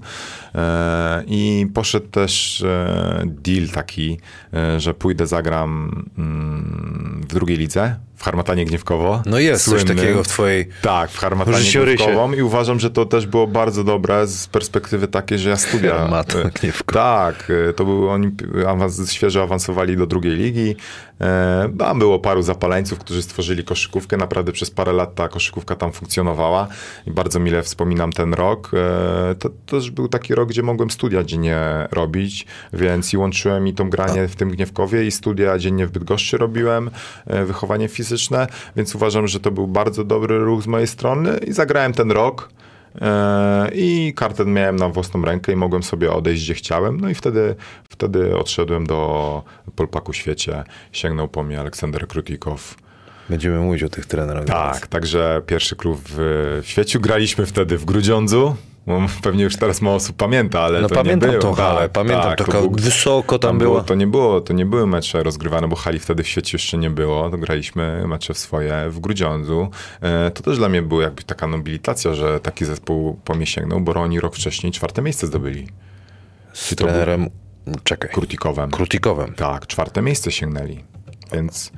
E, 0.55 1.23
I 1.27 1.67
poszedł 1.73 2.07
też 2.07 2.61
e, 2.61 3.23
deal 3.25 3.67
taki, 3.67 4.19
e, 4.53 4.79
że 4.79 4.93
pójdę, 4.93 5.27
zagram 5.27 6.05
mm, 6.17 7.21
w 7.29 7.33
drugiej 7.33 7.57
lidze, 7.57 7.95
w 8.19 8.23
Harmatanie 8.23 8.65
Gniewkowo. 8.65 9.21
No 9.25 9.39
jest 9.39 9.65
coś 9.65 9.81
Słynnym. 9.81 9.97
takiego 9.97 10.23
w 10.23 10.27
twojej... 10.27 10.69
Tak, 10.81 11.11
w 11.11 11.17
Harmatanie. 11.17 11.57
Gniewkową 11.85 12.33
i 12.33 12.41
uważam, 12.41 12.79
że 12.79 12.89
to 12.89 13.05
też 13.05 13.27
było 13.27 13.47
bardzo 13.47 13.83
dobre 13.83 14.27
z 14.27 14.47
perspektywy 14.47 15.07
takiej, 15.07 15.39
że 15.39 15.49
ja 15.49 15.57
studia... 15.57 15.97
Harmata 15.97 16.39
e, 16.39 16.49
Gniewko. 16.49 16.93
Tak, 16.93 17.51
e, 17.69 17.73
to 17.73 17.85
był, 17.85 18.09
oni 18.09 18.31
awans, 18.67 19.11
świeżo 19.11 19.43
awansowali 19.43 19.97
do 19.97 20.07
drugiej 20.07 20.35
ligi. 20.35 20.75
E, 21.21 21.68
Tam 21.77 21.99
było 21.99 22.19
paru 22.19 22.41
zapaleńców, 22.41 22.99
którzy 22.99 23.21
stworzyli 23.21 23.63
koszykówkę. 23.63 24.17
Naprawdę 24.17 24.51
przez 24.51 24.71
parę 24.71 24.93
lat 24.93 25.15
ta 25.15 25.27
koszykówka 25.27 25.75
tam 25.75 25.91
funkcjonowała 25.91 26.67
i 27.07 27.11
bardzo 27.11 27.39
mile 27.39 27.63
wspominam 27.63 28.13
ten 28.13 28.33
rok. 28.33 28.71
E, 28.73 29.35
To 29.35 29.49
też 29.65 29.91
był 29.91 30.07
taki 30.07 30.35
rok, 30.35 30.49
gdzie 30.49 30.63
mogłem 30.63 30.91
studia 30.91 31.23
dziennie 31.23 31.87
robić, 31.91 32.45
więc 32.73 33.13
i 33.13 33.17
łączyłem 33.17 33.67
i 33.67 33.73
tą 33.73 33.89
granie 33.89 34.27
w 34.27 34.35
tym 34.35 34.49
Gniewkowie 34.49 35.05
i 35.05 35.11
studia 35.11 35.57
dziennie 35.57 35.87
w 35.87 35.91
Bydgoszczy 35.91 36.37
robiłem, 36.37 36.91
e, 37.27 37.45
wychowanie 37.45 37.87
fizyczne, 37.87 38.47
więc 38.75 38.95
uważam, 38.95 39.27
że 39.27 39.39
to 39.39 39.51
był 39.51 39.67
bardzo 39.67 40.03
dobry 40.03 40.39
ruch 40.39 40.61
z 40.63 40.67
mojej 40.67 40.87
strony 40.87 41.37
i 41.47 41.53
zagrałem 41.53 41.93
ten 41.93 42.11
rok. 42.11 42.49
E, 43.01 43.69
i 43.73 44.13
kartę 44.15 44.45
miałem 44.45 44.75
na 44.75 44.89
własną 44.89 45.21
rękę 45.21 45.51
i 45.51 45.55
mogłem 45.55 45.83
sobie 45.83 46.11
odejść 46.11 46.43
gdzie 46.43 46.53
chciałem. 46.53 46.99
No 46.99 47.09
i 47.09 47.15
wtedy, 47.15 47.55
wtedy 47.89 48.37
odszedłem 48.37 48.87
do 48.87 49.43
Polpaku 49.75 50.13
Świecie. 50.13 50.63
Sięgnął 50.91 51.27
po 51.27 51.43
mnie 51.43 51.59
Aleksander 51.59 52.07
Krutikow. 52.07 52.75
Będziemy 53.29 53.59
mówić 53.59 53.83
o 53.83 53.89
tych 53.89 54.05
trenerach. 54.05 54.45
Tak, 54.45 54.87
także 54.87 55.41
pierwszy 55.45 55.75
klub 55.75 56.01
w, 56.05 56.15
w 56.63 56.67
świecie. 56.67 56.99
Graliśmy 56.99 57.45
wtedy 57.45 57.77
w 57.77 57.85
Grudziądzu. 57.85 58.55
No, 58.89 58.99
Pewnie 59.23 59.43
już 59.43 59.55
teraz 59.57 59.81
mało 59.81 59.95
osób 59.95 60.15
pamięta, 60.15 60.61
ale 60.61 60.81
No 60.81 60.87
to 60.89 60.95
pamiętam 60.95 61.29
nie 61.31 61.37
było. 61.37 61.55
tą 61.55 61.61
halę, 61.61 61.79
tak, 61.81 61.91
pamiętam, 61.91 62.23
tak, 62.23 62.37
taka 62.37 62.51
to 62.51 62.61
był- 62.61 62.71
wysoko 62.71 63.39
tam 63.39 63.57
było, 63.57 63.71
była. 63.73 63.83
To 63.83 63.95
nie, 63.95 64.07
było, 64.07 64.41
to 64.41 64.53
nie 64.53 64.65
były 64.65 64.87
mecze 64.87 65.23
rozgrywane, 65.23 65.67
bo 65.67 65.75
hali 65.75 65.99
wtedy 65.99 66.23
w 66.23 66.27
świecie 66.27 66.49
jeszcze 66.57 66.77
nie 66.77 66.89
było. 66.89 67.29
To 67.29 67.37
graliśmy 67.37 68.07
mecze 68.07 68.33
swoje 68.33 68.85
w 68.89 68.99
Grudziądzu. 68.99 69.69
E, 70.01 70.31
To 70.31 70.43
też 70.43 70.57
dla 70.57 70.69
mnie 70.69 70.81
była 70.81 71.03
jakby 71.03 71.23
taka 71.23 71.47
nobilitacja, 71.47 72.13
że 72.13 72.39
taki 72.39 72.65
zespół 72.65 73.19
po 73.25 73.33
mnie 73.35 73.45
sięgnął, 73.45 73.79
bo 73.81 73.93
oni 73.93 74.19
rok 74.19 74.35
wcześniej 74.35 74.71
czwarte 74.71 75.01
miejsce 75.01 75.27
zdobyli. 75.27 75.67
Z 76.53 76.69
to 76.69 76.75
był- 76.75 76.87
trenerem, 76.87 77.29
czekaj, 77.83 78.11
Krutikowem. 78.11 78.71
Krutikowem. 78.71 79.33
Tak, 79.33 79.67
czwarte 79.67 80.01
miejsce 80.01 80.31
sięgnęli. 80.31 80.83
Więc 81.33 81.71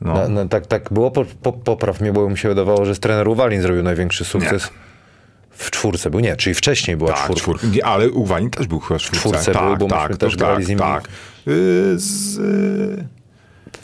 no, 0.00 0.14
No, 0.14 0.28
no, 0.28 0.48
tak, 0.48 0.66
tak 0.66 0.92
było, 0.92 1.10
po, 1.10 1.24
po, 1.42 1.52
popraw 1.52 2.00
mnie, 2.00 2.12
bo 2.12 2.30
mi 2.30 2.38
się 2.38 2.48
wydawało, 2.48 2.84
że 2.84 2.94
z 2.94 3.00
trener 3.00 3.28
Uwalin 3.28 3.62
zrobił 3.62 3.82
największy 3.82 4.24
sukces. 4.24 4.70
W 5.58 5.70
czwórce 5.70 6.10
był, 6.10 6.20
nie, 6.20 6.36
czyli 6.36 6.54
wcześniej 6.54 6.96
była 6.96 7.12
tak, 7.12 7.22
czwórka. 7.22 7.40
czwórka. 7.40 7.66
Nie, 7.66 7.84
Ale 7.84 8.08
też 8.50 8.66
był 8.66 8.80
chyba 8.80 8.98
w 8.98 9.02
czwórce. 9.02 9.20
czwórce 9.20 9.52
tak, 9.52 9.78
był, 9.78 9.88
bo 9.88 9.94
tak, 9.94 10.02
myśmy 10.02 10.16
też 10.18 10.32
tak, 10.32 10.38
grali 10.38 10.64
z 10.64 10.68
nimi. 10.68 10.80
Tak. 10.80 11.08
Y, 11.48 11.98
Z, 11.98 12.38
y, 12.38 13.08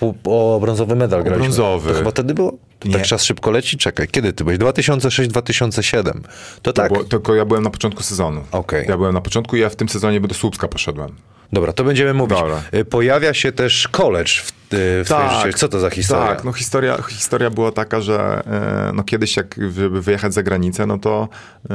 Pół- 0.00 0.14
O 0.24 0.58
brązowy 0.60 0.96
medal 0.96 1.22
graliśmy. 1.24 1.44
brązowy. 1.46 1.90
To 1.90 1.98
chyba 1.98 2.10
wtedy 2.10 2.34
było? 2.34 2.52
To 2.78 2.88
tak 2.88 3.02
czas 3.02 3.24
szybko 3.24 3.50
leci? 3.50 3.76
Czekaj, 3.76 4.08
kiedy 4.08 4.32
ty 4.32 4.44
byłeś? 4.44 4.58
2006-2007. 4.58 6.20
To 6.62 6.72
tak. 6.72 6.92
Bo, 6.92 7.04
tylko 7.04 7.34
ja 7.34 7.44
byłem 7.44 7.62
na 7.62 7.70
początku 7.70 8.02
sezonu. 8.02 8.40
Okej. 8.52 8.86
Ja 8.88 8.96
byłem 8.96 9.14
na 9.14 9.20
początku 9.20 9.56
i 9.56 9.60
ja 9.60 9.68
w 9.68 9.76
tym 9.76 9.88
sezonie 9.88 10.20
do 10.20 10.34
Słupska 10.34 10.68
poszedłem. 10.68 11.10
Dobra, 11.54 11.72
to 11.72 11.84
będziemy 11.84 12.14
mówić. 12.14 12.38
Dobra. 12.38 12.62
Y, 12.74 12.84
Pojawia 12.84 13.34
się 13.34 13.52
też 13.52 13.88
college 13.88 14.30
w, 14.30 14.74
y, 14.74 15.04
w 15.04 15.42
życiu. 15.44 15.58
Co 15.58 15.68
to 15.68 15.80
za 15.80 15.90
historia? 15.90 16.26
Tak, 16.26 16.44
no 16.44 16.52
historia, 16.52 16.98
historia 17.08 17.50
była 17.50 17.72
taka, 17.72 18.00
że 18.00 18.42
e, 18.46 18.92
no 18.94 19.04
kiedyś 19.04 19.36
jak 19.36 19.54
wyjechać 19.90 20.34
za 20.34 20.42
granicę, 20.42 20.86
no 20.86 20.98
to 20.98 21.28
e, 21.70 21.74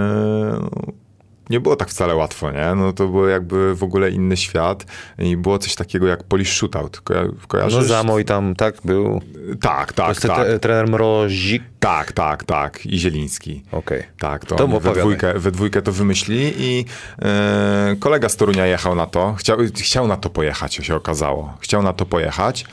nie 1.50 1.60
było 1.60 1.76
tak 1.76 1.90
wcale 1.90 2.16
łatwo, 2.16 2.52
nie? 2.52 2.76
No 2.76 2.94
to 2.94 3.08
był 3.08 3.28
jakby 3.28 3.76
w 3.76 3.84
ogóle 3.84 4.10
inny 4.12 4.38
świat 4.38 4.86
i 5.18 5.38
było 5.38 5.60
coś 5.60 5.76
takiego 5.76 6.08
jak 6.08 6.24
Polish 6.24 6.54
Shootout. 6.58 7.00
Koja, 7.00 7.24
kojarzysz? 7.48 7.80
No 7.80 7.84
Zamoj 7.84 8.26
tam, 8.26 8.56
tak, 8.56 8.76
był. 8.86 9.22
Tak, 9.62 9.94
tak, 9.94 10.22
tak. 10.22 10.32
tre- 10.48 10.60
trener 10.60 10.88
Mrozik. 10.90 11.64
Tak, 11.80 12.12
tak, 12.12 12.44
tak. 12.44 12.86
I 12.86 13.00
Zieliński. 13.00 13.64
Okej. 13.72 14.04
Tak, 14.20 14.46
to, 14.46 14.56
To 14.56 14.68
we, 14.68 14.94
dwójkę, 14.94 15.34
we 15.40 15.52
dwójkę 15.52 15.82
to 15.82 15.92
wymyślili 15.92 16.54
i 16.58 16.86
e, 17.22 17.96
kolega 18.00 18.30
z 18.30 18.36
Torunia 18.36 18.66
jechał 18.66 18.96
na 18.96 19.06
to. 19.06 19.34
Chciał, 19.34 19.58
chciał 19.76 20.08
na 20.08 20.18
to 20.18 20.30
pojechać, 20.30 20.76
się 20.76 20.96
okazało. 20.96 21.58
Chciał 21.60 21.84
na 21.84 21.94
to 21.94 22.06
pojechać. 22.06 22.66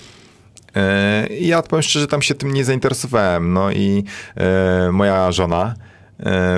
E, 0.76 1.26
I 1.26 1.46
ja 1.46 1.62
powiem 1.62 1.82
szczerze, 1.82 2.06
tam 2.06 2.22
się 2.22 2.34
tym 2.34 2.52
nie 2.52 2.64
zainteresowałem. 2.64 3.52
No 3.52 3.70
i 3.70 4.04
e, 4.36 4.92
moja 4.92 5.32
żona 5.32 5.74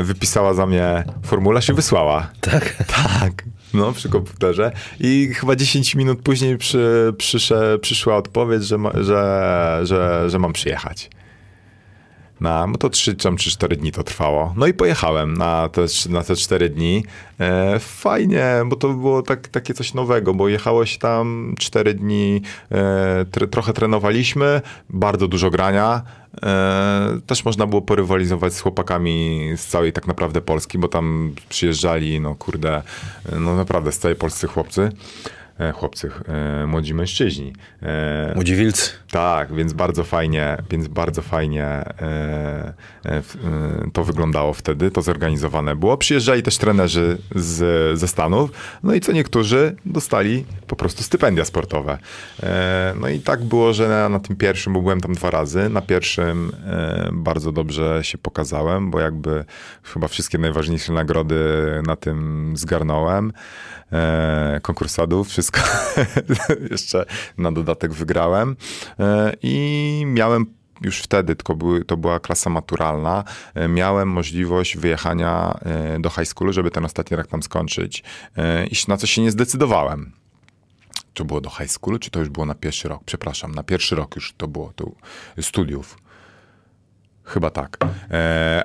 wypisała 0.02 0.54
za 0.54 0.66
mnie 0.66 1.04
formularz 1.22 1.68
i 1.68 1.72
wysłała. 1.72 2.30
Tak? 2.40 2.76
Tak. 2.76 3.44
No, 3.74 3.92
przy 3.92 4.08
komputerze. 4.08 4.72
I 5.00 5.30
chyba 5.34 5.56
10 5.56 5.94
minut 5.94 6.22
później 6.22 6.58
przy, 6.58 7.14
przysze, 7.18 7.78
przyszła 7.78 8.16
odpowiedź, 8.16 8.64
że, 8.64 8.78
ma, 8.78 8.90
że, 9.00 9.80
że, 9.82 10.30
że 10.30 10.38
mam 10.38 10.52
przyjechać. 10.52 11.10
No, 12.40 12.66
no 12.66 12.78
to 12.78 12.90
3 12.90 13.16
czy 13.16 13.50
4 13.50 13.76
dni 13.76 13.92
to 13.92 14.02
trwało. 14.02 14.54
No 14.56 14.66
i 14.66 14.74
pojechałem 14.74 15.34
na 15.36 15.68
te, 15.68 15.86
na 16.08 16.22
te 16.22 16.36
4 16.36 16.68
dni. 16.68 17.04
E, 17.40 17.78
fajnie, 17.78 18.46
bo 18.66 18.76
to 18.76 18.88
było 18.88 19.22
tak, 19.22 19.48
takie 19.48 19.74
coś 19.74 19.94
nowego, 19.94 20.34
bo 20.34 20.48
jechało 20.48 20.86
się 20.86 20.98
tam 20.98 21.54
4 21.58 21.94
dni, 21.94 22.42
e, 22.70 23.24
tr, 23.30 23.50
trochę 23.50 23.72
trenowaliśmy, 23.72 24.60
bardzo 24.90 25.28
dużo 25.28 25.50
grania. 25.50 26.02
E, 26.42 27.20
też 27.26 27.44
można 27.44 27.66
było 27.66 27.82
porywalizować 27.82 28.54
z 28.54 28.60
chłopakami 28.60 29.40
z 29.56 29.66
całej 29.66 29.92
tak 29.92 30.06
naprawdę 30.06 30.40
Polski, 30.40 30.78
bo 30.78 30.88
tam 30.88 31.34
przyjeżdżali, 31.48 32.20
no 32.20 32.34
kurde, 32.34 32.82
no 33.40 33.56
naprawdę 33.56 33.92
z 33.92 33.98
całej 33.98 34.16
Polscy 34.16 34.46
chłopcy. 34.46 34.90
E, 35.58 35.72
chłopcy, 35.72 36.10
e, 36.28 36.66
młodzi 36.66 36.94
mężczyźni. 36.94 37.52
E, 37.82 38.32
Młodzi 38.34 38.56
wilcy. 38.56 38.90
tak, 39.10 39.54
więc 39.54 39.72
bardzo 39.72 40.04
fajnie, 40.04 40.56
więc 40.70 40.88
bardzo 40.88 41.22
fajnie 41.22 41.84
to 43.92 44.04
wyglądało 44.04 44.52
wtedy, 44.54 44.90
to 44.90 45.02
zorganizowane 45.02 45.76
było. 45.76 45.96
Przyjeżdżali 45.96 46.42
też 46.42 46.58
trenerzy 46.58 47.18
z, 47.34 47.98
ze 47.98 48.08
Stanów, 48.08 48.50
no 48.82 48.94
i 48.94 49.00
co 49.00 49.12
niektórzy 49.12 49.76
dostali 49.86 50.44
po 50.66 50.76
prostu 50.76 51.02
stypendia 51.02 51.44
sportowe. 51.44 51.98
No 53.00 53.08
i 53.08 53.20
tak 53.20 53.44
było, 53.44 53.72
że 53.72 53.88
na, 53.88 54.08
na 54.08 54.20
tym 54.20 54.36
pierwszym, 54.36 54.72
bo 54.72 54.80
byłem 54.82 55.00
tam 55.00 55.14
dwa 55.14 55.30
razy, 55.30 55.68
na 55.68 55.80
pierwszym 55.80 56.52
bardzo 57.12 57.52
dobrze 57.52 58.00
się 58.02 58.18
pokazałem, 58.18 58.90
bo 58.90 59.00
jakby 59.00 59.44
chyba 59.82 60.08
wszystkie 60.08 60.38
najważniejsze 60.38 60.92
nagrody 60.92 61.36
na 61.86 61.96
tym 61.96 62.52
zgarnąłem. 62.56 63.32
Konkursadów, 64.62 65.28
wszystko 65.28 65.47
jeszcze 66.70 67.04
na 67.38 67.52
dodatek 67.52 67.92
wygrałem. 67.92 68.56
E, 69.00 69.32
I 69.42 70.02
miałem 70.06 70.46
już 70.80 71.00
wtedy, 71.00 71.36
tylko 71.36 71.54
były, 71.54 71.84
to 71.84 71.96
była 71.96 72.20
klasa 72.20 72.50
maturalna, 72.50 73.24
e, 73.54 73.68
miałem 73.68 74.08
możliwość 74.08 74.76
wyjechania 74.76 75.58
e, 75.62 76.00
do 76.00 76.10
high 76.10 76.26
schoolu, 76.26 76.52
żeby 76.52 76.70
ten 76.70 76.84
ostatni 76.84 77.16
rok 77.16 77.26
tam 77.26 77.42
skończyć. 77.42 78.02
Na 78.88 78.96
co 78.96 79.06
się 79.06 79.22
nie 79.22 79.30
zdecydowałem. 79.30 80.12
Czy 81.14 81.24
było 81.24 81.40
do 81.40 81.50
high 81.50 81.70
schoolu, 81.70 81.98
czy 81.98 82.10
to 82.10 82.18
już 82.18 82.28
było 82.28 82.46
na 82.46 82.54
pierwszy 82.54 82.88
rok? 82.88 83.02
Przepraszam, 83.04 83.54
na 83.54 83.62
pierwszy 83.62 83.96
rok 83.96 84.16
już 84.16 84.34
to 84.36 84.48
było 84.48 84.72
tu, 84.76 84.94
studiów. 85.40 85.98
Chyba 87.24 87.50
tak. 87.50 87.78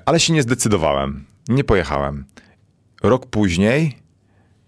Ale 0.06 0.20
się 0.20 0.34
nie 0.34 0.42
zdecydowałem. 0.42 1.26
Nie 1.48 1.64
pojechałem. 1.64 2.26
Rok 3.04 3.26
później 3.26 3.98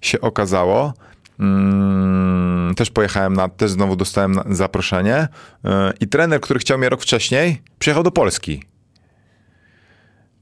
się 0.01 0.21
okazało, 0.21 0.93
mm, 1.39 2.75
też 2.75 2.91
pojechałem 2.91 3.33
na, 3.33 3.49
też 3.49 3.71
znowu 3.71 3.95
dostałem 3.95 4.39
zaproszenie 4.49 5.27
yy, 5.63 5.71
i 5.99 6.07
trener, 6.07 6.41
który 6.41 6.59
chciał 6.59 6.77
mnie 6.77 6.89
rok 6.89 7.01
wcześniej, 7.01 7.61
przyjechał 7.79 8.03
do 8.03 8.11
Polski. 8.11 8.63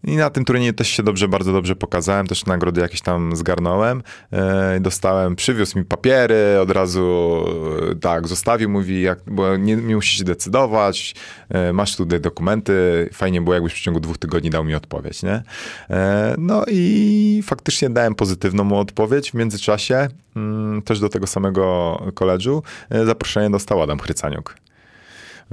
I 0.03 0.15
na 0.15 0.29
tym 0.29 0.45
turnieju 0.45 0.73
też 0.73 0.87
się 0.87 1.03
dobrze, 1.03 1.27
bardzo 1.27 1.53
dobrze 1.53 1.75
pokazałem, 1.75 2.27
też 2.27 2.45
nagrody 2.45 2.81
jakieś 2.81 3.01
tam 3.01 3.35
zgarnąłem. 3.35 4.03
E, 4.31 4.79
dostałem, 4.79 5.35
przywiózł 5.35 5.77
mi 5.77 5.85
papiery, 5.85 6.59
od 6.61 6.71
razu 6.71 7.45
e, 7.91 7.95
tak, 7.95 8.27
zostawił, 8.27 8.69
mówi, 8.69 9.01
jak, 9.01 9.19
bo 9.27 9.57
nie, 9.57 9.75
nie 9.75 9.95
musisz 9.95 10.23
decydować, 10.23 11.15
e, 11.49 11.73
masz 11.73 11.95
tutaj 11.95 12.21
dokumenty, 12.21 13.09
fajnie 13.13 13.41
było 13.41 13.53
jakbyś 13.53 13.73
w 13.73 13.79
ciągu 13.79 13.99
dwóch 13.99 14.17
tygodni 14.17 14.49
dał 14.49 14.63
mi 14.63 14.75
odpowiedź, 14.75 15.23
nie? 15.23 15.43
No 16.37 16.65
i 16.67 17.41
faktycznie 17.45 17.89
dałem 17.89 18.15
pozytywną 18.15 18.63
mu 18.63 18.77
odpowiedź 18.77 19.31
w 19.31 19.33
międzyczasie, 19.33 20.07
mm, 20.35 20.81
też 20.81 20.99
do 20.99 21.09
tego 21.09 21.27
samego 21.27 21.97
koledżu, 22.13 22.63
zaproszenie 23.05 23.49
dostał 23.49 23.81
Adam 23.81 23.99
Chrycaniuk. 23.99 24.55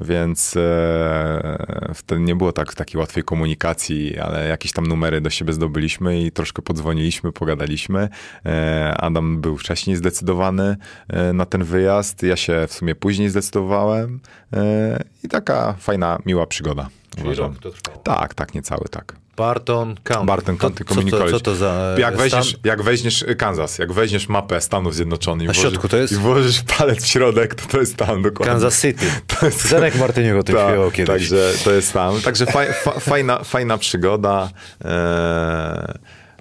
Więc 0.01 0.57
e, 0.57 1.93
wtedy 1.95 2.21
nie 2.21 2.37
było 2.37 2.53
tak 2.53 2.75
takiej 2.75 3.01
łatwej 3.01 3.25
komunikacji, 3.25 4.19
ale 4.19 4.49
jakieś 4.49 4.73
tam 4.73 4.87
numery 4.87 5.21
do 5.21 5.31
siebie 5.31 5.53
zdobyliśmy 5.53 6.21
i 6.23 6.33
troszkę 6.33 6.63
podzwoniliśmy, 6.63 7.33
pogadaliśmy. 7.33 8.09
E, 8.47 8.95
Adam 8.99 9.41
był 9.41 9.57
wcześniej 9.57 9.97
zdecydowany 9.97 10.77
e, 11.09 11.33
na 11.33 11.47
ten 11.47 11.65
wyjazd, 11.65 12.23
ja 12.23 12.37
się 12.37 12.67
w 12.69 12.73
sumie 12.73 12.95
później 12.95 13.29
zdecydowałem 13.29 14.21
e, 14.53 15.03
i 15.25 15.29
taka 15.29 15.73
fajna, 15.79 16.19
miła 16.27 16.47
przygoda. 16.47 16.89
uważam. 17.23 17.55
to 17.55 17.71
trwało. 17.71 17.99
Tak, 17.99 18.35
tak, 18.35 18.55
niecały, 18.55 18.85
tak. 18.91 19.17
Barton 19.41 19.95
County. 20.05 20.27
Barton 20.27 20.57
Co- 20.57 20.61
County 20.61 20.85
co, 20.85 20.89
Community 20.89 21.17
co 21.17 21.19
College. 21.25 21.41
to 21.41 21.55
za 21.57 21.95
Jak 21.99 22.17
weźmiesz, 22.17 22.49
stan? 22.49 22.61
jak 22.65 22.83
weźmiesz 22.83 23.25
Kansas, 23.39 23.79
jak 23.79 23.93
weźmiesz 23.93 24.29
mapę 24.29 24.61
Stanów 24.61 24.95
Zjednoczonych 24.95 25.47
Na 25.47 25.53
i 25.53 25.57
środku 25.57 25.81
włożysz- 25.89 25.91
to 25.91 25.97
jest? 25.97 26.13
i 26.13 26.17
włożysz 26.17 26.63
palec 26.79 27.05
w 27.05 27.07
środek, 27.07 27.55
to 27.55 27.69
to 27.69 27.81
jest 27.81 27.97
tam 27.97 28.23
dokładnie. 28.23 28.53
Kansas 28.53 28.81
City. 28.83 29.07
To 29.41 29.47
jest- 29.47 29.69
Zenek 29.69 29.95
Martyniuk 29.99 30.41
o 30.41 30.43
tym 30.43 30.57
śpiewał 30.57 30.91
kiedyś. 30.91 31.09
Także 31.09 31.53
to 31.65 31.73
jest 31.73 31.93
tam. 31.93 32.21
Także 32.21 32.47
faj, 32.47 32.67
fa, 32.73 32.91
fajna, 32.91 33.45
fajna 33.45 33.79
przygoda. 33.79 34.51
Eee, 34.85 34.91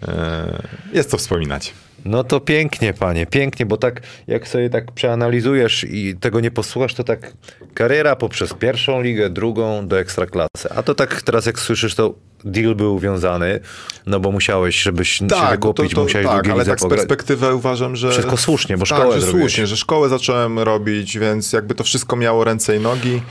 eee, 0.02 0.14
jest 0.93 1.10
co 1.10 1.18
wspominać. 1.18 1.74
No 2.06 2.24
to 2.24 2.39
pięknie, 2.39 2.93
panie, 2.93 3.26
pięknie, 3.26 3.66
bo 3.66 3.78
tak 3.78 4.02
jak 4.28 4.47
sobie 4.47 4.70
tak 4.70 4.91
przeanalizujesz 4.91 5.84
i 5.84 6.16
tego 6.20 6.39
nie 6.39 6.52
posłuchasz, 6.52 6.93
to 6.93 7.04
tak 7.04 7.34
kariera 7.74 8.16
poprzez 8.16 8.54
pierwszą 8.54 9.02
ligę, 9.02 9.30
drugą 9.30 9.88
do 9.88 10.00
ekstraklasy. 10.00 10.70
A 10.76 10.84
to 10.84 10.95
tak 10.95 11.22
teraz 11.22 11.45
jak 11.45 11.60
słyszysz, 11.60 11.95
to 11.95 12.14
deal 12.45 12.76
był 12.76 13.00
wiązany, 13.00 13.60
no 14.06 14.20
bo 14.20 14.32
musiałeś, 14.32 14.82
żebyś 14.82 15.10
się 15.10 15.28
wykupić, 15.52 15.95
musiałeś 15.95 16.28
tak, 16.28 16.50
ale 16.50 16.66
tak 16.66 16.80
z 16.80 16.88
perspektywy 16.88 17.56
uważam, 17.56 17.95
że... 17.95 18.12
Wszystko 18.12 18.38
słusznie, 18.38 18.78
bo 18.78 18.86
tak, 18.86 18.97
szkołę 18.97 19.16
że 19.16 19.22
zrobiłeś. 19.22 19.52
słusznie, 19.52 19.68
że 19.68 19.78
szkołę 19.78 20.10
zacząłem 20.10 20.60
robić, 20.60 21.18
więc 21.18 21.54
jakby 21.54 21.76
to 21.76 21.84
wszystko 21.84 22.16
miało 22.16 22.43
ręce 22.43 22.76
i 22.76 22.80
nogi. 22.80 23.22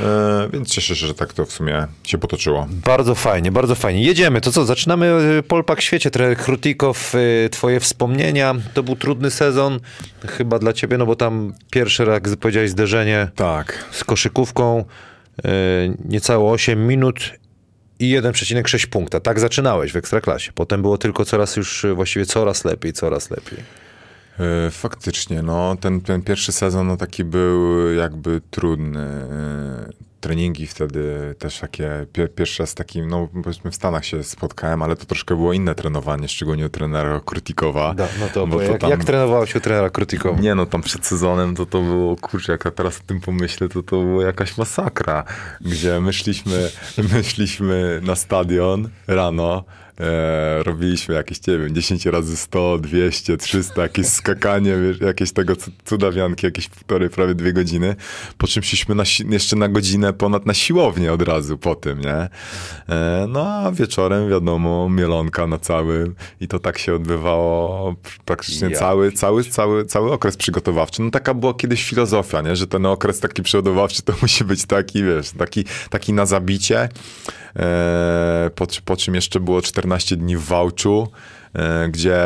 E, 0.00 0.48
więc 0.52 0.68
cieszę 0.70 0.96
się, 0.96 1.06
że 1.06 1.14
tak 1.14 1.32
to 1.32 1.46
w 1.46 1.52
sumie 1.52 1.86
się 2.04 2.18
potoczyło. 2.18 2.66
Bardzo 2.70 3.14
fajnie, 3.14 3.52
bardzo 3.52 3.74
fajnie. 3.74 4.02
Jedziemy, 4.02 4.40
to 4.40 4.52
co, 4.52 4.64
zaczynamy 4.64 5.06
e, 5.38 5.42
Polpak 5.42 5.80
w 5.80 5.82
świecie, 5.82 6.10
trener 6.10 6.36
Krutikow, 6.36 7.14
e, 7.14 7.48
twoje 7.48 7.80
wspomnienia, 7.80 8.54
to 8.74 8.82
był 8.82 8.96
trudny 8.96 9.30
sezon, 9.30 9.80
chyba 10.26 10.58
dla 10.58 10.72
ciebie, 10.72 10.98
no 10.98 11.06
bo 11.06 11.16
tam 11.16 11.54
pierwszy, 11.70 12.02
jak 12.02 12.28
powiedziałeś, 12.40 12.70
zderzenie 12.70 13.28
Tak. 13.34 13.84
z 13.90 14.04
koszykówką, 14.04 14.84
niecałe 16.04 16.50
8 16.50 16.86
minut 16.86 17.32
i 17.98 18.16
1,6 18.16 18.86
punkta. 18.86 19.20
Tak 19.20 19.40
zaczynałeś 19.40 19.92
w 19.92 19.96
Ekstraklasie. 19.96 20.52
Potem 20.54 20.82
było 20.82 20.98
tylko 20.98 21.24
coraz 21.24 21.56
już, 21.56 21.86
właściwie 21.94 22.26
coraz 22.26 22.64
lepiej, 22.64 22.92
coraz 22.92 23.30
lepiej. 23.30 23.85
E, 24.40 24.70
Faktycznie, 24.70 25.42
no 25.42 25.76
ten, 25.80 26.00
ten 26.00 26.22
pierwszy 26.22 26.52
sezon 26.52 26.86
no, 26.86 26.96
taki 26.96 27.24
był 27.24 27.92
jakby 27.92 28.40
trudny. 28.50 29.00
E, 29.00 30.06
Treningi 30.20 30.66
wtedy 30.66 31.34
też 31.38 31.58
takie, 31.58 32.06
pier, 32.12 32.34
pierwszy 32.34 32.62
raz 32.62 32.74
takim, 32.74 33.08
no 33.08 33.28
powiedzmy 33.42 33.70
w 33.70 33.74
Stanach 33.74 34.04
się 34.04 34.24
spotkałem, 34.24 34.82
ale 34.82 34.96
to 34.96 35.06
troszkę 35.06 35.36
było 35.36 35.52
inne 35.52 35.74
trenowanie, 35.74 36.28
szczególnie 36.28 36.66
u 36.66 36.68
trenera 36.68 37.20
Krutikowa. 37.24 37.94
Da, 37.94 38.08
no 38.20 38.26
to, 38.34 38.46
bo 38.46 38.56
bo 38.56 38.62
jak, 38.62 38.80
tam- 38.80 38.90
jak 38.90 39.04
trenowałeś 39.04 39.54
u 39.54 39.60
trenera 39.60 39.90
Krutikowa? 39.90 40.40
Nie 40.40 40.54
no, 40.54 40.66
tam 40.66 40.82
przed 40.82 41.06
sezonem 41.06 41.54
to 41.54 41.66
to 41.66 41.82
było, 41.82 42.16
kurczę, 42.16 42.52
jak 42.52 42.64
ja 42.64 42.70
teraz 42.70 42.98
o 42.98 43.02
tym 43.06 43.20
pomyślę, 43.20 43.68
to 43.68 43.82
to 43.82 44.02
była 44.02 44.24
jakaś 44.24 44.58
masakra, 44.58 45.24
gdzie 45.60 46.00
my 46.00 46.12
szliśmy, 46.12 46.70
my 47.12 47.24
szliśmy 47.24 48.00
na 48.02 48.14
stadion 48.14 48.88
rano, 49.06 49.64
e, 50.00 50.62
robiliśmy 50.62 51.14
jakieś, 51.14 51.46
nie 51.46 51.58
wiem, 51.58 51.74
10 51.74 52.06
razy 52.06 52.36
100, 52.36 52.78
200, 52.78 53.36
300, 53.36 53.82
jakieś 53.82 54.06
skakanie, 54.06 54.76
wiesz, 54.76 55.00
jakieś 55.00 55.32
tego 55.32 55.56
cu- 55.56 55.70
cudawianki, 55.84 56.46
jakieś 56.46 56.68
półtorej, 56.68 57.10
prawie 57.10 57.34
dwie 57.34 57.52
godziny, 57.52 57.96
po 58.38 58.46
czym 58.46 58.62
szliśmy 58.62 58.94
na, 58.94 59.04
jeszcze 59.28 59.56
na 59.56 59.68
godzinę 59.68 60.12
ponad 60.12 60.46
na 60.46 60.54
siłownię 60.54 61.12
od 61.12 61.22
razu 61.22 61.58
po 61.58 61.74
tym, 61.74 62.00
nie? 62.00 62.28
E, 62.88 63.26
no 63.28 63.46
a 63.48 63.72
wieczorem, 63.72 64.30
wiadomo, 64.30 64.88
mielonka 64.88 65.46
na 65.46 65.58
całym 65.58 66.14
i 66.40 66.48
to 66.48 66.58
tak 66.58 66.78
się 66.78 66.94
odbywało 66.94 67.94
praktycznie 68.24 68.68
Ja 68.68 68.78
cały, 68.78 69.12
cały, 69.12 69.44
cały, 69.44 69.84
cały 69.84 70.12
okres 70.12 70.36
przygotowawczy. 70.36 71.02
No 71.02 71.10
taka 71.10 71.34
była 71.34 71.54
kiedyś 71.54 71.84
filozofia, 71.88 72.40
nie? 72.42 72.56
że 72.56 72.66
ten 72.66 72.86
okres 72.86 73.20
taki 73.20 73.42
przygotowawczy 73.42 74.02
to 74.02 74.12
musi 74.22 74.44
być 74.44 74.64
taki, 74.64 75.04
wiesz, 75.04 75.30
taki, 75.30 75.64
taki 75.90 76.12
na 76.12 76.26
zabicie. 76.26 76.88
E, 77.56 78.50
po, 78.54 78.66
po 78.84 78.96
czym 78.96 79.14
jeszcze 79.14 79.40
było 79.40 79.62
14 79.62 79.85
dni 80.16 80.36
w 80.36 80.44
Wałczu, 80.44 81.08
gdzie 81.88 82.18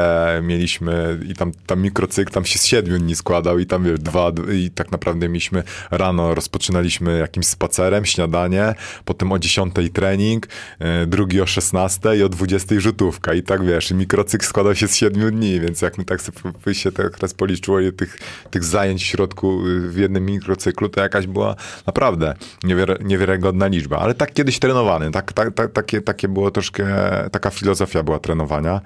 mieliśmy 0.42 1.18
i 1.28 1.34
tam, 1.34 1.52
tam 1.66 1.82
mikrocykl 1.82 2.32
tam 2.32 2.44
się 2.44 2.58
z 2.58 2.64
siedmiu 2.64 2.98
dni 2.98 3.16
składał 3.16 3.58
i 3.58 3.66
tam 3.66 3.84
wiesz, 3.84 3.98
dwa 3.98 4.32
i 4.52 4.70
tak 4.70 4.92
naprawdę 4.92 5.28
mieliśmy 5.28 5.62
rano 5.90 6.34
rozpoczynaliśmy 6.34 7.18
jakimś 7.18 7.46
spacerem, 7.46 8.04
śniadanie, 8.04 8.74
potem 9.04 9.32
o 9.32 9.38
10 9.38 9.74
trening, 9.92 10.46
e, 10.78 11.06
drugi 11.06 11.40
o 11.40 11.46
16 11.46 12.16
i 12.16 12.22
o 12.22 12.28
20 12.28 12.80
rzutówka 12.80 13.34
i 13.34 13.42
tak 13.42 13.64
wiesz, 13.64 13.90
i 13.90 13.94
mikrocykl 13.94 14.46
składał 14.46 14.74
się 14.74 14.88
z 14.88 14.96
siedmiu 14.96 15.30
dni, 15.30 15.60
więc 15.60 15.82
jak 15.82 15.98
mi 15.98 16.04
tak 16.04 16.20
sobie 16.22 16.74
się 16.74 16.92
teraz 16.92 17.34
policzyło 17.34 17.80
ile 17.80 17.92
tych, 17.92 18.18
tych 18.50 18.64
zajęć 18.64 19.02
w 19.02 19.06
środku 19.06 19.66
y, 19.66 19.88
w 19.88 19.96
jednym 19.96 20.26
mikrocyklu, 20.26 20.88
to 20.88 21.00
jakaś 21.00 21.26
była 21.26 21.56
naprawdę 21.86 22.34
niewiary, 22.64 22.96
niewiarygodna 23.00 23.66
liczba, 23.66 23.98
ale 23.98 24.14
tak 24.14 24.32
kiedyś 24.32 24.58
trenowany, 24.58 25.10
tak, 25.10 25.32
tak, 25.32 25.54
tak, 25.54 25.72
takie, 25.72 26.00
takie 26.00 26.28
było 26.28 26.50
troszkę, 26.50 26.86
taka 27.32 27.50
filozofia 27.50 28.02
była 28.02 28.18
trenowania. 28.18 28.80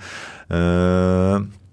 Yy, 0.51 1.39
i 1.39 1.64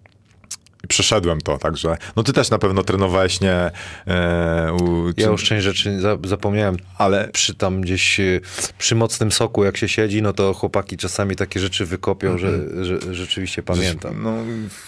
przeszedłem 0.88 1.41
to, 1.41 1.57
także. 1.57 1.97
No 2.15 2.23
ty 2.23 2.34
też 2.34 2.49
na 2.49 2.57
pewno 2.59 2.84
trenowałeś 2.84 3.41
nie. 3.41 3.71
E, 4.07 4.73
u, 4.82 5.07
Ja 5.07 5.13
czy- 5.25 5.32
już 5.32 5.43
część 5.43 5.63
rzeczy 5.63 6.01
za- 6.01 6.17
zapomniałem, 6.23 6.77
Ale 6.97 7.29
przy 7.34 7.55
tam 7.55 7.82
gdzieś 7.82 8.19
y, 8.19 8.41
przy 8.77 8.95
mocnym 8.95 9.32
soku, 9.32 9.63
jak 9.63 9.77
się 9.77 9.88
siedzi, 9.89 10.21
no 10.21 10.34
to 10.34 10.53
chłopaki 10.53 10.97
czasami 10.97 11.36
takie 11.36 11.59
rzeczy 11.59 11.86
wykopią, 11.86 12.38
że, 12.38 12.86
że 12.86 13.13
rzeczywiście 13.13 13.63
pamiętam. 13.63 14.23
No, 14.23 14.34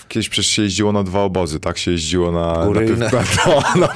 kiedyś 0.07 0.29
przecież 0.29 0.51
się 0.51 0.61
jeździło 0.61 0.91
na 0.91 1.03
dwa 1.03 1.19
obozy, 1.21 1.59
tak? 1.59 1.77
Się 1.77 1.91
jeździło 1.91 2.31
na... 2.31 2.65
Góry 2.65 2.97
na, 2.97 3.05
na- 3.05 3.11
no, 3.45 3.63
na, 3.81 3.89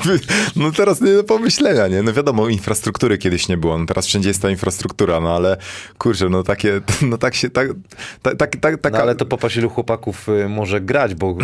no 0.55 0.71
teraz 0.71 1.01
nie 1.01 1.13
do 1.13 1.23
pomyślenia, 1.23 1.87
nie? 1.87 2.03
No 2.03 2.13
wiadomo, 2.13 2.47
infrastruktury 2.49 3.17
kiedyś 3.17 3.47
nie 3.47 3.57
było, 3.57 3.77
no 3.77 3.85
teraz 3.85 4.07
wszędzie 4.07 4.29
jest 4.29 4.41
ta 4.41 4.49
infrastruktura, 4.49 5.19
no 5.19 5.35
ale 5.35 5.57
kurczę, 5.97 6.29
no 6.29 6.43
takie, 6.43 6.81
no 7.09 7.17
tak 7.17 7.35
się, 7.35 7.49
tak, 7.49 7.67
tak, 8.21 8.35
tak, 8.35 8.55
tak 8.55 8.81
taka... 8.81 8.97
No 8.97 9.03
ale 9.03 9.15
to 9.15 9.25
popatrz, 9.25 9.55
ilu 9.57 9.69
chłopaków 9.69 10.29
y, 10.29 10.49
może 10.49 10.81
grać, 10.81 11.15
bo 11.15 11.37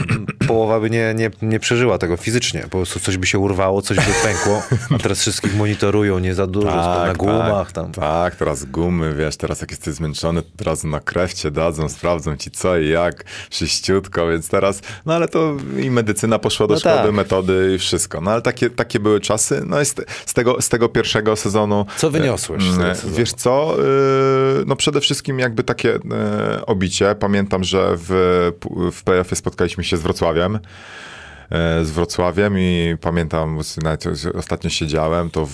połowa 0.47 0.79
by 0.79 0.89
nie, 0.89 1.13
nie, 1.13 1.31
nie 1.41 1.59
przeżyła 1.59 1.97
tego 1.97 2.17
fizycznie. 2.17 2.61
Po 2.61 2.69
prostu 2.69 2.99
coś 2.99 3.17
by 3.17 3.27
się 3.27 3.39
urwało, 3.39 3.81
coś 3.81 3.97
by 3.97 4.13
pękło, 4.23 4.63
a 4.95 4.99
teraz 4.99 5.19
wszystkich 5.19 5.55
monitorują, 5.55 6.19
nie 6.19 6.33
za 6.35 6.47
dużo, 6.47 6.67
na 6.67 7.13
gumach 7.13 7.71
tam. 7.71 7.91
Tak, 7.91 8.35
teraz 8.35 8.65
gumy, 8.65 9.13
wiesz, 9.13 9.37
teraz 9.37 9.61
jak 9.61 9.71
jesteś 9.71 9.93
zmęczony, 9.93 10.41
to 10.41 10.49
teraz 10.57 10.83
na 10.83 10.99
krew 10.99 11.33
cię 11.33 11.51
dadzą, 11.51 11.89
sprawdzą 11.89 12.37
ci 12.37 12.51
co 12.51 12.77
i 12.77 12.89
jak, 12.89 13.23
sześciutko, 13.49 14.27
więc 14.27 14.49
teraz, 14.49 14.81
no 15.05 15.13
ale 15.13 15.27
to 15.27 15.55
i 15.79 15.91
medycyna 15.91 16.39
poszła 16.39 16.67
do 16.67 16.73
No 16.73 16.79
szkoły, 16.79 16.95
tak. 17.03 17.11
metody 17.11 17.71
i 17.75 17.79
wszystko, 17.79 18.21
no 18.21 18.31
ale 18.31 18.41
takie, 18.41 18.69
takie 18.69 18.99
były 18.99 19.19
czasy, 19.19 19.63
no 19.65 19.81
i 19.81 19.85
z, 19.85 19.95
z, 20.25 20.33
tego, 20.33 20.61
z 20.61 20.69
tego 20.69 20.89
pierwszego 20.89 21.35
sezonu... 21.35 21.85
Co 21.97 22.11
wyniosłeś 22.11 22.63
tego 22.71 22.89
e, 22.89 22.95
sezonu? 22.95 23.15
Wiesz 23.15 23.33
co, 23.33 23.75
y, 23.79 24.65
no 24.65 24.75
przede 24.75 25.01
wszystkim 25.01 25.39
jakby 25.39 25.63
takie 25.63 25.95
e, 25.95 26.65
obicie, 26.65 27.15
pamiętam, 27.19 27.63
że 27.63 27.93
w, 27.97 28.51
w 28.91 29.03
playoffie 29.03 29.35
spotkaliśmy 29.35 29.83
się 29.83 29.97
z 29.97 30.01
Wrocławiem, 30.01 30.32
e, 30.41 31.85
z 31.85 31.91
Wrocławiem 31.91 32.59
i 32.59 32.95
pamiętam, 33.01 33.59
nawet 33.83 34.03
ostatnio 34.35 34.69
siedziałem, 34.69 35.29
to 35.29 35.45
w, 35.45 35.51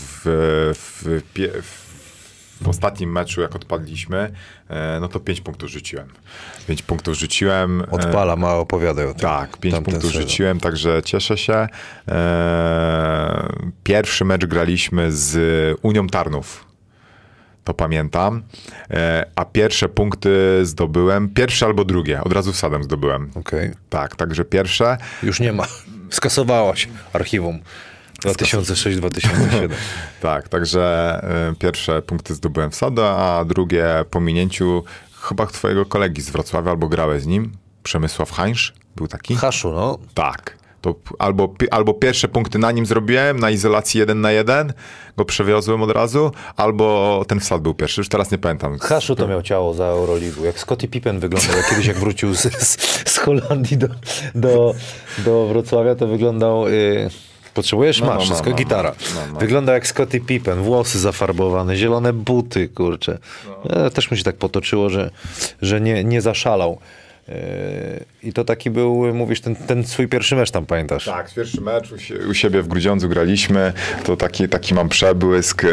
w, 0.75 1.21
pie- 1.35 1.61
w 2.61 2.67
ostatnim 2.67 3.11
meczu, 3.11 3.41
jak 3.41 3.55
odpadliśmy, 3.55 4.31
e, 4.69 4.97
no 5.01 5.07
to 5.07 5.19
5 5.19 5.41
punktów 5.41 5.69
rzuciłem. 5.69 6.07
5 6.67 6.81
punktów 6.81 7.15
rzuciłem. 7.17 7.81
e, 7.81 7.91
Odpala, 7.91 8.35
ma 8.35 8.53
opowiadaj 8.55 9.05
o 9.05 9.11
tym. 9.13 9.19
tak, 9.21 9.57
5 9.57 9.75
Tamten 9.75 9.93
punktów 9.93 10.11
sezon. 10.11 10.27
rzuciłem, 10.27 10.59
także 10.59 11.01
cieszę 11.05 11.37
się. 11.37 11.67
Pierwszy 13.83 14.25
mecz 14.25 14.45
graliśmy 14.45 15.11
z 15.11 15.37
Unią 15.81 16.07
Tarnów. 16.07 16.68
To 17.69 17.73
pamiętam. 17.73 18.43
E, 18.91 19.25
A 19.35 19.45
pierwsze 19.45 19.89
punkty 19.89 20.59
zdobyłem, 20.65 21.29
pierwsze 21.29 21.65
albo 21.65 21.85
drugie, 21.85 22.23
od 22.23 22.33
razu 22.33 22.53
wsadem 22.53 22.83
zdobyłem. 22.83 23.31
Okej. 23.35 23.71
Tak, 23.89 24.15
także 24.15 24.45
pierwsze. 24.45 24.97
Już 25.23 25.39
nie 25.39 25.53
ma. 25.53 25.65
Skasowałaś 26.09 26.89
archiwum 27.13 27.59
2006-2007. 28.25 29.69
Tak, 30.21 30.47
także 30.49 30.81
e, 31.51 31.55
pierwsze 31.59 32.01
punkty 32.01 32.33
zdobyłem 32.33 32.71
wsada, 32.71 33.03
a 33.17 33.45
drugie 33.45 33.85
po 34.11 34.21
minięciu 34.21 34.83
chyba 35.21 35.45
twojego 35.45 35.85
kolegi 35.85 36.21
z 36.21 36.29
Wrocławia, 36.29 36.71
albo 36.71 36.87
grałeś 36.87 37.21
z 37.21 37.25
nim, 37.27 37.51
Przemysław 37.83 38.31
Hańsz, 38.31 38.73
był 38.95 39.07
taki? 39.07 39.35
Haszu, 39.35 39.71
no. 39.71 39.97
Tak. 40.13 40.58
To 40.81 40.95
albo, 41.19 41.53
albo 41.71 41.93
pierwsze 41.93 42.27
punkty 42.27 42.59
na 42.59 42.71
nim 42.71 42.85
zrobiłem, 42.85 43.39
na 43.39 43.49
izolacji 43.51 43.99
jeden 43.99 44.21
na 44.21 44.31
jeden, 44.31 44.73
go 45.17 45.25
przewiozłem 45.25 45.81
od 45.83 45.91
razu, 45.91 46.31
albo 46.57 47.25
ten 47.27 47.39
wsad 47.39 47.61
był 47.61 47.73
pierwszy, 47.73 48.01
już 48.01 48.09
teraz 48.09 48.31
nie 48.31 48.37
pamiętam. 48.37 48.79
Haszu 48.79 49.15
to 49.15 49.27
miał 49.27 49.41
ciało 49.41 49.73
za 49.73 49.85
Euroligu. 49.85 50.45
Jak 50.45 50.59
Scottie 50.59 50.87
Pippen 50.87 51.19
wyglądał, 51.19 51.57
jak 51.57 51.69
kiedyś 51.69 51.85
jak 51.85 51.97
wrócił 51.97 52.33
z, 52.35 52.41
z, 53.09 53.17
Holandii 53.17 53.77
do, 53.77 53.87
do, 54.35 54.73
do 55.17 55.47
Wrocławia, 55.47 55.95
to 55.95 56.07
wyglądał... 56.07 56.67
Y, 56.67 57.09
potrzebujesz? 57.53 57.99
No, 57.99 58.05
no, 58.05 58.13
Masz, 58.13 58.19
no, 58.19 58.25
wszystko, 58.25 58.49
no, 58.49 58.55
gitara. 58.55 58.95
no, 59.15 59.21
no. 59.33 59.39
Wygląda 59.39 59.73
jak 59.73 59.87
Scottie 59.87 60.19
Pippen, 60.19 60.61
włosy 60.61 60.99
zafarbowane, 60.99 61.75
zielone 61.75 62.13
buty, 62.13 62.69
kurczę. 62.69 63.17
E, 63.69 63.89
Też 63.89 64.11
mu 64.11 64.17
się 64.17 64.23
tak 64.23 64.35
potoczyło, 64.35 64.89
że, 64.89 65.11
że 65.61 65.81
nie, 65.81 66.03
nie 66.03 66.21
zaszalał. 66.21 66.79
E, 67.29 67.99
I 68.23 68.33
to 68.33 68.43
taki 68.43 68.69
był, 68.69 69.13
mówisz, 69.13 69.41
ten, 69.41 69.55
ten 69.55 69.83
swój 69.83 70.07
pierwszy 70.07 70.35
mecz 70.35 70.51
tam 70.51 70.65
pamiętasz? 70.65 71.05
Tak, 71.05 71.33
pierwszy 71.33 71.61
mecz 71.61 71.91
u, 71.91 71.97
sie, 71.97 72.15
u 72.29 72.33
siebie 72.33 72.61
w 72.61 72.67
Grudziądzu 72.67 73.09
graliśmy, 73.09 73.73
to 74.03 74.17
taki, 74.17 74.49
taki 74.49 74.73
mam 74.73 74.89
przebłysk, 74.89 75.63
e, 75.63 75.69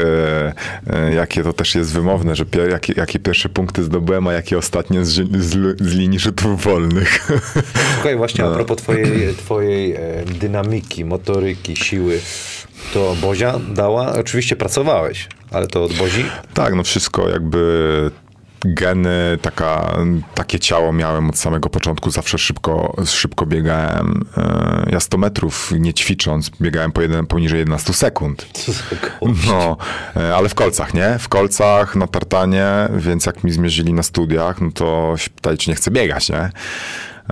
e, 0.86 1.14
jakie 1.14 1.42
to 1.42 1.52
też 1.52 1.74
jest 1.74 1.92
wymowne, 1.92 2.36
że 2.36 2.46
pie, 2.46 2.58
jakie, 2.60 2.92
jakie 2.96 3.18
pierwsze 3.18 3.48
punkty 3.48 3.82
zdobyłem, 3.84 4.26
a 4.26 4.32
jakie 4.32 4.58
ostatnie 4.58 5.04
z, 5.04 5.10
z, 5.42 5.80
z 5.80 5.94
linii 5.94 6.18
rzutów 6.18 6.62
wolnych. 6.64 7.28
Słuchaj, 7.94 8.16
właśnie 8.16 8.44
No. 8.44 8.50
a 8.50 8.54
propos 8.54 8.76
twojej, 8.76 9.34
twojej 9.34 9.96
dynamiki, 10.40 11.04
motoryki, 11.04 11.76
siły, 11.76 12.20
to 12.94 13.16
Bozia 13.20 13.60
dała, 13.74 14.12
oczywiście 14.12 14.56
pracowałeś, 14.56 15.28
ale 15.50 15.66
to 15.66 15.84
od 15.84 15.92
Bozi? 15.92 16.24
Tak, 16.54 16.74
no 16.74 16.82
wszystko 16.82 17.28
jakby 17.28 18.10
geny, 18.64 19.38
taka, 19.42 19.96
takie 20.34 20.58
ciało 20.58 20.92
miałem 20.92 21.30
od 21.30 21.38
samego 21.38 21.68
początku, 21.68 22.10
zawsze 22.10 22.38
szybko, 22.38 22.96
szybko 23.06 23.46
biegałem. 23.46 24.24
E, 24.36 24.86
Ja 24.92 25.00
100 25.00 25.18
metrów 25.18 25.72
nie 25.78 25.94
ćwicząc, 25.94 26.50
biegałem 26.60 26.92
po 26.92 27.02
jeden, 27.02 27.26
poniżej 27.26 27.58
11 27.58 27.92
sekund. 27.92 28.46
No, 29.48 29.76
e, 30.16 30.36
ale 30.36 30.48
w 30.48 30.54
kolcach, 30.54 30.94
nie? 30.94 31.18
W 31.18 31.28
kolcach, 31.28 31.96
na 31.96 32.06
tartanie, 32.06 32.66
więc 32.96 33.26
jak 33.26 33.44
mi 33.44 33.52
zmierzyli 33.52 33.92
na 33.92 34.02
studiach, 34.02 34.60
no 34.60 34.72
to 34.72 35.14
się 35.16 35.30
pytali, 35.30 35.58
czy 35.58 35.70
nie 35.70 35.76
chcę 35.76 35.90
biegać, 35.90 36.28
nie? 36.28 36.50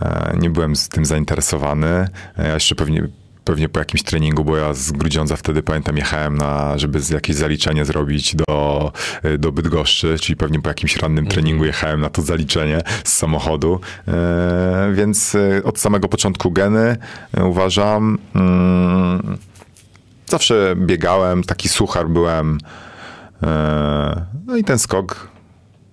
E, 0.03 0.37
Nie 0.41 0.51
byłem 0.51 0.77
z 0.77 0.89
tym 0.89 1.05
zainteresowany. 1.05 2.09
Ja 2.39 2.55
jeszcze 2.55 2.75
pewnie 2.75 3.09
pewnie 3.45 3.69
po 3.69 3.79
jakimś 3.79 4.03
treningu, 4.03 4.45
bo 4.45 4.57
ja 4.57 4.75
z 4.75 4.93
Grudziądza 4.93 5.37
wtedy 5.37 5.63
pamiętam 5.63 5.97
jechałem 5.97 6.39
na, 6.39 6.79
żeby 6.79 7.01
jakieś 7.11 7.37
zaliczenie 7.37 7.85
zrobić 7.85 8.37
do, 8.37 8.93
y, 9.25 9.39
do 9.39 9.53
Bydgoszczy, 9.53 10.17
czyli 10.21 10.37
pewnie 10.37 10.61
po 10.63 10.69
jakimś 10.71 10.97
rannym 10.97 11.27
treningu 11.27 11.65
jechałem 11.65 12.01
na 12.01 12.11
to 12.11 12.23
zaliczenie 12.23 12.81
z 13.05 13.13
samochodu. 13.13 13.81
E, 14.09 14.93
więc 14.95 15.35
y, 15.35 15.63
od 15.65 15.79
samego 15.79 16.09
początku 16.09 16.51
geny 16.51 16.97
uważam. 17.45 18.19
Mm, 18.35 19.39
zawsze 20.27 20.75
biegałem, 20.77 21.43
taki 21.43 21.69
suchar 21.69 22.09
byłem. 22.09 22.59
E, 23.43 24.27
No 24.47 24.57
i 24.57 24.65
ten 24.65 24.79
skok 24.79 25.29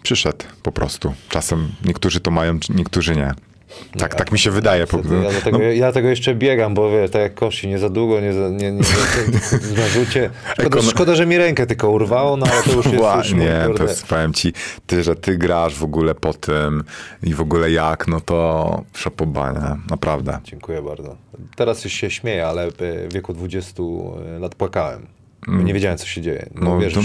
przyszedł 0.03 0.45
po 0.63 0.71
prostu. 0.71 1.13
Czasem 1.29 1.67
niektórzy 1.85 2.19
to 2.19 2.31
mają, 2.31 2.59
niektórzy 2.75 3.15
nie. 3.15 3.33
Tak, 3.97 4.15
tak 4.15 4.31
mi 4.31 4.39
się 4.39 4.51
wydaje. 4.51 4.85
Ja 5.23 5.31
dlatego, 5.31 5.57
no, 5.57 5.63
ja 5.63 5.91
tego 5.91 6.09
jeszcze 6.09 6.35
biegam, 6.35 6.73
bo 6.73 6.91
wiesz, 6.91 7.11
tak 7.11 7.21
jak 7.21 7.33
kości, 7.33 7.67
nie 7.67 7.79
za 7.79 7.89
długo, 7.89 8.19
nie, 8.19 8.33
za, 8.33 8.49
nie, 8.49 8.71
nie, 8.71 8.81
nie 9.71 9.81
na 9.81 9.87
rzucie. 9.87 10.29
Szkoda, 10.59 10.81
szkoda, 10.81 11.15
że 11.15 11.25
mi 11.25 11.37
rękę 11.37 11.67
tylko 11.67 11.89
urwało, 11.89 12.37
no 12.37 12.45
ale 12.51 12.63
to 12.63 12.71
już 12.71 12.85
jest 12.85 12.85
już 12.85 12.95
Właśnie, 12.95 13.63
mój, 13.67 13.75
to 13.75 13.83
jest, 13.83 14.07
powiem 14.07 14.33
ci, 14.33 14.53
ty, 14.87 15.03
że 15.03 15.15
ty 15.15 15.37
grasz 15.37 15.75
w 15.75 15.83
ogóle 15.83 16.15
po 16.15 16.33
tym 16.33 16.83
i 17.23 17.33
w 17.33 17.41
ogóle 17.41 17.71
jak, 17.71 18.07
no 18.07 18.21
to 18.21 18.81
szapobania, 18.95 19.77
naprawdę. 19.89 20.39
Dziękuję 20.43 20.81
bardzo. 20.81 21.15
Teraz 21.55 21.83
już 21.83 21.93
się 21.93 22.09
śmieję, 22.09 22.47
ale 22.47 22.71
w 22.71 23.13
wieku 23.13 23.33
20 23.33 23.83
lat 24.39 24.55
płakałem. 24.55 25.20
Mm. 25.47 25.65
Nie 25.65 25.73
wiedziałem, 25.73 25.97
co 25.97 26.05
się 26.05 26.21
dzieje. 26.21 26.49
No, 26.55 26.61
No, 26.61 26.79
wiesz, 26.79 26.93
to- 26.93 27.01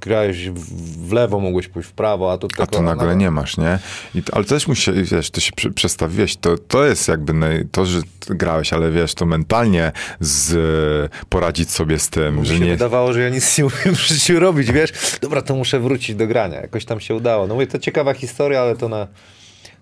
grałeś 0.00 0.50
w, 0.50 1.12
lewo, 1.12 1.40
mogłeś 1.40 1.68
pójść 1.68 1.88
w 1.88 1.92
prawo, 1.92 2.32
a 2.32 2.38
tu 2.38 2.48
A 2.58 2.66
to 2.66 2.82
na- 2.82 2.94
nagle 2.94 3.16
nie 3.16 3.30
masz, 3.30 3.56
nie? 3.56 3.78
I 4.14 4.22
ale 4.32 4.44
też 4.44 4.68
musi, 4.68 4.92
wiesz, 4.92 5.30
to 5.30 5.40
się 5.40 5.52
prze- 5.56 5.70
przestawiłeś, 5.70 6.36
to, 6.36 6.58
to 6.58 6.84
jest 6.84 7.08
jakby 7.08 7.66
to, 7.72 7.86
że 7.86 8.00
grałeś, 8.26 8.72
ale 8.72 8.90
wiesz, 8.90 9.14
to 9.14 9.26
mentalnie 9.26 9.92
z, 10.20 11.12
poradzić 11.28 11.70
sobie 11.70 11.98
z 11.98 12.08
tym, 12.08 12.36
Mi 12.40 12.46
że 12.46 12.54
się 12.54 12.60
nie... 12.60 12.70
wydawało, 12.70 13.12
że 13.12 13.20
ja 13.20 13.28
nic 13.28 13.58
nie 13.58 13.64
umiem 13.66 13.94
w 13.96 14.00
życiu 14.00 14.40
robić, 14.40 14.72
wiesz? 14.72 14.92
Dobra, 15.20 15.42
to 15.42 15.54
muszę 15.54 15.80
wrócić 15.80 16.16
do 16.16 16.26
grania. 16.26 16.60
Jakoś 16.60 16.84
tam 16.84 17.00
się 17.00 17.14
udało. 17.14 17.46
No 17.46 17.54
mówię, 17.54 17.66
to 17.66 17.78
ciekawa 17.78 18.14
historia, 18.14 18.60
ale 18.60 18.76
to 18.76 18.88
na... 18.88 19.06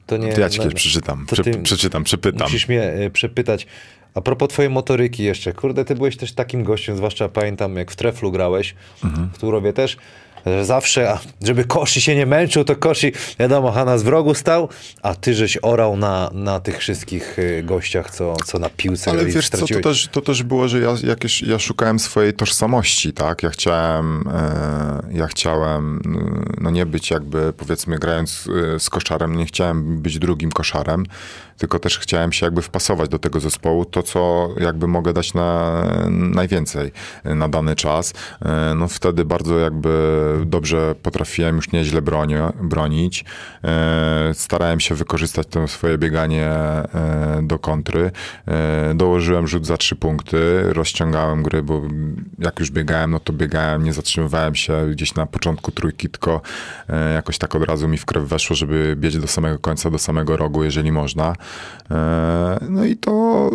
To 0.06 0.16
nie... 0.16 0.32
To 0.32 0.40
ja 0.40 0.50
ci 0.50 0.58
kiedyś 0.58 0.74
przeczytam, 0.74 1.26
prze, 1.32 1.42
przeczytam, 1.62 2.04
przepytam. 2.04 2.42
Musisz 2.42 2.68
mnie 2.68 2.82
e, 2.82 3.10
przepytać. 3.10 3.66
A 4.16 4.20
propos 4.20 4.48
twojej 4.48 4.70
motoryki 4.70 5.22
jeszcze. 5.22 5.52
Kurde, 5.52 5.84
ty 5.84 5.94
byłeś 5.94 6.16
też 6.16 6.32
takim 6.32 6.64
gościem, 6.64 6.96
zwłaszcza 6.96 7.28
pamiętam, 7.28 7.76
jak 7.76 7.90
w 7.90 7.96
Treflu 7.96 8.32
grałeś, 8.32 8.74
Mhm. 9.04 9.30
w 9.34 9.38
Turowie 9.38 9.72
też, 9.72 9.96
że 10.46 10.64
zawsze, 10.64 11.18
żeby 11.42 11.64
Koshi 11.64 12.00
się 12.00 12.16
nie 12.16 12.26
męczył, 12.26 12.64
to 12.64 12.76
Koshi, 12.76 13.12
wiadomo, 13.38 13.72
Hanna 13.72 13.98
z 13.98 14.02
wrogu 14.02 14.34
stał, 14.34 14.68
a 15.02 15.14
ty 15.14 15.34
żeś 15.34 15.58
orał 15.62 15.96
na, 15.96 16.30
na 16.32 16.60
tych 16.60 16.78
wszystkich 16.78 17.38
y, 17.38 17.62
gościach, 17.62 18.10
co, 18.10 18.36
co 18.44 18.58
na 18.58 18.70
piłce 18.70 19.10
Ale 19.10 19.24
wiesz 19.24 19.48
co, 19.48 19.66
to 19.66 19.80
też, 19.80 20.08
to 20.12 20.20
też 20.20 20.42
było, 20.42 20.68
że 20.68 20.80
ja, 20.80 20.94
jakieś, 21.04 21.42
ja 21.42 21.58
szukałem 21.58 21.98
swojej 21.98 22.34
tożsamości, 22.34 23.12
tak? 23.12 23.42
Ja 23.42 23.50
chciałem, 23.50 24.24
e, 24.34 25.02
ja 25.12 25.26
chciałem 25.26 26.00
e, 26.06 26.60
no 26.60 26.70
nie 26.70 26.86
być 26.86 27.10
jakby, 27.10 27.52
powiedzmy, 27.52 27.98
grając 27.98 28.48
e, 28.74 28.80
z 28.80 28.90
koszarem, 28.90 29.36
nie 29.36 29.46
chciałem 29.46 30.02
być 30.02 30.18
drugim 30.18 30.52
koszarem, 30.52 31.06
tylko 31.58 31.78
też 31.78 31.98
chciałem 31.98 32.32
się 32.32 32.46
jakby 32.46 32.62
wpasować 32.62 33.08
do 33.08 33.18
tego 33.18 33.40
zespołu, 33.40 33.84
to 33.84 34.02
co 34.02 34.48
jakby 34.60 34.86
mogę 34.86 35.12
dać 35.12 35.34
na 35.34 35.82
najwięcej 36.10 36.92
na 37.24 37.48
dany 37.48 37.76
czas. 37.76 38.12
E, 38.42 38.74
No 38.76 38.88
wtedy 38.88 39.24
bardzo 39.24 39.58
jakby 39.58 39.88
dobrze 40.44 40.94
potrafiłem 41.02 41.56
już 41.56 41.72
nieźle 41.72 42.02
bronić. 42.62 43.24
E, 43.64 44.30
Starałem 44.34 44.80
się 44.80 44.94
wykorzystać 44.94 45.46
to 45.46 45.68
swoje 45.68 45.98
bieganie 45.98 46.46
e, 46.46 47.40
do 47.42 47.58
kontry. 47.58 48.10
E, 48.48 48.94
Dołożyłem 48.94 49.48
rzut 49.48 49.66
za 49.66 49.76
trzy 49.76 49.96
punkty, 49.96 50.62
rozciągałem 50.72 51.42
gry, 51.42 51.62
bo 51.62 51.82
jak 52.38 52.60
już 52.60 52.70
biegałem, 52.70 53.10
no 53.10 53.20
to 53.20 53.32
biegałem, 53.32 53.84
nie 53.84 53.92
zatrzymywałem 53.92 54.54
się 54.54 54.86
gdzieś 54.90 55.14
na 55.14 55.26
początku 55.26 55.72
trójki, 55.72 56.08
tylko 56.08 56.40
jakoś 57.14 57.38
tak 57.38 57.54
od 57.54 57.62
razu 57.62 57.88
mi 57.88 57.98
w 57.98 58.04
krew 58.04 58.24
weszło, 58.24 58.56
żeby 58.56 58.96
biec 58.98 59.18
do 59.18 59.26
samego 59.26 59.58
końca, 59.58 59.90
do 59.90 59.98
samego 59.98 60.36
rogu, 60.36 60.64
jeżeli 60.64 60.92
można. 60.92 61.34
No 62.70 62.84
i 62.84 62.96
to 62.96 63.50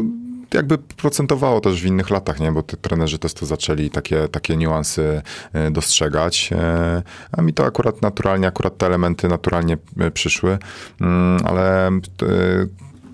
jakby 0.53 0.77
procentowało 0.77 1.61
też 1.61 1.81
w 1.81 1.85
innych 1.85 2.09
latach, 2.09 2.39
nie? 2.39 2.51
bo 2.51 2.63
te 2.63 2.77
trenerzy 2.77 3.19
też 3.19 3.33
to 3.33 3.45
zaczęli 3.45 3.89
takie, 3.89 4.27
takie 4.27 4.57
niuanse 4.57 5.21
e, 5.53 5.71
dostrzegać, 5.71 6.49
e, 6.53 7.03
a 7.31 7.41
mi 7.41 7.53
to 7.53 7.65
akurat 7.65 8.01
naturalnie, 8.01 8.47
akurat 8.47 8.77
te 8.77 8.85
elementy 8.85 9.27
naturalnie 9.27 9.77
e, 9.99 10.11
przyszły, 10.11 10.57
Mm, 11.01 11.39
ale 11.45 11.91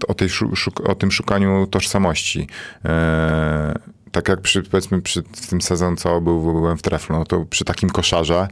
o, 0.08 0.14
tej, 0.14 0.30
o 0.84 0.96
tym 0.96 1.12
szukaniu 1.12 1.68
tożsamości. 1.68 2.48
Tak 4.12 4.28
jak 4.28 4.42
przy, 4.42 4.64
powiedzmy 4.64 5.02
przy 5.02 5.24
w 5.24 5.48
tym 5.48 5.62
sezon, 5.62 5.98
co 5.98 6.22
był, 6.22 6.42
byłem 6.42 6.78
w 6.78 6.82
treflu, 6.82 7.16
no 7.16 7.26
to 7.26 7.46
przy 7.46 7.66
takim 7.66 7.90
koszarze, 7.90 8.48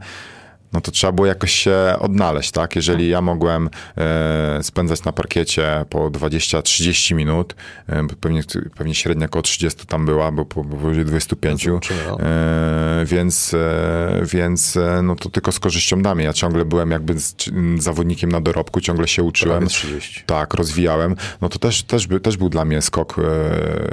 no 0.76 0.80
to 0.80 0.90
trzeba 0.90 1.12
było 1.12 1.26
jakoś 1.26 1.52
się 1.52 1.76
odnaleźć, 1.98 2.50
tak? 2.50 2.76
Jeżeli 2.76 3.08
ja 3.08 3.20
mogłem 3.20 3.70
e, 3.98 4.58
spędzać 4.62 5.04
na 5.04 5.12
parkiecie 5.12 5.84
po 5.90 6.10
20-30 6.10 7.14
minut, 7.14 7.54
e, 7.88 8.06
pewnie, 8.20 8.42
pewnie 8.76 8.94
średnia 8.94 9.26
około 9.26 9.42
30 9.42 9.86
tam 9.86 10.06
była, 10.06 10.32
bo 10.32 10.44
po- 10.44 10.64
bo 10.64 10.76
powyżej 10.76 11.04
25, 11.04 11.64
Zobaczymy, 11.64 12.00
no. 12.08 12.20
e, 12.20 13.04
więc, 13.06 13.54
e, 13.54 14.22
więc 14.24 14.76
e, 14.76 15.02
no 15.02 15.16
to 15.16 15.30
tylko 15.30 15.52
z 15.52 15.58
korzyścią 15.60 15.96
mnie. 15.96 16.24
Ja 16.24 16.32
ciągle 16.32 16.64
byłem 16.64 16.90
jakby 16.90 17.20
z, 17.20 17.34
zawodnikiem 17.78 18.32
na 18.32 18.40
dorobku, 18.40 18.80
ciągle 18.80 19.08
się 19.08 19.22
uczyłem. 19.22 19.58
Prawie 19.58 19.74
30. 19.74 20.22
Tak, 20.26 20.54
rozwijałem. 20.54 21.16
No 21.40 21.48
to 21.48 21.58
też, 21.58 21.82
też, 21.82 22.06
by, 22.06 22.20
też 22.20 22.36
był 22.36 22.48
dla 22.48 22.64
mnie 22.64 22.82
skok, 22.82 23.16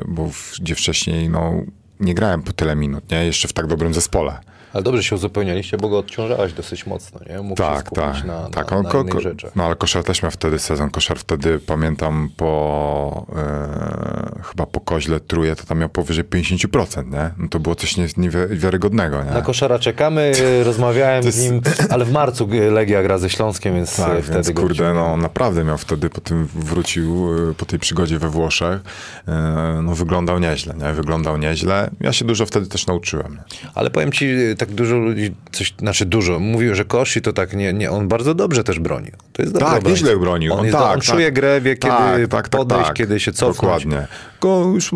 bo 0.07 0.29
w, 0.29 0.53
gdzie 0.61 0.75
wcześniej 0.75 1.29
no, 1.29 1.53
nie 1.99 2.13
grałem 2.13 2.41
po 2.41 2.53
tyle 2.53 2.75
minut, 2.75 3.11
nie? 3.11 3.25
Jeszcze 3.25 3.47
w 3.47 3.53
tak 3.53 3.67
dobrym 3.67 3.93
zespole. 3.93 4.39
Ale 4.73 4.83
dobrze 4.83 5.03
się 5.03 5.15
uzupełnialiście, 5.15 5.77
bo 5.77 5.89
go 5.89 5.97
odciążałeś 5.97 6.53
dosyć 6.53 6.85
mocno, 6.85 7.19
nie? 7.29 7.41
Mógł 7.41 7.55
Tak, 7.55 7.91
tak. 7.91 8.23
na, 8.23 8.49
tak. 8.49 8.71
na, 8.71 8.83
ko- 8.89 9.05
ko-. 9.05 9.19
No 9.55 9.63
ale 9.63 9.75
koszar 9.75 10.03
też 10.03 10.21
miał 10.23 10.31
wtedy 10.31 10.59
sezon. 10.59 10.89
Koszar 10.89 11.19
wtedy, 11.19 11.59
pamiętam, 11.59 12.29
po 12.37 13.25
e, 13.35 14.41
chyba 14.43 14.65
po 14.65 14.79
koźle 14.79 15.19
truje, 15.19 15.55
to 15.55 15.63
tam 15.63 15.79
miał 15.79 15.89
powyżej 15.89 16.23
50%, 16.25 17.11
nie? 17.11 17.29
No 17.37 17.47
to 17.49 17.59
było 17.59 17.75
coś 17.75 17.97
nie- 17.97 18.07
niewiarygodnego, 18.17 19.23
nie? 19.23 19.31
Na 19.31 19.41
koszara 19.41 19.79
czekamy, 19.79 20.31
rozmawiałem 20.65 21.23
z 21.23 21.25
jest- 21.25 21.51
nim, 21.51 21.61
ale 21.89 22.05
w 22.05 22.11
marcu 22.11 22.47
Legia 22.71 23.03
gra 23.03 23.17
ze 23.17 23.29
Śląskiem, 23.29 23.75
więc 23.75 23.95
Tak, 23.97 24.19
y, 24.19 24.21
wtedy 24.21 24.43
więc 24.43 24.59
kurde, 24.59 24.93
no 24.93 25.17
naprawdę 25.17 25.63
miał 25.63 25.77
wtedy, 25.77 26.09
po 26.09 26.21
tym 26.21 26.47
wrócił, 26.55 27.29
e, 27.51 27.53
po 27.53 27.65
tej 27.65 27.79
przygodzie 27.79 28.19
we 28.19 28.29
Włoszech, 28.29 28.81
e, 29.27 29.79
no 29.83 29.95
wyglądał 29.95 30.39
nieźle, 30.39 30.73
nie? 30.73 30.93
Wyglądał 30.93 31.37
nieźle. 31.37 31.89
Ja 31.99 32.13
się 32.13 32.25
dużo 32.25 32.45
wtedy 32.45 32.67
też 32.67 32.87
nauczyłem. 32.87 33.39
Ale 33.75 33.89
powiem 33.89 34.11
ci, 34.11 34.27
tak 34.65 34.75
dużo 34.75 34.97
ludzi, 34.97 35.31
coś, 35.51 35.73
znaczy 35.79 36.05
dużo, 36.05 36.39
mówił, 36.39 36.75
że 36.75 36.85
Koshi 36.85 37.21
to 37.21 37.33
tak 37.33 37.53
nie, 37.53 37.73
nie, 37.73 37.91
on 37.91 38.07
bardzo 38.07 38.33
dobrze 38.33 38.63
też 38.63 38.79
bronił. 38.79 39.11
To 39.33 39.41
jest 39.41 39.53
dobry 39.53 39.67
Tak, 39.67 39.85
nieźle 39.85 40.17
bronił. 40.17 40.53
On, 40.53 40.59
On 40.59 40.65
jest, 40.65 40.77
tak, 40.77 40.93
on 40.93 41.01
tak. 41.01 41.03
czuje 41.03 41.31
grę, 41.31 41.61
wie 41.61 41.75
kiedy 41.75 41.93
Tak, 41.93 42.27
tak, 42.29 42.29
tak, 42.29 42.49
podejść, 42.49 42.87
tak. 42.87 42.95
kiedy 42.95 43.19
się 43.19 43.31
cofnąć. 43.31 43.83
Dokładnie. 43.83 44.07
Go 44.41 44.71
już 44.73 44.91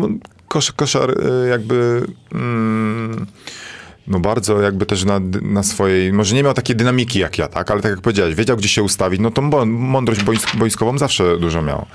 kosz, 0.48 0.72
koszar 0.72 1.10
y, 1.10 1.48
jakby... 1.48 2.06
Mm, 2.34 3.26
no 4.06 4.20
bardzo 4.20 4.60
jakby 4.60 4.86
też 4.86 5.04
na, 5.04 5.20
na 5.42 5.62
swojej, 5.62 6.12
może 6.12 6.34
nie 6.34 6.42
miał 6.42 6.54
takiej 6.54 6.76
dynamiki 6.76 7.18
jak 7.18 7.38
ja, 7.38 7.48
tak, 7.48 7.70
ale 7.70 7.80
tak 7.80 7.90
jak 7.90 8.00
powiedziałeś, 8.00 8.34
wiedział 8.34 8.56
gdzie 8.56 8.68
się 8.68 8.82
ustawić, 8.82 9.20
no 9.20 9.30
to 9.30 9.42
mądrość 9.66 10.22
boisk, 10.22 10.56
boiskową 10.56 10.98
zawsze 10.98 11.38
dużo 11.38 11.62
miał. 11.62 11.86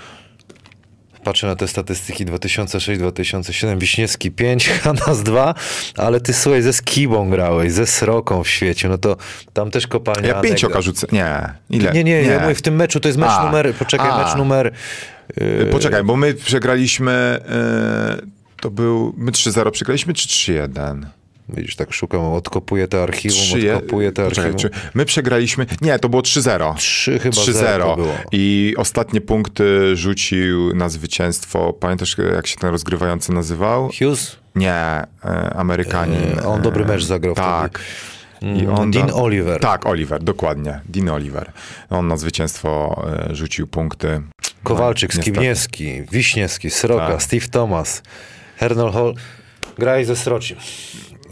Patrzę 1.24 1.48
na 1.48 1.56
te 1.56 1.68
statystyki 1.68 2.26
2006-2007, 2.26 3.78
Wiśniewski 3.78 4.32
5, 4.32 4.70
Hanas 4.70 5.24
2, 5.24 5.56
ale 5.98 6.22
ty 6.22 6.34
słuchaj, 6.34 6.62
ze 6.62 6.74
Skibą 6.74 7.30
grałeś, 7.30 7.72
ze 7.72 7.88
Sroką 7.88 8.44
w 8.44 8.50
świecie, 8.50 8.90
no 8.90 8.98
to 8.98 9.18
tam 9.54 9.72
też 9.72 9.88
kopalnia 9.88 10.28
Ja 10.28 10.34
anegdot. 10.34 10.52
pięcioka 10.52 10.82
rzucę, 10.82 11.08
nie, 11.12 11.50
ile? 11.70 11.92
Nie, 11.92 12.04
nie, 12.04 12.22
ja 12.24 12.40
mówię 12.40 12.56
w 12.56 12.62
tym 12.62 12.76
meczu, 12.76 13.00
to 13.00 13.10
jest 13.10 13.20
mecz 13.20 13.30
A, 13.32 13.46
numer, 13.46 13.74
poczekaj, 13.74 14.10
a. 14.12 14.24
mecz 14.26 14.36
numer... 14.38 14.74
Y, 15.42 15.68
Poczekaj, 15.72 16.04
bo 16.04 16.16
my 16.16 16.34
przegraliśmy, 16.34 17.40
y, 18.24 18.62
to 18.62 18.72
był, 18.72 19.14
my 19.18 19.32
3-0 19.32 19.72
przegraliśmy, 19.72 20.14
czy 20.14 20.28
3-1? 20.28 21.06
Widzisz, 21.50 21.76
tak 21.76 21.94
szukam, 21.94 22.22
odkopuję 22.22 22.88
te 22.88 23.04
archiwum, 23.04 23.38
3 23.40 23.76
odkopuję 23.76 24.12
te 24.12 24.24
Poczekaj, 24.26 24.52
archiwum. 24.52 24.72
czy 24.72 24.80
my 24.94 25.06
przegraliśmy, 25.06 25.66
nie, 25.82 26.00
to 26.00 26.10
było 26.10 26.22
3-0. 26.22 26.76
3 26.76 27.20
chyba 27.20 27.36
0 27.36 27.86
to 27.86 27.94
3-0 27.94 27.96
było. 27.96 28.14
i 28.32 28.74
ostatnie 28.78 29.22
punkty 29.22 29.96
rzucił 29.96 30.76
na 30.76 30.90
zwycięstwo. 30.90 31.74
Pamiętasz, 31.74 32.16
jak 32.36 32.48
się 32.48 32.56
ten 32.56 32.70
rozgrywający 32.70 33.32
nazywał? 33.34 33.90
Hughes? 34.00 34.36
Nie, 34.56 34.74
e, 34.74 35.06
Amerykanin. 35.56 36.40
E, 36.40 36.48
on 36.48 36.62
dobry 36.62 36.86
mecz 36.86 37.04
zagrał 37.04 37.36
Tak. 37.36 37.80
wtedy. 37.80 37.94
I 38.64 38.68
on 38.68 38.92
Dean 38.92 39.08
da- 39.08 39.14
Oliver. 39.14 39.60
Tak, 39.62 39.86
Oliver, 39.86 40.24
dokładnie. 40.24 40.80
Dean 40.86 41.10
Oliver. 41.10 41.52
On 41.90 42.08
na 42.08 42.18
zwycięstwo 42.18 43.02
e, 43.30 43.36
rzucił 43.36 43.68
punkty. 43.68 44.22
Kowalczyk, 44.64 45.16
No. 45.16 45.22
Skibniewski, 45.22 46.02
Wiśniewski, 46.12 46.70
Sroka, 46.70 47.08
Tak. 47.08 47.24
Steve 47.24 47.48
Thomas, 47.48 48.04
Hernol 48.58 48.92
Hall. 48.92 49.14
Graj 49.78 50.06
ze 50.06 50.16
Srocim. 50.16 50.58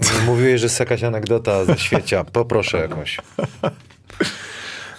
Mówiłeś, 0.25 0.61
że 0.61 0.65
jest 0.65 0.79
jakaś 0.79 1.03
anegdota 1.03 1.65
ze 1.65 1.77
świecia. 1.77 2.23
Poproszę 2.23 2.77
jakąś. 2.77 3.17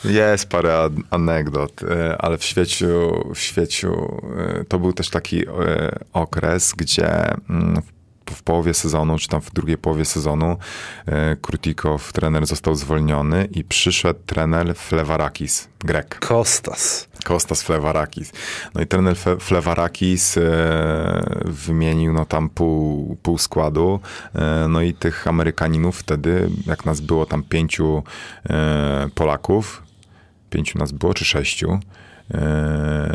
Jest 0.04 0.48
parę 0.48 0.88
anegdot, 1.10 1.82
e, 1.82 2.16
ale 2.18 2.38
w 2.38 2.44
świeciu, 2.44 3.22
w 3.34 3.38
świeciu 3.38 4.20
e, 4.38 4.64
to 4.64 4.78
był 4.78 4.92
też 4.92 5.10
taki 5.10 5.48
e, 5.48 5.50
okres, 6.12 6.72
gdzie 6.76 7.34
mm, 7.50 7.82
w- 8.32 8.42
połowie 8.42 8.74
sezonu, 8.74 9.18
czy 9.18 9.28
tam 9.28 9.40
w 9.40 9.52
drugiej 9.52 9.78
połowie 9.78 10.04
sezonu 10.04 10.56
e, 11.06 11.36
Krutikow, 11.36 12.12
trener 12.12 12.46
został 12.46 12.74
zwolniony 12.74 13.48
i 13.50 13.64
przyszedł 13.64 14.20
trener 14.26 14.74
Flevarakis, 14.76 15.68
Grek. 15.80 16.18
Kostas. 16.18 17.08
Kostas 17.24 17.62
Flevarakis. 17.62 18.32
No 18.74 18.80
i 18.82 18.86
trener 18.86 19.14
Fe- 19.16 19.40
Flevarakis 19.40 20.36
e, 20.36 20.42
wymienił 21.44 22.12
no 22.12 22.24
tam 22.24 22.48
pół, 22.48 23.16
pół 23.22 23.38
składu. 23.38 24.00
E, 24.34 24.66
no 24.68 24.80
i 24.82 24.94
tych 24.94 25.26
Amerykaninów 25.28 25.98
wtedy, 25.98 26.50
jak 26.66 26.84
nas 26.84 27.00
było 27.00 27.26
tam 27.26 27.42
pięciu 27.42 28.02
e, 28.50 29.08
Polaków, 29.14 29.82
pięciu 30.50 30.78
nas 30.78 30.92
było, 30.92 31.14
czy 31.14 31.24
sześciu, 31.24 31.80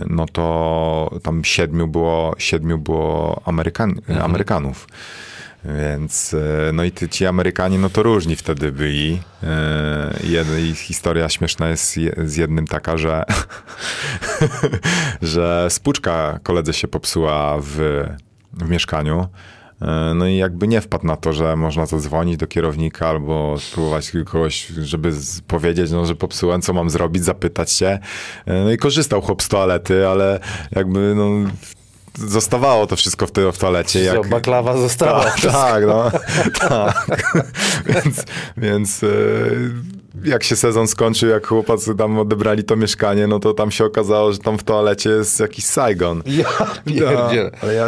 no 0.10 0.26
to 0.26 1.19
tam 1.23 1.44
siedmiu 1.44 1.88
było, 1.88 2.35
siedmiu 2.38 2.77
było 2.77 3.41
Amerykan, 3.45 4.02
Amerykanów. 4.22 4.88
Więc, 5.65 6.34
e, 6.34 6.72
no 6.73 6.84
i 6.84 6.91
ty, 6.91 7.10
ci 7.10 7.26
Amerykanie, 7.26 7.80
no 7.80 7.89
to 7.89 8.03
różni 8.03 8.35
wtedy 8.35 8.72
byli. 8.72 9.22
E, 9.44 10.19
Jed, 10.23 10.48
I 10.60 10.76
historia 10.76 11.30
śmieszna 11.30 11.69
jest 11.69 11.98
je, 11.98 12.14
z 12.26 12.35
jednym 12.35 12.68
taka, 12.68 12.98
że, 12.98 13.23
że 15.22 15.68
spłuczka 15.69 16.39
koledze 16.44 16.73
się 16.73 16.88
popsuła 16.88 17.57
w, 17.61 18.03
w 18.53 18.69
mieszkaniu. 18.69 19.27
E, 19.82 20.14
No 20.16 20.28
i 20.28 20.38
jakby 20.38 20.68
nie 20.68 20.82
wpadł 20.82 21.06
na 21.08 21.16
to, 21.16 21.34
że 21.34 21.56
można 21.56 21.86
zadzwonić 21.86 22.38
do 22.38 22.48
kierownika 22.48 23.08
albo 23.10 23.56
spróbować 23.60 24.12
kogoś, 24.26 24.68
żeby 24.68 25.12
powiedzieć, 25.48 25.91
no, 25.91 26.06
że 26.06 26.16
popsułem, 26.16 26.62
co 26.62 26.74
mam 26.74 26.90
zrobić, 26.90 27.24
zapytać 27.24 27.72
się. 27.72 27.99
E, 28.45 28.64
No 28.64 28.72
i 28.72 28.78
korzystał 28.78 29.22
chłop 29.22 29.44
z 29.44 29.48
toalety, 29.48 30.08
ale 30.08 30.40
jakby 30.72 31.14
no, 31.16 31.30
zostawało 32.18 32.88
to 32.88 32.95
wszystko 32.95 33.28
w, 33.28 33.32
te, 33.32 33.52
w 33.52 33.58
toalecie. 33.58 34.04
Jak, 34.04 34.30
baklawa 34.30 34.78
została. 34.78 35.24
tak, 35.24 35.40
tak, 35.41 35.84
no. 35.88 36.12
tak. 36.70 37.08
więc 37.94 38.24
więc 38.58 39.04
e, 39.04 39.08
jak 40.23 40.44
się 40.44 40.56
sezon 40.56 40.88
skończył, 40.88 41.30
jak 41.30 41.48
chłopacy 41.48 41.95
tam 41.95 42.19
odebrali 42.19 42.64
to 42.64 42.76
mieszkanie, 42.76 43.27
no 43.27 43.39
to 43.39 43.53
tam 43.53 43.72
się 43.72 43.85
okazało, 43.85 44.34
że 44.34 44.39
tam 44.39 44.57
w 44.57 44.64
toalecie 44.64 45.10
jest 45.10 45.39
jakiś 45.39 45.65
Saigon. 45.65 46.23
Ja 46.26 46.45
pierdzielę. 46.85 47.52
No, 47.53 47.60
ale 47.61 47.73
ja, 47.73 47.85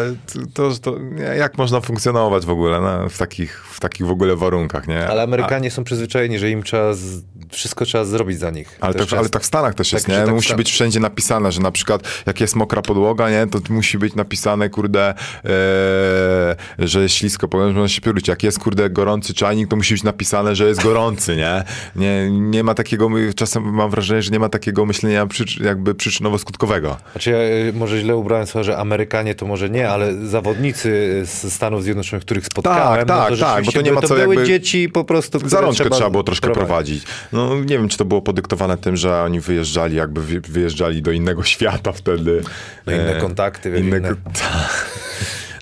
to, 0.53 0.71
to, 0.81 0.95
jak 1.37 1.57
można 1.57 1.81
funkcjonować 1.81 2.45
w 2.45 2.49
ogóle 2.49 2.81
no, 2.81 3.09
w, 3.09 3.17
takich, 3.17 3.63
w 3.65 3.79
takich 3.79 4.07
w 4.07 4.11
ogóle 4.11 4.35
warunkach, 4.35 4.87
nie? 4.87 5.07
Ale 5.07 5.23
Amerykanie 5.23 5.71
są 5.71 5.83
przyzwyczajeni, 5.83 6.39
że 6.39 6.49
im 6.49 6.63
trzeba 6.63 6.93
z... 6.93 7.21
wszystko 7.51 7.85
trzeba 7.85 8.05
zrobić 8.05 8.39
za 8.39 8.49
nich. 8.49 8.77
Ale 8.81 8.93
tak, 8.93 9.13
ale 9.13 9.29
tak 9.29 9.41
w 9.41 9.45
Stanach 9.45 9.75
też 9.75 9.93
jest, 9.93 10.05
Tak, 10.05 10.15
nie? 10.15 10.25
tak 10.25 10.33
musi 10.33 10.55
być 10.55 10.71
wszędzie 10.71 10.99
napisane, 10.99 11.51
że 11.51 11.61
na 11.61 11.71
przykład 11.71 12.01
jak 12.25 12.41
jest 12.41 12.55
mokra 12.55 12.81
podłoga, 12.81 13.29
nie? 13.29 13.47
To 13.47 13.59
musi 13.69 13.97
być 13.97 14.15
napisane, 14.15 14.69
kurde, 14.69 15.09
e, 15.09 16.55
że 16.79 17.01
jest 17.01 17.15
ślisko, 17.15 17.47
powiem, 17.47 17.67
że 17.67 17.73
można 17.73 17.95
się 17.95 18.01
pióruć. 18.01 18.27
Jak 18.27 18.43
jest, 18.43 18.59
kurde, 18.59 18.89
gorący 18.89 19.33
czajnik, 19.33 19.69
to 19.69 19.75
musi 19.75 19.93
być 19.93 20.03
napisane, 20.03 20.55
że 20.55 20.67
jest 20.67 20.83
gorący, 20.83 21.35
nie? 21.35 21.63
Nie, 21.95 22.18
nie 22.31 22.63
ma 22.63 22.73
takiego, 22.73 23.09
czasem 23.35 23.63
mam 23.63 23.89
wrażenie, 23.89 24.21
że 24.21 24.31
nie 24.31 24.39
ma 24.39 24.49
takiego 24.49 24.85
myślenia 24.85 25.27
jakby 25.63 25.93
przyczynowo-skutkowego. 25.95 26.95
Znaczy 27.11 27.29
ja 27.31 27.37
y, 27.69 27.73
może 27.75 27.99
źle 27.99 28.15
ubrałem 28.15 28.47
słowa, 28.47 28.63
że 28.63 28.77
Amerykanie 28.77 29.35
to 29.35 29.45
może 29.45 29.69
nie, 29.69 29.89
ale 29.89 30.13
zawodnicy 30.27 31.21
z 31.25 31.53
Stanów 31.53 31.83
Zjednoczonych, 31.83 32.25
których 32.25 32.45
spotkałem, 32.45 33.07
Tak, 33.07 33.29
no 33.29 33.37
tak, 33.37 33.39
tak, 33.39 33.65
bo 33.65 33.71
to 33.71 33.81
nie 33.81 33.91
ma 33.91 33.99
były- 34.01 34.07
co 34.09 34.15
były 34.15 34.35
jakby- 34.35 34.47
dzieci 34.47 34.89
po 34.89 35.03
prostu, 35.03 35.37
które 35.37 35.49
Za 35.49 35.61
rączkę 35.61 35.89
trzeba, 35.89 36.09
było 36.09 36.23
troszkę 36.23 36.49
prowadzić. 36.51 37.03
No 37.31 37.55
nie 37.55 37.77
wiem, 37.77 37.89
czy 37.89 37.97
to 37.97 38.05
było 38.05 38.21
podyktowane 38.21 38.77
tym, 38.77 38.95
że 38.97 39.21
oni 39.23 39.39
wyjeżdżali, 39.39 39.95
jakby 39.95 40.21
wy- 40.21 40.41
wyjeżdżali 40.41 41.01
do 41.01 41.11
innego 41.11 41.43
świata 41.53 41.91
wtedy. 41.91 42.41
No 42.85 42.93
inne 42.93 43.15
E, 43.17 43.21
kontakty, 43.21 43.69
inne, 43.79 43.97
inne- 43.99 44.15
tak. 44.41 44.89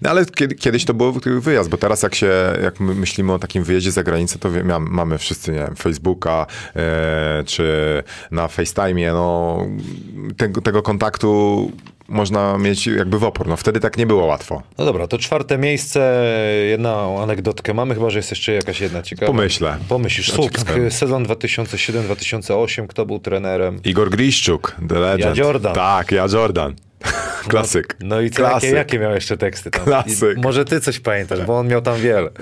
No 0.02 0.10
ale 0.10 0.26
kiedy, 0.26 0.56
kiedyś 0.56 0.86
to 0.86 0.94
był 0.94 1.12
wyjazd, 1.42 1.70
bo 1.70 1.78
teraz 1.78 2.04
jak 2.04 2.16
się, 2.16 2.32
jak 2.64 2.80
my 2.80 2.96
myślimy 2.96 3.34
o 3.34 3.40
takim 3.40 3.64
wyjeździe 3.64 3.92
za 3.92 4.04
granicę, 4.04 4.40
to 4.40 4.52
wie, 4.52 4.64
miam- 4.64 4.88
mamy 4.90 5.18
wszyscy, 5.18 5.52
nie 5.52 5.58
wiem, 5.60 5.76
Facebooka, 5.76 6.46
e, 6.76 7.44
czy 7.46 8.04
na 8.32 8.48
FaceTime'ie, 8.48 9.14
no 9.14 9.58
tego, 10.38 10.62
tego 10.62 10.82
kontaktu 10.82 11.72
można 12.10 12.58
mieć 12.58 12.88
jakby 12.88 13.20
w 13.20 13.24
opór. 13.24 13.48
No 13.48 13.58
wtedy 13.58 13.80
tak 13.80 13.98
nie 13.98 14.06
było 14.08 14.26
łatwo. 14.26 14.64
No 14.78 14.86
dobra, 14.86 15.08
to 15.08 15.18
czwarte 15.18 15.58
miejsce, 15.58 16.24
jedną 16.70 17.22
anegdotkę 17.22 17.74
mamy, 17.74 17.94
chyba, 17.96 18.10
że 18.10 18.20
jest 18.20 18.32
jeszcze 18.32 18.52
jakaś 18.54 18.82
jedna 18.82 19.02
ciekawa. 19.02 19.28
Pomyślę. 19.32 19.78
Pomyślisz, 19.90 20.28
Ja 20.30 20.36
Słupsk, 20.36 20.68
sezon 20.90 21.26
2007-2008, 21.26 22.88
kto 22.88 23.06
był 23.06 23.20
trenerem? 23.20 23.80
Igor 23.84 24.10
Griszczuk, 24.10 24.76
The 24.90 25.00
Legend. 25.00 25.38
Ja 25.38 25.44
Jordan. 25.44 25.74
Tak, 25.76 26.12
ja 26.12 26.26
Jordan. 26.34 26.76
Klasyk. 27.50 27.96
No 28.00 28.22
i 28.22 28.30
co, 28.30 28.42
jakie, 28.42 28.52
Klasyk. 28.52 28.74
jakie 28.74 29.00
miał 29.00 29.12
jeszcze 29.12 29.38
teksty 29.38 29.72
tam? 29.72 29.84
Klasyk. 29.84 30.38
I 30.38 30.42
może 30.42 30.66
ty 30.66 30.80
coś 30.80 31.00
pamiętasz, 31.00 31.42
bo 31.46 31.60
on 31.60 31.68
miał 31.68 31.82
tam 31.82 31.98
wiele. 32.02 32.30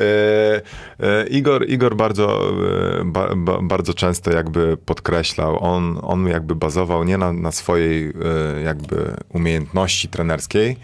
E, 0.00 0.60
e, 1.00 1.26
Igor, 1.26 1.68
Igor 1.68 1.96
bardzo, 1.96 2.52
e, 3.00 3.04
ba, 3.04 3.28
ba, 3.36 3.58
bardzo 3.62 3.94
często 3.94 4.32
jakby 4.32 4.76
podkreślał, 4.76 5.64
on, 5.64 5.98
on 6.02 6.26
jakby 6.26 6.54
bazował 6.54 7.04
nie 7.04 7.18
na, 7.18 7.32
na 7.32 7.52
swojej 7.52 8.08
e, 8.08 8.62
jakby 8.62 9.16
umiejętności 9.28 10.08
trenerskiej, 10.08 10.76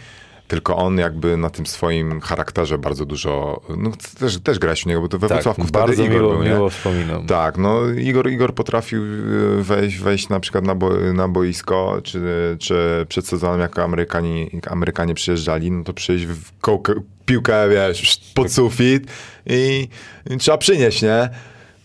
tylko 0.53 0.77
on 0.77 0.99
jakby 0.99 1.37
na 1.37 1.51
tym 1.51 1.67
swoim 1.67 2.21
charakterze 2.21 2.79
bardzo 2.79 3.07
dużo, 3.07 3.61
no 3.77 3.91
też, 4.19 4.39
też 4.41 4.59
grałeś 4.59 4.87
u 4.87 4.89
niego, 4.89 5.01
bo 5.01 5.09
to 5.09 5.19
we 5.19 5.29
Tak, 5.29 5.37
Wrocławku 5.37 5.63
wtedy 5.63 5.79
bardzo 5.79 6.03
Igor 6.03 6.17
miło, 6.17 6.33
był, 6.33 6.43
nie? 6.43 6.51
miło 6.51 6.71
wspominam. 6.71 7.27
Tak, 7.27 7.59
no 7.59 7.91
Igor, 7.91 8.31
Igor 8.31 8.55
potrafił 8.55 9.03
e, 9.03 9.63
wejść, 9.63 9.99
wejść 9.99 10.29
na 10.29 10.41
przykład 10.41 10.65
na, 10.65 10.75
bo, 10.75 10.91
na 10.91 11.29
boisko, 11.29 12.01
czy, 12.05 12.21
czy 12.61 13.07
przed 13.09 13.27
sezonem, 13.27 13.61
jak 13.61 13.79
Amerykanie, 13.79 14.47
Amerykanie 14.67 15.15
przyjeżdżali, 15.15 15.71
no 15.71 15.85
to 15.85 15.93
przyjść 15.93 16.27
w 16.27 16.61
kołkę, 16.61 16.95
piłkę, 17.27 17.69
wiesz, 17.69 18.21
pod 18.35 18.53
sufit 18.53 19.11
i, 19.47 19.89
i 20.31 20.37
trzeba 20.37 20.59
przynieść, 20.59 21.03
nie? 21.03 21.29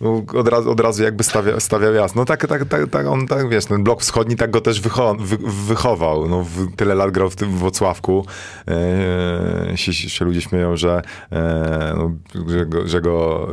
Bo 0.01 0.23
Od 0.39 0.47
razu, 0.47 0.71
od 0.71 0.79
razu 0.79 1.03
jakby 1.03 1.23
stawia, 1.23 1.59
stawiał 1.59 1.93
jasno. 1.93 2.21
No 2.21 2.25
tak, 2.25 2.47
tak, 2.47 2.65
tak, 2.65 2.89
tak, 2.89 3.07
on 3.07 3.27
tak, 3.27 3.49
wiesz, 3.49 3.65
ten 3.65 3.83
blok 3.83 4.01
wschodni 4.01 4.35
tak 4.35 4.51
go 4.51 4.61
też 4.61 4.81
wycho, 4.81 5.15
wy, 5.19 5.37
wychował. 5.67 6.29
No, 6.29 6.43
w, 6.43 6.75
tyle 6.75 6.95
lat 6.95 7.11
grał 7.11 7.29
w 7.29 7.35
tym 7.35 7.49
Włocławku. 7.49 8.25
E, 8.67 9.77
się, 9.77 9.93
się 9.93 10.25
ludzie 10.25 10.41
śmieją, 10.41 10.77
że, 10.77 11.01
e, 11.31 11.93
no, 11.97 12.11
że, 12.47 12.65
go, 12.65 12.87
że 12.87 13.01
go 13.01 13.47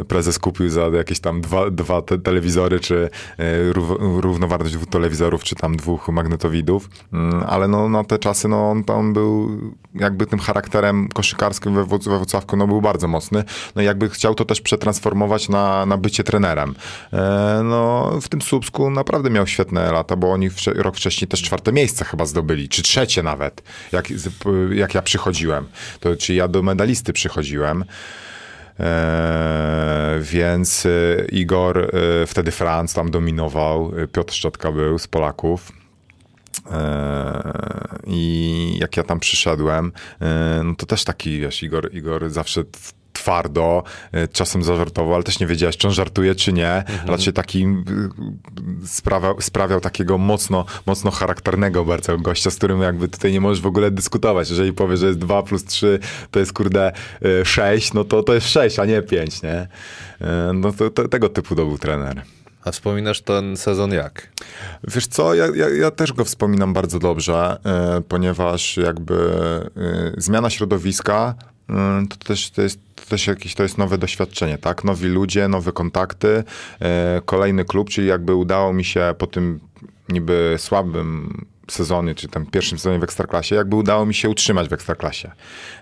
e, 0.00 0.04
prezes 0.04 0.38
kupił 0.38 0.68
za 0.68 0.80
jakieś 0.80 1.20
tam 1.20 1.40
dwa, 1.40 1.70
dwa 1.70 2.02
te 2.02 2.18
telewizory, 2.18 2.80
czy 2.80 3.10
e, 3.38 3.72
rów, 3.72 3.90
równowartość 4.00 4.74
dwóch 4.74 4.88
telewizorów, 4.88 5.44
czy 5.44 5.54
tam 5.54 5.76
dwóch 5.76 6.08
magnetowidów. 6.08 6.88
Mm, 7.12 7.44
ale 7.48 7.68
no, 7.68 7.88
na 7.88 8.04
te 8.04 8.18
czasy 8.18 8.48
no, 8.48 8.70
on 8.70 8.84
tam 8.84 9.12
był 9.12 9.48
jakby 9.94 10.26
tym 10.26 10.38
charakterem 10.38 11.08
koszykarskim 11.08 11.74
we, 11.74 11.84
we 11.84 12.16
Włocławku 12.16 12.56
no, 12.56 12.66
był 12.66 12.80
bardzo 12.80 13.08
mocny. 13.08 13.44
No 13.76 13.82
i 13.82 13.84
jakby 13.84 14.08
chciał 14.08 14.34
to 14.34 14.44
też 14.44 14.60
przetransformować 14.60 15.48
na, 15.48 15.86
na 15.86 15.96
bycie 15.96 16.24
trenerem. 16.24 16.74
E, 17.12 17.60
no 17.64 18.10
w 18.22 18.28
tym 18.28 18.42
Słupsku 18.42 18.90
naprawdę 18.90 19.30
miał 19.30 19.46
świetne 19.46 19.92
lata, 19.92 20.16
bo 20.16 20.32
oni 20.32 20.50
rok 20.74 20.96
wcześniej 20.96 21.28
też 21.28 21.42
czwarte 21.42 21.72
miejsce 21.72 22.04
chyba 22.04 22.26
zdobyli, 22.26 22.68
czy 22.68 22.82
trzecie 22.82 23.22
nawet, 23.22 23.62
jak, 23.92 24.08
jak 24.72 24.94
ja 24.94 25.02
przychodziłem. 25.02 25.66
To, 26.00 26.16
czy 26.16 26.34
ja 26.34 26.48
do 26.48 26.62
medalisty 26.62 27.12
przychodziłem. 27.12 27.84
E, 28.80 30.18
więc 30.22 30.86
e, 30.86 31.24
Igor, 31.32 31.78
e, 31.78 32.26
wtedy 32.26 32.50
Franc 32.50 32.94
tam 32.94 33.10
dominował, 33.10 33.92
e, 33.96 34.06
Piotr 34.06 34.34
Szczotka 34.34 34.72
był 34.72 34.98
z 34.98 35.06
Polaków. 35.06 35.79
E, 36.70 37.98
I 38.06 38.76
jak 38.80 38.96
ja 38.96 39.02
tam 39.02 39.20
przyszedłem, 39.20 39.92
e, 40.20 40.60
no 40.64 40.74
to 40.74 40.86
też 40.86 41.04
taki, 41.04 41.40
wiesz, 41.40 41.62
Igor, 41.62 41.94
Igor 41.94 42.30
zawsze 42.30 42.64
twardo, 43.12 43.82
e, 44.12 44.28
czasem 44.28 44.62
zażartował, 44.62 45.14
ale 45.14 45.24
też 45.24 45.40
nie 45.40 45.46
wiedziałeś, 45.46 45.76
czy 45.76 45.88
on 45.88 45.94
żartuje, 45.94 46.34
czy 46.34 46.52
nie. 46.52 46.84
Raczej 47.06 47.32
taki 47.32 47.66
sprawiał, 48.86 49.40
sprawiał 49.40 49.80
takiego 49.80 50.18
mocno, 50.18 50.64
mocno 50.86 51.10
charakternego 51.10 51.84
bardzo 51.84 52.18
gościa, 52.18 52.50
z 52.50 52.56
którym 52.56 52.82
jakby 52.82 53.08
tutaj 53.08 53.32
nie 53.32 53.40
możesz 53.40 53.60
w 53.60 53.66
ogóle 53.66 53.90
dyskutować. 53.90 54.50
Jeżeli 54.50 54.72
powie, 54.72 54.96
że 54.96 55.06
jest 55.06 55.18
2 55.18 55.42
plus 55.42 55.64
3, 55.64 55.98
to 56.30 56.40
jest 56.40 56.52
kurde 56.52 56.92
6, 57.44 57.92
no 57.92 58.04
to 58.04 58.22
to 58.22 58.34
jest 58.34 58.48
6, 58.48 58.78
a 58.78 58.84
nie 58.84 59.02
5, 59.02 59.42
nie? 59.42 59.68
E, 60.20 60.52
No 60.54 60.72
to, 60.72 60.90
to 60.90 61.08
tego 61.08 61.28
typu 61.28 61.56
to 61.56 61.66
był 61.66 61.78
trener. 61.78 62.22
A 62.64 62.70
wspominasz 62.70 63.20
ten 63.20 63.56
sezon 63.56 63.92
jak? 63.92 64.28
Wiesz 64.88 65.06
co, 65.06 65.34
ja, 65.34 65.46
ja, 65.54 65.68
ja 65.68 65.90
też 65.90 66.12
go 66.12 66.24
wspominam 66.24 66.72
bardzo 66.72 66.98
dobrze, 66.98 67.58
e, 67.64 68.00
ponieważ 68.08 68.76
jakby 68.76 69.14
e, 69.76 70.20
zmiana 70.20 70.50
środowiska 70.50 71.34
e, 71.70 72.04
to 72.08 72.16
też, 72.16 72.50
to 72.50 72.62
jest 72.62 72.78
też 73.08 73.26
jakieś 73.26 73.54
to 73.54 73.62
jest 73.62 73.78
nowe 73.78 73.98
doświadczenie, 73.98 74.58
tak? 74.58 74.84
Nowi 74.84 75.06
ludzie, 75.06 75.48
nowe 75.48 75.72
kontakty, 75.72 76.44
e, 76.80 77.20
kolejny 77.24 77.64
klub, 77.64 77.90
czyli 77.90 78.06
jakby 78.06 78.34
udało 78.34 78.72
mi 78.72 78.84
się 78.84 79.14
po 79.18 79.26
tym 79.26 79.60
niby 80.08 80.54
słabym 80.58 81.44
sezony, 81.72 82.14
czy 82.14 82.28
tam 82.28 82.46
pierwszym 82.46 82.78
sezonie 82.78 82.98
w 82.98 83.04
Ekstraklasie, 83.04 83.54
jakby 83.54 83.76
udało 83.76 84.06
mi 84.06 84.14
się 84.14 84.28
utrzymać 84.30 84.68
w 84.68 84.72
Ekstraklasie. 84.72 85.30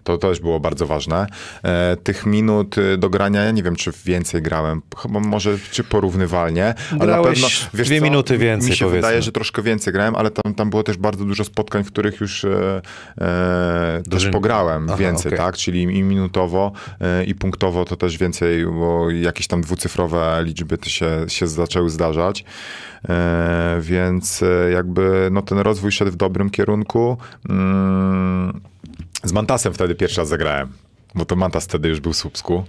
To 0.04 0.18
też 0.18 0.40
było 0.40 0.60
bardzo 0.60 0.86
ważne. 0.86 1.26
E, 1.62 1.96
tych 1.96 2.26
minut 2.26 2.78
e, 2.78 2.96
do 2.96 3.10
grania, 3.10 3.42
ja 3.42 3.50
nie 3.50 3.62
wiem, 3.62 3.76
czy 3.76 3.92
więcej 4.04 4.42
grałem, 4.42 4.82
chyba 5.02 5.20
może, 5.20 5.58
czy 5.70 5.84
porównywalnie, 5.84 6.74
ale 7.00 7.16
na 7.16 7.22
pewno, 7.22 7.48
dwie 7.74 8.00
minuty 8.00 8.38
więcej, 8.38 8.70
Mi 8.70 8.76
się 8.76 8.84
powiedzmy. 8.84 8.98
wydaje, 9.00 9.22
że 9.22 9.32
troszkę 9.32 9.62
więcej 9.62 9.92
grałem, 9.92 10.16
ale 10.16 10.30
tam, 10.30 10.54
tam 10.54 10.70
było 10.70 10.82
też 10.82 10.96
bardzo 10.96 11.24
dużo 11.24 11.44
spotkań, 11.44 11.84
w 11.84 11.86
których 11.92 12.20
już 12.20 12.44
e, 12.44 12.82
e, 13.20 14.02
też 14.04 14.08
Dużym- 14.08 14.32
pograłem 14.32 14.86
Aha, 14.88 14.96
więcej, 14.96 15.28
okej. 15.32 15.38
tak? 15.38 15.56
Czyli 15.56 15.82
i 15.82 16.02
minutowo, 16.02 16.72
e, 17.00 17.24
i 17.24 17.34
punktowo 17.34 17.84
to 17.84 17.96
też 17.96 18.18
więcej, 18.18 18.66
bo 18.66 19.10
jakieś 19.10 19.46
tam 19.46 19.60
dwucyfrowe 19.60 20.40
liczby 20.44 20.78
to 20.78 20.88
się, 20.88 21.24
się 21.28 21.46
zaczęły 21.46 21.90
zdarzać. 21.90 22.44
E, 23.08 23.78
więc 23.80 24.44
jakby 24.72 25.28
no, 25.32 25.42
ten 25.42 25.58
rozwój 25.58 25.77
szedł 25.90 26.10
w 26.10 26.16
dobrym 26.16 26.50
kierunku. 26.50 27.16
Mm, 27.48 28.60
z 29.24 29.32
Mantasem 29.32 29.74
wtedy 29.74 29.94
pierwszy 29.94 30.20
raz 30.20 30.28
zagrałem, 30.28 30.72
bo 31.14 31.24
to 31.24 31.36
Mantas 31.36 31.64
wtedy 31.64 31.88
już 31.88 32.00
był 32.00 32.12
w 32.12 32.16
Słupsku. 32.16 32.64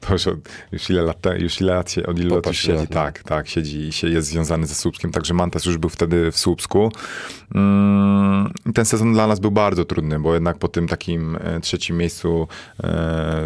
To 0.00 0.12
już, 0.12 0.26
od, 0.26 0.38
już 0.72 0.90
ile 0.90 1.02
lat, 1.02 1.26
już 1.38 1.60
ile 1.60 1.74
lat 1.74 1.90
się, 1.90 2.06
od 2.06 2.18
ilu 2.18 2.34
lat 2.34 2.46
już 2.46 2.56
siedzi, 2.56 2.72
lat, 2.72 2.90
no. 2.90 2.94
tak, 2.94 3.22
tak, 3.22 3.48
siedzi 3.48 3.78
i 3.78 3.92
się 3.92 4.08
jest 4.08 4.28
związany 4.28 4.66
ze 4.66 4.74
Słupskiem, 4.74 5.12
także 5.12 5.34
Mantas 5.34 5.64
już 5.64 5.78
był 5.78 5.90
wtedy 5.90 6.32
w 6.32 6.38
Słupsku. 6.38 6.92
Mm, 7.54 8.52
ten 8.74 8.84
sezon 8.84 9.12
dla 9.12 9.26
nas 9.26 9.40
był 9.40 9.50
bardzo 9.50 9.84
trudny, 9.84 10.20
bo 10.20 10.34
jednak 10.34 10.58
po 10.58 10.68
tym 10.68 10.88
takim 10.88 11.36
e, 11.36 11.60
trzecim 11.60 11.96
miejscu 11.96 12.48
e, 12.78 12.86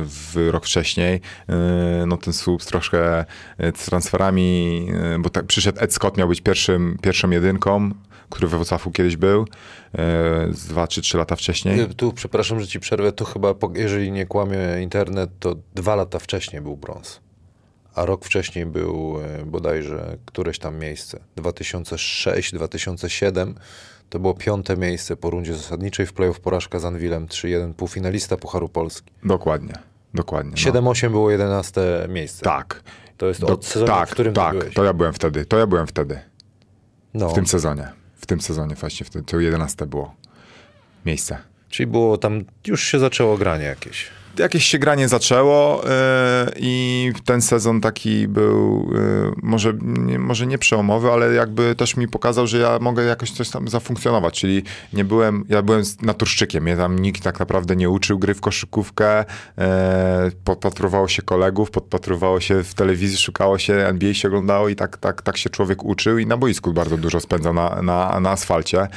w 0.05 0.49
rok 0.51 0.65
wcześniej, 0.65 1.21
e, 1.49 2.05
no 2.07 2.17
ten 2.17 2.33
Słups 2.33 2.67
troszkę 2.67 3.25
z 3.59 3.85
transferami, 3.85 4.87
bo 5.19 5.31
tak 5.31 5.47
przyszedł 5.47 5.79
Ed 5.81 5.95
Scott, 5.95 6.17
miał 6.17 6.29
być 6.29 6.41
pierwszym, 6.41 6.99
pierwszą 7.03 7.31
jedynką, 7.31 7.91
który 8.33 8.49
we 8.49 8.57
Wrocławiu 8.57 8.91
kiedyś 8.91 9.17
był, 9.17 9.41
e, 9.43 9.47
z 10.51 10.67
dwa 10.67 10.89
czy 10.89 11.03
trzy 11.03 11.19
lata 11.19 11.37
wcześniej. 11.37 11.81
Y, 11.81 11.95
Tu, 11.95 12.13
przepraszam, 12.13 12.61
że 12.61 12.67
ci 12.67 12.81
przerwę, 12.81 13.13
to 13.13 13.25
chyba, 13.25 13.55
jeżeli 13.75 14.13
nie 14.13 14.27
kłamie 14.27 14.59
internet, 14.83 15.31
to 15.41 15.57
dwa 15.75 15.95
lata 15.97 16.19
wcześniej 16.19 16.63
był 16.63 16.77
brąz. 16.77 17.21
A 17.95 18.05
rok 18.05 18.25
wcześniej 18.25 18.67
był 18.67 19.19
y, 19.41 19.47
bodajże 19.47 20.17
któreś 20.25 20.59
tam 20.59 20.79
miejsce. 20.79 21.21
2006, 21.37 22.53
2007 22.55 23.55
to 24.11 24.19
było 24.19 24.35
piąte 24.35 24.77
miejsce 24.77 25.17
po 25.17 25.31
rundzie 25.31 25.55
zasadniczej 25.55 26.07
w 26.07 26.13
playoff 26.13 26.41
porażka 26.41 26.79
z 26.79 26.85
Anwilem 26.85 27.27
3-1, 27.27 27.75
półfinalista 27.75 28.37
Pucharu 28.37 28.69
Polski. 28.69 29.13
Dokładnie, 29.25 29.75
dokładnie. 30.15 30.53
no. 30.67 30.73
7-8 30.93 31.11
było 31.11 31.31
11 31.31 31.81
miejsce. 32.09 32.43
Tak. 32.45 32.83
To 33.17 33.27
jest 33.27 33.41
Do- 33.41 33.47
od 33.47 33.65
sezonu, 33.65 33.87
tak, 33.87 34.09
w 34.09 34.13
którym 34.13 34.35
tak, 34.35 34.59
byłeś. 34.59 34.75
to 34.75 34.85
ja 34.85 34.93
byłem 34.93 35.13
wtedy, 35.13 35.45
to 35.47 35.59
ja 35.59 35.67
byłem 35.67 35.87
wtedy, 35.87 36.19
No, 37.15 37.29
w 37.29 37.35
tym 37.35 37.47
sezonie. 37.47 37.89
W 38.33 38.35
tym 38.35 38.41
sezonie 38.41 38.75
właśnie, 38.75 39.07
wtedy, 39.07 39.25
to 39.25 39.41
11 39.41 39.87
było 39.87 40.15
miejsce. 41.07 41.39
czyli 41.69 41.87
było 41.87 42.19
tam, 42.19 42.45
już 42.67 42.85
się 42.85 42.99
zaczęło 42.99 43.39
granie 43.39 43.65
jakieś. 43.65 44.09
Jakieś 44.39 44.67
się 44.67 44.79
granie 44.79 45.09
zaczęło 45.09 45.83
yy, 45.85 45.91
i 46.57 47.13
ten 47.25 47.43
sezon 47.43 47.81
taki 47.81 48.29
był 48.29 48.91
yy, 48.93 49.33
może, 49.43 49.73
nie, 49.83 50.19
może 50.19 50.47
nie 50.47 50.59
przełomowy, 50.59 51.11
ale 51.11 51.35
jakby 51.35 51.75
też 51.75 51.97
mi 51.97 52.09
pokazał, 52.09 52.47
że 52.47 52.59
ja 52.59 52.79
mogę 52.81 53.03
jakoś 53.03 53.31
coś 53.31 53.51
tam 53.51 53.69
zafunkcjonować, 53.69 54.41
czyli 54.41 54.63
nie 54.93 55.05
byłem, 55.05 55.45
ja 55.49 55.63
byłem 55.63 55.83
naturszczykiem, 56.03 56.63
mnie 56.63 56.77
tam 56.77 56.99
nikt 56.99 57.23
tak 57.23 57.41
naprawdę 57.41 57.77
nie 57.77 57.91
uczył 57.91 58.19
gry 58.19 58.35
w 58.35 58.41
koszykówkę, 58.41 59.25
yy, 59.59 59.65
podpatrowało 60.45 61.09
się 61.09 61.23
kolegów, 61.23 61.71
podpatrowało 61.71 62.41
się 62.41 62.63
w 62.63 62.75
telewizji, 62.75 63.19
szukało 63.19 63.59
się, 63.59 63.75
NBA 63.75 64.15
się 64.15 64.29
oglądało 64.29 64.69
i 64.69 64.77
tak, 64.77 64.97
tak, 64.97 65.23
tak 65.23 65.37
się 65.37 65.51
człowiek 65.51 65.85
uczył 65.85 66.19
i 66.19 66.27
na 66.27 66.37
boisku 66.37 66.73
bardzo 66.73 66.97
dużo 66.97 67.21
spędzał 67.21 67.55
na, 67.55 67.83
na, 67.83 68.21
na 68.21 68.31
asfalcie 68.31 68.89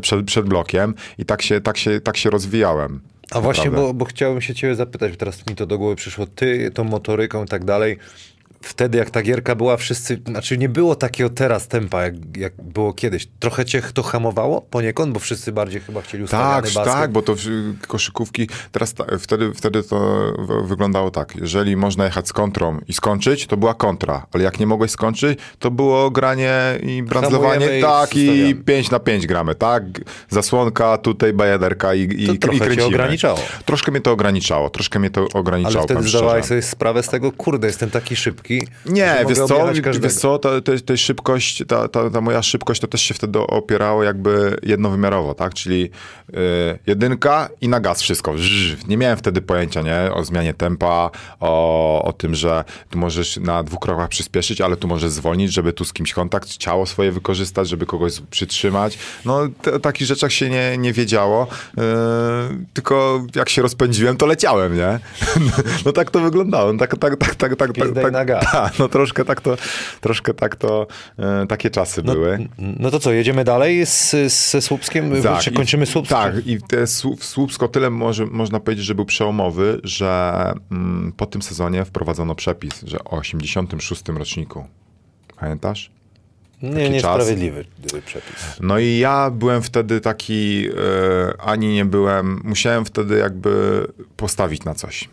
przed, 0.00 0.26
przed 0.26 0.46
blokiem. 0.46 0.94
I 1.18 1.24
tak 1.24 1.42
się, 1.42 1.60
tak 1.60 1.76
się, 1.78 2.00
tak 2.00 2.16
się 2.16 2.30
rozwijałem. 2.30 3.00
A 3.30 3.40
właśnie, 3.40 3.70
bo, 3.70 3.94
bo 3.94 4.04
chciałem 4.04 4.40
się 4.40 4.54
ciebie 4.54 4.74
zapytać, 4.74 5.10
bo 5.10 5.16
teraz 5.16 5.46
mi 5.46 5.56
to 5.56 5.66
do 5.66 5.78
głowy 5.78 5.96
przyszło, 5.96 6.26
ty 6.26 6.70
tą 6.70 6.84
motoryką 6.84 7.44
i 7.44 7.48
tak 7.48 7.64
dalej, 7.64 7.96
wtedy 8.62 8.98
jak 8.98 9.10
ta 9.10 9.22
gierka 9.22 9.54
była, 9.54 9.76
wszyscy, 9.76 10.20
znaczy 10.26 10.58
nie 10.58 10.68
było 10.68 10.94
takiego 10.96 11.30
teraz 11.30 11.68
tempa, 11.68 12.02
jak, 12.02 12.14
jak 12.36 12.52
było 12.62 12.92
kiedyś. 12.92 13.28
Trochę 13.38 13.64
cię 13.64 13.82
to 13.94 14.02
hamowało 14.02 14.60
poniekąd, 14.62 15.12
bo 15.12 15.20
wszyscy 15.20 15.52
bardziej 15.52 15.80
chyba 15.80 16.02
chcieli 16.02 16.24
ustawiany 16.24 16.62
Tak, 16.62 16.64
basket. 16.64 16.84
tak, 16.94 17.12
bo 17.12 17.22
to 17.22 17.34
koszykówki, 17.86 18.48
teraz 18.72 18.94
ta, 18.94 19.04
wtedy, 19.18 19.52
wtedy 19.54 19.82
to 19.82 20.32
wyglądało 20.64 21.10
tak, 21.10 21.36
jeżeli 21.36 21.76
można 21.76 22.04
jechać 22.04 22.28
z 22.28 22.32
kontrą 22.32 22.78
i 22.88 22.92
skończyć, 22.92 23.46
to 23.46 23.56
była 23.56 23.74
kontra, 23.74 24.26
ale 24.32 24.44
jak 24.44 24.60
nie 24.60 24.66
mogłeś 24.66 24.90
skończyć, 24.90 25.38
to 25.58 25.70
było 25.70 26.10
granie 26.10 26.78
i 26.82 27.02
brandzlowanie, 27.02 27.78
i 27.78 27.82
tak, 27.82 28.16
i 28.16 28.26
zostawiamy. 28.26 28.54
5 28.54 28.90
na 28.90 28.98
5 28.98 29.26
gramy, 29.26 29.54
tak, 29.54 29.82
zasłonka, 30.30 30.98
tutaj 30.98 31.32
bajaderka 31.32 31.94
i, 31.94 32.00
i, 32.22 32.26
To 32.26 32.32
i 32.32 32.38
trochę 32.38 32.58
kręcimy. 32.58 32.86
ograniczało. 32.86 33.38
Troszkę 33.64 33.90
mnie 33.92 34.00
to 34.00 34.12
ograniczało, 34.12 34.70
troszkę 34.70 34.98
mnie 34.98 35.10
to 35.10 35.26
ograniczało, 35.34 35.76
Ale 35.78 35.84
wtedy 35.84 36.08
zdawałeś 36.08 36.44
sobie 36.44 36.62
sprawę 36.62 37.02
z 37.02 37.08
tego, 37.08 37.32
kurde, 37.32 37.66
jestem 37.66 37.90
taki 37.90 38.16
szybki. 38.16 38.47
Że 38.48 38.92
Nie, 38.92 39.24
wiesz 39.28 39.38
co, 39.38 39.72
wiesz 40.00 40.14
co, 40.14 40.38
ta, 40.38 40.60
ta, 40.60 40.72
ta 40.86 40.96
szybkość, 40.96 41.62
ta, 41.68 41.88
ta, 41.88 42.10
ta 42.10 42.20
moja 42.20 42.42
szybkość 42.42 42.80
to 42.80 42.86
też 42.86 43.02
się 43.02 43.14
wtedy 43.14 43.38
opierało 43.38 44.04
jakby 44.04 44.56
jednowymiarowo, 44.62 45.34
tak? 45.34 45.54
Czyli 45.54 45.90
y, 46.30 46.78
jedynka 46.86 47.48
i 47.60 47.68
na 47.68 47.80
gaz 47.80 48.02
wszystko. 48.02 48.34
Nie 48.88 48.96
miałem 48.96 49.18
wtedy 49.18 49.42
pojęcia, 49.42 49.82
nie? 49.82 50.12
O 50.14 50.24
zmianie 50.24 50.54
tempa, 50.54 51.10
o, 51.40 52.02
o 52.04 52.12
tym, 52.12 52.34
że 52.34 52.64
tu 52.90 52.98
możesz 52.98 53.36
na 53.36 53.62
dwóch 53.62 53.80
krokach 53.80 54.08
przyspieszyć, 54.08 54.60
ale 54.60 54.76
tu 54.76 54.88
możesz 54.88 55.10
zwolnić, 55.10 55.52
żeby 55.52 55.72
tu 55.72 55.84
z 55.84 55.92
kimś 55.92 56.12
kontakt, 56.12 56.56
ciało 56.56 56.86
swoje 56.86 57.12
wykorzystać, 57.12 57.68
żeby 57.68 57.86
kogoś 57.86 58.20
przytrzymać. 58.30 58.98
No, 59.24 59.48
o 59.74 59.78
takich 59.78 60.06
rzeczach 60.06 60.32
się 60.32 60.50
nie, 60.50 60.78
nie 60.78 60.92
wiedziało, 60.92 61.46
y, 61.78 61.82
tylko 62.72 63.26
jak 63.34 63.48
się 63.48 63.62
rozpędziłem, 63.62 64.16
to 64.16 64.26
leciałem, 64.26 64.76
nie? 64.76 64.98
No 65.86 65.92
tak 65.92 66.10
to 66.10 66.20
wyglądało, 66.20 66.74
tak, 66.74 66.98
tak, 66.98 67.16
tak, 67.16 67.34
tak, 67.34 67.56
tak, 67.56 67.72
Pizda 67.72 68.10
tak, 68.10 68.12
i 68.37 68.37
tak, 68.52 68.78
no 68.78 68.88
troszkę 68.88 69.24
tak 69.24 69.40
to, 69.40 69.56
troszkę 70.00 70.34
tak 70.34 70.56
to, 70.56 70.86
e, 71.18 71.46
takie 71.46 71.70
czasy 71.70 72.02
no, 72.04 72.12
były. 72.12 72.48
no 72.58 72.90
to 72.90 73.00
co, 73.00 73.12
jedziemy 73.12 73.44
dalej 73.44 73.86
z, 73.86 74.10
ze 74.50 74.62
Słupskiem? 74.62 75.12
Czy 75.40 75.50
i- 75.50 75.54
kończymy 75.54 75.86
Słupsk? 75.86 76.10
Tak, 76.12 76.46
i 76.46 76.62
te 76.62 76.84
Słup- 76.86 77.24
Słupsko 77.24 77.68
tyle 77.68 77.90
może, 77.90 78.26
można 78.26 78.60
powiedzieć, 78.60 78.84
że 78.86 78.94
był 78.94 79.04
przełomowy, 79.04 79.80
że 79.84 80.42
mm, 80.70 81.12
po 81.16 81.26
tym 81.26 81.42
sezonie 81.42 81.84
wprowadzono 81.84 82.34
przepis, 82.34 82.82
że 82.86 83.04
o 83.04 83.10
86 83.10 84.02
roczniku. 84.08 84.66
Pamiętasz? 85.40 85.90
Nie, 86.62 86.90
niesprawiedliwy 86.90 87.64
y, 87.94 88.02
przepis. 88.02 88.34
No 88.60 88.78
i 88.78 88.98
ja 88.98 89.30
byłem 89.30 89.62
wtedy 89.62 90.00
taki, 90.00 90.68
e, 90.68 91.40
ani 91.40 91.68
nie 91.74 91.84
byłem, 91.84 92.40
musiałem 92.44 92.84
wtedy 92.84 93.18
jakby 93.18 93.86
postawić 94.16 94.64
na 94.64 94.74
coś. 94.74 95.08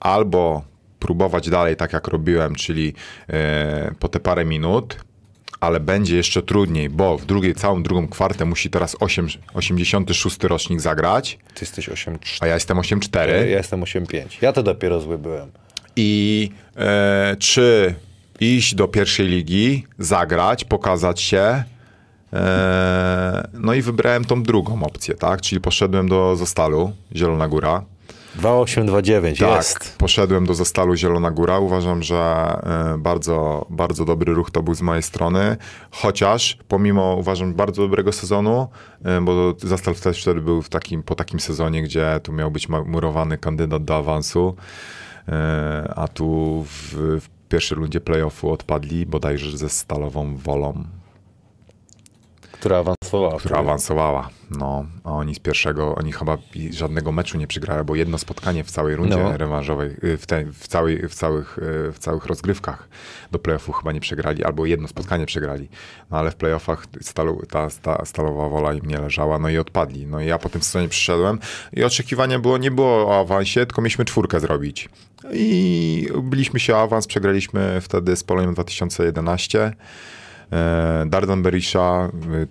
Albo 0.00 0.62
próbować 1.00 1.50
dalej 1.50 1.76
tak 1.76 1.92
jak 1.92 2.08
robiłem, 2.08 2.54
czyli 2.54 2.94
e, 3.28 3.94
po 3.98 4.08
te 4.08 4.20
parę 4.20 4.44
minut, 4.44 4.96
ale 5.60 5.80
będzie 5.80 6.16
jeszcze 6.16 6.42
trudniej, 6.42 6.90
bo 6.90 7.18
w 7.18 7.26
drugiej, 7.26 7.54
całą 7.54 7.82
drugą 7.82 8.08
kwartę 8.08 8.44
musi 8.44 8.70
teraz 8.70 8.96
8, 9.00 9.28
86 9.54 10.42
rocznik 10.42 10.80
zagrać, 10.80 11.38
Ty 11.54 11.60
jesteś 11.60 11.88
8-4. 11.88 12.18
a 12.40 12.46
ja 12.46 12.54
jestem 12.54 12.78
8-4. 12.78 13.28
Ja 13.28 13.44
jestem 13.44 13.80
8-5. 13.80 14.24
Ja 14.42 14.52
to 14.52 14.62
dopiero 14.62 15.00
zły 15.00 15.18
byłem. 15.18 15.50
I 15.96 16.50
e, 16.76 17.36
czy 17.38 17.94
iść 18.40 18.74
do 18.74 18.88
pierwszej 18.88 19.26
ligi, 19.26 19.86
zagrać, 19.98 20.64
pokazać 20.64 21.20
się. 21.20 21.62
E, 22.32 23.48
no 23.52 23.74
i 23.74 23.82
wybrałem 23.82 24.24
tą 24.24 24.42
drugą 24.42 24.82
opcję, 24.82 25.14
tak? 25.14 25.40
Czyli 25.40 25.60
poszedłem 25.60 26.08
do 26.08 26.36
Zostalu, 26.36 26.92
Zielona 27.16 27.48
Góra. 27.48 27.84
2-8-2-9, 28.38 29.40
Tak, 29.40 29.56
jest. 29.56 29.98
poszedłem 29.98 30.46
do 30.46 30.54
Zostalu 30.54 30.96
Zielona 30.96 31.30
Góra. 31.30 31.58
Uważam, 31.58 32.02
że 32.02 32.16
e, 32.94 32.98
bardzo, 32.98 33.66
bardzo 33.70 34.04
dobry 34.04 34.34
ruch 34.34 34.50
to 34.50 34.62
był 34.62 34.74
z 34.74 34.82
mojej 34.82 35.02
strony. 35.02 35.56
Chociaż 35.90 36.58
pomimo, 36.68 37.16
uważam, 37.18 37.54
bardzo 37.54 37.82
dobrego 37.82 38.12
sezonu, 38.12 38.68
e, 39.04 39.20
bo 39.20 39.54
Zastal 39.58 39.94
też 39.94 40.22
wtedy 40.22 40.40
był 40.40 40.62
w 40.62 40.68
takim, 40.68 41.02
po 41.02 41.14
takim 41.14 41.40
sezonie, 41.40 41.82
gdzie 41.82 42.20
tu 42.22 42.32
miał 42.32 42.50
być 42.50 42.68
murowany 42.68 43.38
kandydat 43.38 43.84
do 43.84 43.96
awansu, 43.96 44.56
e, 45.28 45.92
a 45.96 46.08
tu 46.08 46.64
w, 46.68 46.94
w 47.20 47.28
pierwszej 47.48 47.78
rundzie 47.78 48.00
playoffu 48.00 48.52
odpadli 48.52 49.06
bodajże 49.06 49.58
ze 49.58 49.68
Stalową 49.68 50.36
Wolą, 50.36 50.84
Która 52.60 52.78
awansowała. 52.78 53.38
która 53.38 53.58
awansowała. 53.58 54.28
No, 54.50 54.84
a 55.04 55.10
oni 55.12 55.34
z 55.34 55.38
pierwszego, 55.38 55.94
oni 55.94 56.12
chyba 56.12 56.38
żadnego 56.70 57.12
meczu 57.12 57.38
nie 57.38 57.46
przegrali, 57.46 57.84
bo 57.84 57.94
jedno 57.94 58.18
spotkanie 58.18 58.64
w 58.64 58.70
całej 58.70 58.96
rundzie 58.96 59.16
No. 59.16 59.36
rewanżowej, 59.36 59.90
y, 60.04 60.16
w, 60.16 60.26
te, 60.26 60.44
w, 60.44 60.68
całej, 60.68 61.08
w, 61.08 61.14
całych, 61.14 61.58
y, 61.58 61.92
w 61.92 61.98
całych 61.98 62.26
rozgrywkach 62.26 62.88
do 63.32 63.38
playoffu 63.38 63.72
chyba 63.72 63.92
nie 63.92 64.00
przegrali, 64.00 64.44
albo 64.44 64.66
jedno 64.66 64.88
spotkanie 64.88 65.26
przegrali. 65.26 65.68
No 66.10 66.18
ale 66.18 66.30
w 66.30 66.36
playoffach 66.36 66.86
stalu, 67.00 67.42
ta, 67.50 67.68
ta 67.82 68.04
stalowa 68.04 68.48
wola 68.48 68.72
im 68.74 68.86
nie 68.86 68.98
leżała, 68.98 69.38
no 69.38 69.48
i 69.48 69.58
odpadli. 69.58 70.06
No 70.06 70.20
i 70.20 70.26
ja 70.26 70.38
po 70.38 70.48
tym 70.48 70.62
sezonie 70.62 70.88
przyszedłem 70.88 71.38
i 71.72 71.84
oczekiwanie 71.84 72.38
było, 72.38 72.58
nie 72.58 72.70
było 72.70 73.06
o 73.08 73.20
awansie, 73.20 73.66
tylko 73.66 73.82
mieliśmy 73.82 74.04
czwórkę 74.04 74.40
zrobić. 74.40 74.88
I 75.32 76.08
byliśmy 76.22 76.60
się 76.60 76.76
awans, 76.76 77.06
przegraliśmy 77.06 77.80
wtedy 77.80 78.16
z 78.16 78.24
Poloniem 78.24 78.54
2011. 78.54 79.72
E, 80.52 81.04
Dardan 81.06 81.42
Berisha, 81.42 82.08
y, 82.34 82.46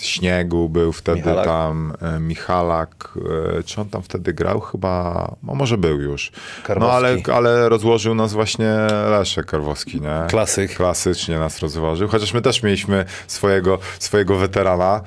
Śniegu 0.00 0.68
był 0.68 0.92
wtedy 0.92 1.18
Michalak. 1.18 1.44
tam, 1.44 1.92
e, 2.02 2.20
Michalak, 2.20 3.18
e, 3.58 3.62
czy 3.62 3.80
on 3.80 3.88
tam 3.88 4.02
wtedy 4.02 4.32
grał? 4.32 4.60
Chyba, 4.60 5.34
no 5.42 5.54
może 5.54 5.78
był 5.78 6.00
już. 6.00 6.32
No 6.34 6.66
Karwowski. 6.66 6.96
ale, 6.96 7.36
ale 7.36 7.68
rozłożył 7.68 8.14
nas 8.14 8.32
właśnie 8.32 8.70
Leszek 9.10 9.46
Karwowski, 9.46 10.00
nie? 10.00 10.28
Klasyk. 10.28 10.74
Klasycznie 10.76 11.38
nas 11.38 11.58
rozłożył, 11.58 12.08
chociaż 12.08 12.34
my 12.34 12.42
też 12.42 12.62
mieliśmy 12.62 13.04
swojego, 13.26 13.78
swojego 13.98 14.36
weterana, 14.36 15.00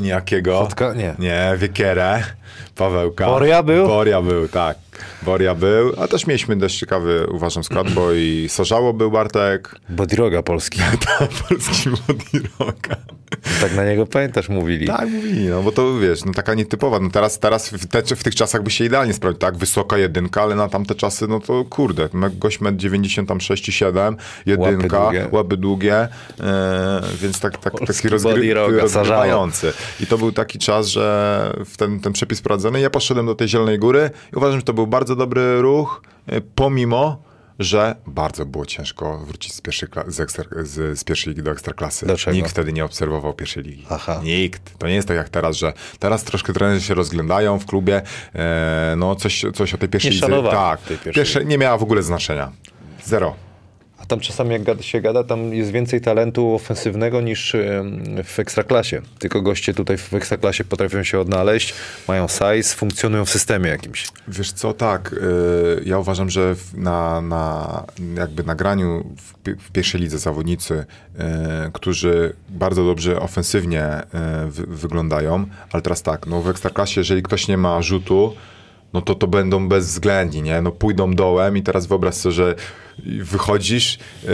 niejakiego. 0.00 0.58
Kotka? 0.58 0.94
Nie. 0.94 1.14
Nie, 1.18 1.54
Wiekierę, 1.56 2.22
Pawełka. 2.76 3.26
Boria 3.26 3.62
był? 3.62 3.86
Boria 3.86 4.22
był, 4.22 4.48
tak. 4.48 4.78
Boria 5.22 5.54
był, 5.54 5.92
a 6.02 6.08
też 6.08 6.26
mieliśmy 6.26 6.56
dość 6.56 6.78
ciekawy, 6.78 7.26
uważam, 7.30 7.64
skład, 7.64 7.90
bo 7.90 8.12
i 8.12 8.46
Sorzało 8.48 8.92
był 8.92 9.10
Bartek, 9.10 9.74
Bodroga 9.88 10.42
Polski. 10.42 10.80
polski 11.48 11.88
Modiroka. 11.88 12.96
Tak 13.60 13.76
na 13.76 13.84
niego 13.84 14.06
pamiętasz, 14.06 14.48
mówili. 14.48 14.86
Tak, 14.86 15.08
mówili, 15.10 15.44
no 15.48 15.62
bo 15.62 15.72
to 15.72 15.98
wiesz, 15.98 16.24
no 16.24 16.32
taka 16.32 16.54
nietypowa. 16.54 17.00
No 17.00 17.10
teraz, 17.10 17.38
teraz 17.38 17.70
w, 17.70 17.86
te, 17.86 18.02
w 18.02 18.22
tych 18.24 18.34
czasach 18.34 18.62
by 18.62 18.70
się 18.70 18.84
idealnie 18.84 19.12
sprawdził, 19.14 19.38
tak? 19.38 19.56
Wysoka 19.56 19.98
jedynka, 19.98 20.42
ale 20.42 20.54
na 20.54 20.68
tamte 20.68 20.94
czasy, 20.94 21.28
no 21.28 21.40
to 21.40 21.64
kurde, 21.64 22.08
me- 22.12 22.30
gość 22.30 22.60
metr 22.60 22.76
96,7, 22.76 24.14
jedynka, 24.46 25.02
długie. 25.02 25.28
łapy 25.32 25.56
długie, 25.56 26.08
e, 26.40 27.02
więc 27.22 27.40
tak, 27.40 27.58
tak, 27.58 27.72
Polski 27.72 27.96
taki 27.96 28.08
rozgry, 28.08 28.54
rozgrywający. 28.54 29.72
I 30.00 30.06
to 30.06 30.18
był 30.18 30.32
taki 30.32 30.58
czas, 30.58 30.86
że 30.86 31.52
w 31.66 31.76
ten, 31.76 32.00
ten 32.00 32.12
przepis 32.12 32.40
wprowadzony, 32.40 32.80
ja 32.80 32.90
poszedłem 32.90 33.26
do 33.26 33.34
tej 33.34 33.48
Zielonej 33.48 33.78
Góry 33.78 34.10
i 34.32 34.36
uważam, 34.36 34.60
że 34.60 34.64
to 34.64 34.72
był 34.74 34.86
bardzo 34.86 35.16
dobry 35.16 35.60
ruch, 35.62 36.02
e, 36.26 36.40
pomimo 36.40 37.31
że 37.64 37.96
bardzo 38.06 38.46
było 38.46 38.66
ciężko 38.66 39.18
wrócić 39.18 39.54
z 39.54 39.60
pierwszej, 39.60 39.88
z, 40.06 40.20
ekstra, 40.20 40.44
z, 40.62 40.98
z 40.98 41.04
pierwszej 41.04 41.30
ligi 41.30 41.42
do 41.42 41.50
ekstraklasy. 41.50 42.06
Dlaczego? 42.06 42.36
Nikt 42.36 42.50
wtedy 42.50 42.72
nie 42.72 42.84
obserwował 42.84 43.34
pierwszej 43.34 43.62
ligi. 43.62 43.86
Aha. 43.90 44.20
Nikt. 44.24 44.78
To 44.78 44.88
nie 44.88 44.94
jest 44.94 45.08
tak 45.08 45.16
jak 45.16 45.28
teraz, 45.28 45.56
że 45.56 45.72
teraz 45.98 46.24
troszkę 46.24 46.52
trenerzy 46.52 46.86
się 46.86 46.94
rozglądają 46.94 47.58
w 47.58 47.66
klubie, 47.66 48.02
e, 48.34 48.94
no 48.96 49.16
coś, 49.16 49.44
coś 49.54 49.74
o 49.74 49.78
tej 49.78 49.88
pierwszej 49.88 50.10
Nie 50.10 50.14
lidze. 50.14 50.50
Tak, 50.50 50.80
tej 50.80 50.96
pierwszej 50.96 51.12
pierwsze 51.12 51.44
nie 51.44 51.58
miała 51.58 51.78
w 51.78 51.82
ogóle 51.82 52.02
znaczenia. 52.02 52.52
Zero. 53.04 53.51
A 54.02 54.06
tam 54.06 54.20
czasami 54.20 54.50
jak 54.50 54.82
się 54.82 55.00
gada, 55.00 55.24
tam 55.24 55.54
jest 55.54 55.70
więcej 55.70 56.00
talentu 56.00 56.54
ofensywnego 56.54 57.20
niż 57.20 57.56
w 58.24 58.38
Ekstraklasie. 58.38 59.02
Tylko 59.18 59.42
goście 59.42 59.74
tutaj 59.74 59.96
w 59.98 60.14
Ekstraklasie 60.14 60.64
potrafią 60.64 61.02
się 61.02 61.20
odnaleźć, 61.20 61.74
mają 62.08 62.28
size, 62.28 62.74
funkcjonują 62.74 63.24
w 63.24 63.30
systemie 63.30 63.70
jakimś. 63.70 64.08
Wiesz 64.28 64.52
co, 64.52 64.72
tak, 64.72 65.12
y, 65.12 65.82
ja 65.86 65.98
uważam, 65.98 66.30
że 66.30 66.54
na, 66.74 67.20
na 67.20 67.84
jakby 68.16 68.42
nagraniu 68.42 69.04
w, 69.16 69.34
pi- 69.34 69.54
w 69.54 69.70
pierwszej 69.70 70.00
lidze 70.00 70.18
zawodnicy, 70.18 70.74
y, 70.74 71.72
którzy 71.72 72.32
bardzo 72.48 72.84
dobrze 72.84 73.20
ofensywnie 73.20 74.02
y, 74.46 74.50
wy, 74.50 74.66
wyglądają, 74.66 75.46
ale 75.72 75.82
teraz 75.82 76.02
tak, 76.02 76.26
no 76.26 76.42
w 76.42 76.48
Ekstraklasie, 76.48 77.00
jeżeli 77.00 77.22
ktoś 77.22 77.48
nie 77.48 77.56
ma 77.56 77.82
rzutu, 77.82 78.34
no 78.94 79.02
to 79.02 79.14
to 79.14 79.26
będą 79.26 79.68
bezwzględni, 79.68 80.42
nie? 80.42 80.62
No 80.62 80.72
pójdą 80.72 81.14
dołem 81.14 81.56
i 81.56 81.62
teraz 81.62 81.86
wyobraź 81.86 82.14
sobie, 82.14 82.32
że 82.32 82.54
wychodzisz, 83.06 83.98
y, 84.24 84.28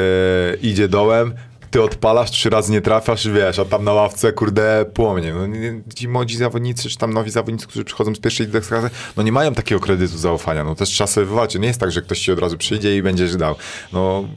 idzie 0.63 0.89
dołem, 0.89 1.35
ty 1.71 1.83
odpalasz, 1.83 2.31
trzy 2.31 2.51
razy 2.51 2.73
nie 2.73 2.81
trafiasz, 2.81 3.29
wiesz, 3.29 3.59
a 3.59 3.65
tam 3.65 3.85
na 3.85 3.93
ławce, 3.93 4.33
kurde, 4.33 4.85
płomienie. 4.95 5.35
No, 5.35 5.47
nie- 5.47 5.81
ci 5.95 6.09
młodzi 6.09 6.37
zawodnicy, 6.37 6.89
czy 6.89 6.99
tam 6.99 7.13
nowi 7.13 7.31
zawodnicy, 7.31 7.67
którzy 7.67 7.85
przychodzą 7.85 8.15
z 8.15 8.19
pierwszej 8.21 8.47
ligi 8.47 8.59
ekstraklasy, 8.59 8.95
no 9.17 9.23
nie 9.23 9.33
mają 9.33 9.55
takiego 9.55 9.81
kredytu 9.81 10.19
zaufania. 10.19 10.65
No 10.65 10.75
też 10.75 10.89
trzeba 10.89 11.07
sobie 11.09 11.27
wywalczyć. 11.27 11.61
Nie 11.61 11.69
jest 11.69 11.81
tak, 11.81 11.91
że 11.93 12.03
ktoś 12.03 12.21
ci 12.21 12.33
od 12.33 12.39
razu 12.39 12.59
przyjdzie 12.59 12.97
i 12.97 13.03
będziesz 13.03 13.37
dał. 13.37 13.55
No 13.93 14.29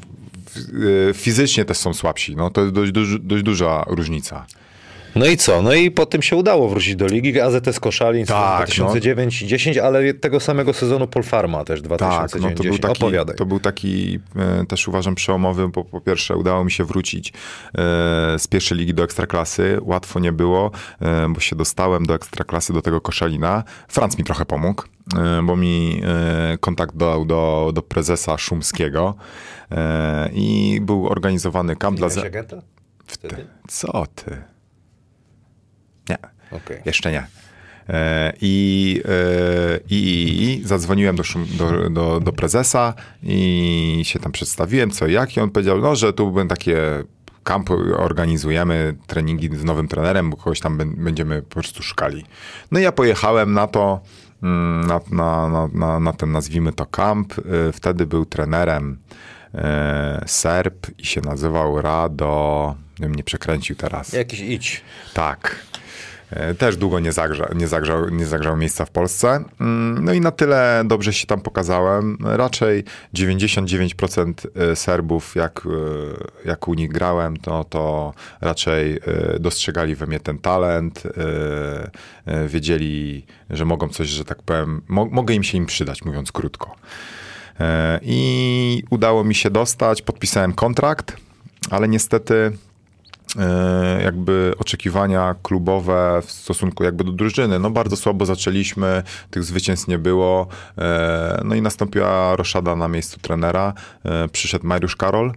y, 1.10 1.14
fizycznie 1.14 1.66
też 1.66 1.78
są 1.78 1.94
słabsi. 1.94 2.36
No 2.36 2.50
to 2.50 2.62
jest 2.62 2.74
dość, 2.74 2.92
duży- 2.92 3.20
dość 3.20 3.44
duża 3.44 3.84
różnica. 3.88 4.46
No 5.16 5.26
i 5.26 5.38
co? 5.38 5.62
No 5.62 5.74
i 5.74 5.92
potem 5.92 6.22
się 6.22 6.36
udało 6.36 6.70
wrócić 6.70 6.96
do 6.96 7.08
ligi. 7.08 7.42
AZS 7.42 7.80
Koszalin 7.80 8.26
Tak, 8.26 8.68
2009 8.68 9.40
10, 9.40 9.78
ale 9.78 10.14
tego 10.14 10.40
samego 10.40 10.74
sezonu 10.74 11.08
Polfarma 11.08 11.64
też 11.64 11.82
Tak, 11.82 11.88
2009 11.88 12.58
no 12.58 12.64
to 12.64 12.70
był 12.70 12.78
taki, 12.80 13.04
Opowiadaj. 13.04 13.36
to 13.36 13.46
był 13.46 13.60
taki 13.60 14.20
e, 14.36 14.66
też 14.66 14.88
uważam 14.88 15.16
przełomowy, 15.16 15.68
bo 15.68 15.84
po 15.84 16.02
pierwsze 16.02 16.38
udało 16.38 16.64
mi 16.64 16.72
się 16.72 16.86
wrócić 16.86 17.30
e, 17.30 17.34
z 18.40 18.48
pierwszej 18.48 18.78
ligi 18.78 18.94
do 18.94 19.04
Ekstraklasy. 19.04 19.78
Łatwo 19.82 20.20
nie 20.20 20.32
było, 20.32 20.72
e, 21.02 21.30
bo 21.30 21.40
się 21.40 21.56
dostałem 21.56 22.06
do 22.06 22.16
Ekstraklasy, 22.16 22.74
do 22.74 22.82
tego 22.82 23.02
Koszalina. 23.02 23.64
Franc 23.88 24.18
mi 24.18 24.24
trochę 24.24 24.46
pomógł, 24.46 24.84
bo 25.44 25.56
mi 25.56 26.02
kontakt 26.60 26.96
dał 26.96 27.26
do, 27.26 27.72
do 27.74 27.82
prezesa 27.82 28.38
Szumskiego 28.38 29.16
i 30.34 30.80
był 30.82 31.08
organizowany 31.08 31.76
kamp 31.76 31.98
dla... 31.98 32.08
Agenta? 32.26 32.62
Wtedy? 33.06 33.48
co 33.68 34.06
ty? 34.16 34.51
Nie. 36.10 36.18
Okej. 36.52 36.78
Jeszcze 36.86 37.12
nie. 37.12 37.28
E, 37.90 38.34
I, 38.42 39.02
e, 39.06 39.80
i, 39.90 39.96
i, 39.96 40.44
I 40.44 40.68
zadzwoniłem 40.68 41.16
do, 41.16 41.24
szum- 41.24 41.46
do, 41.58 41.90
do, 41.90 42.20
do 42.20 42.32
prezesa 42.34 42.94
i 43.24 44.02
się 44.04 44.20
tam 44.20 44.32
przedstawiłem, 44.32 44.92
co 44.92 45.08
jak. 45.08 45.38
I 45.38 45.40
on 45.40 45.50
powiedział, 45.50 45.82
no, 45.82 45.96
że 45.96 46.14
tu 46.14 46.32
będą 46.32 46.56
takie 46.56 46.78
kamp 47.44 47.70
organizujemy, 47.98 48.96
treningi 49.08 49.58
z 49.58 49.64
nowym 49.64 49.88
trenerem, 49.88 50.30
bo 50.30 50.38
kogoś 50.38 50.60
tam 50.60 50.78
bę- 50.78 50.96
będziemy 50.96 51.42
po 51.42 51.50
prostu 51.54 51.84
szukali. 51.84 52.26
No 52.72 52.80
i 52.80 52.84
ja 52.84 52.92
pojechałem 52.92 53.54
na 53.54 53.68
to, 53.68 54.02
mm, 54.44 54.88
na, 54.88 55.00
na, 55.12 55.50
na, 55.50 55.68
na, 55.74 56.00
na 56.00 56.14
ten, 56.14 56.32
nazwijmy 56.32 56.74
to 56.74 56.86
kamp. 56.86 57.34
E, 57.40 57.72
Wtedy 57.72 58.06
był 58.06 58.26
trenerem 58.26 58.98
Serb 60.26 60.88
i 60.98 61.06
się 61.06 61.22
nazywał 61.22 61.82
Rado, 61.82 62.76
nie 63.00 63.24
przekręcił 63.24 63.76
teraz. 63.76 64.14
Jakiś 64.14 64.40
idź. 64.40 64.82
Tak. 65.14 65.56
E, 66.32 66.54
Też 66.56 66.78
długo 66.78 67.00
nie, 67.00 67.12
zagrza, 67.12 67.50
nie, 67.56 67.68
zagrzał, 67.68 68.10
nie 68.10 68.26
zagrzał 68.26 68.58
miejsca 68.58 68.86
w 68.86 68.92
Polsce. 68.92 69.44
Mm, 69.62 70.06
No 70.06 70.14
i 70.14 70.22
na 70.22 70.32
tyle 70.32 70.84
dobrze 70.86 71.14
się 71.14 71.28
tam 71.28 71.42
pokazałem. 71.42 72.18
Raczej 72.24 72.84
99% 73.14 74.34
Serbów, 74.76 75.36
jak, 75.36 75.62
e, 76.46 76.48
jak 76.48 76.68
u 76.68 76.74
nich 76.74 76.90
grałem, 76.92 77.38
to, 77.38 77.64
to 77.64 78.14
raczej 78.42 78.96
e, 78.96 79.40
dostrzegali 79.40 79.96
we 79.96 80.08
mnie 80.08 80.20
ten 80.20 80.38
talent, 80.38 81.04
e, 81.06 81.12
e, 82.26 82.48
wiedzieli, 82.48 83.26
że 83.50 83.66
mogą 83.66 83.90
coś, 83.90 84.08
że 84.08 84.26
tak 84.26 84.42
powiem, 84.44 84.82
mo, 84.88 85.06
mogę 85.06 85.34
im 85.34 85.44
się 85.44 85.58
im 85.58 85.66
przydać, 85.66 86.06
mówiąc 86.06 86.32
krótko. 86.32 86.76
E, 87.60 88.00
I 88.04 88.84
udało 88.90 89.24
mi 89.24 89.36
się 89.36 89.50
dostać, 89.50 90.02
podpisałem 90.02 90.54
kontrakt, 90.54 91.18
ale 91.70 91.88
niestety 91.88 92.34
e, 92.36 92.52
jakby 94.04 94.54
oczekiwania 94.58 95.36
klubowe 95.44 96.22
w 96.26 96.32
stosunku 96.32 96.84
jakby 96.84 97.04
do 97.04 97.12
drużyny. 97.12 97.60
No 97.60 97.70
bardzo 97.70 97.96
słabo 97.96 98.26
zaczęliśmy, 98.26 99.04
tych 99.32 99.44
zwycięstw 99.44 99.88
nie 99.88 99.98
było. 99.98 100.48
E, 100.78 101.42
No 101.46 101.56
i 101.56 101.62
nastąpiła 101.62 102.36
roszada 102.36 102.76
na 102.76 102.88
miejscu 102.88 103.20
trenera. 103.20 103.74
E, 104.06 104.28
Przyszedł 104.28 104.68
Mariusz 104.68 104.96
Karol. 104.96 105.32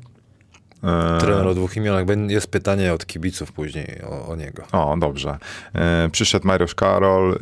E, 0.84 1.18
Trener 1.20 1.46
o 1.46 1.54
dwóch 1.54 1.76
imionach. 1.76 2.06
Jest 2.28 2.46
pytanie 2.46 2.92
od 2.92 3.06
kibiców 3.06 3.52
później 3.52 4.00
o, 4.10 4.28
o 4.28 4.36
niego. 4.36 4.62
O, 4.72 4.96
dobrze. 4.98 5.38
E, 5.74 6.08
Przyszedł 6.12 6.46
Mariusz 6.46 6.74
Karol. 6.74 7.38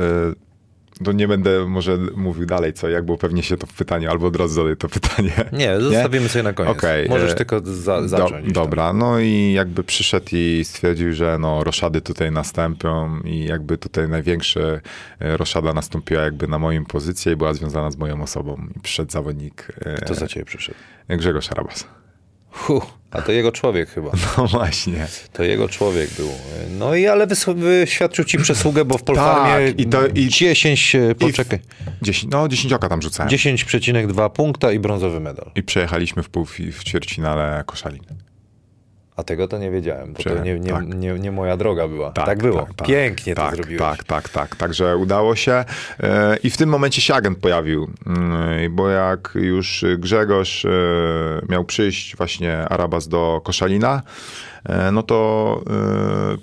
To 1.04 1.12
nie 1.12 1.28
będę 1.28 1.66
może 1.66 1.98
mówił 2.16 2.46
dalej 2.46 2.72
co, 2.72 2.88
jak, 2.88 3.04
bo 3.04 3.18
pewnie 3.18 3.42
się 3.42 3.56
to 3.56 3.66
pytanie, 3.78 4.10
albo 4.10 4.26
od 4.26 4.36
razu 4.36 4.54
zadaj 4.54 4.76
to 4.76 4.88
pytanie. 4.88 5.32
Nie, 5.52 5.80
zostawimy 5.80 6.28
sobie 6.28 6.42
na 6.42 6.52
koniec. 6.52 6.72
Okej, 6.72 7.08
Możesz 7.08 7.32
e, 7.32 7.34
tylko 7.34 7.60
za, 7.64 8.08
zacząć. 8.08 8.46
Do, 8.46 8.52
dobra, 8.52 8.92
no 8.92 9.20
i 9.20 9.52
jakby 9.52 9.84
przyszedł 9.84 10.26
i 10.32 10.62
stwierdził, 10.64 11.12
że 11.12 11.38
no 11.40 11.64
roszady 11.64 12.00
tutaj 12.00 12.32
nastąpią 12.32 13.20
i 13.20 13.44
jakby 13.44 13.78
tutaj 13.78 14.08
największe 14.08 14.80
e, 15.20 15.36
roszada 15.36 15.72
nastąpiła 15.72 16.22
jakby 16.22 16.48
na 16.48 16.58
moją 16.58 16.84
pozycję 16.84 17.32
i 17.32 17.36
była 17.36 17.54
związana 17.54 17.90
z 17.90 17.96
moją 17.96 18.22
osobą. 18.22 18.66
I 18.76 18.80
przyszedł 18.80 19.10
zawodnik 19.10 19.68
e, 19.84 19.94
Kto 19.94 20.14
za 20.14 20.26
ciebie 20.26 20.46
przyszedł? 20.46 20.78
Grzegorz 21.08 21.52
Arabas. 21.52 22.01
Huh, 22.52 22.86
a 23.10 23.22
to 23.22 23.32
jego 23.32 23.52
człowiek 23.52 23.90
chyba. 23.90 24.10
No 24.38 24.46
właśnie. 24.46 25.06
To 25.32 25.42
jego 25.42 25.68
człowiek 25.68 26.10
był. 26.10 26.28
No 26.70 26.94
i 26.94 27.06
ale 27.06 27.26
wyświadczył 27.54 28.24
ci 28.24 28.38
przesługę, 28.38 28.84
bo 28.84 28.98
w 28.98 29.02
Polfarmie 29.02 29.66
Tak, 29.68 29.80
i 29.80 29.86
to- 29.86 30.06
i- 30.06 30.28
10, 30.28 30.94
e, 30.94 31.14
poczekaj, 31.14 31.58
10, 32.02 32.32
no 32.32 32.48
10 32.48 32.72
oka 32.72 32.88
tam 32.88 33.02
rzucałem. 33.02 33.30
10,2 33.32 34.30
punkta 34.30 34.72
i 34.72 34.78
brązowy 34.78 35.20
medal. 35.20 35.50
I 35.54 35.62
przejechaliśmy 35.62 36.22
w 36.22 36.28
pół 36.28 36.44
w 36.44 36.84
ćwierćfinale 36.84 37.64
Koszalin. 37.66 38.02
A 39.16 39.22
tego 39.22 39.48
to 39.48 39.58
nie 39.58 39.70
wiedziałem, 39.70 40.12
bo 40.12 40.22
to 40.22 40.30
Prze- 40.30 40.40
nie, 40.42 40.60
nie, 40.60 40.70
tak. 40.70 40.94
nie, 40.94 41.12
nie 41.12 41.32
moja 41.32 41.56
droga 41.56 41.88
była. 41.88 42.10
Tak, 42.10 42.42
było. 42.42 42.66
Pięknie 42.86 43.34
tak, 43.34 43.50
to 43.50 43.56
zrobiłeś. 43.56 43.80
Tak, 43.80 44.04
tak, 44.04 44.28
tak. 44.28 44.56
Także 44.56 44.96
udało 44.96 45.36
się. 45.36 45.64
E, 46.00 46.36
I 46.42 46.50
w 46.50 46.56
tym 46.56 46.68
momencie 46.68 47.00
się 47.00 47.14
agent 47.14 47.38
pojawił. 47.38 47.90
Mm, 48.06 48.76
Bo 48.76 48.88
jak 48.88 49.30
już 49.34 49.84
Grzegorz 49.98 50.64
e, 50.64 50.68
miał 51.48 51.64
przyjść 51.64 52.16
właśnie 52.16 52.58
Arabas 52.68 53.08
do 53.08 53.40
Koszalina, 53.44 54.02
e, 54.64 54.92
no 54.92 55.02
to 55.02 55.60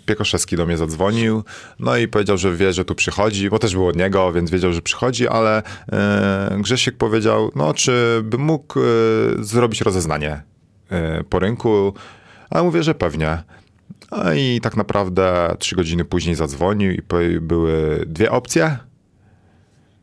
Piekoszewski 0.06 0.56
do 0.56 0.66
mnie 0.66 0.78
zadzwonił, 0.78 1.44
no 1.80 1.98
i 1.98 2.08
powiedział, 2.08 2.38
że 2.38 2.56
wie, 2.56 2.74
że 2.74 2.86
tu 2.86 2.96
przychodzi, 2.96 3.50
bo 3.50 3.60
też 3.60 3.74
było 3.74 3.90
od 3.90 3.96
niego, 3.96 4.34
więc 4.34 4.52
wiedział, 4.52 4.74
że 4.74 4.82
przychodzi, 4.82 5.28
ale 5.28 5.64
Grzesiek 6.58 6.98
powiedział, 6.98 7.52
no 7.56 7.74
czy 7.74 8.22
by 8.24 8.38
mógł 8.38 8.80
zrobić 9.40 9.82
rozeznanie 9.82 10.42
po 11.30 11.40
rynku, 11.40 11.94
a 12.50 12.64
mówię, 12.64 12.84
że 12.84 12.96
pewnie. 12.96 13.44
No 14.12 14.34
i 14.34 14.60
tak 14.62 14.78
naprawdę 14.78 15.56
trzy 15.60 15.76
godziny 15.76 16.06
później 16.06 16.36
zadzwonił 16.36 16.92
i 16.92 17.02
były 17.42 18.04
dwie 18.08 18.32
opcje. 18.32 18.78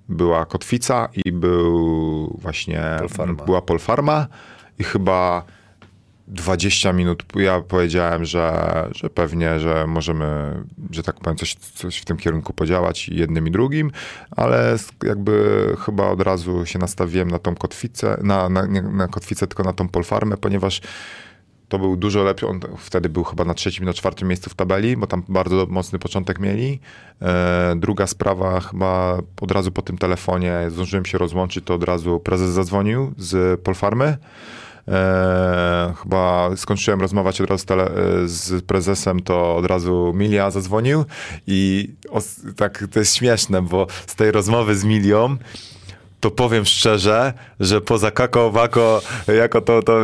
Była 0.08 0.46
kotwica 0.46 1.08
i 1.24 1.32
był 1.32 2.38
właśnie 2.42 2.96
Polfarma. 2.98 3.44
była 3.44 3.62
polfarma 3.62 4.26
i 4.78 4.84
chyba 4.84 5.44
20 6.28 6.92
minut 6.92 7.22
ja 7.34 7.60
powiedziałem, 7.60 8.24
że, 8.24 8.88
że 8.92 9.10
pewnie, 9.10 9.60
że 9.60 9.86
możemy, 9.86 10.26
że 10.90 11.02
tak 11.02 11.20
powiem, 11.20 11.36
coś, 11.36 11.54
coś 11.54 11.98
w 11.98 12.04
tym 12.04 12.16
kierunku 12.16 12.52
podziałać 12.52 13.08
jednym 13.08 13.48
i 13.48 13.50
drugim, 13.50 13.90
ale 14.30 14.76
jakby 15.04 15.76
chyba 15.84 16.08
od 16.08 16.20
razu 16.20 16.66
się 16.66 16.78
nastawiłem 16.78 17.30
na 17.30 17.38
tą 17.38 17.54
kotwicę, 17.54 18.16
na, 18.22 18.48
na, 18.48 18.66
nie 18.66 18.82
na 18.82 19.08
kotwicę, 19.08 19.46
tylko 19.46 19.62
na 19.62 19.72
tą 19.72 19.88
polfarmę, 19.88 20.36
ponieważ 20.36 20.80
to 21.68 21.78
był 21.78 21.96
dużo 21.96 22.22
lepszy. 22.22 22.46
On 22.46 22.60
wtedy 22.78 23.08
był 23.08 23.24
chyba 23.24 23.44
na 23.44 23.54
trzecim, 23.54 23.84
na 23.84 23.92
czwartym 23.92 24.28
miejscu 24.28 24.50
w 24.50 24.54
tabeli, 24.54 24.96
bo 24.96 25.06
tam 25.06 25.22
bardzo 25.28 25.66
mocny 25.68 25.98
początek 25.98 26.38
mieli. 26.38 26.80
E, 27.22 27.74
druga 27.76 28.06
sprawa, 28.06 28.60
chyba 28.60 29.18
od 29.40 29.50
razu 29.50 29.72
po 29.72 29.82
tym 29.82 29.98
telefonie 29.98 30.66
zdążyłem 30.68 31.04
się 31.04 31.18
rozłączyć, 31.18 31.64
to 31.64 31.74
od 31.74 31.84
razu 31.84 32.20
prezes 32.20 32.50
zadzwonił 32.50 33.14
z 33.18 33.60
Polfarmy. 33.60 34.16
E, 34.88 35.94
chyba 36.02 36.50
skończyłem 36.56 37.00
rozmawiać 37.00 37.40
od 37.40 37.50
razu 37.50 37.66
tele, 37.66 37.84
e, 37.84 37.92
z 38.28 38.64
prezesem, 38.64 39.20
to 39.20 39.56
od 39.56 39.66
razu 39.66 40.12
Milia 40.16 40.50
zadzwonił 40.50 41.04
i 41.46 41.90
os, 42.10 42.40
tak 42.56 42.84
to 42.92 42.98
jest 42.98 43.14
śmieszne, 43.14 43.62
bo 43.62 43.86
z 44.06 44.14
tej 44.14 44.32
rozmowy 44.32 44.76
z 44.76 44.84
Milią 44.84 45.36
to 46.26 46.30
powiem 46.30 46.64
szczerze, 46.64 47.32
że 47.60 47.80
poza 47.80 48.10
bako, 48.50 49.02
jako 49.38 49.60
to, 49.60 49.82
to, 49.82 50.02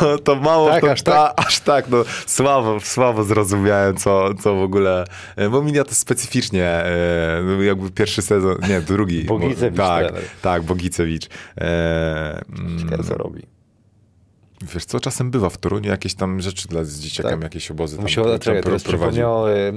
to, 0.00 0.18
to 0.18 0.36
mało, 0.36 0.68
Tak, 0.70 0.80
to, 0.84 0.90
aż 0.92 1.02
tak? 1.02 1.14
ta- 1.14 1.44
aż 1.46 1.60
tak, 1.60 1.88
no 1.88 2.04
słabo, 2.26 2.80
słabo 2.80 3.24
zrozumiałem, 3.24 3.96
co, 3.96 4.34
co 4.34 4.54
w 4.54 4.62
ogóle, 4.62 5.04
e, 5.36 5.48
bo 5.48 5.62
Milia 5.62 5.84
to 5.84 5.94
specyficznie, 5.94 6.64
e, 6.64 7.42
no 7.44 7.62
jakby 7.62 7.90
pierwszy 7.90 8.22
sezon, 8.22 8.56
nie, 8.68 8.80
drugi. 8.80 9.24
bo- 9.24 9.38
Bogicewicz 9.38 9.76
Tak, 9.78 10.04
trener. 10.06 10.22
tak, 10.42 10.62
Bogicewicz. 10.62 11.26
E, 11.60 12.40
mm, 12.58 12.78
Ciekawe, 12.78 13.04
co 13.04 13.14
robi. 13.14 13.42
Wiesz 14.62 14.84
co, 14.84 15.00
czasem 15.00 15.30
bywa 15.30 15.50
w 15.50 15.58
Toruniu 15.58 15.90
jakieś 15.90 16.14
tam 16.14 16.40
rzeczy 16.40 16.68
dla 16.68 16.84
z 16.84 16.98
dzieciakiem, 17.00 17.30
Tak. 17.32 17.42
jakieś 17.42 17.70
obozy 17.70 17.96
tam, 17.96 18.02
Musiał, 18.02 18.24
tam 18.24 18.38
czekaj, 18.38 18.62
teraz 18.62 18.84
przypomniało, 18.84 19.52
y, 19.52 19.72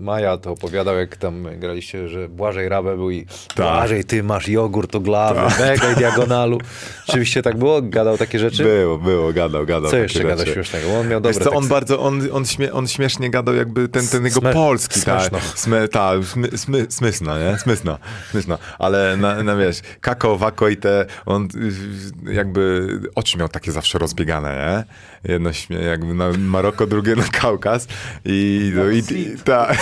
Maja 0.00 0.36
to 0.36 0.50
opowiadał, 0.52 0.96
jak 0.96 1.16
tam 1.16 1.46
graliście, 1.58 2.08
że 2.08 2.28
Błażej 2.28 2.68
Rabę 2.68 2.96
był 2.96 3.10
i 3.10 3.26
Tak. 3.26 3.56
Błażej, 3.56 4.04
ty 4.04 4.22
masz 4.22 4.48
jogurt 4.48 4.94
o 4.94 5.00
glawy, 5.00 5.40
mega 5.62 5.92
i 5.92 5.96
diagonalu. 5.96 6.58
Rzeczywiście 7.06 7.42
tak 7.42 7.56
było? 7.58 7.82
Gadał 7.82 8.18
takie 8.18 8.38
rzeczy? 8.38 8.62
Było, 8.62 8.98
było, 8.98 9.32
gadał, 9.32 9.66
gadał. 9.66 9.90
Co 9.90 9.96
jeszcze 9.96 10.24
gada 10.24 10.36
rzeczy. 10.36 10.52
śmiesznego? 10.52 10.88
Bo 10.88 10.98
On 10.98 11.08
miał 11.08 11.20
Wiesz 11.20 11.36
dobre 11.36 11.50
co, 11.50 11.56
on 11.56 11.68
bardzo, 11.68 12.00
on, 12.00 12.28
on, 12.32 12.46
śmie, 12.46 12.72
on 12.72 12.88
śmiesznie 12.88 13.30
gadał 13.30 13.54
jakby 13.54 13.88
ten, 13.88 14.08
ten 14.08 14.24
jego 14.24 14.40
Sme- 14.40 14.52
polski, 14.52 15.00
tak, 15.00 15.20
smeszno. 15.20 15.38
Sme, 15.54 15.88
ta, 15.88 16.12
smy, 16.22 16.58
smy, 16.58 16.86
smysna, 16.88 17.38
nie, 17.38 17.58
smysna, 17.58 17.98
smysna, 18.30 18.58
ale 18.78 19.16
na, 19.16 19.42
na 19.42 19.56
wiesz, 19.56 19.80
kakao, 20.00 20.38
wako 20.38 20.68
i 20.68 20.76
te, 20.76 21.06
on 21.26 21.48
jakby 22.32 22.88
oczy 23.14 23.38
miał 23.38 23.48
takie 23.48 23.72
zawsze 23.72 23.98
rozbiegane, 24.08 24.84
nie, 25.24 25.32
jedno 25.32 25.50
jakby 25.90 26.14
na 26.14 26.30
Maroko, 26.38 26.86
drugie 26.86 27.16
na 27.16 27.24
Kaukaz 27.24 27.88
i, 28.24 28.72
no, 28.74 28.90
i, 28.90 28.98
i, 28.98 29.38
ta, 29.44 29.72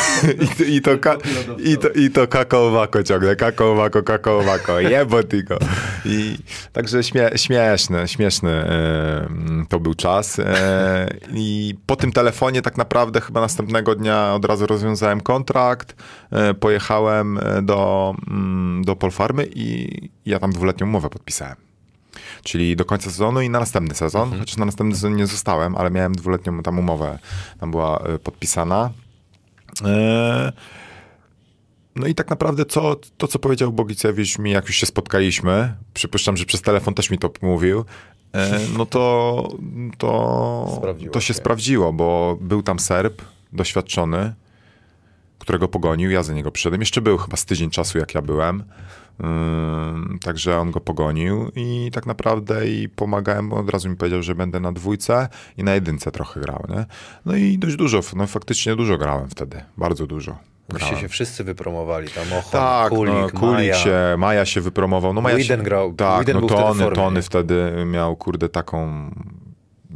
i, 0.43 0.49
to- 0.49 0.65
i, 0.65 0.81
to, 0.81 0.99
ka, 0.99 1.17
i, 1.65 1.77
to, 1.79 1.89
i 1.89 2.11
to 2.11 2.27
kakao, 2.29 2.71
wako 2.71 3.03
ciągle, 3.03 3.37
kakao, 3.37 3.75
wako, 3.75 4.03
kakao, 4.03 4.43
wako, 4.43 4.81
jebo 4.81 5.23
tylko. 5.23 5.59
I 6.05 6.39
także 6.73 7.03
śmie, 7.03 7.31
śmieszny, 7.37 8.09
śmieszny 8.09 8.65
to 9.69 9.81
był 9.81 9.95
czas 9.95 10.39
e, 10.39 11.09
i 11.35 11.75
po 11.87 11.97
tym 11.97 12.13
telefonie 12.13 12.63
tak 12.63 12.77
naprawdę 12.77 13.21
chyba 13.21 13.41
następnego 13.41 13.95
dnia 13.95 14.35
od 14.35 14.45
razu 14.45 14.67
rozwiązałem 14.67 15.21
kontrakt, 15.21 15.95
e, 16.33 16.55
pojechałem 16.55 17.39
e, 17.39 17.63
do, 17.63 18.15
mm, 18.31 18.85
do 18.85 18.97
Polfarmy 18.97 19.47
i 19.55 19.89
ja 20.27 20.39
tam 20.39 20.53
dwuletnią 20.53 20.87
umowę 20.87 21.09
podpisałem. 21.11 21.57
Czyli 22.43 22.77
do 22.77 22.85
końca 22.85 23.11
sezonu 23.11 23.41
i 23.41 23.51
na 23.51 23.61
następny 23.61 23.95
sezon, 23.95 24.39
chociaż 24.39 24.57
na 24.57 24.65
następny 24.65 24.95
sezon 24.95 25.17
nie 25.17 25.27
zostałem, 25.27 25.77
ale 25.77 25.91
miałem 25.91 26.15
dwuletnią 26.15 26.63
tam 26.63 26.79
umowę, 26.79 27.19
tam 27.61 27.71
była 27.71 27.99
e, 27.99 28.19
podpisana. 28.19 28.91
E, 29.85 30.53
no 31.97 32.07
i 32.07 32.15
tak 32.15 32.31
naprawdę 32.31 32.65
co, 32.65 32.97
to, 33.19 33.29
co 33.29 33.39
powiedział 33.39 33.73
Bogicewicz 33.73 34.39
mi, 34.39 34.51
jak 34.51 34.67
już 34.67 34.77
się 34.77 34.87
spotkaliśmy, 34.87 35.75
przypuszczam, 35.95 36.37
że 36.37 36.45
przez 36.45 36.63
telefon 36.63 36.95
też 36.95 37.11
mi 37.11 37.19
to 37.19 37.31
mówił, 37.43 37.85
e, 38.33 38.61
no 38.79 38.87
to, 38.87 39.49
to, 39.99 40.73
Sprawdziło 40.77 41.13
to 41.13 41.21
się 41.21 41.27
się. 41.27 41.35
sprawdziło, 41.35 41.93
bo 41.93 42.39
był 42.41 42.63
tam 42.63 42.79
Serb, 42.79 43.23
doświadczony, 43.53 44.35
którego 45.39 45.69
pogonił, 45.69 46.11
ja 46.11 46.23
za 46.23 46.33
niego 46.33 46.51
przyszedłem. 46.51 46.81
Jeszcze 46.83 47.01
był 47.01 47.19
chyba 47.19 47.37
z 47.37 47.45
tydzień 47.45 47.71
czasu, 47.71 47.99
jak 47.99 48.15
ja 48.15 48.23
byłem. 48.23 48.65
Także 50.25 50.59
on 50.59 50.71
go 50.71 50.81
pogonił 50.81 51.51
i 51.57 51.91
tak 51.93 52.07
naprawdę 52.07 52.69
i 52.69 52.89
pomagałem, 52.89 53.49
bo 53.49 53.57
od 53.57 53.71
razu 53.71 53.89
mi 53.91 53.97
powiedział, 53.97 54.23
że 54.23 54.35
będę 54.35 54.61
na 54.61 54.73
dwójce 54.73 55.29
i 55.57 55.65
na 55.65 55.75
jedynce 55.75 56.11
trochę 56.13 56.41
grał, 56.41 56.67
nie? 56.69 56.85
No 57.27 57.37
i 57.37 57.59
dość 57.59 57.77
dużo, 57.77 58.01
no 58.17 58.27
faktycznie 58.27 58.77
dużo 58.77 58.99
grałem 58.99 59.29
wtedy, 59.29 59.61
bardzo 59.77 60.07
dużo. 60.07 60.37
Grałem. 60.69 60.97
się 60.99 61.09
wszyscy 61.09 61.45
wypromowali, 61.45 62.09
tam 62.09 62.25
Ochon, 62.39 62.53
Tak, 62.53 62.89
Kulik, 62.89 63.15
no, 63.15 63.41
Kulik 63.41 63.57
Maja. 63.57 63.75
się, 63.75 64.15
Maja 64.19 64.47
się 64.47 64.61
wypromował. 64.61 65.13
No, 65.15 65.21
Maja 65.21 65.37
Widen 65.37 65.63
grał, 65.63 65.95
Tak, 65.95 66.21
Widen 66.21 66.35
no 66.35 66.41
był 66.41 66.49
wtedy 66.49 66.63
Tony, 66.63 66.81
formie, 66.83 66.97
Tony 66.97 67.17
nie? 67.17 67.23
wtedy 67.23 67.73
miał, 67.87 68.17
kurde, 68.17 68.49
taką 68.49 69.11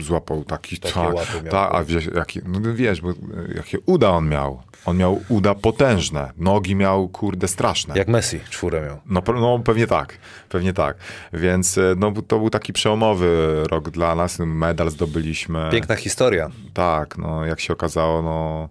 złapał 0.01 0.45
taki, 0.45 0.79
Takie 0.79 0.95
tak, 0.95 1.51
tak, 1.51 1.75
a 1.75 1.85
wiesz, 1.85 2.09
jaki, 2.15 2.41
no 2.47 2.75
wiesz, 2.75 3.01
bo, 3.01 3.11
e, 3.11 3.15
jakie 3.57 3.79
uda 3.87 4.11
on 4.11 4.29
miał. 4.29 4.63
On 4.85 4.97
miał 4.97 5.21
uda 5.29 5.55
potężne, 5.55 6.33
nogi 6.37 6.75
miał, 6.77 7.09
kurde, 7.09 7.49
straszne. 7.49 7.95
Jak 7.97 8.09
Messi, 8.09 8.41
czwórę 8.51 8.83
miał. 8.87 9.01
No, 9.07 9.23
no 9.41 9.59
pewnie 9.59 9.87
tak, 9.87 10.19
pewnie 10.49 10.73
tak. 10.73 10.97
Więc 11.33 11.79
e, 11.79 11.95
no, 11.97 12.13
to 12.29 12.39
był 12.39 12.51
taki 12.51 12.73
przełomowy 12.73 13.63
rok 13.71 13.91
dla 13.91 14.15
nas, 14.15 14.39
medal 14.39 14.91
zdobyliśmy. 14.91 15.69
Piękna 15.73 15.97
historia. 15.97 16.51
Tak, 16.75 17.19
no 17.19 17.47
jak 17.47 17.61
się 17.61 17.73
okazało, 17.73 18.23
no 18.23 18.69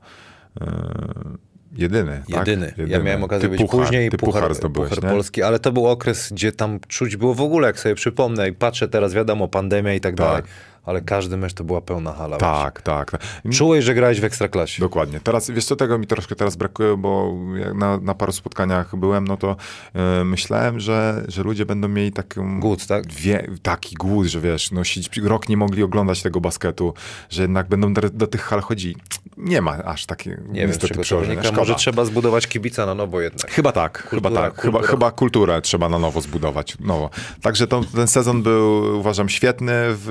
e, 0.62 1.50
jedyny. 1.72 2.24
Jedyny. 2.28 2.68
Tak? 2.68 2.78
Ja 2.78 2.84
Jedyny. 2.84 3.04
miałem 3.04 3.24
okazję 3.24 3.50
Ty 3.50 3.58
być 3.58 3.62
puchar, 3.62 3.86
później 3.86 4.10
ty 4.10 4.18
puchar, 4.18 4.56
zdobyłeś, 4.56 4.90
puchar 4.90 5.12
polski, 5.12 5.44
ale 5.44 5.60
to 5.60 5.72
był 5.72 5.88
okres, 5.88 6.34
gdzie 6.34 6.52
tam 6.52 6.80
czuć 6.88 7.18
było 7.18 7.36
w 7.36 7.42
ogóle, 7.42 7.68
jak 7.68 7.80
sobie 7.80 7.96
przypomnę 7.96 8.50
i 8.50 8.54
patrzę 8.54 8.88
teraz, 8.88 9.14
wiadomo, 9.14 9.48
pandemia 9.48 9.94
i 9.94 10.00
tak, 10.00 10.16
Tak. 10.16 10.28
dalej, 10.28 10.44
ale 10.86 11.02
każdy 11.02 11.38
mecz 11.38 11.54
to 11.54 11.64
była 11.64 11.82
pełna 11.82 12.14
hala. 12.14 12.38
Tak, 12.38 12.82
tak. 12.82 13.12
tak. 13.12 13.22
właśnie. 13.22 13.52
Czułeś, 13.52 13.86
że 13.86 13.94
grałeś 13.94 14.20
w 14.20 14.24
Ekstraklasie. 14.24 14.82
Dokładnie. 14.82 15.20
Teraz, 15.20 15.52
wiesz 15.52 15.66
co, 15.66 15.76
tego 15.76 15.98
mi 15.98 16.08
troszkę 16.08 16.36
teraz 16.36 16.56
brakuje, 16.56 16.98
bo 16.98 17.34
jak 17.56 17.74
na, 17.74 17.98
na 17.98 18.14
paru 18.14 18.32
spotkaniach 18.32 18.96
byłem, 18.96 19.28
no 19.28 19.38
to 19.38 19.56
e, 19.94 20.24
myślałem, 20.24 20.80
że, 20.80 21.24
że 21.28 21.44
ludzie 21.44 21.66
będą 21.66 21.88
mieli 21.88 22.12
taką... 22.12 22.60
Głód, 22.60 22.88
tak? 22.88 23.14
Wie, 23.14 23.48
taki 23.62 23.96
głód, 23.96 24.28
że 24.28 24.42
wiesz, 24.42 24.72
no 24.72 24.82
rok 25.24 25.50
nie 25.50 25.58
mogli 25.58 25.84
oglądać 25.84 26.22
tego 26.22 26.42
basketu, 26.42 26.94
że 27.30 27.42
jednak 27.42 27.68
będą 27.68 27.94
do, 27.94 28.10
do 28.10 28.28
tych 28.28 28.42
hal 28.42 28.62
chodzili. 28.62 28.96
Nie 29.38 29.62
ma 29.62 29.84
aż 29.84 30.06
takiej 30.06 30.38
Nie 30.50 30.68
niestety 30.68 31.00
przełożenia. 31.00 31.52
Może 31.52 31.76
trzeba 31.76 32.06
zbudować 32.06 32.48
kibica 32.48 32.86
na 32.86 32.96
nowo 32.96 33.22
jednak. 33.22 33.52
Chyba 33.52 33.72
tak, 33.72 34.08
chyba 34.10 34.30
Kultura, 34.30 34.50
tak. 34.50 34.62
Chyba, 34.62 34.72
kultura. 34.80 34.92
chyba 34.92 35.12
kulturę 35.12 35.62
trzeba 35.62 35.90
na 35.90 36.00
nowo 36.00 36.22
zbudować. 36.22 36.78
Nowo. 36.80 37.10
Także 37.42 37.68
to, 37.68 37.82
ten 37.96 38.08
sezon 38.08 38.44
był, 38.44 39.00
uważam, 39.00 39.30
świetny 39.30 39.74
w, 39.76 40.08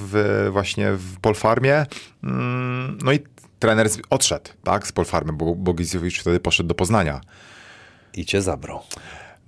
w 0.00 0.09
właśnie 0.50 0.92
w 0.92 1.20
Polfarmie. 1.20 1.86
Mm, 2.24 2.98
No 3.04 3.12
i 3.12 3.20
trener 3.58 3.88
odszedł, 4.10 4.50
tak, 4.64 4.86
z 4.86 4.92
Polfarmy, 4.92 5.32
bo 5.32 5.54
Bogizowicz 5.54 6.20
wtedy 6.20 6.40
poszedł 6.40 6.68
do 6.68 6.74
Poznania. 6.74 7.20
I 8.14 8.24
cię 8.26 8.42
zabrał. 8.42 8.80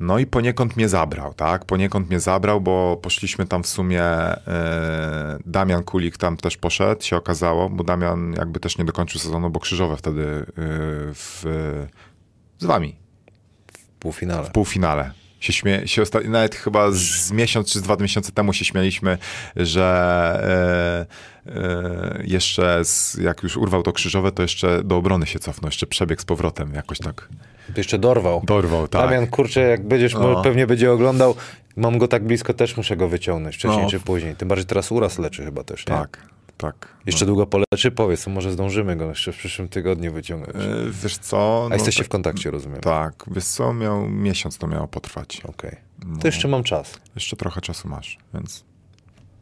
No 0.01 0.19
i 0.19 0.27
poniekąd 0.27 0.77
mnie 0.77 0.89
zabrał, 0.89 1.35
tak? 1.35 1.65
Poniekąd 1.65 2.09
mnie 2.09 2.21
zabrał, 2.21 2.61
bo 2.61 2.97
poszliśmy 3.03 3.47
tam 3.47 3.63
w 3.63 3.67
sumie. 3.67 4.03
E, 4.03 5.39
Damian 5.47 5.83
Kulik 5.85 6.17
tam 6.17 6.37
też 6.37 6.57
poszedł, 6.57 7.03
się 7.03 7.17
okazało, 7.17 7.69
bo 7.69 7.85
Damian 7.85 8.33
jakby 8.33 8.61
też 8.61 8.79
nie 8.79 8.85
dokończył 8.85 9.21
sezonu, 9.21 9.51
bo 9.51 9.61
krzyżowe 9.61 9.97
wtedy 9.97 10.23
e, 10.23 10.45
w, 11.15 11.43
z 12.59 12.65
wami 12.65 12.97
W 13.73 13.99
półfinale. 13.99 14.45
w 14.49 14.51
półfinale. 14.51 15.11
Się 15.43 15.53
śmie, 15.53 15.83
się 15.89 16.03
osta- 16.03 16.29
nawet 16.29 16.55
chyba 16.55 16.91
z 16.91 17.33
miesiąc 17.33 17.73
czy 17.73 17.79
z 17.79 17.83
dwa 17.83 17.97
miesiące 17.97 18.33
temu 18.33 18.53
się 18.53 18.65
śmialiśmy, 18.65 19.19
że 19.57 21.07
e, 21.47 21.53
e, 21.57 22.23
jeszcze 22.25 22.85
z, 22.85 23.15
jak 23.15 23.43
już 23.43 23.57
urwał 23.57 23.83
to 23.83 23.93
krzyżowe, 23.93 24.33
to 24.33 24.43
jeszcze 24.43 24.85
do 24.85 24.97
obrony 24.97 25.27
się 25.27 25.39
cofnął, 25.39 25.69
jeszcze 25.69 25.87
przebieg 25.87 26.21
z 26.23 26.25
powrotem, 26.25 26.75
jakoś 26.75 26.99
tak 26.99 27.29
jeszcze 27.77 27.99
dorwał. 27.99 28.43
dorwał, 28.45 28.89
tak. 28.89 29.03
Damian, 29.11 29.27
kurczę, 29.27 29.61
jak 29.61 29.89
będziesz, 29.89 30.15
No. 30.15 30.43
pewnie 30.43 30.67
będzie 30.67 30.93
oglądał, 30.93 31.35
mam 31.77 31.99
go 31.99 32.09
tak 32.09 32.25
blisko, 32.25 32.55
też 32.55 32.77
muszę 32.77 32.97
go 32.97 33.09
wyciągnąć 33.09 33.57
wcześniej 33.57 33.83
No. 33.83 33.91
czy 33.91 34.01
później. 34.01 34.37
Tym 34.37 34.49
bardziej 34.49 34.67
teraz 34.67 34.93
uraz 34.93 35.19
leczy 35.19 35.45
chyba 35.45 35.65
też, 35.65 35.87
nie? 35.87 35.95
Tak, 35.95 36.19
tak. 36.63 36.89
Jeszcze 37.07 37.27
długo 37.27 37.47
poleczy? 37.47 37.91
Powiedz, 37.91 38.27
może 38.27 38.53
zdążymy 38.53 38.97
go 38.97 39.09
jeszcze 39.09 39.33
w 39.33 39.37
przyszłym 39.37 39.69
tygodniu 39.69 40.13
wyciągnąć. 40.13 40.55
No. 40.55 40.63
E, 40.65 40.91
Wiesz 41.03 41.19
co? 41.19 41.69
A 41.71 41.75
jesteście 41.75 42.03
tak, 42.03 42.07
w 42.07 42.11
kontakcie, 42.11 42.51
rozumiem. 42.51 42.81
Tak, 42.81 43.25
wiesz 43.31 43.45
co, 43.45 43.73
miał 43.75 44.09
miesiąc 44.09 44.59
to 44.59 44.67
miało 44.67 44.89
potrwać. 44.89 45.41
Okej. 45.45 45.77
No. 46.07 46.19
To 46.19 46.29
jeszcze 46.29 46.49
mam 46.49 46.63
czas. 46.63 47.01
Jeszcze 47.15 47.37
trochę 47.37 47.61
czasu 47.61 47.89
masz, 47.89 48.19
więc 48.35 48.65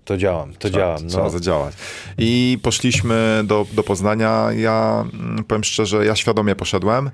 to 0.05 0.17
działam, 0.17 0.53
to 0.53 0.59
Trzeba, 0.59 0.79
działam. 0.79 1.09
trzeba 1.09 1.25
No. 1.25 1.31
zadziałać. 1.31 1.75
I 2.19 2.59
poszliśmy 2.63 3.43
do, 3.45 3.67
do 3.73 3.83
Poznania. 3.83 4.49
Ja 4.57 5.05
mm, 5.15 5.45
powiem 5.45 5.65
szczerze, 5.65 6.07
ja 6.07 6.17
świadomie 6.17 6.55
poszedłem, 6.55 7.11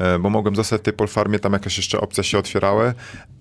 e, 0.00 0.18
bo 0.18 0.30
mogłem 0.30 0.56
zostać 0.56 0.80
w 0.80 0.84
tej 0.84 0.92
Polfarmie, 0.94 1.38
tam 1.38 1.52
jakieś 1.52 1.76
jeszcze 1.76 2.00
opcje 2.00 2.24
się 2.24 2.38
otwierały, 2.38 2.94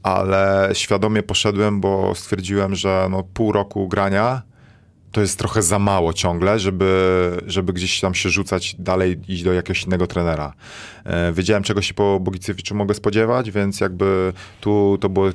ale 0.04 0.70
świadomie 0.74 1.24
poszedłem, 1.24 1.82
bo 1.82 2.16
stwierdziłem, 2.16 2.76
że 2.76 3.08
no, 3.12 3.24
pół 3.24 3.52
roku 3.52 3.88
grania 3.88 4.42
to 5.12 5.22
jest 5.22 5.40
trochę 5.40 5.62
za 5.62 5.80
mało 5.80 6.14
ciągle, 6.14 6.60
żeby, 6.60 7.42
żeby 7.48 7.74
gdzieś 7.74 8.00
tam 8.00 8.14
się 8.14 8.30
rzucać 8.30 8.76
dalej, 8.80 9.20
iść 9.28 9.44
do 9.44 9.54
jakiegoś 9.54 9.84
innego 9.84 10.08
trenera. 10.08 10.54
E, 11.06 11.34
wiedziałem, 11.34 11.64
czego 11.64 11.82
się 11.82 11.94
po 11.94 12.20
Bogicewiczu 12.20 12.76
mogę 12.76 12.94
spodziewać, 12.94 13.52
więc 13.52 13.80
jakby 13.80 14.34
tu 14.62 14.98
to 15.02 15.10
było 15.10 15.30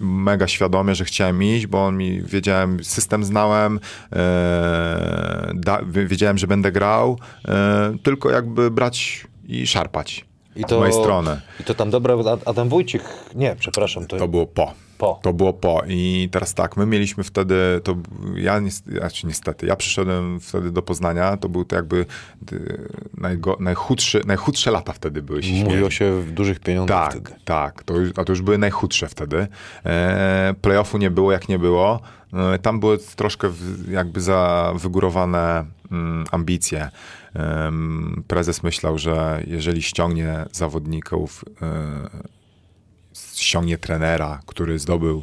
mega 0.00 0.48
świadomie, 0.48 0.94
że 0.94 1.04
chciałem 1.04 1.42
iść, 1.42 1.66
bo 1.66 1.86
on 1.86 1.96
mi, 1.96 2.22
wiedziałem, 2.22 2.84
system 2.84 3.24
znałem, 3.24 3.80
e, 4.12 5.52
da, 5.54 5.82
wi- 5.82 6.06
wiedziałem, 6.06 6.38
że 6.38 6.46
będę 6.46 6.72
grał, 6.72 7.18
e, 7.48 7.96
tylko 8.02 8.30
jakby 8.30 8.70
brać 8.70 9.26
i 9.48 9.66
szarpać 9.66 10.24
I 10.56 10.64
z 10.68 10.72
mojej 10.72 10.92
strony. 10.94 11.40
I 11.60 11.64
to 11.64 11.74
tam 11.74 11.90
dobra, 11.90 12.14
Ad- 12.14 12.48
Adam 12.48 12.68
Wójcik, 12.68 13.02
nie, 13.34 13.56
przepraszam, 13.58 14.06
to, 14.06 14.16
To 14.16 14.28
było 14.28 14.46
po. 14.46 14.72
po. 14.98 15.20
To 15.22 15.32
było 15.32 15.52
po. 15.52 15.82
I 15.88 16.28
teraz 16.32 16.54
tak, 16.54 16.76
my 16.76 16.86
mieliśmy 16.86 17.24
wtedy, 17.24 17.80
to 17.84 17.96
ja 18.34 18.58
niestety, 18.58 18.96
znaczy 18.98 19.26
niestety, 19.26 19.66
ja 19.66 19.76
przyszedłem 19.76 20.40
wtedy 20.40 20.70
do 20.70 20.82
Poznania, 20.82 21.36
to 21.36 21.48
był 21.48 21.64
to 21.64 21.76
jakby 21.76 22.06
y, 22.52 22.88
najgo, 23.16 23.56
najchudszy, 23.60 24.20
najchudsze 24.26 24.70
lata 24.70 24.92
wtedy 24.92 25.22
były. 25.22 25.42
się 25.42 25.64
Mówiło 25.64 25.90
się 25.90 26.20
w 26.20 26.30
dużych 26.32 26.60
pieniądzach 26.60 27.12
Tak, 27.12 27.20
wtedy. 27.22 27.40
tak, 27.44 27.82
to 27.84 27.94
a 28.16 28.24
to 28.24 28.32
już 28.32 28.42
były 28.42 28.58
najchudsze 28.58 29.08
wtedy. 29.08 29.46
E, 29.84 30.54
playoffu 30.62 30.98
nie 30.98 31.10
było 31.10 31.32
jak 31.32 31.48
nie 31.48 31.58
było. 31.58 32.00
E, 32.54 32.58
tam 32.58 32.80
były 32.80 32.98
troszkę 33.16 33.48
w, 33.48 33.90
jakby 33.90 34.20
za 34.20 34.72
wygórowane 34.76 35.64
mm, 35.92 36.24
ambicje. 36.30 36.90
Prezes 38.28 38.62
myślał, 38.62 38.98
że 38.98 39.42
jeżeli 39.46 39.82
ściągnie 39.82 40.44
zawodników, 40.52 41.44
e, 41.62 42.10
ściągnie 43.34 43.78
trenera, 43.78 44.40
który 44.46 44.78
zdobył 44.78 45.22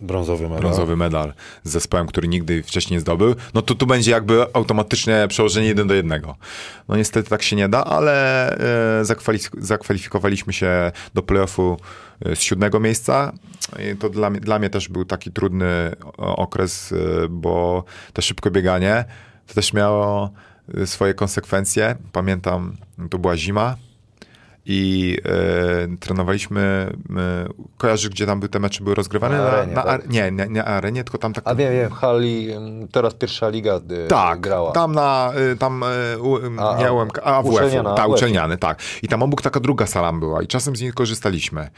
Brązowy 0.00 0.44
medal. 0.44 0.60
brązowy 0.60 0.96
medal 0.96 1.32
z 1.64 1.70
zespołem, 1.70 2.06
który 2.06 2.28
nigdy 2.28 2.62
wcześniej 2.62 2.96
nie 2.96 3.00
zdobył, 3.00 3.34
no 3.54 3.62
to 3.62 3.74
tu 3.74 3.86
będzie 3.86 4.10
jakby 4.10 4.46
automatycznie 4.54 5.26
przełożenie 5.28 5.66
jeden 5.66 5.88
do 5.88 5.94
jednego. 5.94 6.36
No 6.88 6.96
niestety 6.96 7.30
tak 7.30 7.42
się 7.42 7.56
nie 7.56 7.68
da, 7.68 7.84
ale 7.84 8.48
e, 9.00 9.02
zakwalif- 9.02 9.60
zakwalifikowaliśmy 9.62 10.52
się 10.52 10.92
do 11.14 11.22
playoffu 11.22 11.76
e, 12.24 12.36
z 12.36 12.40
siódmego 12.40 12.80
miejsca. 12.80 13.32
I 13.92 13.96
to 13.96 14.10
dla 14.10 14.30
mnie, 14.30 14.40
dla 14.40 14.58
mnie 14.58 14.70
też 14.70 14.88
był 14.88 15.04
taki 15.04 15.32
trudny 15.32 15.96
okres, 16.16 16.94
bo 17.30 17.84
to 18.12 18.22
szybkie 18.22 18.50
bieganie 18.50 19.04
to 19.46 19.54
też 19.54 19.72
miało 19.72 20.30
swoje 20.84 21.14
konsekwencje. 21.14 21.96
Pamiętam, 22.12 22.76
to 23.10 23.18
była 23.18 23.36
zima, 23.36 23.76
i 24.66 25.18
e, 25.24 25.96
trenowaliśmy, 25.96 26.92
e, 27.16 27.48
kojarzysz, 27.76 28.08
gdzie 28.08 28.26
tam 28.26 28.40
były 28.40 28.48
te 28.48 28.58
mecze 28.58 28.84
były 28.84 28.94
rozgrywane? 28.94 29.38
Na 29.38 29.44
arenie, 29.44 29.74
tak? 29.74 29.86
ar- 29.86 30.08
nie, 30.08 30.30
nie, 30.30 30.46
nie 30.48 30.64
arenie, 30.64 31.04
tylko 31.04 31.18
tam 31.18 31.32
tak... 31.32 31.44
A 31.46 31.54
wiem, 31.54 31.72
wiem, 31.72 31.90
w 31.90 31.92
hali, 31.92 32.52
ym, 32.54 32.88
teraz 32.88 33.14
pierwsza 33.14 33.48
liga 33.48 33.80
y, 34.04 34.08
tak, 34.08 34.40
grała. 34.40 34.72
tam 34.72 34.92
na, 34.92 35.32
y, 35.52 35.56
tam, 35.56 35.82
y, 35.82 36.20
u, 36.22 36.38
y, 36.38 36.50
A, 36.58 36.76
nie 36.78 36.92
UMK, 36.92 37.20
a 37.24 37.42
WF, 37.42 37.48
Uczelniana, 37.52 37.94
tak, 37.94 38.06
WF. 38.06 38.14
uczelniany, 38.14 38.58
tak. 38.58 38.78
I 39.02 39.08
tam 39.08 39.22
obok 39.22 39.42
taka 39.42 39.60
druga 39.60 39.86
sala 39.86 40.12
była 40.12 40.42
i 40.42 40.46
czasem 40.46 40.76
z 40.76 40.80
niej 40.80 40.92
korzystaliśmy. 40.92 41.70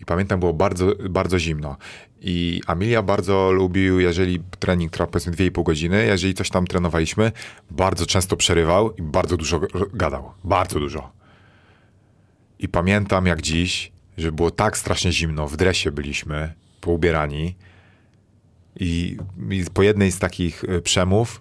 I 0.00 0.04
pamiętam, 0.04 0.40
było 0.40 0.52
bardzo, 0.52 0.92
bardzo 1.10 1.38
zimno. 1.38 1.76
I 2.20 2.60
Amelia 2.66 3.02
bardzo 3.02 3.52
lubił, 3.52 4.00
jeżeli 4.00 4.40
trening 4.58 4.92
trwał 4.92 5.08
powiedzmy 5.08 5.32
2,5 5.32 5.62
godziny, 5.62 6.06
jeżeli 6.06 6.34
coś 6.34 6.50
tam 6.50 6.66
trenowaliśmy, 6.66 7.32
bardzo 7.70 8.06
często 8.06 8.36
przerywał 8.36 8.92
i 8.96 9.02
bardzo 9.02 9.36
dużo 9.36 9.60
gadał. 9.94 10.32
Bardzo 10.44 10.80
dużo. 10.80 11.12
I 12.58 12.68
pamiętam 12.68 13.26
jak 13.26 13.42
dziś, 13.42 13.92
że 14.18 14.32
było 14.32 14.50
tak 14.50 14.78
strasznie 14.78 15.12
zimno, 15.12 15.48
w 15.48 15.56
dresie 15.56 15.92
byliśmy, 15.92 16.52
poubierani 16.80 17.56
i, 18.80 19.16
i 19.50 19.64
po 19.74 19.82
jednej 19.82 20.12
z 20.12 20.18
takich 20.18 20.64
y, 20.64 20.82
przemów 20.82 21.40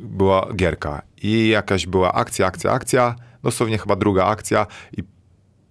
była 0.00 0.52
gierka 0.54 1.02
i 1.22 1.48
jakaś 1.48 1.86
była 1.86 2.12
akcja, 2.12 2.46
akcja, 2.46 2.72
akcja, 2.72 3.14
dosłownie 3.42 3.78
chyba 3.78 3.96
druga 3.96 4.24
akcja 4.24 4.66
i 4.96 5.02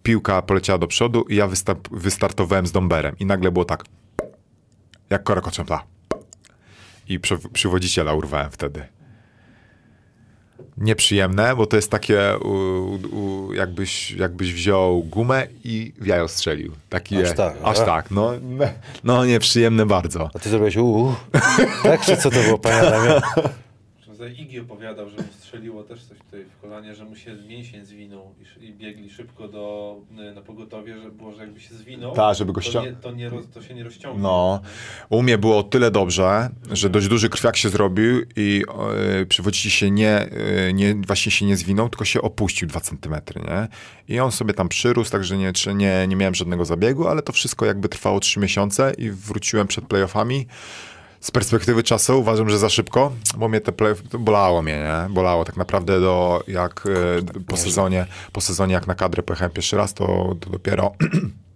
piłka 0.03 0.41
poleciała 0.41 0.79
do 0.79 0.87
przodu 0.87 1.21
i 1.21 1.35
ja 1.35 1.47
wystar- 1.47 1.89
wystartowałem 1.91 2.67
z 2.67 2.71
domberem 2.71 3.15
i 3.19 3.25
nagle 3.25 3.51
było 3.51 3.65
tak 3.65 3.83
jak 5.09 5.23
korokoczępla 5.23 5.83
i 7.07 7.19
przy, 7.19 7.37
przywodziciela 7.53 8.13
urwałem 8.13 8.51
wtedy. 8.51 8.85
Nieprzyjemne, 10.77 11.55
bo 11.55 11.65
to 11.65 11.75
jest 11.75 11.91
takie, 11.91 12.37
u, 12.41 12.49
u, 13.11 13.53
jakbyś, 13.53 14.11
jakbyś 14.11 14.53
wziął 14.53 15.03
gumę 15.03 15.47
i 15.63 15.93
w 16.01 16.05
jajo 16.05 16.27
strzelił. 16.27 16.73
Taki 16.89 17.21
Aż 17.23 17.33
tak, 17.35 17.53
Aż 17.63 17.79
a? 17.79 17.85
tak, 17.85 18.11
no, 18.11 18.31
no 19.03 19.25
nieprzyjemne 19.25 19.85
bardzo. 19.85 20.29
A 20.33 20.39
ty 20.39 20.49
zrobiłeś 20.49 20.77
uuu. 20.77 21.15
tak, 21.83 22.01
czy 22.01 22.17
co 22.17 22.29
to 22.29 22.41
było, 22.43 22.57
panie 22.59 22.77
Adamie? 22.81 23.21
Że 24.19 24.29
Igi 24.29 24.59
opowiadał, 24.59 25.09
że 25.09 25.17
mu 25.17 25.23
strzeliło 25.39 25.83
też 25.83 26.03
coś 26.03 26.17
tutaj 26.17 26.45
w 26.45 26.61
kolanie, 26.61 26.95
że 26.95 27.05
mu 27.05 27.15
się 27.15 27.35
mięsień 27.47 27.85
zwinął 27.85 28.33
i, 28.61 28.65
i 28.65 28.73
biegli 28.73 29.09
szybko 29.09 29.47
do, 29.47 29.95
y, 30.31 30.35
na 30.35 30.41
pogotowie, 30.41 31.01
że 31.01 31.11
było, 31.11 31.35
że 31.35 31.41
jakby 31.41 31.59
się 31.59 31.75
zwinął, 31.75 32.15
Tak, 32.15 32.35
żeby 32.35 32.53
go 32.53 32.61
to, 32.61 32.85
nie, 32.85 32.93
to, 32.93 33.11
nie 33.11 33.31
to 33.53 33.61
się 33.61 33.73
nie 33.73 33.83
rozciągnie. 33.83 34.23
No, 34.23 34.61
u 35.09 35.21
mnie 35.23 35.37
było 35.37 35.57
o 35.57 35.63
tyle 35.63 35.91
dobrze, 35.91 36.49
że 36.71 36.89
dość 36.89 37.07
duży 37.07 37.29
krwiak 37.29 37.57
się 37.57 37.69
zrobił 37.69 38.21
i 38.35 38.63
yy, 39.45 39.53
się 39.53 39.91
nie, 39.91 40.29
y, 40.67 40.73
nie, 40.73 40.95
właśnie 41.07 41.31
się 41.31 41.45
nie 41.45 41.57
zwinął, 41.57 41.89
tylko 41.89 42.05
się 42.05 42.21
opuścił 42.21 42.67
2 42.67 42.79
centymetry, 42.79 43.41
nie? 43.41 43.67
I 44.15 44.19
on 44.19 44.31
sobie 44.31 44.53
tam 44.53 44.69
przyrósł, 44.69 45.11
także 45.11 45.37
nie, 45.37 45.51
nie, 45.75 46.07
nie 46.07 46.15
miałem 46.15 46.35
żadnego 46.35 46.65
zabiegu, 46.65 47.07
ale 47.07 47.21
to 47.21 47.33
wszystko 47.33 47.65
jakby 47.65 47.89
trwało 47.89 48.19
3 48.19 48.39
miesiące 48.39 48.93
i 48.97 49.11
wróciłem 49.11 49.67
przed 49.67 49.85
playoffami. 49.85 50.47
Z 51.19 51.31
perspektywy 51.31 51.83
czasu 51.83 52.19
uważam, 52.19 52.49
że 52.49 52.57
za 52.57 52.69
szybko, 52.69 53.11
bo 53.37 53.49
mnie 53.49 53.61
te 53.61 53.71
playoff, 53.71 54.01
bolało 54.19 54.61
mnie, 54.61 54.77
nie? 54.77 55.13
Bolało 55.13 55.45
tak 55.45 55.57
naprawdę 55.57 55.99
do, 55.99 56.43
jak 56.47 56.83
e, 57.37 57.43
po 57.43 57.57
sezonie, 57.57 58.05
po 58.31 58.41
sezonie 58.41 58.73
jak 58.73 58.87
na 58.87 58.95
kadrę 58.95 59.23
pojechałem 59.23 59.51
pierwszy 59.51 59.77
raz, 59.77 59.93
to, 59.93 60.35
to 60.39 60.49
dopiero 60.49 60.91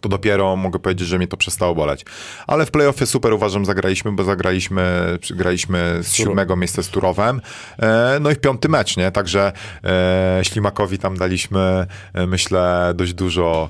to 0.00 0.08
dopiero 0.08 0.56
mogę 0.56 0.78
powiedzieć, 0.78 1.08
że 1.08 1.18
mnie 1.18 1.28
to 1.28 1.36
przestało 1.36 1.74
boleć. 1.74 2.04
Ale 2.46 2.66
w 2.66 2.70
playoffie 2.70 3.06
super 3.06 3.32
uważam 3.32 3.64
zagraliśmy, 3.64 4.12
bo 4.12 4.24
zagraliśmy, 4.24 4.82
graliśmy 5.30 5.98
z 6.02 6.12
siódmego 6.12 6.56
miejsca 6.56 6.82
z 6.82 6.88
Turowem, 6.88 7.40
e, 7.78 8.18
no 8.20 8.30
i 8.30 8.34
w 8.34 8.40
piąty 8.40 8.68
mecz, 8.68 8.96
nie? 8.96 9.10
Także 9.10 9.52
e, 9.84 10.40
Ślimakowi 10.42 10.98
tam 10.98 11.16
daliśmy, 11.16 11.86
e, 12.14 12.26
myślę, 12.26 12.92
dość 12.94 13.14
dużo 13.14 13.68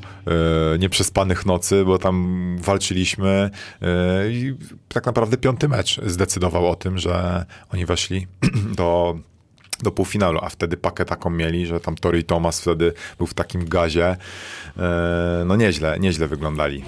e, 0.74 0.78
nieprzespanych 0.78 1.46
nocy, 1.46 1.84
bo 1.84 1.98
tam 1.98 2.56
walczyliśmy 2.58 3.50
e, 3.82 4.30
i 4.30 4.54
tak 4.88 5.06
naprawdę 5.06 5.36
piąty 5.36 5.68
mecz 5.68 6.00
zdecydował 6.06 6.70
o 6.70 6.74
tym, 6.74 6.98
że 6.98 7.44
oni 7.72 7.86
weszli 7.86 8.26
do 8.76 9.18
do 9.82 9.90
półfinalu, 9.92 10.38
a 10.42 10.48
wtedy 10.48 10.76
pakę 10.76 11.04
taką 11.04 11.30
mieli, 11.30 11.66
że 11.66 11.80
tam 11.80 11.94
Tori 11.94 12.24
Thomas 12.24 12.60
wtedy 12.60 12.92
był 13.18 13.26
w 13.26 13.34
takim 13.34 13.68
gazie. 13.68 14.16
E, 14.78 15.42
no 15.46 15.56
nieźle, 15.56 15.96
nieźle 16.00 16.28
wyglądali. 16.28 16.84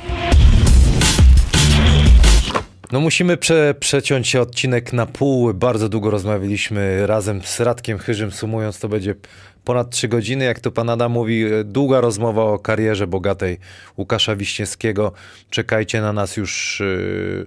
No 2.93 3.01
musimy 3.01 3.37
prze, 3.37 3.75
przeciąć 3.81 4.37
odcinek 4.37 4.93
na 4.93 5.07
pół. 5.07 5.55
Bardzo 5.55 5.89
długo 5.89 6.11
rozmawialiśmy 6.11 7.07
razem 7.07 7.43
z 7.43 7.61
Radkiem 7.61 7.99
Chyżym. 7.99 8.33
Sumując 8.33 8.81
to 8.81 8.89
będzie 8.89 9.15
ponad 9.65 9.91
trzy 9.91 10.09
godziny. 10.09 10.45
Jak 10.45 10.61
to 10.61 10.71
pan 10.71 10.91
Adam 10.91 11.13
mówi, 11.13 11.45
e, 11.45 11.65
długa 11.65 12.01
rozmowa 12.01 12.43
o 12.43 12.59
karierze 12.59 13.07
bogatej 13.07 13.59
Łukasza 13.97 14.37
Wiśniewskiego. 14.37 15.13
Czekajcie 15.51 16.01
na 16.01 16.13
nas 16.13 16.37
już... 16.37 16.81
yy, 16.81 17.47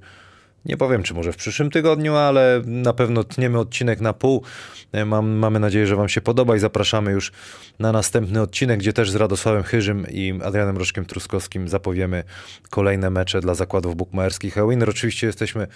Nie 0.65 0.77
powiem, 0.77 1.03
czy 1.03 1.13
może 1.13 1.33
w 1.33 1.35
przyszłym 1.35 1.69
tygodniu, 1.69 2.15
ale 2.15 2.61
na 2.65 2.93
pewno 2.93 3.23
tniemy 3.23 3.59
odcinek 3.59 4.01
na 4.01 4.13
pół. 4.13 4.43
E, 4.91 5.05
Mam, 5.05 5.29
mamy 5.29 5.59
nadzieję, 5.59 5.87
że 5.87 5.95
Wam 5.95 6.09
się 6.09 6.21
podoba 6.21 6.55
i 6.55 6.59
zapraszamy 6.59 7.11
już 7.11 7.31
na 7.79 7.91
następny 7.91 8.41
odcinek, 8.41 8.79
gdzie 8.79 8.93
też 8.93 9.11
z 9.11 9.15
Radosławem 9.15 9.63
Chyżym 9.63 10.05
i 10.11 10.39
Adrianem 10.43 10.77
Rożkiem 10.77 11.05
Truskowskim 11.05 11.69
zapowiemy 11.69 12.23
kolejne 12.69 13.09
mecze 13.09 13.41
dla 13.41 13.53
zakładów 13.55 13.95
bukmacherskich. 13.95 14.57
A 14.57 14.67
Winner 14.67 14.89
oczywiście 14.89 15.27
jesteśmy 15.27 15.67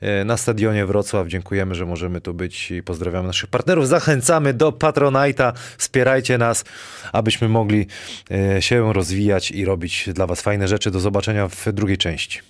e, 0.00 0.24
na 0.24 0.36
stadionie 0.36 0.86
Wrocław. 0.86 1.26
Dziękujemy, 1.26 1.74
że 1.74 1.86
możemy 1.86 2.20
tu 2.20 2.34
być 2.34 2.70
i 2.70 2.82
pozdrawiamy 2.82 3.26
naszych 3.26 3.50
partnerów. 3.50 3.88
Zachęcamy 3.88 4.54
do 4.54 4.70
Patronite'a. 4.70 5.52
Wspierajcie 5.78 6.38
nas, 6.38 6.64
abyśmy 7.12 7.48
mogli 7.48 7.86
e, 8.30 8.62
się 8.62 8.92
rozwijać 8.92 9.50
i 9.50 9.64
robić 9.64 10.08
dla 10.12 10.26
Was 10.26 10.40
fajne 10.40 10.68
rzeczy. 10.68 10.90
Do 10.90 11.00
zobaczenia 11.00 11.48
w 11.48 11.72
drugiej 11.72 11.98
części. 11.98 12.40